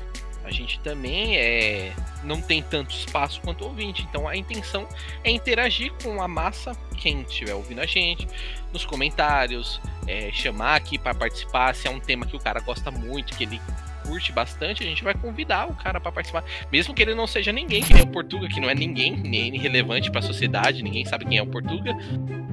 A 0.49 0.51
gente 0.51 0.79
também 0.79 1.37
é 1.37 1.93
não 2.23 2.41
tem 2.41 2.61
tanto 2.61 2.89
espaço 2.89 3.39
quanto 3.41 3.63
o 3.63 3.67
ouvinte. 3.67 4.05
Então 4.09 4.27
a 4.27 4.35
intenção 4.35 4.87
é 5.23 5.29
interagir 5.29 5.93
com 6.03 6.19
a 6.21 6.27
massa, 6.27 6.75
quem 6.97 7.21
estiver 7.21 7.53
ouvindo 7.53 7.79
a 7.79 7.85
gente, 7.85 8.27
nos 8.73 8.83
comentários, 8.83 9.79
é, 10.07 10.31
chamar 10.31 10.75
aqui 10.75 10.97
para 10.97 11.13
participar. 11.13 11.75
Se 11.75 11.87
é 11.87 11.91
um 11.91 11.99
tema 11.99 12.25
que 12.25 12.35
o 12.35 12.39
cara 12.39 12.59
gosta 12.61 12.89
muito, 12.89 13.37
que 13.37 13.43
ele 13.43 13.61
curte 14.03 14.31
bastante, 14.31 14.81
a 14.81 14.87
gente 14.87 15.03
vai 15.03 15.13
convidar 15.13 15.69
o 15.69 15.75
cara 15.75 15.99
para 16.01 16.11
participar. 16.11 16.43
Mesmo 16.71 16.95
que 16.95 17.03
ele 17.03 17.13
não 17.13 17.27
seja 17.27 17.51
ninguém, 17.51 17.83
que 17.83 17.93
nem 17.93 18.01
o 18.01 18.07
Portuga, 18.07 18.47
que 18.47 18.59
não 18.59 18.67
é 18.67 18.73
ninguém, 18.73 19.15
nem 19.15 19.55
relevante 19.55 20.09
para 20.09 20.19
a 20.19 20.23
sociedade, 20.23 20.81
ninguém 20.81 21.05
sabe 21.05 21.25
quem 21.25 21.37
é 21.37 21.43
o 21.43 21.47
Portuga. 21.47 21.95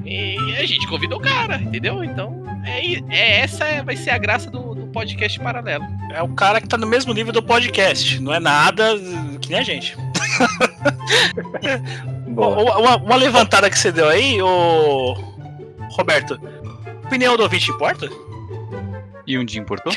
E 0.05 0.37
a 0.59 0.67
gente 0.67 0.87
convida 0.87 1.17
o 1.17 1.21
cara, 1.21 1.57
entendeu? 1.57 2.05
Então, 2.05 2.46
é, 2.67 3.01
é 3.09 3.41
essa 3.41 3.65
é- 3.65 3.83
vai 3.83 3.97
ser 3.97 4.11
a 4.11 4.19
graça 4.19 4.51
do, 4.51 4.75
do 4.75 4.87
podcast 4.89 5.39
paralelo. 5.41 5.85
É 6.13 6.23
o 6.23 6.29
cara 6.29 6.61
que 6.61 6.69
tá 6.69 6.77
no 6.77 6.87
mesmo 6.87 7.15
nível 7.15 7.33
do 7.33 7.43
podcast, 7.43 8.21
não 8.21 8.35
é 8.35 8.41
nada 8.41 8.95
uh, 8.97 9.39
que 9.39 9.49
nem 9.51 9.61
a 9.61 9.63
gente. 9.63 9.97
Uma, 12.27 12.49
uma- 12.49 12.97
uma 12.97 13.17
levantada 13.17 13.71
que 13.71 13.79
você 13.79 13.91
deu 13.91 14.09
aí, 14.09 14.41
ô. 14.43 15.15
Roberto, 15.93 16.39
opinião 17.05 17.37
do 17.37 17.43
ouvinte 17.45 17.71
importa? 17.71 18.09
E 19.27 19.39
um 19.39 19.45
dia 19.45 19.61
importou? 19.61 19.93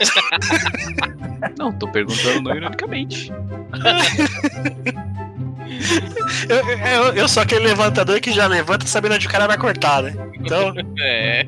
Não, 1.58 1.72
tô 1.72 1.86
perguntando 1.88 2.40
não 2.42 2.54
ironicamente. 2.56 3.30
Eu, 6.48 6.68
eu, 6.78 7.14
eu 7.14 7.28
sou 7.28 7.42
aquele 7.42 7.64
levantador 7.66 8.20
que 8.20 8.32
já 8.32 8.46
levanta 8.46 8.86
sabendo 8.86 9.14
onde 9.14 9.26
o 9.26 9.30
cara 9.30 9.46
vai 9.46 9.58
cortar, 9.58 10.02
né? 10.02 10.14
Então. 10.34 10.72
É. 11.00 11.46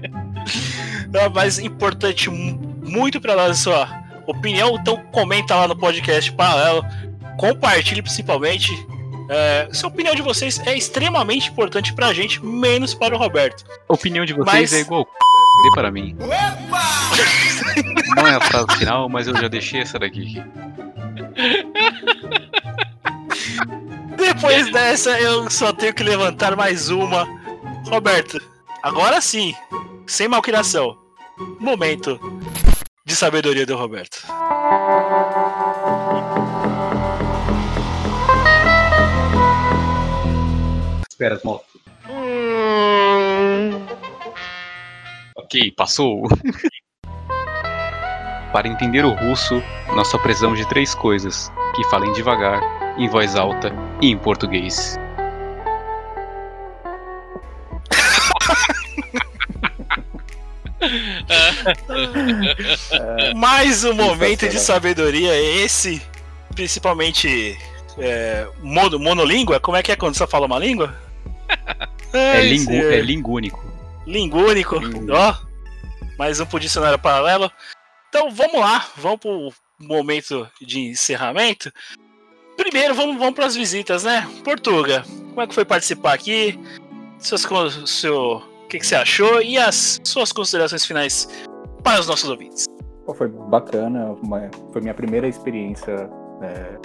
Não, 1.12 1.30
mas 1.32 1.58
importante 1.58 2.28
mu- 2.28 2.58
muito 2.84 3.20
pra 3.20 3.36
nós 3.36 3.50
a 3.52 3.54
sua 3.54 3.88
opinião, 4.26 4.76
então 4.80 4.96
comenta 5.12 5.54
lá 5.54 5.68
no 5.68 5.76
podcast 5.76 6.30
paralelo, 6.32 6.84
compartilhe 7.38 8.02
principalmente. 8.02 8.72
É, 9.30 9.68
essa 9.70 9.86
opinião 9.86 10.14
de 10.14 10.20
vocês 10.20 10.58
é 10.66 10.76
extremamente 10.76 11.48
importante 11.48 11.94
pra 11.94 12.12
gente, 12.12 12.44
menos 12.44 12.92
para 12.92 13.14
o 13.14 13.18
Roberto. 13.18 13.64
A 13.88 13.94
opinião 13.94 14.26
de 14.26 14.34
vocês 14.34 14.54
Mas- 14.54 14.72
é 14.74 14.80
igual 14.80 15.06
dê 15.62 15.70
para 15.74 15.90
mim. 15.90 16.14
Não 18.16 18.26
é 18.26 18.34
a 18.34 18.40
frase 18.40 18.66
final, 18.76 19.08
mas 19.08 19.26
eu 19.28 19.34
já 19.40 19.48
deixei 19.48 19.80
essa 19.80 19.98
daqui. 19.98 20.42
Depois 24.16 24.70
dessa, 24.72 25.18
eu 25.20 25.50
só 25.50 25.72
tenho 25.72 25.94
que 25.94 26.02
levantar 26.02 26.56
mais 26.56 26.88
uma. 26.90 27.26
Roberto, 27.86 28.40
agora 28.82 29.20
sim, 29.20 29.54
sem 30.06 30.28
malcriação. 30.28 30.96
Momento 31.58 32.18
de 33.04 33.14
sabedoria 33.14 33.66
do 33.66 33.76
Roberto. 33.76 34.24
Espera, 41.08 41.40
moto. 41.44 41.64
Ok, 45.36 45.70
passou. 45.76 46.22
Para 48.52 48.68
entender 48.68 49.04
o 49.04 49.12
russo, 49.12 49.62
nós 49.94 50.08
só 50.08 50.18
precisamos 50.18 50.58
de 50.58 50.66
três 50.68 50.94
coisas: 50.94 51.52
que 51.74 51.84
falem 51.84 52.12
devagar, 52.12 52.60
em 52.96 53.08
voz 53.08 53.36
alta 53.36 53.72
e 54.00 54.10
em 54.10 54.18
português. 54.18 54.98
Mais 63.36 63.84
um 63.84 63.94
momento 63.94 64.48
de 64.48 64.58
sabedoria, 64.58 65.40
esse, 65.40 66.02
principalmente 66.54 67.56
é, 67.98 68.46
mono, 68.62 68.98
monolíngua. 68.98 69.60
Como 69.60 69.76
é 69.76 69.82
que 69.82 69.92
é 69.92 69.96
quando 69.96 70.14
você 70.14 70.26
fala 70.26 70.46
uma 70.46 70.58
língua? 70.58 70.94
É, 72.12 72.32
Ai, 72.32 72.48
lingu, 72.48 72.72
é 72.72 73.00
lingúnico. 73.00 73.64
Lingúnico, 74.06 74.76
ó. 75.10 75.34
Mais 76.18 76.38
um 76.38 76.46
pro 76.46 76.60
dicionário 76.60 76.98
paralelo. 76.98 77.50
Então 78.08 78.30
vamos 78.30 78.60
lá, 78.60 78.86
vamos 78.96 79.18
pro 79.18 79.52
momento 79.80 80.48
de 80.60 80.80
encerramento. 80.80 81.72
Primeiro 82.56 82.94
vamos, 82.94 83.16
vamos 83.18 83.34
para 83.34 83.46
as 83.46 83.56
visitas, 83.56 84.04
né? 84.04 84.28
Portuga, 84.44 85.04
como 85.30 85.40
é 85.42 85.46
que 85.46 85.54
foi 85.54 85.64
participar 85.64 86.14
aqui? 86.14 86.58
Con- 87.48 87.70
seu, 87.86 88.36
o 88.36 88.68
que, 88.68 88.78
que 88.78 88.86
você 88.86 88.94
achou? 88.94 89.40
E 89.42 89.56
as 89.58 90.00
suas 90.04 90.30
considerações 90.32 90.84
finais 90.84 91.28
para 91.82 92.00
os 92.00 92.06
nossos 92.06 92.28
ouvintes. 92.28 92.66
Pô, 93.06 93.14
foi 93.14 93.28
bacana, 93.28 94.12
uma- 94.22 94.50
foi 94.72 94.80
minha 94.80 94.94
primeira 94.94 95.26
experiência 95.26 96.08
é, 96.42 96.78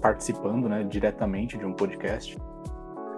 participando 0.00 0.68
né, 0.68 0.84
diretamente 0.84 1.56
de 1.58 1.64
um 1.64 1.72
podcast. 1.72 2.36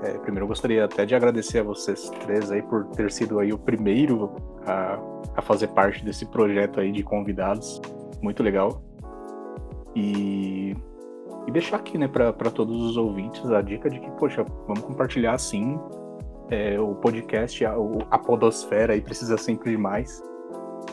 É, 0.02 0.12
primeiro 0.18 0.44
eu 0.44 0.48
gostaria 0.48 0.85
até 0.86 1.05
de 1.05 1.14
agradecer 1.14 1.59
a 1.59 1.62
vocês 1.62 2.09
três 2.22 2.51
aí 2.51 2.62
por 2.62 2.86
ter 2.86 3.12
sido 3.12 3.39
aí 3.39 3.52
o 3.52 3.59
primeiro 3.59 4.35
a, 4.66 4.98
a 5.36 5.43
fazer 5.43 5.68
parte 5.68 6.02
desse 6.05 6.24
projeto 6.27 6.81
aí 6.81 6.90
de 6.90 7.02
convidados. 7.02 7.81
Muito 8.22 8.43
legal. 8.43 8.82
E, 9.94 10.74
e 11.46 11.50
deixar 11.50 11.76
aqui, 11.76 11.96
né, 11.96 12.08
para 12.08 12.50
todos 12.50 12.80
os 12.82 12.96
ouvintes 12.96 13.50
a 13.50 13.62
dica 13.62 13.88
de 13.88 13.98
que, 13.98 14.10
poxa, 14.12 14.44
vamos 14.66 14.82
compartilhar 14.82 15.36
sim. 15.38 15.78
É, 16.50 16.80
o 16.80 16.96
podcast, 16.96 17.64
a, 17.64 17.74
a 18.10 18.18
podosfera 18.18 18.92
aí 18.92 19.00
precisa 19.00 19.36
sempre 19.36 19.70
de 19.70 19.76
mais. 19.76 20.20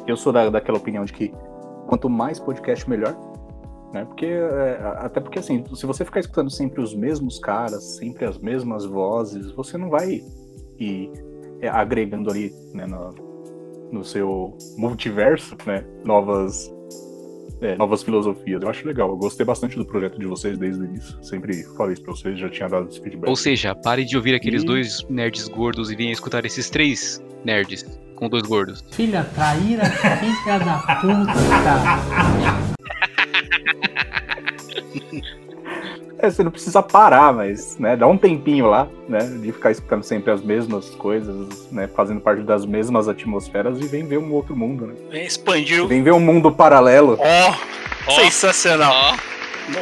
Eu 0.06 0.16
sou 0.16 0.32
da, 0.32 0.52
daquela 0.52 0.78
opinião 0.78 1.04
de 1.04 1.12
que 1.12 1.34
quanto 1.88 2.10
mais 2.10 2.40
podcast, 2.40 2.88
melhor. 2.88 3.18
Né? 3.94 4.06
Porque, 4.06 4.26
é, 4.26 4.80
até 4.98 5.20
porque, 5.20 5.40
assim, 5.40 5.64
se 5.74 5.86
você 5.86 6.06
ficar 6.06 6.20
escutando 6.20 6.52
sempre 6.52 6.82
os 6.82 6.94
mesmos 6.94 7.40
caras, 7.40 7.98
sempre 7.98 8.26
as 8.26 8.38
mesmas 8.38 8.86
vozes, 8.86 9.52
você 9.52 9.78
não 9.78 9.90
vai 9.90 10.22
ir 10.78 11.12
é, 11.62 11.70
agregando 11.70 12.30
ali 12.30 12.54
né, 12.74 12.86
no, 12.86 13.16
no 13.92 14.04
seu 14.04 14.56
multiverso 14.78 15.56
né, 15.66 15.86
novas, 16.06 16.72
é, 17.62 17.76
novas 17.76 18.04
filosofias. 18.04 18.62
Eu 18.62 18.70
acho 18.70 18.88
legal, 18.88 19.10
eu 19.10 19.18
gostei 19.18 19.46
bastante 19.46 19.76
do 19.78 19.86
projeto 19.86 20.20
de 20.20 20.26
vocês 20.26 20.58
desde 20.58 20.82
o 20.82 20.86
início. 20.86 21.18
Sempre 21.24 21.64
falei 21.76 21.94
isso 21.94 22.04
pra 22.04 22.14
vocês, 22.14 22.40
já 22.40 22.50
tinha 22.50 22.68
dado 22.70 22.88
esse 22.90 23.02
feedback. 23.02 23.30
Ou 23.30 23.36
seja, 23.36 23.74
pare 23.76 24.06
de 24.06 24.16
ouvir 24.16 24.36
aqueles 24.36 24.64
E- 24.64 24.66
dois 24.66 25.04
nerds 25.10 25.48
gordos 25.48 25.92
e 25.92 25.96
venha 25.96 26.12
escutar 26.12 26.46
esses 26.46 26.70
três 26.70 27.24
nerds 27.44 27.86
com 28.16 28.28
dois 28.30 28.44
gordos. 28.44 28.84
Filha 28.92 29.24
traíra, 29.24 29.86
filha 29.86 30.60
da 30.60 30.78
puta, 31.02 31.34
cara. 31.64 32.77
É, 36.20 36.30
você 36.32 36.44
não 36.44 36.50
precisa 36.52 36.82
parar, 36.82 37.32
mas, 37.32 37.78
né, 37.78 37.96
dá 37.96 38.08
um 38.08 38.18
tempinho 38.18 38.66
lá, 38.66 38.88
né, 39.08 39.20
de 39.20 39.52
ficar 39.52 39.70
escutando 39.72 40.02
sempre 40.04 40.32
as 40.32 40.42
mesmas 40.42 40.90
coisas, 40.92 41.72
né, 41.72 41.88
fazendo 41.96 42.20
parte 42.20 42.42
das 42.42 42.66
mesmas 42.66 43.08
atmosferas 43.08 43.80
e 43.80 43.88
vem 43.88 44.04
ver 44.06 44.18
um 44.18 44.32
outro 44.34 44.56
mundo, 44.56 44.88
né? 44.88 44.96
Expandiu. 45.24 45.88
Vem 45.88 46.02
ver 46.02 46.14
um 46.14 46.20
mundo 46.20 46.52
paralelo. 46.52 47.20
Ó, 47.20 48.12
sensacional. 48.14 48.94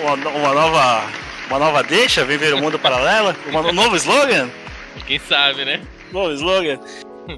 Uma, 0.03 0.13
uma 0.29 0.53
nova, 0.53 1.03
uma 1.47 1.59
nova 1.59 1.83
deixa, 1.83 2.25
vem 2.25 2.37
ver 2.37 2.53
o 2.53 2.57
mundo 2.61 2.77
paralelo, 2.77 3.33
uma- 3.47 3.61
um 3.61 3.71
novo 3.73 3.95
slogan. 3.95 4.49
Quem 5.07 5.19
sabe, 5.19 5.63
né? 5.63 5.81
Novo 6.11 6.31
slogan. 6.33 6.79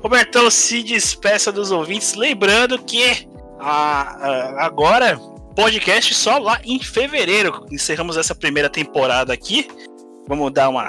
Robertão, 0.01 0.49
se 0.49 0.81
despeça 0.81 1.51
dos 1.51 1.71
ouvintes, 1.71 2.15
lembrando 2.15 2.79
que 2.79 3.27
a- 3.59 4.17
a- 4.59 4.65
agora 4.65 5.19
podcast 5.57 6.13
só 6.13 6.37
lá 6.37 6.61
em 6.63 6.79
fevereiro. 6.79 7.65
Encerramos 7.71 8.15
essa 8.15 8.35
primeira 8.35 8.69
temporada 8.69 9.33
aqui. 9.33 9.67
Vamos 10.27 10.53
dar 10.53 10.69
uma 10.69 10.83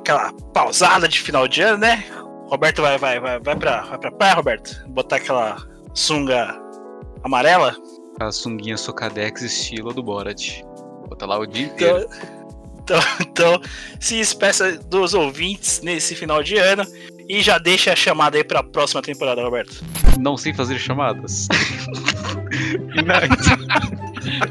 aquela 0.00 0.32
pausada 0.54 1.06
de 1.06 1.20
final 1.20 1.46
de 1.46 1.60
ano, 1.60 1.78
né? 1.78 2.04
Roberto 2.48 2.80
vai 2.80 2.96
vai 2.96 3.20
vai 3.20 3.38
vai 3.38 3.54
pra, 3.54 3.82
vai 3.82 3.98
pra 3.98 4.10
praia, 4.12 4.34
Roberto. 4.34 4.82
Botar 4.88 5.16
aquela 5.16 5.58
sunga 5.92 6.58
amarela. 7.22 7.76
A 8.18 8.32
sunguinha 8.32 8.78
Socadex 8.78 9.42
estilo 9.42 9.92
do 9.92 10.02
Borat. 10.02 10.62
Bota 11.06 11.26
lá 11.26 11.38
o 11.38 11.44
dia 11.46 11.66
Então, 11.66 11.98
inteiro. 11.98 12.08
então, 12.82 13.00
então, 13.20 13.60
se 14.00 14.16
despeça 14.16 14.78
dos 14.78 15.12
ouvintes 15.12 15.82
nesse 15.82 16.14
final 16.14 16.42
de 16.42 16.56
ano 16.56 16.82
e 17.28 17.40
já 17.42 17.58
deixa 17.58 17.92
a 17.92 17.96
chamada 17.96 18.36
aí 18.36 18.44
pra 18.44 18.62
próxima 18.62 19.00
temporada, 19.02 19.42
Roberto. 19.42 19.82
Não 20.18 20.36
sei 20.36 20.52
fazer 20.54 20.78
chamadas. 20.78 21.48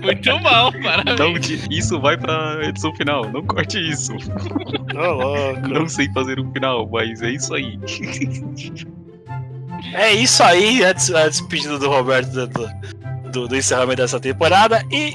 Muito 0.02 0.40
mal, 0.42 0.72
parabéns. 0.82 1.20
Não, 1.20 1.34
di- 1.34 1.60
isso 1.72 2.00
vai 2.00 2.18
pra 2.18 2.60
edição 2.64 2.94
final. 2.96 3.30
Não 3.32 3.44
corte 3.46 3.78
isso. 3.80 4.14
Não 5.70 5.88
sei 5.88 6.08
fazer 6.14 6.40
um 6.40 6.52
final, 6.52 6.88
mas 6.92 7.22
é 7.22 7.32
isso 7.32 7.54
aí. 7.54 7.80
É 9.94 10.14
isso 10.14 10.42
aí, 10.44 10.84
a, 10.84 10.94
des- 10.94 11.12
a 11.14 11.28
despedida 11.28 11.78
do 11.80 11.90
Roberto 11.90 12.30
do, 12.48 12.70
do, 13.32 13.48
do 13.48 13.56
encerramento 13.56 14.02
dessa 14.02 14.20
temporada. 14.20 14.84
E 14.92 15.14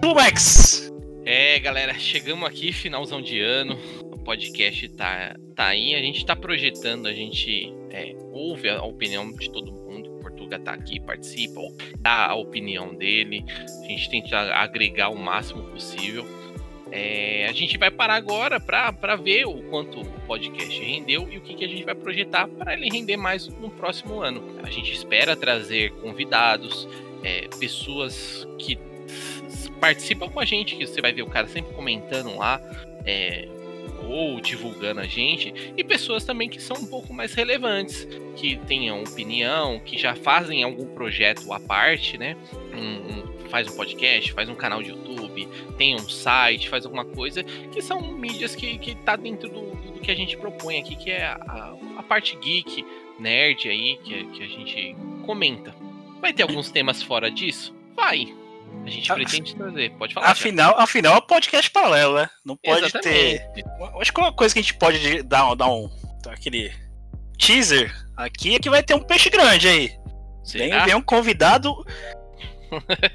do 0.00 0.14
Max. 0.14 0.90
É, 1.24 1.58
galera, 1.60 1.94
chegamos 1.94 2.48
aqui, 2.48 2.72
finalzão 2.72 3.20
de 3.22 3.40
ano. 3.40 3.78
Podcast 4.20 4.88
tá, 4.90 5.36
tá 5.54 5.66
aí. 5.66 5.94
A 5.94 6.00
gente 6.00 6.24
tá 6.24 6.36
projetando, 6.36 7.06
a 7.06 7.12
gente 7.12 7.72
é, 7.90 8.14
ouve 8.32 8.68
a 8.68 8.82
opinião 8.82 9.30
de 9.32 9.50
todo 9.50 9.72
mundo. 9.72 10.16
O 10.16 10.20
Portuga 10.20 10.58
tá 10.58 10.72
aqui, 10.72 11.00
participa, 11.00 11.60
dá 11.98 12.26
a 12.26 12.34
opinião 12.34 12.94
dele. 12.94 13.44
A 13.84 13.88
gente 13.88 14.10
tenta 14.10 14.38
agregar 14.54 15.10
o 15.10 15.16
máximo 15.16 15.62
possível. 15.64 16.26
É, 16.92 17.46
a 17.48 17.52
gente 17.52 17.78
vai 17.78 17.90
parar 17.90 18.14
agora 18.14 18.58
pra 18.58 19.16
ver 19.16 19.46
o 19.46 19.62
quanto 19.70 20.00
o 20.00 20.04
podcast 20.26 20.80
rendeu 20.82 21.28
e 21.30 21.38
o 21.38 21.40
que, 21.40 21.54
que 21.54 21.64
a 21.64 21.68
gente 21.68 21.84
vai 21.84 21.94
projetar 21.94 22.48
para 22.48 22.74
ele 22.74 22.88
render 22.88 23.16
mais 23.16 23.46
no 23.46 23.70
próximo 23.70 24.20
ano. 24.20 24.42
A 24.62 24.70
gente 24.70 24.92
espera 24.92 25.36
trazer 25.36 25.92
convidados, 26.00 26.88
é, 27.22 27.48
pessoas 27.60 28.46
que 28.58 28.76
participam 29.80 30.28
com 30.28 30.40
a 30.40 30.44
gente, 30.44 30.74
que 30.76 30.86
você 30.86 31.00
vai 31.00 31.12
ver 31.12 31.22
o 31.22 31.26
cara 31.26 31.46
sempre 31.46 31.72
comentando 31.74 32.36
lá, 32.36 32.60
é, 33.04 33.48
ou 34.10 34.40
divulgando 34.40 35.00
a 35.00 35.06
gente, 35.06 35.52
e 35.76 35.84
pessoas 35.84 36.24
também 36.24 36.48
que 36.48 36.60
são 36.60 36.76
um 36.76 36.86
pouco 36.86 37.12
mais 37.14 37.34
relevantes, 37.34 38.06
que 38.36 38.56
tenham 38.66 39.02
opinião, 39.02 39.78
que 39.80 39.96
já 39.98 40.14
fazem 40.14 40.62
algum 40.62 40.86
projeto 40.94 41.52
à 41.52 41.60
parte, 41.60 42.18
né? 42.18 42.36
Um- 42.74 43.34
um- 43.36 43.48
faz 43.50 43.66
um 43.68 43.74
podcast, 43.76 44.32
faz 44.32 44.48
um 44.48 44.54
canal 44.54 44.80
de 44.80 44.90
YouTube, 44.90 45.48
tem 45.76 45.96
um 45.96 46.08
site, 46.08 46.68
faz 46.68 46.84
alguma 46.84 47.04
coisa, 47.04 47.42
que 47.42 47.82
são 47.82 48.00
mídias 48.00 48.54
que, 48.54 48.78
que 48.78 48.94
tá 48.94 49.16
dentro 49.16 49.48
do, 49.48 49.72
do 49.92 50.00
que 50.00 50.10
a 50.10 50.14
gente 50.14 50.36
propõe 50.36 50.78
aqui, 50.78 50.94
que 50.94 51.10
é 51.10 51.24
a, 51.24 51.74
a 51.96 52.02
parte 52.04 52.36
geek, 52.36 52.84
nerd 53.18 53.68
aí, 53.68 53.98
que, 54.04 54.24
que 54.26 54.42
a 54.44 54.46
gente 54.46 54.96
comenta. 55.26 55.74
Vai 56.20 56.32
ter 56.32 56.44
alguns 56.44 56.70
temas 56.70 57.02
fora 57.02 57.28
disso? 57.28 57.74
Vai. 57.96 58.32
A 58.86 58.90
gente 58.90 59.12
pretende 59.12 59.54
trazer, 59.54 59.90
pode 59.92 60.14
falar. 60.14 60.28
Afinal, 60.28 60.78
afinal, 60.78 61.14
é 61.14 61.18
um 61.18 61.26
podcast 61.26 61.70
paralelo, 61.70 62.14
né? 62.14 62.28
Não 62.44 62.56
pode 62.56 62.86
Exatamente. 62.86 63.02
ter. 63.54 63.64
Acho 64.00 64.12
que 64.12 64.20
uma 64.20 64.32
coisa 64.32 64.54
que 64.54 64.58
a 64.58 64.62
gente 64.62 64.74
pode 64.74 65.22
dar, 65.22 65.50
um- 65.52 65.56
dar 65.56 65.68
um. 65.68 65.90
dar 66.22 66.32
aquele 66.32 66.72
teaser 67.38 67.94
aqui 68.16 68.54
é 68.56 68.58
que 68.58 68.70
vai 68.70 68.82
ter 68.82 68.94
um 68.94 69.00
peixe 69.02 69.28
grande 69.30 69.68
aí. 69.68 69.88
Vem, 70.52 70.70
Será? 70.70 70.84
vem 70.84 70.94
um 70.94 71.02
convidado 71.02 71.74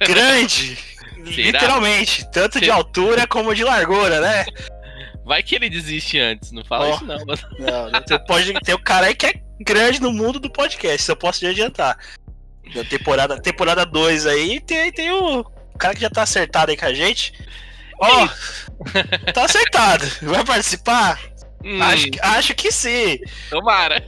grande. 0.08 0.78
Literalmente. 1.26 2.30
Tanto 2.32 2.60
de 2.60 2.66
Será? 2.66 2.78
altura 2.78 3.28
como 3.28 3.54
de 3.56 3.64
largura, 3.64 4.22
né? 4.22 4.46
Vai 5.26 5.42
que 5.42 5.56
ele 5.56 5.70
desiste 5.70 6.20
antes, 6.20 6.52
não 6.52 6.64
fala 6.64 6.86
Ó. 6.88 6.96
isso 6.96 7.06
não. 7.06 7.18
Mas... 7.26 7.42
Não, 7.60 7.90
você 8.08 8.20
pode 8.20 8.54
ter 8.62 8.76
o 8.76 8.80
cara 8.80 9.08
aí 9.08 9.16
que 9.16 9.26
é 9.26 9.34
grande 9.60 10.00
no 10.00 10.12
mundo 10.12 10.40
do 10.40 10.52
podcast, 10.52 11.10
eu 11.10 11.16
posso 11.16 11.40
te 11.40 11.48
adiantar. 11.48 11.98
Da 12.74 12.84
temporada 12.84 13.36
2 13.36 13.42
temporada 13.42 13.86
dois 13.86 14.26
aí 14.26 14.60
tem, 14.62 14.92
tem 14.92 15.12
o 15.12 15.44
cara 15.78 15.94
que 15.94 16.02
já 16.02 16.10
tá 16.10 16.24
acertado 16.24 16.72
aí 16.72 16.78
com 16.78 16.86
a 16.86 16.94
gente. 16.94 17.34
Ó, 18.00 18.28
tá 19.34 19.46
acertado. 19.46 20.06
Vai 20.22 20.44
participar? 20.44 21.20
Hum. 21.64 21.82
Acho, 21.82 22.12
que- 22.12 22.20
acho 22.22 22.54
que 22.56 22.72
sim. 22.72 23.20
Tomara. 23.50 24.04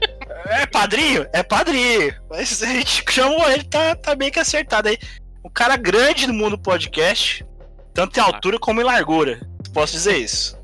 É 0.45 0.65
padrinho? 0.65 1.25
É 1.33 1.41
padrinho. 1.43 2.13
Mas 2.29 2.61
a 2.61 2.67
gente 2.67 3.03
chamou 3.09 3.49
ele, 3.49 3.63
tá, 3.63 3.95
tá 3.95 4.13
bem 4.15 4.29
que 4.31 4.39
acertado 4.39 4.89
aí. 4.89 4.97
Um 5.43 5.49
cara 5.49 5.75
grande 5.77 6.27
no 6.27 6.33
mundo 6.33 6.57
do 6.57 6.61
podcast, 6.61 7.45
tanto 7.93 8.17
em 8.19 8.21
altura 8.21 8.59
como 8.59 8.81
em 8.81 8.83
largura. 8.83 9.39
Posso 9.73 9.93
dizer 9.93 10.17
isso. 10.17 10.57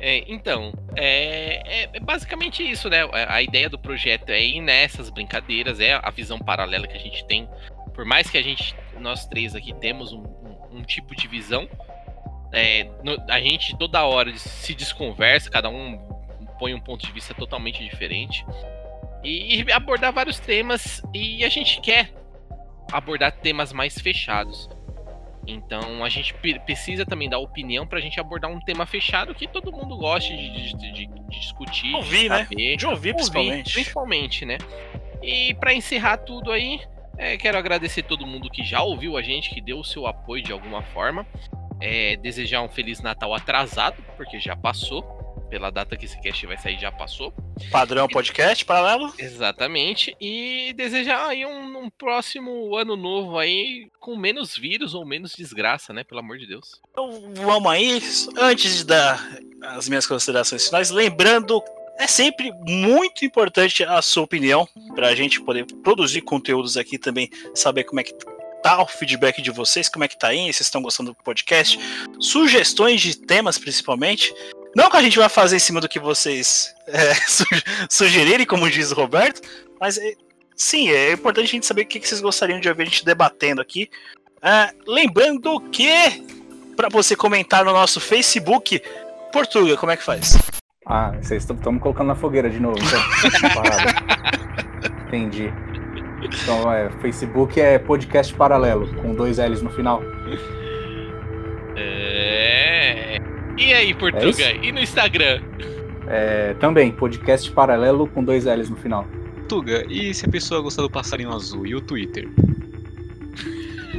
É, 0.00 0.24
então, 0.28 0.72
é, 0.96 1.82
é- 1.84 1.90
é 1.94 2.00
basicamente 2.00 2.62
isso, 2.68 2.88
né? 2.88 3.02
A 3.12 3.34
a 3.34 3.42
ideia 3.42 3.68
do 3.68 3.78
projeto 3.78 4.30
é 4.30 4.40
ir 4.42 4.60
nessas 4.60 5.10
brincadeiras, 5.10 5.80
é 5.80 5.94
a 6.00 6.10
visão 6.10 6.38
paralela 6.38 6.86
que 6.86 6.96
a 6.96 7.00
gente 7.00 7.24
tem. 7.26 7.48
Por 7.94 8.04
mais 8.04 8.30
que 8.30 8.38
a 8.38 8.42
gente, 8.42 8.76
nós 9.00 9.26
três 9.26 9.54
aqui, 9.56 9.72
temos 9.74 10.12
um, 10.12 10.22
um- 10.22 10.78
um 10.78 10.82
tipo 10.82 11.16
de 11.16 11.26
visão, 11.26 11.68
é, 12.52 12.84
no- 13.02 13.20
a 13.28 13.40
gente 13.40 13.76
toda 13.76 14.04
hora 14.04 14.34
se 14.36 14.72
desconversa, 14.74 15.50
cada 15.50 15.68
um 15.68 15.98
põe 16.58 16.74
um 16.74 16.80
ponto 16.80 17.04
de 17.04 17.12
vista 17.12 17.34
totalmente 17.34 17.82
diferente. 17.84 18.44
E, 19.24 19.62
e 19.62 19.72
abordar 19.72 20.12
vários 20.12 20.38
temas, 20.38 21.02
e 21.12 21.44
a 21.44 21.48
gente 21.48 21.80
quer 21.80 22.12
abordar 22.92 23.32
temas 23.32 23.72
mais 23.72 23.98
fechados. 23.98 24.68
Então 25.50 26.04
a 26.04 26.08
gente 26.10 26.34
pre- 26.34 26.60
precisa 26.60 27.06
também 27.06 27.28
dar 27.28 27.38
opinião 27.38 27.86
pra 27.86 28.00
gente 28.00 28.20
abordar 28.20 28.50
um 28.50 28.60
tema 28.60 28.84
fechado 28.84 29.34
que 29.34 29.48
todo 29.48 29.72
mundo 29.72 29.96
goste 29.96 30.36
de, 30.36 30.50
de- 30.74 30.92
de- 30.92 31.06
de 31.06 31.40
discutir. 31.40 31.94
Ouvir, 31.94 32.22
de 32.24 32.28
né? 32.28 32.38
saber. 32.44 32.76
De 32.76 32.86
ouvir, 32.86 33.14
principalmente. 33.14 33.72
Principalmente, 33.72 34.44
né? 34.44 34.58
E 35.22 35.54
pra 35.54 35.72
encerrar 35.72 36.18
tudo 36.18 36.52
aí, 36.52 36.80
é, 37.16 37.36
quero 37.38 37.56
agradecer 37.56 38.02
todo 38.02 38.26
mundo 38.26 38.50
que 38.50 38.62
já 38.62 38.82
ouviu 38.82 39.16
a 39.16 39.22
gente, 39.22 39.48
que 39.50 39.60
deu 39.60 39.78
o 39.78 39.84
seu 39.84 40.06
apoio 40.06 40.42
de 40.42 40.52
alguma 40.52 40.82
forma. 40.82 41.26
É, 41.80 42.16
desejar 42.16 42.60
um 42.62 42.68
Feliz 42.68 43.00
Natal 43.00 43.32
atrasado, 43.32 44.02
porque 44.16 44.38
já 44.38 44.54
passou. 44.56 45.17
Pela 45.48 45.70
data 45.70 45.96
que 45.96 46.04
esse 46.04 46.20
cast 46.20 46.46
vai 46.46 46.58
sair, 46.58 46.78
já 46.78 46.92
passou. 46.92 47.32
Padrão 47.70 48.06
podcast 48.06 48.64
paralelo. 48.64 49.12
Exatamente. 49.18 50.14
E 50.20 50.72
desejar 50.74 51.26
aí 51.26 51.46
um, 51.46 51.84
um 51.84 51.90
próximo 51.90 52.76
ano 52.76 52.96
novo 52.96 53.38
aí 53.38 53.90
com 53.98 54.16
menos 54.16 54.56
vírus 54.56 54.94
ou 54.94 55.06
menos 55.06 55.32
desgraça, 55.32 55.92
né? 55.92 56.04
Pelo 56.04 56.20
amor 56.20 56.38
de 56.38 56.46
Deus. 56.46 56.80
Então 56.90 57.32
vamos 57.34 57.70
aí. 57.72 58.00
Antes 58.36 58.84
da 58.84 59.18
as 59.62 59.88
minhas 59.88 60.06
considerações 60.06 60.66
finais. 60.66 60.90
Lembrando, 60.90 61.62
é 61.98 62.06
sempre 62.06 62.52
muito 62.66 63.24
importante 63.24 63.82
a 63.82 64.00
sua 64.00 64.22
opinião 64.22 64.68
para 64.94 65.08
a 65.08 65.14
gente 65.14 65.40
poder 65.40 65.66
produzir 65.82 66.20
conteúdos 66.20 66.76
aqui 66.76 66.98
também, 66.98 67.28
saber 67.54 67.84
como 67.84 68.00
é 68.00 68.04
que 68.04 68.14
tá 68.62 68.80
o 68.82 68.86
feedback 68.86 69.42
de 69.42 69.50
vocês, 69.50 69.88
como 69.88 70.04
é 70.04 70.08
que 70.08 70.18
tá 70.18 70.28
aí, 70.28 70.52
se 70.52 70.62
estão 70.62 70.82
gostando 70.82 71.12
do 71.12 71.22
podcast, 71.22 71.78
sugestões 72.20 73.00
de 73.00 73.16
temas 73.16 73.58
principalmente. 73.58 74.32
Não 74.76 74.90
que 74.90 74.96
a 74.96 75.02
gente 75.02 75.18
vai 75.18 75.28
fazer 75.28 75.56
em 75.56 75.60
cima 75.60 75.80
do 75.80 75.88
que 75.88 75.98
vocês 75.98 76.74
é, 76.86 77.14
su- 77.26 77.44
sugerirem, 77.90 78.46
como 78.46 78.70
diz 78.70 78.90
o 78.92 78.94
Roberto, 78.94 79.40
mas 79.80 79.98
é, 79.98 80.12
sim, 80.56 80.90
é 80.90 81.12
importante 81.12 81.46
a 81.46 81.50
gente 81.50 81.66
saber 81.66 81.82
o 81.82 81.86
que 81.86 82.00
vocês 82.06 82.20
gostariam 82.20 82.60
de 82.60 82.68
ouvir 82.68 82.82
a 82.82 82.86
gente 82.86 83.04
debatendo 83.04 83.60
aqui. 83.60 83.88
Ah, 84.42 84.70
lembrando 84.86 85.60
que 85.72 85.88
para 86.76 86.88
você 86.88 87.16
comentar 87.16 87.64
no 87.64 87.72
nosso 87.72 88.00
Facebook, 88.00 88.80
Portuga, 89.32 89.76
como 89.76 89.90
é 89.90 89.96
que 89.96 90.02
faz? 90.04 90.38
Ah, 90.86 91.12
vocês 91.20 91.42
estão 91.44 91.72
me 91.72 91.80
colocando 91.80 92.06
na 92.06 92.14
fogueira 92.14 92.48
de 92.48 92.60
novo. 92.60 92.78
Então. 92.78 93.50
Parado. 93.54 93.90
Entendi. 95.08 95.52
Então, 96.22 96.72
é, 96.72 96.90
Facebook 97.00 97.60
é 97.60 97.78
podcast 97.78 98.32
paralelo, 98.34 98.92
com 99.02 99.14
dois 99.14 99.38
L's 99.38 99.60
no 99.60 99.70
final. 99.70 100.02
É. 101.76 103.18
E 103.58 103.72
aí, 103.74 103.92
Portuga? 103.94 104.28
isso? 104.30 104.42
e 104.62 104.72
no 104.72 104.80
Instagram? 104.80 105.40
É, 106.06 106.54
também, 106.54 106.90
podcast 106.92 107.50
paralelo 107.50 108.06
com 108.08 108.22
dois 108.24 108.44
L's 108.44 108.70
no 108.70 108.76
final. 108.76 109.06
Tuga, 109.48 109.84
e 109.88 110.14
se 110.14 110.24
a 110.26 110.28
pessoa 110.28 110.60
gostar 110.60 110.82
do 110.82 110.90
passarinho 110.90 111.32
azul 111.34 111.66
e 111.66 111.74
o 111.74 111.80
Twitter? 111.80 112.28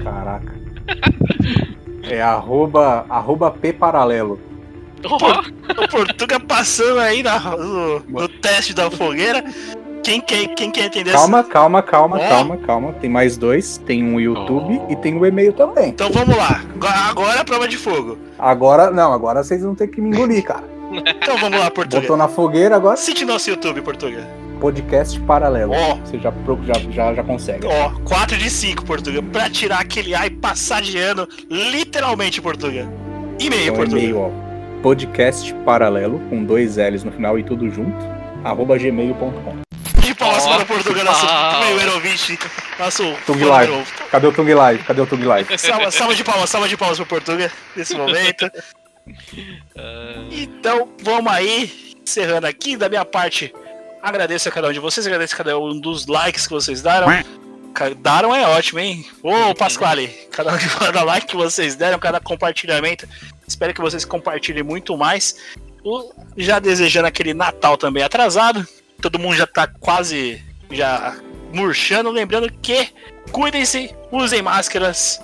Caraca. 0.03 0.53
É 2.03 2.21
arroba, 2.21 3.05
arroba 3.09 3.51
P 3.51 3.73
paralelo. 3.73 4.39
O 5.03 5.87
Portuga 5.87 6.39
passando 6.39 6.99
aí 6.99 7.21
na- 7.23 7.39
no, 7.55 7.99
no 7.99 8.27
teste 8.27 8.73
da 8.73 8.89
fogueira. 8.91 9.43
Quem 10.03 10.21
quer, 10.21 10.47
quem 10.55 10.71
quer 10.71 10.85
entender 10.85 11.11
Calma, 11.11 11.43
calma, 11.43 11.81
calma, 11.83 12.17
Ó. 12.17 12.27
calma, 12.29 12.57
calma. 12.57 12.93
Tem 12.93 13.09
mais 13.09 13.37
dois. 13.37 13.77
Tem 13.85 14.03
um 14.03 14.19
YouTube 14.19 14.81
e 14.89 14.95
tem 14.95 15.15
o 15.17 15.25
e-mail 15.25 15.53
também. 15.53 15.89
Então 15.89 16.09
vamos 16.11 16.35
lá. 16.35 16.61
Agora- 16.75 16.99
Agora 17.09 17.37
é 17.37 17.41
a 17.41 17.45
prova 17.45 17.67
de 17.67 17.77
fogo. 17.77 18.17
Agora, 18.37 18.89
não, 18.91 19.11
agora 19.13 19.43
vocês 19.43 19.61
vão 19.61 19.75
ter 19.75 19.87
que 19.87 19.99
me 20.01 20.09
engolir, 20.09 20.43
cara. 20.43 20.63
Então 20.91 21.37
vamos 21.37 21.59
lá, 21.59 21.69
Portuga. 21.69 22.01
Botou 22.01 22.17
na 22.17 22.27
fogueira 22.27 22.75
agora. 22.75 22.97
Cite 22.97 23.23
nosso 23.25 23.49
YouTube, 23.49 23.81
Portuga. 23.81 24.25
Podcast 24.59 25.19
paralelo. 25.21 25.73
Ó. 25.73 25.95
Você 25.97 26.17
já, 26.17 26.33
já, 26.65 26.73
já, 26.91 27.13
já 27.13 27.23
consegue. 27.23 27.67
Ó, 27.67 27.91
4 28.05 28.37
de 28.37 28.49
5, 28.49 28.83
Portuga. 28.85 29.21
Pra 29.21 29.49
tirar 29.49 29.79
aquele 29.81 30.15
A 30.15 30.25
e 30.25 30.29
passar 30.31 30.81
de 30.81 30.97
ano, 30.97 31.27
literalmente, 31.49 32.41
Portuga. 32.41 32.87
E-mail, 33.39 33.63
Então, 33.63 33.75
Portuga. 33.75 33.99
e-mail, 34.01 34.19
ó. 34.19 34.29
Podcast 34.81 35.53
paralelo 35.65 36.19
com 36.29 36.43
dois 36.43 36.77
L's 36.77 37.03
no 37.03 37.11
final 37.11 37.37
e 37.37 37.43
tudo 37.43 37.69
junto. 37.69 37.97
Arroba 38.43 38.77
gmail.com. 38.77 39.58
De 40.19 40.25
palmas 40.25 40.43
Ó, 40.45 40.49
para 40.49 40.63
o 40.63 40.65
Portuga, 40.65 41.03
nosso 41.03 41.25
primeiro 41.65 41.93
ouvinte. 41.93 42.37
Nosso 42.77 43.13
Tung 43.25 43.41
Live. 43.45 43.85
Cadê 44.11 44.27
o 44.27 44.31
Tung 44.33 44.53
Live? 44.53 44.83
Cadê 44.83 45.01
o 45.01 45.07
Tung 45.07 45.23
Live? 45.25 45.55
Salva, 45.57 45.91
salva 45.91 46.13
de 46.13 46.23
palmas, 46.25 46.49
salva 46.49 46.67
de 46.67 46.75
palmas 46.75 46.97
pro 46.97 47.05
Portuga 47.05 47.49
nesse 47.75 47.95
momento. 47.95 48.51
Então, 50.29 50.89
vamos 51.01 51.31
aí, 51.31 51.95
encerrando 52.05 52.45
aqui. 52.45 52.77
Da 52.77 52.87
minha 52.89 53.03
parte, 53.03 53.51
agradeço 54.03 54.47
a 54.47 54.51
cada 54.51 54.67
um 54.67 54.73
de 54.73 54.79
vocês, 54.79 55.07
agradeço 55.07 55.33
a 55.33 55.37
cada 55.37 55.57
um 55.57 55.79
dos 55.79 56.05
likes 56.05 56.45
que 56.45 56.53
vocês 56.53 56.81
deram. 56.81 57.07
Daram 57.97 58.35
é 58.35 58.45
ótimo, 58.45 58.79
hein? 58.79 59.03
Ô, 59.23 59.55
Pasquale, 59.55 60.09
cada, 60.31 60.51
cada 60.77 61.03
like 61.03 61.25
que 61.27 61.35
vocês 61.35 61.75
deram, 61.75 61.97
cada 61.97 62.19
compartilhamento. 62.19 63.07
Espero 63.47 63.73
que 63.73 63.81
vocês 63.81 64.05
compartilhem 64.05 64.63
muito 64.63 64.95
mais. 64.97 65.35
O- 65.83 66.13
Já 66.37 66.59
desejando 66.59 67.07
aquele 67.07 67.33
Natal 67.33 67.77
também 67.77 68.03
atrasado. 68.03 68.67
Todo 69.01 69.19
mundo 69.19 69.35
já 69.35 69.47
tá 69.47 69.67
quase 69.67 70.43
já 70.71 71.15
murchando. 71.53 72.11
Lembrando 72.11 72.51
que 72.51 72.89
cuidem-se, 73.31 73.95
usem 74.11 74.41
máscaras 74.41 75.19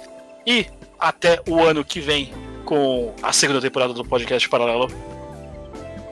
e 0.46 0.66
até 1.00 1.42
o 1.48 1.64
ano 1.64 1.84
que 1.84 2.00
vem 2.00 2.34
com 2.64 3.14
a 3.22 3.32
segunda 3.32 3.62
temporada 3.62 3.94
do 3.94 4.04
podcast 4.04 4.48
Paralelo. 4.50 4.88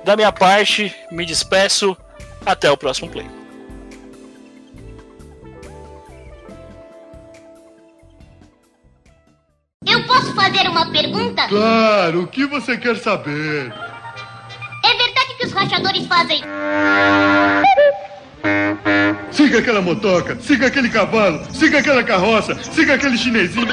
Da 0.03 0.15
minha 0.15 0.31
parte, 0.31 0.93
me 1.11 1.25
despeço. 1.25 1.97
Até 2.45 2.69
o 2.69 2.75
próximo 2.75 3.09
play. 3.09 3.25
Eu 9.87 10.05
posso 10.05 10.35
fazer 10.35 10.67
uma 10.67 10.91
pergunta? 10.91 11.47
Claro, 11.47 12.23
o 12.23 12.27
que 12.27 12.45
você 12.45 12.77
quer 12.77 12.97
saber? 12.97 13.73
os 15.53 15.61
rachadores 15.61 16.07
fazem. 16.07 16.41
Siga 19.31 19.59
aquela 19.59 19.81
motoca, 19.81 20.37
siga 20.41 20.67
aquele 20.67 20.89
cavalo, 20.89 21.45
siga 21.51 21.79
aquela 21.79 22.03
carroça, 22.03 22.55
siga 22.63 22.95
aquele 22.95 23.17
chinesinho. 23.17 23.67